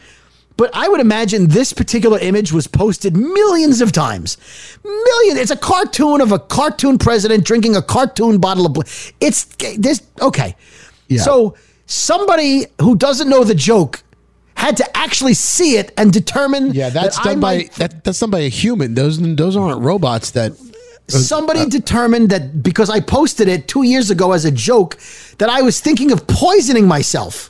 But 0.58 0.72
I 0.74 0.90
would 0.90 1.00
imagine 1.00 1.48
this 1.48 1.72
particular 1.72 2.20
image 2.20 2.52
was 2.52 2.68
posted 2.68 3.16
millions 3.16 3.80
of 3.80 3.94
times. 3.94 4.38
Million. 4.84 5.38
It's 5.38 5.52
a 5.52 5.58
cartoon 5.58 6.20
of 6.20 6.34
a 6.34 6.40
cartoon 6.40 6.98
president 6.98 7.46
drinking 7.46 7.78
a 7.78 7.82
cartoon 7.82 8.40
bottle 8.40 8.66
of. 8.66 8.74
Bl- 8.74 8.82
it's 9.22 9.46
this. 9.78 10.02
Okay. 10.22 10.56
Yeah. 11.08 11.22
So 11.22 11.56
somebody 11.86 12.66
who 12.82 12.98
doesn't 12.98 13.30
know 13.30 13.46
the 13.46 13.56
joke 13.56 14.04
had 14.60 14.78
to 14.78 14.98
actually 14.98 15.34
see 15.34 15.78
it 15.78 15.94
and 15.98 16.12
determine. 16.12 16.74
yeah, 16.74 16.90
that's 16.90 17.16
that 17.18 17.24
done 17.26 17.40
by 17.40 17.56
might- 17.58 17.72
that, 17.74 18.04
that's 18.04 18.20
done 18.20 18.30
by 18.30 18.40
a 18.42 18.50
human. 18.50 18.94
Those 18.94 19.18
those 19.36 19.56
aren't 19.56 19.82
robots. 19.82 20.32
That 20.32 20.52
Somebody 21.08 21.62
uh, 21.62 21.66
determined 21.66 22.30
that 22.30 22.62
because 22.62 22.90
I 22.90 23.00
posted 23.00 23.48
it 23.48 23.68
two 23.68 23.84
years 23.84 24.12
ago 24.12 24.32
as 24.32 24.46
a 24.46 24.52
joke, 24.52 24.98
that 25.40 25.50
I 25.50 25.62
was 25.64 25.80
thinking 25.80 26.12
of 26.12 26.28
poisoning 26.28 26.88
myself. 26.88 27.50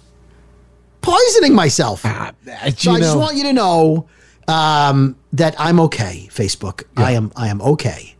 Poisoning 1.02 1.56
myself. 1.56 2.02
so 2.04 2.12
I 2.12 2.72
just 2.72 3.18
want 3.18 3.36
you 3.36 3.44
to 3.44 3.54
know 3.54 4.08
um, 4.48 5.16
that 5.34 5.56
I'm 5.60 5.80
okay. 5.82 6.30
Facebook, 6.32 6.84
I 6.96 7.12
am. 7.14 7.32
I 7.36 7.48
am 7.50 7.62
okay, 7.62 8.16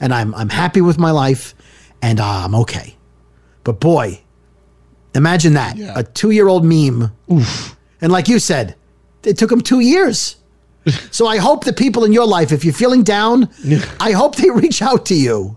and 0.00 0.12
I'm. 0.12 0.34
I'm 0.34 0.48
happy 0.48 0.80
with 0.80 0.98
my 0.98 1.10
life, 1.10 1.54
and 2.02 2.20
uh, 2.20 2.44
I'm 2.44 2.54
okay. 2.56 2.96
But 3.64 3.80
boy, 3.80 4.20
imagine 5.14 5.54
that 5.54 5.76
a 5.78 6.02
two 6.04 6.30
year 6.30 6.46
old 6.48 6.64
meme. 6.64 7.10
And 8.04 8.12
like 8.12 8.28
you 8.28 8.38
said, 8.38 8.76
it 9.22 9.38
took 9.38 9.48
them 9.48 9.62
two 9.62 9.80
years. 9.80 10.36
So 11.10 11.26
I 11.26 11.38
hope 11.38 11.64
the 11.64 11.72
people 11.72 12.04
in 12.04 12.12
your 12.12 12.26
life, 12.26 12.52
if 12.52 12.62
you're 12.62 12.74
feeling 12.74 13.02
down, 13.04 13.48
I 14.00 14.12
hope 14.12 14.36
they 14.36 14.50
reach 14.50 14.82
out 14.82 15.06
to 15.06 15.14
you. 15.14 15.56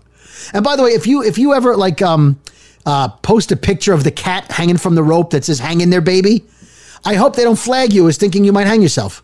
And 0.54 0.64
by 0.64 0.74
the 0.74 0.82
way, 0.82 0.92
if 0.92 1.06
you 1.06 1.22
if 1.22 1.36
you 1.36 1.52
ever 1.52 1.76
like 1.76 2.00
um 2.00 2.40
uh 2.86 3.08
post 3.08 3.52
a 3.52 3.56
picture 3.56 3.92
of 3.92 4.04
the 4.04 4.10
cat 4.10 4.50
hanging 4.50 4.78
from 4.78 4.94
the 4.94 5.02
rope 5.02 5.28
that 5.32 5.44
says 5.44 5.58
"hang 5.58 5.82
in 5.82 5.90
there, 5.90 6.00
baby," 6.00 6.46
I 7.04 7.14
hope 7.16 7.36
they 7.36 7.44
don't 7.44 7.58
flag 7.58 7.92
you 7.92 8.08
as 8.08 8.16
thinking 8.16 8.42
you 8.42 8.52
might 8.54 8.66
hang 8.66 8.80
yourself. 8.80 9.22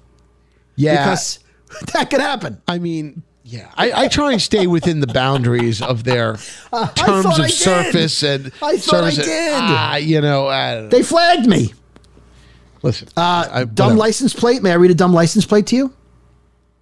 Yeah. 0.77 1.05
because 1.05 1.39
that 1.95 2.11
could 2.11 2.21
happen. 2.21 2.61
I 2.69 2.79
mean, 2.79 3.23
yeah, 3.43 3.71
I, 3.75 4.05
I 4.05 4.09
try 4.09 4.33
and 4.33 4.43
stay 4.43 4.67
within 4.67 5.01
the 5.01 5.07
boundaries 5.07 5.81
of 5.81 6.05
their 6.05 6.37
I 6.71 6.87
terms 6.89 7.25
of 7.25 7.41
I 7.41 7.49
surface 7.49 8.23
and 8.23 8.53
I 8.61 8.77
thought 8.77 9.05
I 9.05 9.11
did. 9.15 9.55
Ah, 9.55 9.97
you 9.97 10.21
know, 10.21 10.49
I 10.49 10.75
don't 10.75 10.83
know. 10.85 10.89
They 10.91 11.03
flagged 11.03 11.47
me. 11.47 11.73
Listen. 12.85 13.09
Uh, 13.17 13.49
I- 13.51 13.65
dumb 13.65 13.87
whatever. 13.87 13.95
license 13.99 14.33
plate. 14.35 14.63
May 14.63 14.71
I 14.71 14.75
read 14.75 14.91
a 14.93 14.95
dumb 14.95 15.13
license 15.13 15.45
plate 15.45 15.67
to 15.69 15.77
you? 15.77 15.93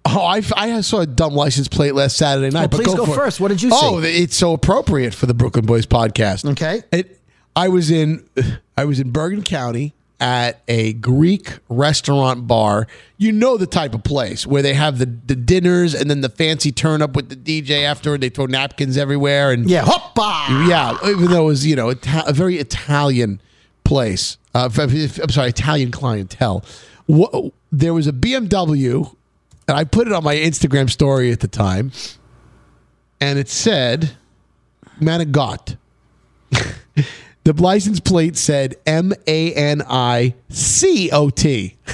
Oh, 0.05 0.19
I, 0.19 0.41
I 0.57 0.81
saw 0.81 0.99
a 0.99 1.05
dumb 1.07 1.33
license 1.33 1.67
plate 1.69 1.95
last 1.95 2.17
Saturday 2.17 2.49
night. 2.53 2.65
Oh, 2.65 2.67
but 2.67 2.83
please 2.83 2.93
go 2.93 3.05
it. 3.05 3.15
first. 3.15 3.39
What 3.39 3.47
did 3.47 3.61
you 3.61 3.69
say? 3.71 3.77
Oh, 3.79 3.99
it's 4.03 4.35
so 4.35 4.51
appropriate 4.53 5.13
for 5.13 5.25
the 5.27 5.33
Brooklyn 5.33 5.65
Boys 5.65 5.85
podcast. 5.85 6.49
Okay. 6.51 6.83
It, 6.91 7.19
I 7.55 7.69
was 7.69 7.89
in 7.89 8.27
I 8.77 8.83
was 8.85 8.99
in 8.99 9.11
Bergen 9.11 9.43
County 9.43 9.93
at 10.19 10.61
a 10.67 10.93
Greek 10.93 11.57
restaurant 11.69 12.47
bar. 12.47 12.85
You 13.17 13.31
know 13.31 13.55
the 13.55 13.65
type 13.65 13.93
of 13.93 14.03
place 14.03 14.45
where 14.45 14.61
they 14.61 14.73
have 14.73 14.97
the, 14.97 15.05
the 15.05 15.35
dinners 15.35 15.93
and 15.95 16.09
then 16.09 16.19
the 16.21 16.29
fancy 16.29 16.71
turn 16.73 17.01
up 17.01 17.15
with 17.15 17.29
the 17.29 17.35
DJ 17.35 17.83
afterward. 17.83 18.19
They 18.21 18.29
throw 18.29 18.45
napkins 18.45 18.97
everywhere 18.97 19.51
and 19.51 19.69
Yeah, 19.69 19.83
hoppa. 19.83 20.67
yeah. 20.67 20.97
Even 21.09 21.31
though 21.31 21.43
it 21.43 21.47
was 21.47 21.65
you 21.65 21.77
know 21.77 21.91
Ita- 21.91 22.27
a 22.27 22.33
very 22.33 22.57
Italian 22.57 23.41
place. 23.93 24.39
Uh, 24.55 24.69
I'm 24.75 25.29
sorry, 25.29 25.49
Italian 25.49 25.91
clientele. 25.91 26.65
There 27.71 27.93
was 27.93 28.07
a 28.07 28.11
BMW, 28.11 29.15
and 29.67 29.77
I 29.77 29.83
put 29.83 30.07
it 30.07 30.13
on 30.13 30.23
my 30.23 30.35
Instagram 30.35 30.89
story 30.89 31.31
at 31.31 31.41
the 31.41 31.47
time, 31.47 31.91
and 33.21 33.37
it 33.37 33.49
said 33.49 34.17
Manigot. 34.99 35.77
the 37.43 37.53
license 37.53 37.99
plate 37.99 38.35
said 38.35 38.75
M 38.87 39.13
A 39.27 39.53
N 39.53 39.83
I 39.87 40.33
C 40.49 41.11
O 41.11 41.29
T. 41.29 41.77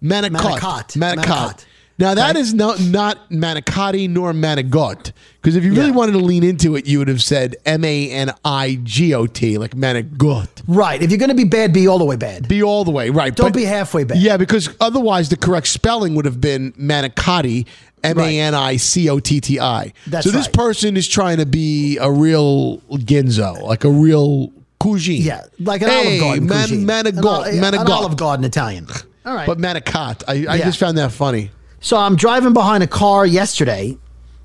Manicot. 0.00 0.30
Manicot. 0.30 0.96
Manicot. 0.96 1.24
Manicot. 1.24 1.64
Now 1.98 2.14
that 2.14 2.36
is 2.36 2.52
not 2.52 2.80
not 2.80 3.30
manicotti 3.30 4.08
nor 4.08 4.32
manigot. 4.32 5.12
Because 5.40 5.56
if 5.56 5.64
you 5.64 5.72
really 5.74 5.92
wanted 5.92 6.12
to 6.12 6.18
lean 6.18 6.42
into 6.44 6.76
it, 6.76 6.86
you 6.86 6.98
would 6.98 7.08
have 7.08 7.22
said 7.22 7.56
M 7.64 7.84
A 7.84 8.10
N 8.10 8.32
I 8.44 8.78
G 8.82 9.14
O 9.14 9.26
T, 9.26 9.56
like 9.58 9.74
manigot. 9.74 10.48
Right. 10.66 11.00
If 11.00 11.10
you're 11.10 11.18
going 11.18 11.30
to 11.30 11.34
be 11.34 11.44
bad, 11.44 11.72
be 11.72 11.88
all 11.88 11.98
the 11.98 12.04
way 12.04 12.16
bad. 12.16 12.48
Be 12.48 12.62
all 12.62 12.84
the 12.84 12.90
way 12.90 13.08
right. 13.10 13.34
Don't 13.34 13.46
but- 13.52 13.54
be 13.56 13.64
halfway 13.64 14.04
bad. 14.04 14.18
Yeah, 14.18 14.36
because 14.36 14.68
otherwise 14.80 15.28
the 15.30 15.36
correct 15.36 15.68
spelling 15.68 16.14
would 16.16 16.24
have 16.26 16.40
been 16.40 16.72
manicotti, 16.72 17.66
M 18.04 18.18
A 18.18 18.40
N 18.40 18.54
I 18.54 18.76
C 18.76 19.08
O 19.08 19.18
T 19.18 19.40
T 19.40 19.58
I. 19.58 19.92
That's 20.06 20.26
so 20.26 20.32
this 20.32 20.46
right. 20.46 20.52
person 20.54 20.96
is 20.98 21.08
trying 21.08 21.38
to 21.38 21.46
be 21.46 21.96
a 21.98 22.10
real 22.10 22.78
ginzo, 22.90 23.62
like 23.62 23.84
a 23.84 23.90
real 23.90 24.52
cuisine. 24.80 25.22
Yeah, 25.22 25.44
like 25.60 25.80
an 25.80 25.88
hey, 25.88 26.20
Olive 26.20 26.46
Garden 26.48 26.84
man, 26.86 27.04
manigot, 27.04 27.18
An, 27.18 27.64
ol- 27.64 27.80
an. 27.80 27.90
Olive 27.90 28.16
Garden 28.18 28.44
Italian. 28.44 28.86
All 29.24 29.34
right. 29.34 29.46
But 29.46 29.58
manicot. 29.58 30.22
I, 30.28 30.32
I 30.32 30.56
Yeah. 30.56 30.64
just 30.66 30.78
found 30.78 30.98
that 30.98 31.10
funny. 31.10 31.50
So 31.80 31.96
I'm 31.96 32.16
driving 32.16 32.52
behind 32.52 32.82
a 32.82 32.86
car 32.86 33.26
yesterday. 33.26 33.96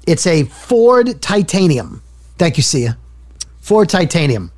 It's 0.08 0.28
a 0.28 0.44
Ford 0.44 1.22
Titanium. 1.22 2.02
Thank 2.38 2.58
you, 2.58 2.64
Sia. 2.64 2.98
Ford 3.62 3.90
Titanium. 3.90 4.52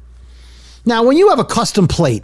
Now, 0.86 1.04
when 1.04 1.18
you 1.18 1.30
have 1.30 1.40
a 1.40 1.46
custom 1.46 1.88
plate, 1.88 2.24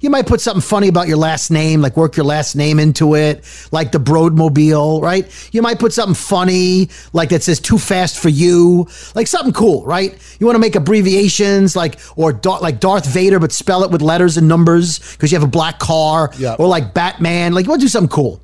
you 0.00 0.10
might 0.10 0.26
put 0.26 0.40
something 0.40 0.60
funny 0.60 0.88
about 0.88 1.08
your 1.08 1.16
last 1.16 1.50
name, 1.50 1.80
like 1.80 1.96
work 1.96 2.16
your 2.16 2.26
last 2.26 2.54
name 2.54 2.78
into 2.78 3.14
it, 3.16 3.44
like 3.72 3.92
the 3.92 3.98
Broadmobile, 3.98 5.00
right? 5.02 5.48
You 5.52 5.62
might 5.62 5.78
put 5.78 5.92
something 5.92 6.14
funny, 6.14 6.90
like 7.14 7.30
that 7.30 7.42
says 7.42 7.58
"Too 7.58 7.78
Fast 7.78 8.18
for 8.18 8.28
You," 8.28 8.86
like 9.14 9.26
something 9.26 9.54
cool, 9.54 9.84
right? 9.86 10.16
You 10.38 10.46
want 10.46 10.54
to 10.56 10.60
make 10.60 10.76
abbreviations, 10.76 11.74
like 11.74 11.98
or 12.14 12.32
Dar- 12.32 12.60
like 12.60 12.78
Darth 12.78 13.06
Vader, 13.06 13.38
but 13.40 13.52
spell 13.52 13.82
it 13.84 13.90
with 13.90 14.02
letters 14.02 14.36
and 14.36 14.46
numbers 14.46 14.98
because 15.12 15.32
you 15.32 15.36
have 15.38 15.48
a 15.48 15.50
black 15.50 15.78
car, 15.78 16.30
Yeah. 16.38 16.56
or 16.58 16.68
like 16.68 16.92
Batman. 16.92 17.54
Like 17.54 17.64
you 17.64 17.70
want 17.70 17.80
to 17.80 17.86
do 17.86 17.88
something 17.90 18.10
cool. 18.10 18.40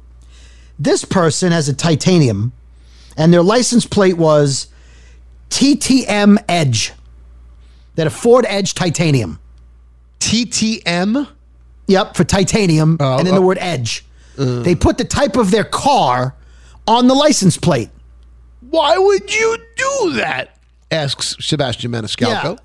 This 0.82 1.04
person 1.04 1.52
has 1.52 1.68
a 1.68 1.74
titanium, 1.74 2.52
and 3.16 3.32
their 3.32 3.42
license 3.42 3.86
plate 3.86 4.16
was 4.16 4.66
TTM 5.50 6.38
Edge. 6.48 6.92
Had 7.96 8.08
a 8.08 8.10
Ford 8.10 8.44
Edge 8.48 8.74
titanium. 8.74 9.38
TTM? 10.18 11.28
Yep, 11.86 12.16
for 12.16 12.24
titanium, 12.24 12.96
Oh, 12.98 13.18
and 13.18 13.26
then 13.26 13.34
uh, 13.34 13.38
the 13.38 13.42
word 13.46 13.58
Edge. 13.60 14.04
they 14.36 14.74
put 14.74 14.98
the 14.98 15.04
type 15.04 15.36
of 15.36 15.52
their 15.52 15.62
car 15.64 16.34
on 16.88 17.06
the 17.06 17.14
license 17.14 17.56
plate. 17.56 17.90
Why 18.70 18.96
would 18.98 19.32
you 19.32 19.58
do 19.76 20.12
that? 20.14 20.58
Asks 20.90 21.36
Sebastian 21.40 21.92
Maniscalco. 21.92 22.58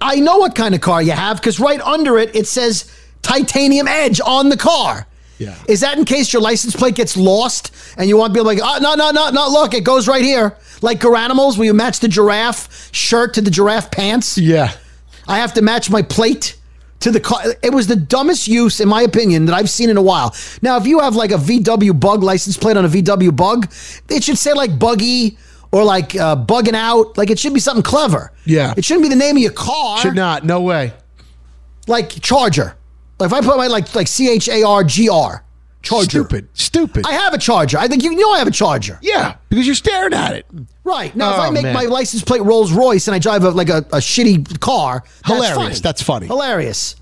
I 0.00 0.16
know 0.20 0.38
what 0.38 0.54
kind 0.54 0.74
of 0.74 0.80
car 0.80 1.02
you 1.02 1.12
have 1.12 1.36
because 1.36 1.60
right 1.60 1.80
under 1.82 2.16
it, 2.18 2.34
it 2.34 2.46
says 2.46 2.90
titanium 3.20 3.88
Edge 3.88 4.20
on 4.24 4.48
the 4.48 4.56
car. 4.56 5.06
Yeah. 5.42 5.56
Is 5.68 5.80
that 5.80 5.98
in 5.98 6.04
case 6.04 6.32
your 6.32 6.42
license 6.42 6.74
plate 6.76 6.94
gets 6.94 7.16
lost 7.16 7.74
and 7.96 8.08
you 8.08 8.16
want 8.16 8.32
to 8.32 8.38
be 8.40 8.44
like, 8.44 8.58
oh, 8.62 8.78
no, 8.80 8.94
no, 8.94 9.10
no, 9.10 9.30
no, 9.30 9.48
look, 9.48 9.74
it 9.74 9.84
goes 9.84 10.08
right 10.08 10.22
here. 10.22 10.56
Like 10.80 11.00
Garanimals, 11.00 11.56
where 11.58 11.66
you 11.66 11.74
match 11.74 12.00
the 12.00 12.08
giraffe 12.08 12.88
shirt 12.92 13.34
to 13.34 13.40
the 13.40 13.50
giraffe 13.50 13.90
pants. 13.90 14.38
Yeah. 14.38 14.72
I 15.26 15.38
have 15.38 15.54
to 15.54 15.62
match 15.62 15.90
my 15.90 16.02
plate 16.02 16.56
to 17.00 17.10
the 17.10 17.20
car. 17.20 17.42
It 17.62 17.72
was 17.72 17.86
the 17.86 17.96
dumbest 17.96 18.48
use, 18.48 18.80
in 18.80 18.88
my 18.88 19.02
opinion, 19.02 19.46
that 19.46 19.54
I've 19.54 19.70
seen 19.70 19.90
in 19.90 19.96
a 19.96 20.02
while. 20.02 20.34
Now, 20.62 20.76
if 20.76 20.86
you 20.86 21.00
have 21.00 21.14
like 21.16 21.30
a 21.30 21.36
VW 21.36 21.98
bug 21.98 22.22
license 22.22 22.56
plate 22.56 22.76
on 22.76 22.84
a 22.84 22.88
VW 22.88 23.34
bug, 23.34 23.72
it 24.08 24.24
should 24.24 24.38
say 24.38 24.52
like 24.52 24.78
buggy 24.78 25.38
or 25.70 25.84
like 25.84 26.14
uh, 26.16 26.36
bugging 26.36 26.74
out. 26.74 27.16
Like 27.18 27.30
it 27.30 27.38
should 27.38 27.54
be 27.54 27.60
something 27.60 27.82
clever. 27.82 28.32
Yeah. 28.44 28.74
It 28.76 28.84
shouldn't 28.84 29.04
be 29.04 29.08
the 29.08 29.16
name 29.16 29.36
of 29.36 29.42
your 29.42 29.52
car. 29.52 29.98
Should 29.98 30.14
not. 30.14 30.44
No 30.44 30.60
way. 30.60 30.92
Like 31.86 32.10
Charger. 32.10 32.76
Like 33.22 33.30
if 33.30 33.32
I 33.32 33.40
put 33.40 33.56
my 33.56 33.66
like 33.68 33.94
like 33.94 34.08
C 34.08 34.28
H 34.30 34.48
A 34.48 34.62
R 34.64 34.82
G 34.84 35.08
R. 35.08 35.44
Charger. 35.82 36.04
Stupid. 36.10 36.48
Stupid. 36.54 37.04
I 37.06 37.12
have 37.12 37.34
a 37.34 37.38
Charger. 37.38 37.76
I 37.76 37.88
think 37.88 38.04
you 38.04 38.14
know 38.14 38.30
I 38.32 38.38
have 38.38 38.46
a 38.46 38.52
Charger. 38.52 38.98
yeah, 39.02 39.34
because 39.48 39.66
you're 39.66 39.74
staring 39.74 40.12
at 40.14 40.32
it. 40.32 40.46
Right. 40.84 41.14
Now, 41.16 41.32
if 41.34 41.38
Oh, 41.38 41.42
I 41.42 41.50
make 41.50 41.64
man. 41.64 41.74
my 41.74 41.82
license 41.86 42.22
plate 42.22 42.42
Rolls 42.42 42.70
Royce 42.72 43.08
and 43.08 43.14
I 43.16 43.18
drive 43.18 43.42
a, 43.42 43.50
like 43.50 43.68
a, 43.68 43.78
a 43.78 43.98
shitty 43.98 44.60
car, 44.60 45.02
that's 45.26 45.26
Hilarious. 45.46 45.80
That's 45.80 46.00
funny. 46.02 46.26
Hilarious. 46.28 46.94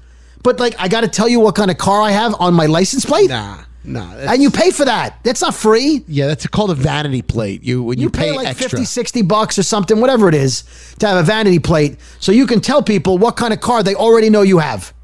But 0.42 0.58
like, 0.60 0.74
I 0.78 0.88
got 0.88 1.02
to 1.02 1.08
tell 1.08 1.28
you 1.28 1.40
what 1.40 1.54
kind 1.56 1.70
of 1.70 1.76
car 1.76 2.00
I 2.00 2.10
have 2.12 2.34
on 2.40 2.54
my 2.54 2.64
license 2.66 3.04
plate? 3.04 3.28
Nah. 3.28 3.64
Nah. 3.84 4.14
And 4.16 4.42
you 4.42 4.50
pay 4.50 4.70
for 4.70 4.86
that. 4.86 5.18
That's 5.24 5.42
not 5.42 5.54
free. 5.54 6.02
Yeah, 6.08 6.26
that's 6.28 6.46
called 6.46 6.70
a 6.70 6.74
vanity 6.74 7.20
plate. 7.22 7.62
You 7.62 7.82
when 7.82 7.98
you, 7.98 8.04
You 8.04 8.10
pay, 8.10 8.32
like 8.32 8.46
extra. 8.48 8.70
50, 8.70 8.84
60 8.86 9.22
bucks 9.22 9.58
or 9.58 9.62
something, 9.62 10.00
whatever 10.00 10.28
it 10.28 10.34
is, 10.34 10.64
to 11.00 11.06
have 11.06 11.18
a 11.18 11.22
vanity 11.22 11.58
plate 11.58 11.98
so 12.18 12.32
you 12.32 12.46
can 12.46 12.60
tell 12.62 12.82
people 12.82 13.18
what 13.18 13.36
kind 13.36 13.52
of 13.52 13.60
car 13.60 13.82
they 13.82 13.94
already 13.94 14.30
know 14.30 14.40
you 14.42 14.58
have. 14.58 14.94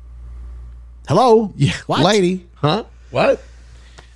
Hello? 1.09 1.53
Yeah, 1.57 1.73
What? 1.87 2.03
lady. 2.05 2.47
Huh? 2.57 2.85
What? 3.11 3.43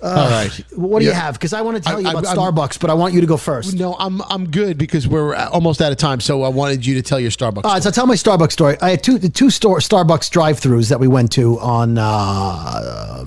All 0.03 0.09
right. 0.29 0.49
What 0.75 0.99
do 0.99 1.05
you 1.05 1.11
have? 1.11 1.35
Because 1.35 1.53
I 1.53 1.61
want 1.61 1.77
to 1.77 1.83
tell 1.83 1.97
I- 1.97 1.99
you 1.99 2.09
about 2.09 2.25
I'm- 2.25 2.35
Starbucks, 2.35 2.79
but 2.79 2.89
I 2.89 2.95
want 2.95 3.13
you 3.13 3.21
to 3.21 3.27
go 3.27 3.37
first. 3.37 3.75
No, 3.77 3.95
I'm 3.99 4.19
I'm 4.29 4.49
good 4.49 4.77
because 4.79 5.07
we're 5.07 5.35
uh, 5.35 5.49
almost 5.49 5.79
out 5.79 5.91
of 5.91 5.99
time. 5.99 6.19
So 6.19 6.41
I 6.41 6.49
wanted 6.49 6.83
you 6.85 6.95
to 6.95 7.03
tell 7.03 7.19
your 7.19 7.29
Starbucks. 7.29 7.65
All 7.65 7.73
right, 7.73 7.83
so 7.83 7.89
I'll 7.89 7.93
tell 7.93 8.07
my 8.07 8.15
Starbucks 8.15 8.51
story. 8.51 8.77
I 8.81 8.89
had 8.89 9.03
two 9.03 9.19
the 9.19 9.29
two 9.29 9.51
store 9.51 9.77
Starbucks 9.77 10.31
drive-throughs 10.31 10.89
that 10.89 10.99
we 10.99 11.07
went 11.07 11.31
to 11.33 11.59
on 11.59 11.99
uh, 11.99 13.23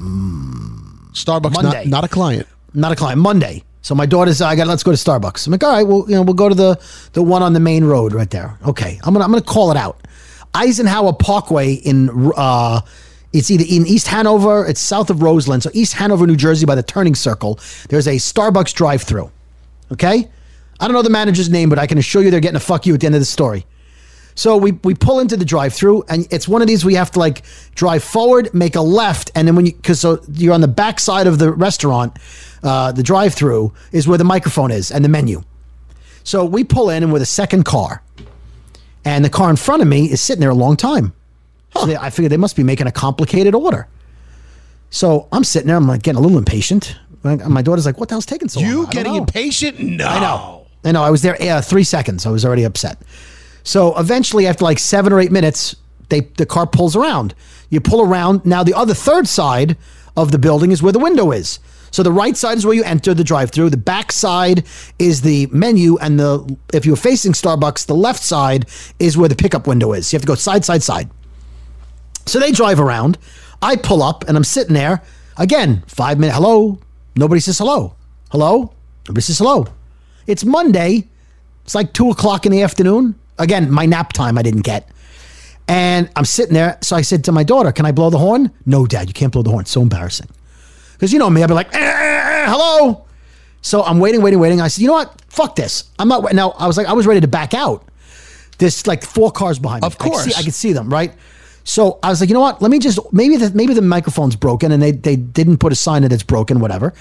Starbucks, 1.13 1.53
Monday. 1.55 1.85
not 1.85 1.87
not 1.87 2.05
a 2.05 2.09
client. 2.09 2.49
not 2.75 2.91
a 2.91 2.97
client 2.97 3.21
Monday. 3.21 3.63
So 3.83 3.95
my 3.95 4.07
daughter's 4.07 4.41
I 4.43 4.57
got 4.57 4.67
let's 4.67 4.83
go 4.83 4.91
to 4.91 4.97
Starbucks. 4.99 5.47
I'm 5.47 5.53
like, 5.53 5.63
all 5.63 5.71
right, 5.71 5.87
well, 5.87 6.05
you 6.09 6.17
know, 6.17 6.23
we'll 6.23 6.35
go 6.35 6.49
to 6.49 6.55
the 6.57 6.81
the 7.13 7.23
one 7.23 7.43
on 7.43 7.53
the 7.53 7.61
main 7.61 7.85
road 7.85 8.13
right 8.13 8.31
there. 8.31 8.59
Okay, 8.67 8.99
I'm 9.05 9.13
gonna 9.15 9.25
I'm 9.25 9.31
gonna 9.31 9.43
call 9.43 9.71
it 9.71 9.77
out. 9.77 10.01
Eisenhower 10.55 11.13
Parkway 11.13 11.75
in 11.75 12.33
uh, 12.37 12.81
it's 13.35 13.51
either 13.51 13.65
in 13.69 13.87
East 13.87 14.07
Hanover, 14.07 14.65
it's 14.65 14.81
south 14.81 15.11
of 15.11 15.21
Roseland, 15.21 15.65
so 15.65 15.71
East 15.75 15.95
Hanover, 15.95 16.27
New 16.27 16.37
Jersey, 16.37 16.65
by 16.65 16.77
the 16.77 16.83
turning 16.85 17.17
circle. 17.17 17.59
There's 17.89 18.07
a 18.07 18.15
Starbucks 18.15 18.73
drive-through. 18.73 19.31
Okay, 19.93 20.31
I 20.81 20.87
don't 20.87 20.95
know 20.95 21.03
the 21.03 21.11
manager's 21.11 21.51
name, 21.51 21.69
but 21.69 21.79
I 21.79 21.87
can 21.87 21.99
assure 21.99 22.23
you 22.23 22.31
they're 22.31 22.41
getting 22.41 22.57
a 22.57 22.61
fuck 22.61 22.87
you 22.87 22.95
at 22.95 23.01
the 23.01 23.07
end 23.07 23.17
of 23.17 23.21
the 23.21 23.27
story. 23.27 23.67
So 24.37 24.57
we 24.57 24.73
we 24.83 24.95
pull 24.95 25.19
into 25.19 25.37
the 25.37 25.45
drive-through, 25.45 26.05
and 26.09 26.27
it's 26.31 26.49
one 26.49 26.63
of 26.63 26.69
these 26.69 26.85
we 26.85 26.95
have 26.95 27.11
to 27.13 27.19
like 27.19 27.43
drive 27.75 28.03
forward, 28.05 28.55
make 28.55 28.77
a 28.77 28.81
left, 28.81 29.31
and 29.35 29.47
then 29.47 29.57
when 29.57 29.67
you 29.67 29.73
because 29.73 30.01
so 30.01 30.21
you're 30.33 30.55
on 30.55 30.61
the 30.61 30.69
back 30.69 31.01
side 31.01 31.27
of 31.27 31.39
the 31.39 31.53
restaurant, 31.53 32.17
uh, 32.63 32.93
the 32.93 33.03
drive-through 33.03 33.73
is 33.93 34.09
where 34.09 34.19
the 34.19 34.25
microphone 34.25 34.71
is 34.71 34.91
and 34.91 35.05
the 35.05 35.09
menu. 35.09 35.43
So 36.23 36.45
we 36.45 36.65
pull 36.65 36.89
in, 36.89 37.03
and 37.03 37.13
we're 37.13 37.19
the 37.19 37.27
second 37.27 37.65
car, 37.65 38.03
and 39.05 39.25
the 39.25 39.31
car 39.31 39.51
in 39.51 39.57
front 39.57 39.83
of 39.83 39.89
me 39.89 40.11
is 40.11 40.21
sitting 40.21 40.41
there 40.41 40.51
a 40.51 40.55
long 40.55 40.77
time. 40.77 41.13
So 41.77 41.87
they, 41.87 41.97
I 41.97 42.11
figured 42.11 42.31
they 42.33 42.37
must 42.37 42.57
be 42.57 42.63
making 42.63 42.87
a 42.87 42.93
complicated 42.93 43.55
order. 43.55 43.89
So 44.91 45.29
I'm 45.33 45.45
sitting 45.45 45.67
there, 45.69 45.77
I'm 45.77 45.89
like 45.89 46.03
getting 46.03 46.19
a 46.19 46.23
little 46.23 46.39
impatient. 46.39 46.97
My 47.23 47.63
daughter's 47.63 47.87
like, 47.87 47.99
"What 47.99 48.11
the 48.11 48.15
hell's 48.15 48.27
taking 48.27 48.49
so 48.49 48.61
long?" 48.61 48.69
I 48.69 48.71
You 48.71 48.83
don't 48.83 48.93
getting 48.93 49.13
know. 49.15 49.19
impatient? 49.19 49.81
No. 49.81 50.07
I 50.07 50.21
know. 50.21 50.67
I 50.85 50.93
know. 50.93 51.03
I 51.03 51.11
was 51.11 51.23
there 51.23 51.37
uh, 51.41 51.63
three 51.63 51.85
seconds. 51.85 52.27
I 52.27 52.31
was 52.31 52.45
already 52.45 52.65
upset. 52.65 52.99
So 53.63 53.99
eventually, 53.99 54.47
after 54.47 54.65
like 54.65 54.79
seven 54.79 55.11
or 55.13 55.21
eight 55.21 55.33
minutes, 55.33 55.75
they 56.11 56.21
the 56.37 56.45
car 56.45 56.67
pulls 56.67 56.95
around. 56.95 57.35
You 57.71 57.81
pull 57.81 58.03
around. 58.03 58.45
Now 58.45 58.63
the 58.63 58.75
other 58.75 58.93
third 58.93 59.27
side 59.27 59.79
of 60.19 60.33
the 60.33 60.39
building 60.39 60.71
is 60.71 60.83
where 60.83 60.93
the 60.93 60.99
window 60.99 61.33
is. 61.33 61.59
So 61.91 62.03
the 62.03 62.13
right 62.13 62.37
side 62.37 62.59
is 62.59 62.67
where 62.67 62.75
you 62.75 62.85
enter 62.85 63.15
the 63.15 63.25
drive-through. 63.25 63.71
The 63.71 63.77
back 63.79 64.13
side 64.13 64.65
is 64.99 65.23
the 65.23 65.47
menu, 65.47 65.97
and 65.99 66.21
the 66.21 66.57
if 66.75 66.85
you're 66.85 66.95
facing 66.97 67.33
Starbucks, 67.33 67.87
the 67.87 67.95
left 67.95 68.23
side 68.23 68.67
is 68.99 69.17
where 69.17 69.29
the 69.31 69.37
pickup 69.37 69.67
window 69.67 69.93
is. 69.95 70.13
You 70.13 70.17
have 70.19 70.23
to 70.23 70.27
go 70.29 70.35
side, 70.35 70.65
side, 70.65 70.83
side. 70.83 71.09
So 72.27 72.39
they 72.41 72.53
drive 72.53 72.81
around. 72.81 73.19
I 73.63 73.77
pull 73.77 74.03
up 74.03 74.25
and 74.29 74.37
I'm 74.37 74.45
sitting 74.45 74.75
there. 74.75 75.03
Again, 75.37 75.83
five 75.87 76.19
minute 76.19 76.35
hello. 76.35 76.79
Nobody 77.17 77.41
says 77.41 77.59
hello. 77.59 77.95
Hello? 78.31 78.73
Nobody 79.09 79.23
says 79.23 79.39
hello. 79.39 79.67
It's 80.27 80.45
Monday. 80.45 81.09
It's 81.65 81.75
like 81.75 81.93
two 81.93 82.11
o'clock 82.11 82.47
in 82.47 82.53
the 82.53 82.63
afternoon. 82.63 83.15
Again, 83.39 83.71
my 83.71 83.87
nap 83.87 84.13
time 84.13 84.39
I 84.39 84.43
didn't 84.43 84.63
get. 84.63 84.89
And 85.67 86.11
I'm 86.15 86.25
sitting 86.25 86.55
there. 86.55 86.79
So 86.83 86.95
I 86.97 87.01
said 87.03 87.25
to 87.25 87.33
my 87.33 87.43
daughter, 87.43 87.73
Can 87.73 87.87
I 87.87 87.93
blow 87.93 88.11
the 88.11 88.19
horn? 88.19 88.51
No, 88.67 88.87
Dad, 88.87 89.09
you 89.09 89.15
can't 89.15 89.33
blow 89.33 89.43
the 89.43 89.51
horn. 89.51 89.63
It's 89.63 89.71
so 89.71 89.81
embarrassing. 89.83 90.29
Because 90.93 91.13
you 91.13 91.19
know 91.19 91.31
me, 91.31 91.43
I'd 91.43 91.49
be 91.49 91.55
like, 91.55 91.75
"Eh, 91.75 91.79
eh, 91.79 91.83
eh, 91.83 92.47
hello. 92.49 93.05
So 93.63 93.83
I'm 93.83 93.99
waiting, 93.99 94.21
waiting, 94.23 94.39
waiting. 94.39 94.61
I 94.61 94.69
said, 94.69 94.83
you 94.83 94.89
know 94.89 94.93
what? 94.95 95.23
Fuck 95.29 95.57
this. 95.57 95.85
I'm 95.99 96.07
not. 96.09 96.33
Now 96.35 96.51
I 96.51 96.67
was 96.67 96.77
like, 96.77 96.87
I 96.87 96.93
was 96.93 97.07
ready 97.07 97.21
to 97.23 97.29
back 97.29 97.55
out. 97.55 97.89
There's 98.59 98.87
like 98.87 99.03
four 99.05 99.31
cars 99.33 99.59
behind 99.59 99.83
me. 99.83 99.87
Of 99.87 99.95
I 99.95 99.97
could 99.97 100.05
see- 100.05 100.11
course. 100.11 100.39
I 100.39 100.43
could 100.43 100.55
see 100.55 100.73
them, 100.73 100.89
right? 100.93 101.13
So 101.65 101.99
I 102.03 102.11
was 102.11 102.21
like, 102.21 102.29
you 102.29 102.35
know 102.35 102.41
what? 102.41 102.61
Let 102.63 102.71
me 102.71 102.79
just 102.79 102.99
maybe 103.13 103.37
the 103.37 103.51
maybe 103.55 103.75
the 103.75 103.83
microphone's 103.83 104.37
broken 104.37 104.71
and 104.73 104.83
they 104.83 104.93
they 104.93 105.17
didn't 105.17 105.59
put 105.59 105.73
a 105.73 105.75
sign 105.77 106.03
that 106.03 106.13
it's 106.13 106.23
broken, 106.23 106.61
whatever. 106.61 106.93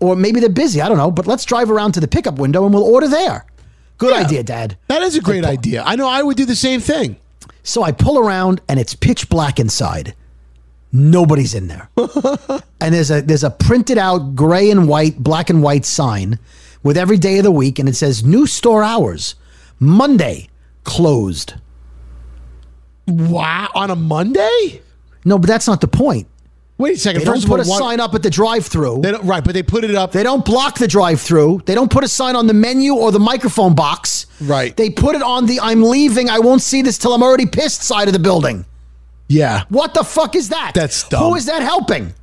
Or 0.00 0.16
maybe 0.16 0.40
they're 0.40 0.48
busy. 0.48 0.80
I 0.80 0.88
don't 0.88 0.98
know. 0.98 1.10
But 1.10 1.26
let's 1.26 1.44
drive 1.44 1.70
around 1.70 1.92
to 1.92 2.00
the 2.00 2.08
pickup 2.08 2.38
window 2.38 2.64
and 2.64 2.74
we'll 2.74 2.82
order 2.84 3.06
there. 3.08 3.44
Good 3.98 4.14
Yeah. 4.14 4.20
idea, 4.26 4.42
Dad. 4.42 4.76
That 4.88 5.02
is 5.02 5.14
a 5.16 5.20
great 5.20 5.44
idea. 5.44 5.82
I 5.86 5.94
know 5.94 6.08
I 6.08 6.22
would 6.22 6.36
do 6.36 6.44
the 6.46 6.56
same 6.56 6.80
thing. 6.80 7.16
So 7.62 7.82
I 7.82 7.92
pull 7.92 8.18
around 8.18 8.60
and 8.68 8.80
it's 8.80 8.94
pitch 8.94 9.28
black 9.28 9.60
inside. 9.60 10.14
Nobody's 10.92 11.54
in 11.54 11.68
there. 11.68 11.88
and 12.80 12.94
there's 12.94 13.10
a 13.12 13.20
there's 13.22 13.44
a 13.44 13.50
printed 13.50 13.96
out 13.98 14.34
gray 14.34 14.70
and 14.70 14.88
white, 14.88 15.18
black 15.22 15.50
and 15.50 15.62
white 15.62 15.84
sign 15.84 16.38
with 16.82 16.96
every 16.96 17.18
day 17.18 17.38
of 17.38 17.44
the 17.44 17.52
week 17.52 17.78
and 17.78 17.88
it 17.88 17.94
says 17.94 18.24
new 18.24 18.46
store 18.46 18.82
hours. 18.82 19.36
Monday 19.78 20.48
closed. 20.82 21.54
Wow, 23.10 23.68
on 23.74 23.90
a 23.90 23.96
Monday? 23.96 24.82
No, 25.24 25.38
but 25.38 25.46
that's 25.48 25.66
not 25.66 25.80
the 25.80 25.88
point. 25.88 26.26
Wait 26.78 26.94
a 26.96 26.98
second. 26.98 27.20
They 27.20 27.24
don't 27.26 27.44
put 27.46 27.60
a 27.60 27.64
sign 27.64 28.00
up 28.00 28.14
at 28.14 28.22
the 28.22 28.30
drive-through. 28.30 29.02
They 29.02 29.10
don't, 29.10 29.24
right, 29.24 29.44
but 29.44 29.52
they 29.52 29.62
put 29.62 29.84
it 29.84 29.94
up. 29.94 30.12
They 30.12 30.22
don't 30.22 30.42
block 30.44 30.78
the 30.78 30.88
drive-through. 30.88 31.62
They 31.66 31.74
don't 31.74 31.90
put 31.90 32.04
a 32.04 32.08
sign 32.08 32.36
on 32.36 32.46
the 32.46 32.54
menu 32.54 32.94
or 32.94 33.12
the 33.12 33.18
microphone 33.18 33.74
box. 33.74 34.24
Right. 34.40 34.74
They 34.74 34.88
put 34.88 35.14
it 35.14 35.20
on 35.22 35.44
the 35.44 35.60
I'm 35.60 35.82
leaving, 35.82 36.30
I 36.30 36.38
won't 36.38 36.62
see 36.62 36.80
this 36.80 36.96
till 36.96 37.12
I'm 37.12 37.22
already 37.22 37.44
pissed 37.44 37.82
side 37.82 38.06
of 38.08 38.14
the 38.14 38.18
building. 38.18 38.64
Yeah, 39.28 39.64
What 39.68 39.92
the 39.94 40.02
fuck 40.02 40.34
is 40.34 40.48
that? 40.48 40.72
That's 40.74 41.08
dumb. 41.08 41.22
Who 41.24 41.34
is 41.36 41.46
that 41.46 41.62
helping? 41.62 42.14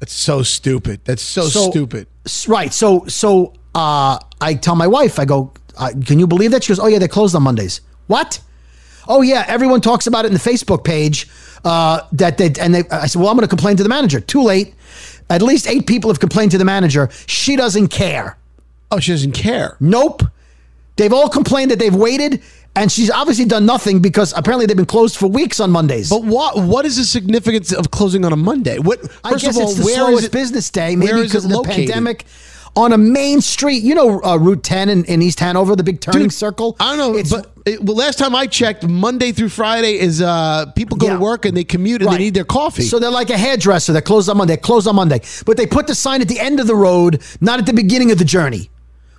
that's 0.00 0.12
so 0.14 0.42
stupid. 0.42 1.00
That's 1.04 1.22
so, 1.22 1.42
So- 1.48 1.70
stupid. 1.70 2.06
Right. 2.48 2.72
So 2.72 3.04
so 3.06 3.54
uh, 3.74 4.18
I 4.40 4.54
tell 4.54 4.74
my 4.76 4.86
wife, 4.86 5.18
I 5.18 5.24
go, 5.24 5.52
uh, 5.78 5.90
can 6.04 6.18
you 6.18 6.26
believe 6.26 6.50
that? 6.50 6.64
She 6.64 6.68
goes, 6.70 6.78
oh 6.80 6.86
yeah, 6.86 6.98
they're 6.98 7.06
closed 7.08 7.34
on 7.36 7.42
Mondays. 7.44 7.80
What? 8.08 8.40
Oh 9.08 9.22
yeah, 9.22 9.44
everyone 9.48 9.80
talks 9.80 10.06
about 10.06 10.24
it 10.24 10.28
in 10.28 10.34
the 10.34 10.40
Facebook 10.40 10.84
page. 10.84 11.28
Uh, 11.64 12.06
that 12.12 12.38
they 12.38 12.52
and 12.60 12.74
they. 12.74 12.84
I 12.90 13.06
said, 13.06 13.20
well, 13.20 13.28
I'm 13.28 13.36
going 13.36 13.46
to 13.46 13.48
complain 13.48 13.76
to 13.76 13.82
the 13.82 13.88
manager. 13.88 14.20
Too 14.20 14.42
late. 14.42 14.74
At 15.28 15.42
least 15.42 15.66
eight 15.68 15.86
people 15.86 16.10
have 16.10 16.18
complained 16.18 16.50
to 16.52 16.58
the 16.58 16.64
manager. 16.64 17.08
She 17.26 17.54
doesn't 17.54 17.88
care. 17.88 18.36
Oh, 18.90 18.98
she 18.98 19.12
doesn't 19.12 19.32
care. 19.32 19.76
Nope. 19.78 20.22
They've 20.96 21.12
all 21.12 21.28
complained 21.28 21.70
that 21.70 21.78
they've 21.78 21.94
waited, 21.94 22.42
and 22.74 22.90
she's 22.90 23.10
obviously 23.10 23.44
done 23.44 23.64
nothing 23.64 24.00
because 24.00 24.32
apparently 24.36 24.66
they've 24.66 24.76
been 24.76 24.86
closed 24.86 25.16
for 25.16 25.28
weeks 25.28 25.60
on 25.60 25.70
Mondays. 25.70 26.10
But 26.10 26.24
what 26.24 26.62
what 26.64 26.84
is 26.84 26.96
the 26.96 27.04
significance 27.04 27.72
of 27.72 27.90
closing 27.90 28.24
on 28.24 28.32
a 28.32 28.36
Monday? 28.36 28.78
What 28.78 29.00
first 29.00 29.18
I 29.24 29.30
guess 29.32 29.56
of 29.56 29.62
all, 29.62 29.70
it's 29.70 29.78
the 29.78 29.84
where 29.84 29.94
slowest 29.96 30.18
is 30.18 30.24
it? 30.24 30.32
business 30.32 30.70
day, 30.70 30.96
maybe 30.96 31.22
because 31.22 31.44
of 31.44 31.50
the 31.50 31.56
located? 31.58 31.88
pandemic. 31.88 32.24
On 32.76 32.92
a 32.92 32.98
main 32.98 33.40
street, 33.40 33.82
you 33.82 33.94
know, 33.94 34.22
uh, 34.22 34.36
Route 34.36 34.62
10 34.62 34.88
in, 34.88 35.04
in 35.06 35.22
East 35.22 35.40
Hanover, 35.40 35.74
the 35.74 35.82
big 35.82 36.00
turning 36.00 36.22
Dude, 36.28 36.32
circle. 36.32 36.76
I 36.78 36.96
don't 36.96 36.98
know, 37.12 37.18
It's- 37.18 37.30
but 37.30 37.50
it, 37.66 37.82
well, 37.82 37.96
last 37.96 38.18
time 38.18 38.34
I 38.34 38.46
checked, 38.46 38.86
Monday 38.86 39.32
through 39.32 39.48
Friday 39.50 39.98
is 39.98 40.22
uh 40.22 40.66
people 40.76 40.96
go 40.96 41.06
Yeah. 41.08 41.14
to 41.14 41.18
work 41.20 41.44
and 41.44 41.56
they 41.56 41.64
commute 41.64 42.00
and 42.00 42.08
Right. 42.10 42.18
they 42.18 42.24
need 42.24 42.34
their 42.34 42.44
coffee. 42.44 42.84
So 42.84 42.98
they're 42.98 43.10
like 43.10 43.28
a 43.30 43.36
hairdresser. 43.36 43.92
They're 43.92 44.00
closed 44.00 44.28
on 44.30 44.36
Monday. 44.38 44.56
Closed 44.56 44.86
on 44.86 44.94
Monday, 44.96 45.20
but 45.44 45.56
they 45.56 45.66
put 45.66 45.86
the 45.88 45.94
sign 45.94 46.20
at 46.22 46.28
the 46.28 46.38
end 46.38 46.60
of 46.60 46.66
the 46.68 46.76
road, 46.76 47.22
not 47.40 47.58
at 47.58 47.66
the 47.66 47.72
beginning 47.72 48.12
of 48.12 48.18
the 48.18 48.24
journey. 48.24 48.70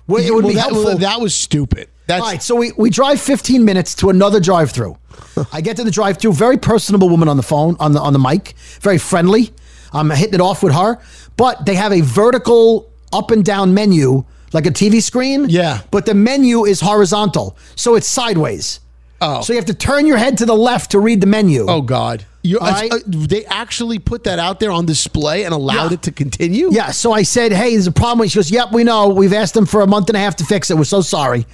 Where 0.06 0.22
it 0.22 0.34
would 0.34 0.44
Well, 0.44 0.48
be 0.52 0.54
that, 0.56 0.62
helpful. 0.62 0.84
well, 0.84 0.98
that 0.98 1.20
was 1.20 1.32
stupid. 1.34 1.88
That's 2.08 2.22
All 2.22 2.28
right, 2.28 2.42
so 2.42 2.56
we, 2.56 2.72
we 2.76 2.90
drive 2.90 3.20
15 3.20 3.64
minutes 3.64 3.94
to 3.96 4.10
another 4.10 4.40
drive-through. 4.40 4.96
I 5.52 5.60
get 5.60 5.76
to 5.76 5.84
the 5.84 5.90
drive-through, 5.92 6.32
very 6.32 6.56
personable 6.58 7.08
woman 7.08 7.28
on 7.28 7.36
the 7.36 7.42
phone, 7.44 7.76
on 7.78 7.92
the 7.92 8.00
on 8.00 8.12
the 8.12 8.18
mic, 8.18 8.54
very 8.80 8.98
friendly. 8.98 9.52
I'm 9.92 10.10
hitting 10.10 10.34
it 10.34 10.40
off 10.40 10.62
with 10.64 10.74
her, 10.74 10.98
but 11.36 11.64
they 11.66 11.76
have 11.76 11.92
a 11.92 12.00
vertical 12.00 12.88
up 13.12 13.30
and 13.30 13.44
down 13.44 13.74
menu 13.74 14.24
like 14.52 14.66
a 14.66 14.70
TV 14.70 15.02
screen. 15.02 15.46
Yeah. 15.48 15.80
But 15.90 16.06
the 16.06 16.14
menu 16.14 16.64
is 16.64 16.80
horizontal, 16.80 17.56
so 17.76 17.94
it's 17.94 18.08
sideways. 18.08 18.80
Oh. 19.20 19.40
So 19.40 19.52
you 19.52 19.58
have 19.58 19.66
to 19.66 19.74
turn 19.74 20.06
your 20.06 20.16
head 20.18 20.38
to 20.38 20.46
the 20.46 20.54
left 20.56 20.90
to 20.90 20.98
read 20.98 21.20
the 21.20 21.26
menu. 21.28 21.64
Oh 21.68 21.80
God! 21.80 22.24
You, 22.42 22.58
right. 22.58 22.92
uh, 22.92 22.98
they 23.06 23.44
actually 23.46 24.00
put 24.00 24.24
that 24.24 24.40
out 24.40 24.58
there 24.58 24.72
on 24.72 24.84
display 24.84 25.44
and 25.44 25.54
allowed 25.54 25.90
Yeah. 25.90 25.94
it 25.94 26.02
to 26.02 26.12
continue. 26.12 26.72
Yeah, 26.72 26.90
so 26.90 27.12
I 27.12 27.22
said, 27.22 27.52
hey, 27.52 27.70
there's 27.70 27.86
a 27.86 27.92
problem. 27.92 28.28
She 28.28 28.34
goes, 28.36 28.50
yep, 28.50 28.72
we 28.72 28.82
know. 28.82 29.10
We've 29.10 29.32
asked 29.32 29.54
them 29.54 29.64
for 29.64 29.80
a 29.82 29.86
month 29.86 30.08
and 30.08 30.16
a 30.16 30.18
half 30.18 30.34
to 30.36 30.44
fix 30.44 30.70
it. 30.70 30.76
We're 30.76 30.82
so 30.82 31.02
sorry. 31.02 31.46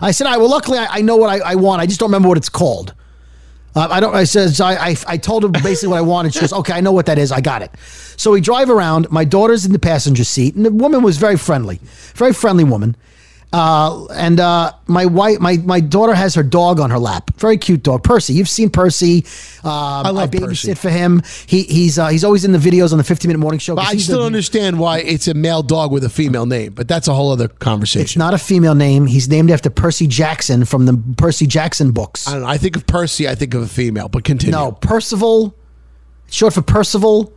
I 0.00 0.12
said, 0.12 0.28
all 0.28 0.32
right, 0.34 0.38
well, 0.38 0.48
luckily 0.50 0.78
I, 0.78 0.98
I 0.98 1.00
know 1.00 1.16
what 1.16 1.28
I, 1.28 1.52
I 1.52 1.54
want. 1.56 1.82
I 1.82 1.86
just 1.86 1.98
don't 1.98 2.08
remember 2.08 2.28
what 2.28 2.38
it's 2.38 2.48
called. 2.48 2.94
Uh, 3.74 3.88
I 3.90 4.00
don't. 4.00 4.14
I 4.14 4.24
said. 4.24 4.50
So 4.54 4.64
I, 4.66 4.88
I 4.90 4.96
I 5.06 5.16
told 5.16 5.44
her 5.44 5.48
basically 5.48 5.88
what 5.88 5.98
I 5.98 6.02
wanted. 6.02 6.34
She 6.34 6.40
goes, 6.40 6.52
"Okay, 6.52 6.74
I 6.74 6.80
know 6.80 6.92
what 6.92 7.06
that 7.06 7.18
is. 7.18 7.32
I 7.32 7.40
got 7.40 7.62
it." 7.62 7.70
So 8.16 8.32
we 8.32 8.40
drive 8.40 8.68
around. 8.68 9.10
My 9.10 9.24
daughter's 9.24 9.64
in 9.64 9.72
the 9.72 9.78
passenger 9.78 10.24
seat, 10.24 10.54
and 10.54 10.64
the 10.66 10.70
woman 10.70 11.02
was 11.02 11.16
very 11.16 11.36
friendly, 11.38 11.80
very 12.14 12.32
friendly 12.34 12.64
woman. 12.64 12.96
Uh, 13.52 14.06
and 14.06 14.40
uh, 14.40 14.72
my 14.86 15.04
wife, 15.04 15.38
my 15.38 15.58
my 15.58 15.78
daughter 15.78 16.14
has 16.14 16.34
her 16.34 16.42
dog 16.42 16.80
on 16.80 16.90
her 16.90 16.98
lap. 16.98 17.30
Very 17.36 17.58
cute 17.58 17.82
dog, 17.82 18.02
Percy. 18.02 18.32
You've 18.32 18.48
seen 18.48 18.70
Percy. 18.70 19.26
Um, 19.62 19.70
I 20.06 20.10
love 20.10 20.30
babysit 20.30 20.46
Percy. 20.46 20.74
for 20.74 20.88
him. 20.88 21.22
He 21.46 21.64
he's 21.64 21.98
uh, 21.98 22.08
he's 22.08 22.24
always 22.24 22.44
in 22.46 22.52
the 22.52 22.58
videos 22.58 22.92
on 22.92 22.98
the 22.98 23.04
15 23.04 23.28
minute 23.28 23.38
morning 23.40 23.58
show. 23.58 23.76
I 23.76 23.96
still 23.96 24.20
the- 24.20 24.24
understand 24.24 24.78
why 24.78 25.00
it's 25.00 25.28
a 25.28 25.34
male 25.34 25.62
dog 25.62 25.92
with 25.92 26.02
a 26.04 26.08
female 26.08 26.46
name, 26.46 26.72
but 26.72 26.88
that's 26.88 27.08
a 27.08 27.14
whole 27.14 27.30
other 27.30 27.48
conversation. 27.48 28.02
It's 28.04 28.16
not 28.16 28.32
a 28.32 28.38
female 28.38 28.74
name. 28.74 29.06
He's 29.06 29.28
named 29.28 29.50
after 29.50 29.68
Percy 29.68 30.06
Jackson 30.06 30.64
from 30.64 30.86
the 30.86 30.96
Percy 31.18 31.46
Jackson 31.46 31.92
books. 31.92 32.26
I 32.26 32.32
don't 32.32 32.40
know. 32.42 32.46
I 32.48 32.56
think 32.56 32.76
of 32.76 32.86
Percy, 32.86 33.28
I 33.28 33.34
think 33.34 33.52
of 33.52 33.60
a 33.62 33.68
female, 33.68 34.08
but 34.08 34.24
continue. 34.24 34.52
No, 34.52 34.72
Percival, 34.72 35.54
short 36.30 36.54
for 36.54 36.62
Percival, 36.62 37.32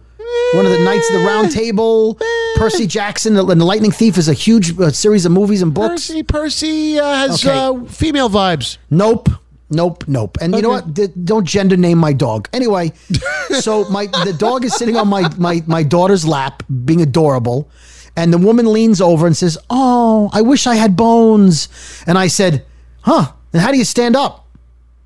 one 0.56 0.66
of 0.66 0.72
the 0.72 0.80
Knights 0.80 1.10
of 1.10 1.20
the 1.20 1.26
Round 1.28 1.52
Table. 1.52 2.18
Percy 2.56 2.88
Jackson 2.98 3.36
and 3.38 3.50
the 3.62 3.66
Lightning 3.66 3.92
Thief 3.92 4.18
is 4.18 4.28
a 4.30 4.34
huge 4.34 4.80
uh, 4.80 4.90
series 4.92 5.26
of 5.26 5.32
movies 5.32 5.62
and 5.62 5.74
books. 5.74 6.08
Percy, 6.08 6.24
Percy 6.24 7.00
uh, 7.00 7.14
has 7.16 7.46
Okay. 7.46 7.54
uh, 7.58 7.84
female 7.86 8.30
vibes. 8.30 8.78
Nope. 8.90 9.30
Nope, 9.70 10.04
nope. 10.08 10.38
And 10.42 10.54
you 10.56 10.62
know 10.62 10.70
what? 10.70 10.94
D- 10.94 11.08
don't 11.24 11.44
gender 11.44 11.76
name 11.76 11.98
my 11.98 12.14
dog. 12.14 12.48
Anyway, 12.54 12.94
so 13.60 13.90
my 13.90 14.06
the 14.06 14.34
dog 14.38 14.64
is 14.64 14.76
sitting 14.76 14.96
on 14.96 15.08
my, 15.08 15.28
my 15.38 15.64
my 15.66 15.82
daughter's 15.82 16.24
lap, 16.24 16.62
being 16.86 17.02
adorable, 17.02 17.68
and 18.16 18.32
the 18.32 18.38
woman 18.38 18.72
leans 18.72 19.02
over 19.02 19.26
and 19.26 19.36
says, 19.36 19.58
"Oh, 19.72 20.30
I 20.34 20.42
wish 20.44 20.68
I 20.68 20.76
had 20.76 20.96
bones." 20.96 21.68
And 22.06 22.16
I 22.16 22.28
said, 22.28 22.64
"Huh? 23.02 23.32
And 23.54 23.62
how 23.64 23.72
do 23.72 23.78
you 23.80 23.86
stand 23.86 24.16
up?" 24.16 24.46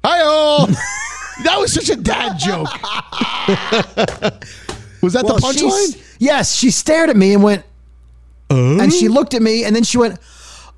Hi, 0.04 0.22
old. 0.24 0.70
that 1.46 1.58
was 1.58 1.72
such 1.74 1.90
a 1.90 1.96
dad 1.96 2.38
joke. 2.38 2.68
Was 5.02 5.14
that 5.14 5.24
Well, 5.24 5.36
the 5.36 5.42
punchline? 5.42 6.16
Yes, 6.20 6.56
she 6.56 6.72
stared 6.72 7.10
at 7.10 7.16
me 7.16 7.34
and 7.34 7.44
went, 7.44 7.64
oh. 8.50 8.80
and 8.80 8.92
she 8.92 9.08
looked 9.08 9.34
at 9.34 9.42
me 9.42 9.64
and 9.64 9.76
then 9.76 9.84
she 9.84 9.98
went, 9.98 10.20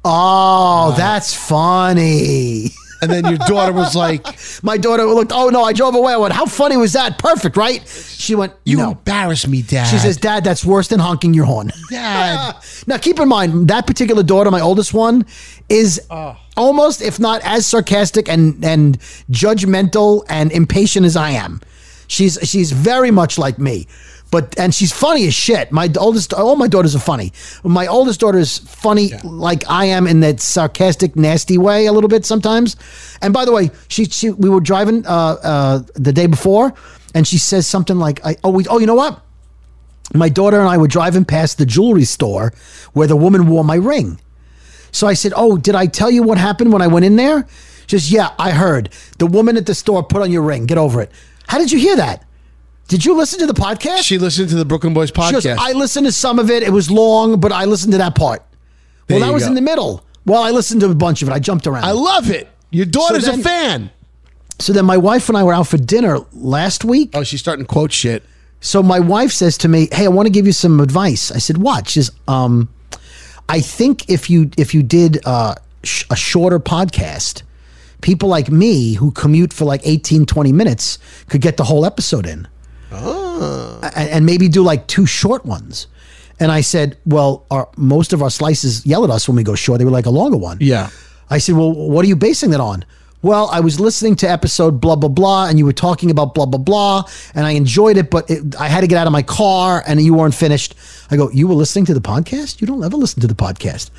"Oh, 0.04 0.94
that's 0.98 1.34
funny." 1.34 2.72
And 3.04 3.10
then 3.10 3.26
your 3.26 3.38
daughter 3.40 3.74
was 3.74 3.96
like, 3.96 4.24
"My 4.64 4.78
daughter 4.78 5.04
looked. 5.06 5.32
Oh 5.34 5.50
no, 5.50 5.64
I 5.64 5.74
drove 5.74 5.96
away. 5.96 6.14
I 6.14 6.18
went, 6.18 6.34
how 6.34 6.46
funny 6.46 6.78
was 6.78 6.94
that? 6.94 7.18
Perfect, 7.18 7.58
right?" 7.58 7.86
She 7.88 8.36
went, 8.36 8.54
"You 8.64 8.78
no." 8.78 8.92
embarrass 8.92 9.48
me, 9.48 9.64
Dad." 9.64 9.86
She 9.86 9.98
says, 9.98 10.18
"Dad, 10.18 10.44
that's 10.44 10.64
worse 10.64 10.88
than 10.88 11.00
honking 11.00 11.34
your 11.34 11.46
horn." 11.46 11.72
Dad. 11.90 12.56
now, 12.88 12.98
keep 12.98 13.20
in 13.20 13.28
mind 13.28 13.70
that 13.70 13.88
particular 13.88 14.24
daughter, 14.24 14.52
my 14.52 14.62
oldest 14.62 14.94
one, 14.94 15.26
is 15.70 16.00
oh. 16.12 16.38
almost, 16.56 17.02
if 17.02 17.20
not 17.20 17.42
as 17.44 17.66
sarcastic 17.66 18.30
and 18.30 18.64
and 18.64 19.00
judgmental 19.32 20.24
and 20.30 20.52
impatient 20.52 21.06
as 21.06 21.16
I 21.16 21.32
am. 21.32 21.62
She's 22.08 22.38
she's 22.44 22.72
very 22.72 23.10
much 23.10 23.40
like 23.40 23.58
me, 23.58 23.88
but 24.32 24.58
and 24.58 24.74
she's 24.74 24.92
funny 24.92 25.28
as 25.28 25.34
shit. 25.34 25.72
My 25.72 25.92
oldest, 26.00 26.34
all 26.34 26.56
my 26.56 26.68
daughters 26.68 26.96
are 26.96 27.00
funny. 27.00 27.34
My 27.64 27.88
oldest 27.88 28.22
daughter 28.22 28.40
is 28.40 28.58
funny 28.58 29.12
like 29.24 29.70
I 29.70 29.86
am 29.86 30.08
in 30.08 30.22
that 30.22 30.40
sarcastic, 30.40 31.16
nasty 31.16 31.58
way 31.58 31.86
a 31.86 31.92
little 31.92 32.08
bit 32.08 32.26
sometimes. 32.26 32.78
And 33.22 33.34
by 33.34 33.46
the 33.46 33.52
way, 33.52 33.70
she 33.90 34.06
she 34.06 34.32
we 34.32 34.50
were 34.50 34.62
driving 34.62 35.06
uh, 35.06 35.38
uh, 35.44 35.84
the 35.96 36.14
day 36.14 36.28
before, 36.28 36.74
and 37.14 37.28
she 37.28 37.38
says 37.38 37.68
something 37.68 37.98
like, 37.98 38.26
"I 38.26 38.38
oh 38.44 38.52
we, 38.52 38.66
oh 38.68 38.80
you 38.80 38.88
know 38.88 38.96
what." 38.96 39.22
my 40.14 40.30
daughter 40.30 40.60
and 40.60 40.68
I 40.68 40.78
were 40.78 40.88
driving 40.88 41.26
past 41.26 41.58
the 41.58 41.66
jewelry 41.66 42.04
store 42.04 42.54
where 42.94 43.08
the 43.08 43.16
woman 43.16 43.48
wore 43.48 43.64
my 43.64 43.76
ring. 43.76 44.20
So 44.92 45.08
I 45.08 45.14
said, 45.14 45.34
Oh, 45.36 45.58
did 45.58 45.76
I 45.76 45.86
tell 45.86 46.12
you 46.12 46.24
what 46.24 46.38
happened 46.38 46.74
when 46.74 46.82
I 46.82 46.88
went 46.88 47.06
in 47.06 47.16
there? 47.16 47.48
She 47.88 47.98
says, 47.98 48.12
Yeah, 48.12 48.34
I 48.38 48.52
heard. 48.52 48.90
The 49.20 49.26
woman 49.26 49.58
at 49.58 49.66
the 49.66 49.76
store 49.76 50.04
put 50.04 50.22
on 50.22 50.32
your 50.32 50.42
ring. 50.42 50.66
Get 50.66 50.78
over 50.78 51.02
it. 51.02 51.12
How 51.48 51.58
did 51.58 51.72
you 51.72 51.80
hear 51.80 51.96
that? 51.96 52.26
Did 52.92 53.06
you 53.06 53.16
listen 53.16 53.40
to 53.40 53.46
the 53.46 53.54
podcast? 53.54 54.04
She 54.04 54.18
listened 54.18 54.50
to 54.50 54.56
the 54.56 54.66
Brooklyn 54.66 54.94
Boys 54.94 55.14
podcast. 55.14 55.32
goes, 55.32 55.46
I 55.46 55.72
listened 55.72 56.08
to 56.08 56.12
some 56.12 56.40
of 56.40 56.52
it. 56.52 56.62
It 56.62 56.72
was 56.72 56.92
long, 56.92 57.40
but 57.40 57.54
I 57.54 57.64
listened 57.64 57.94
to 57.94 58.00
that 58.00 58.16
part. 58.16 58.44
There 59.08 59.18
well, 59.18 59.30
that 59.30 59.34
was 59.34 59.44
go. 59.44 59.48
in 59.48 59.56
the 59.56 59.62
middle. 59.62 60.04
Well, 60.26 60.44
I 60.44 60.52
listened 60.52 60.82
to 60.82 60.92
a 60.92 60.94
bunch 60.94 61.22
of 61.22 61.30
it. 61.30 61.32
I 61.32 61.40
jumped 61.40 61.68
around. 61.68 61.86
I 61.86 61.92
love 61.92 62.30
it. 62.30 62.50
Your 62.70 62.86
daughter's 62.86 63.28
then- 63.28 63.40
a 63.40 63.44
fan. 63.44 63.92
So 64.60 64.74
then 64.74 64.84
my 64.84 64.98
wife 64.98 65.30
and 65.30 65.38
I 65.38 65.44
were 65.44 65.54
out 65.54 65.68
for 65.68 65.78
dinner 65.78 66.20
last 66.34 66.84
week. 66.84 67.12
Oh, 67.14 67.24
she's 67.24 67.40
starting 67.40 67.64
to 67.64 67.70
quote 67.70 67.94
shit. 67.94 68.24
So 68.60 68.84
my 68.84 69.00
wife 69.00 69.32
says 69.32 69.58
to 69.60 69.70
me, 69.70 69.88
"Hey, 69.90 70.04
I 70.04 70.10
want 70.10 70.26
to 70.26 70.30
give 70.30 70.46
you 70.46 70.52
some 70.52 70.82
advice." 70.82 71.32
I 71.32 71.38
said, 71.38 71.60
"What?" 71.60 71.88
She 71.88 72.02
says, 72.02 72.12
"Um, 72.28 72.68
I 73.48 73.62
think 73.62 74.10
if 74.10 74.30
you 74.30 74.52
if 74.58 74.74
you 74.74 74.84
did 74.84 75.22
uh, 75.26 75.56
sh- 75.84 76.04
a 76.10 76.18
shorter 76.18 76.60
podcast, 76.60 77.44
people 78.02 78.28
like 78.28 78.52
me 78.52 78.96
who 78.96 79.12
commute 79.12 79.54
for 79.54 79.64
like 79.64 79.80
18, 79.86 80.26
20 80.26 80.52
minutes 80.52 81.00
could 81.30 81.40
get 81.40 81.56
the 81.56 81.64
whole 81.64 81.86
episode 81.86 82.28
in, 82.28 82.50
A- 82.92 84.14
and, 84.14 84.26
maybe 84.26 84.48
do 84.50 84.64
like 84.64 84.88
two 84.88 85.06
short 85.06 85.46
ones." 85.46 85.88
And 86.40 86.52
I 86.52 86.62
said, 86.62 86.98
"Well, 87.06 87.46
our, 87.52 87.70
most 87.78 88.14
of 88.14 88.22
our 88.22 88.30
slices 88.30 88.86
yell 88.86 89.04
at 89.04 89.10
us 89.10 89.28
when 89.28 89.36
we 89.38 89.44
go 89.44 89.56
short. 89.56 89.80
They 89.80 89.86
were 89.86 89.92
like 89.92 90.06
a 90.08 90.12
longer 90.12 90.38
one." 90.38 90.58
Yeah. 90.62 90.90
I 91.30 91.38
said, 91.38 91.56
Well, 91.56 91.72
what 91.72 92.04
are 92.04 92.08
you 92.10 92.16
basing 92.18 92.50
that 92.52 92.60
on? 92.60 92.84
Well, 93.22 93.48
I 93.54 93.60
was 93.62 93.80
listening 93.80 94.16
to 94.18 94.30
episode 94.30 94.82
blah, 94.82 94.96
blah, 94.98 95.08
blah, 95.08 95.48
and 95.48 95.58
you 95.60 95.66
were 95.66 95.72
talking 95.74 96.10
about 96.12 96.34
blah, 96.34 96.46
blah, 96.48 96.58
blah, 96.60 97.04
and 97.36 97.46
I 97.46 97.52
enjoyed 97.52 97.96
it, 97.96 98.10
but 98.10 98.30
it, 98.30 98.56
I 98.60 98.68
had 98.68 98.82
to 98.82 98.88
get 98.88 98.98
out 98.98 99.06
of 99.08 99.14
my 99.14 99.22
car 99.22 99.82
and 99.88 100.02
you 100.02 100.14
weren't 100.16 100.34
finished. 100.34 100.74
I 101.12 101.16
go, 101.18 101.30
You 101.32 101.48
were 101.48 101.54
listening 101.54 101.86
to 101.86 101.94
the 101.94 102.02
podcast? 102.02 102.60
You 102.60 102.68
don't 102.68 102.84
ever 102.84 102.98
listen 102.98 103.22
to 103.22 103.28
the 103.28 103.36
podcast. 103.36 103.92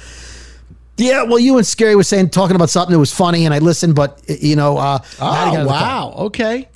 Yeah, 0.99 1.23
well, 1.23 1.39
you 1.39 1.57
and 1.57 1.65
Skeery 1.65 1.97
were 1.97 2.03
saying, 2.05 2.31
talking 2.31 2.55
about 2.55 2.69
something 2.69 2.93
that 2.93 2.99
was 2.99 3.13
funny, 3.15 3.47
and 3.47 3.55
I 3.55 3.61
listened, 3.61 3.95
but, 3.95 4.21
you 4.29 4.57
know, 4.57 4.77
uh, 4.77 4.99
I 5.21 5.37
had 5.37 5.45
to 5.47 5.51
get 5.53 5.57
out 5.57 5.57
Oh, 5.57 5.61
of 5.61 5.65
the 5.69 5.73
car. 5.73 6.11
wow. 6.11 6.15
Okay. 6.27 6.69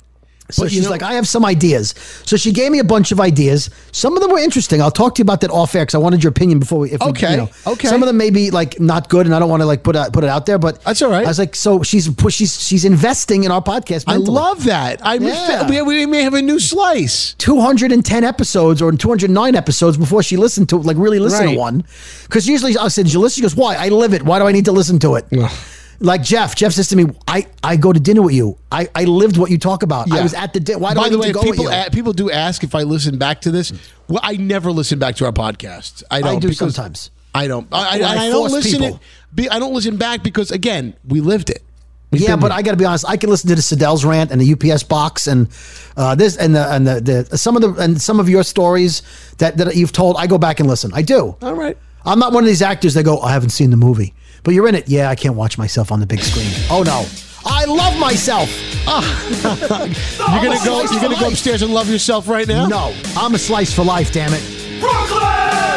So 0.49 0.63
But 0.63 0.71
you 0.71 0.77
she's 0.77 0.85
know- 0.85 0.91
like, 0.91 1.03
I 1.03 1.13
have 1.15 1.27
some 1.27 1.43
ideas. 1.43 1.93
So 2.25 2.37
she 2.37 2.53
gave 2.53 2.71
me 2.71 2.79
a 2.79 2.83
bunch 2.85 3.11
of 3.11 3.19
ideas. 3.19 3.69
Some 3.91 4.15
of 4.15 4.21
them 4.21 4.31
were 4.31 4.39
interesting. 4.39 4.81
I'll 4.81 4.91
talk 4.91 5.15
to 5.15 5.19
you 5.19 5.23
about 5.23 5.41
that 5.41 5.51
off 5.51 5.75
air 5.75 5.81
because 5.83 5.95
I 5.95 5.97
wanted 5.97 6.23
your 6.23 6.29
opinion 6.29 6.59
before 6.59 6.79
we. 6.79 6.91
If 6.91 7.01
we- 7.03 7.07
Okay, 7.09 7.31
you 7.31 7.37
know. 7.37 7.49
okay. 7.67 7.89
Some 7.89 8.01
of 8.01 8.07
them 8.07 8.15
may 8.17 8.29
be 8.29 8.49
like 8.49 8.79
not 8.79 9.09
good, 9.09 9.25
and 9.25 9.35
I 9.35 9.39
don't 9.39 9.49
want 9.49 9.61
to 9.61 9.65
like 9.65 9.83
put 9.83 9.95
it, 9.97 10.13
put 10.13 10.23
it 10.23 10.29
out 10.29 10.45
there. 10.45 10.57
But 10.57 10.81
That's 10.83 11.01
all 11.01 11.09
right. 11.11 11.25
I 11.25 11.27
was 11.27 11.37
like, 11.39 11.55
so 11.55 11.83
she's 11.83 12.09
she's 12.29 12.61
she's 12.65 12.85
investing 12.85 13.43
in 13.43 13.51
our 13.51 13.61
podcast. 13.61 14.05
I 14.07 14.15
love 14.15 14.63
that. 14.65 15.05
I 15.05 15.15
Yeah. 15.15 15.69
we, 15.69 15.81
we 15.81 16.05
may 16.05 16.21
have 16.23 16.33
a 16.33 16.41
new 16.41 16.59
slice. 16.59 17.33
210 17.39 18.23
episodes 18.23 18.81
or 18.81 18.91
209 18.93 19.55
episodes 19.55 19.97
before 19.97 20.23
she 20.23 20.37
listened 20.37 20.69
to 20.69 20.77
like 20.77 20.95
really 20.97 21.19
listen 21.19 21.45
Right. 21.45 21.53
to 21.53 21.59
one. 21.59 21.83
Because 22.23 22.47
usually 22.47 22.77
I 22.77 22.87
said, 22.87 23.11
you 23.11 23.19
listen? 23.19 23.35
She 23.35 23.41
goes, 23.41 23.55
Why? 23.55 23.75
I 23.75 23.89
live 23.89 24.13
it. 24.13 24.23
Why 24.23 24.39
do 24.39 24.45
I 24.47 24.51
need 24.53 24.65
to 24.65 24.71
listen 24.71 24.97
to 24.99 25.15
it? 25.15 25.25
Like 25.99 26.21
Jeff, 26.21 26.55
Jeff 26.55 26.73
says 26.73 26.89
to 26.89 26.95
me, 26.95 27.05
I, 27.27 27.47
I 27.63 27.75
go 27.75 27.91
to 27.91 27.99
dinner 27.99 28.21
with 28.21 28.35
you. 28.35 28.57
I, 28.71 28.87
I 28.93 29.05
lived 29.05 29.37
what 29.37 29.49
you 29.49 29.57
talk 29.57 29.83
about. 29.83 30.11
I 30.11 30.21
was 30.21 30.33
at 30.33 30.53
the 30.53 30.59
dinner. 30.59 30.79
Why 30.79 30.93
do 30.93 30.99
By 30.99 31.05
I 31.05 31.09
the 31.09 31.17
way, 31.17 31.27
to 31.27 31.33
go 31.33 31.39
with 31.41 31.51
people 31.51 31.65
you? 31.65 31.71
a- 31.71 31.89
people 31.91 32.13
do 32.13 32.29
ask 32.29 32.63
if 32.63 32.75
I 32.75 32.83
listen 32.83 33.17
back 33.17 33.41
to 33.41 33.51
this. 33.51 33.73
Well, 34.07 34.19
I 34.21 34.37
never 34.37 34.71
listen 34.71 34.99
back 34.99 35.15
to 35.15 35.25
our 35.25 35.31
podcast. 35.31 36.03
I 36.11 36.21
don't. 36.21 36.39
do 36.39 36.53
sometimes. 36.53 37.11
I 37.33 37.47
don't. 37.47 37.67
I, 37.71 37.77
I, 37.77 38.03
I 38.03 38.25
I 38.25 38.29
don't 38.29 38.51
listen. 38.51 38.83
It, 38.83 38.95
be, 39.33 39.49
I 39.49 39.59
don't 39.59 39.73
listen 39.73 39.97
back 39.97 40.23
because 40.23 40.51
again, 40.51 40.95
we 41.07 41.21
lived 41.21 41.49
it. 41.49 41.63
We've 42.11 42.21
yeah, 42.21 42.35
but 42.37 42.49
there. 42.49 42.57
I 42.57 42.61
got 42.61 42.71
to 42.71 42.77
be 42.77 42.85
honest. 42.85 43.05
I 43.07 43.17
can 43.17 43.29
listen 43.29 43.49
to 43.49 43.55
the 43.55 43.61
Sedell's 43.61 44.05
rant 44.05 44.31
and 44.31 44.39
the 44.39 44.53
UPS 44.53 44.83
box 44.83 45.27
and 45.27 45.49
uh, 45.97 46.15
this 46.15 46.37
and 46.37 46.55
the 46.55 46.73
and 46.73 46.87
the, 46.87 47.25
the 47.29 47.37
some 47.37 47.55
of 47.57 47.61
the 47.61 47.73
and 47.81 48.01
some 48.01 48.19
of 48.19 48.29
your 48.29 48.43
stories 48.43 49.01
that 49.39 49.57
that 49.57 49.75
you've 49.75 49.91
told. 49.91 50.15
I 50.17 50.25
go 50.27 50.37
back 50.37 50.59
and 50.59 50.69
listen. 50.69 50.91
I 50.93 51.01
do. 51.01 51.35
All 51.41 51.53
right. 51.53 51.77
I'm 52.05 52.19
not 52.19 52.31
one 52.31 52.43
of 52.43 52.47
these 52.47 52.61
actors 52.61 52.93
that 52.93 53.03
go, 53.03 53.19
I 53.19 53.33
haven't 53.33 53.49
seen 53.49 53.69
the 53.69 53.75
movie, 53.77 54.13
but 54.47 54.53
you're 54.53 54.69
in 54.69 54.75
it. 54.75 54.87
Yeah, 54.87 55.09
I 55.09 55.15
can't 55.15 55.35
watch 55.35 55.57
myself 55.57 55.91
on 55.91 55.99
the 55.99 56.05
big 56.05 56.21
screen. 56.21 56.49
Oh 56.69 56.81
no, 56.81 57.05
I 57.45 57.65
love 57.65 57.99
myself. 57.99 58.49
Ah. 58.87 59.03
You're 60.41 60.41
gonna 60.41 60.63
go. 60.63 60.83
You're 60.89 61.01
gonna 61.01 61.19
go 61.19 61.27
upstairs 61.27 61.63
and 61.63 61.73
love 61.73 61.89
yourself 61.89 62.29
right 62.29 62.47
now. 62.47 62.65
No, 62.65 62.95
I'm 63.17 63.35
a 63.35 63.39
slice 63.39 63.73
for 63.73 63.83
life. 63.83 64.13
Damn 64.13 64.31
it. 64.31 64.79
Brooklyn, 64.79 65.76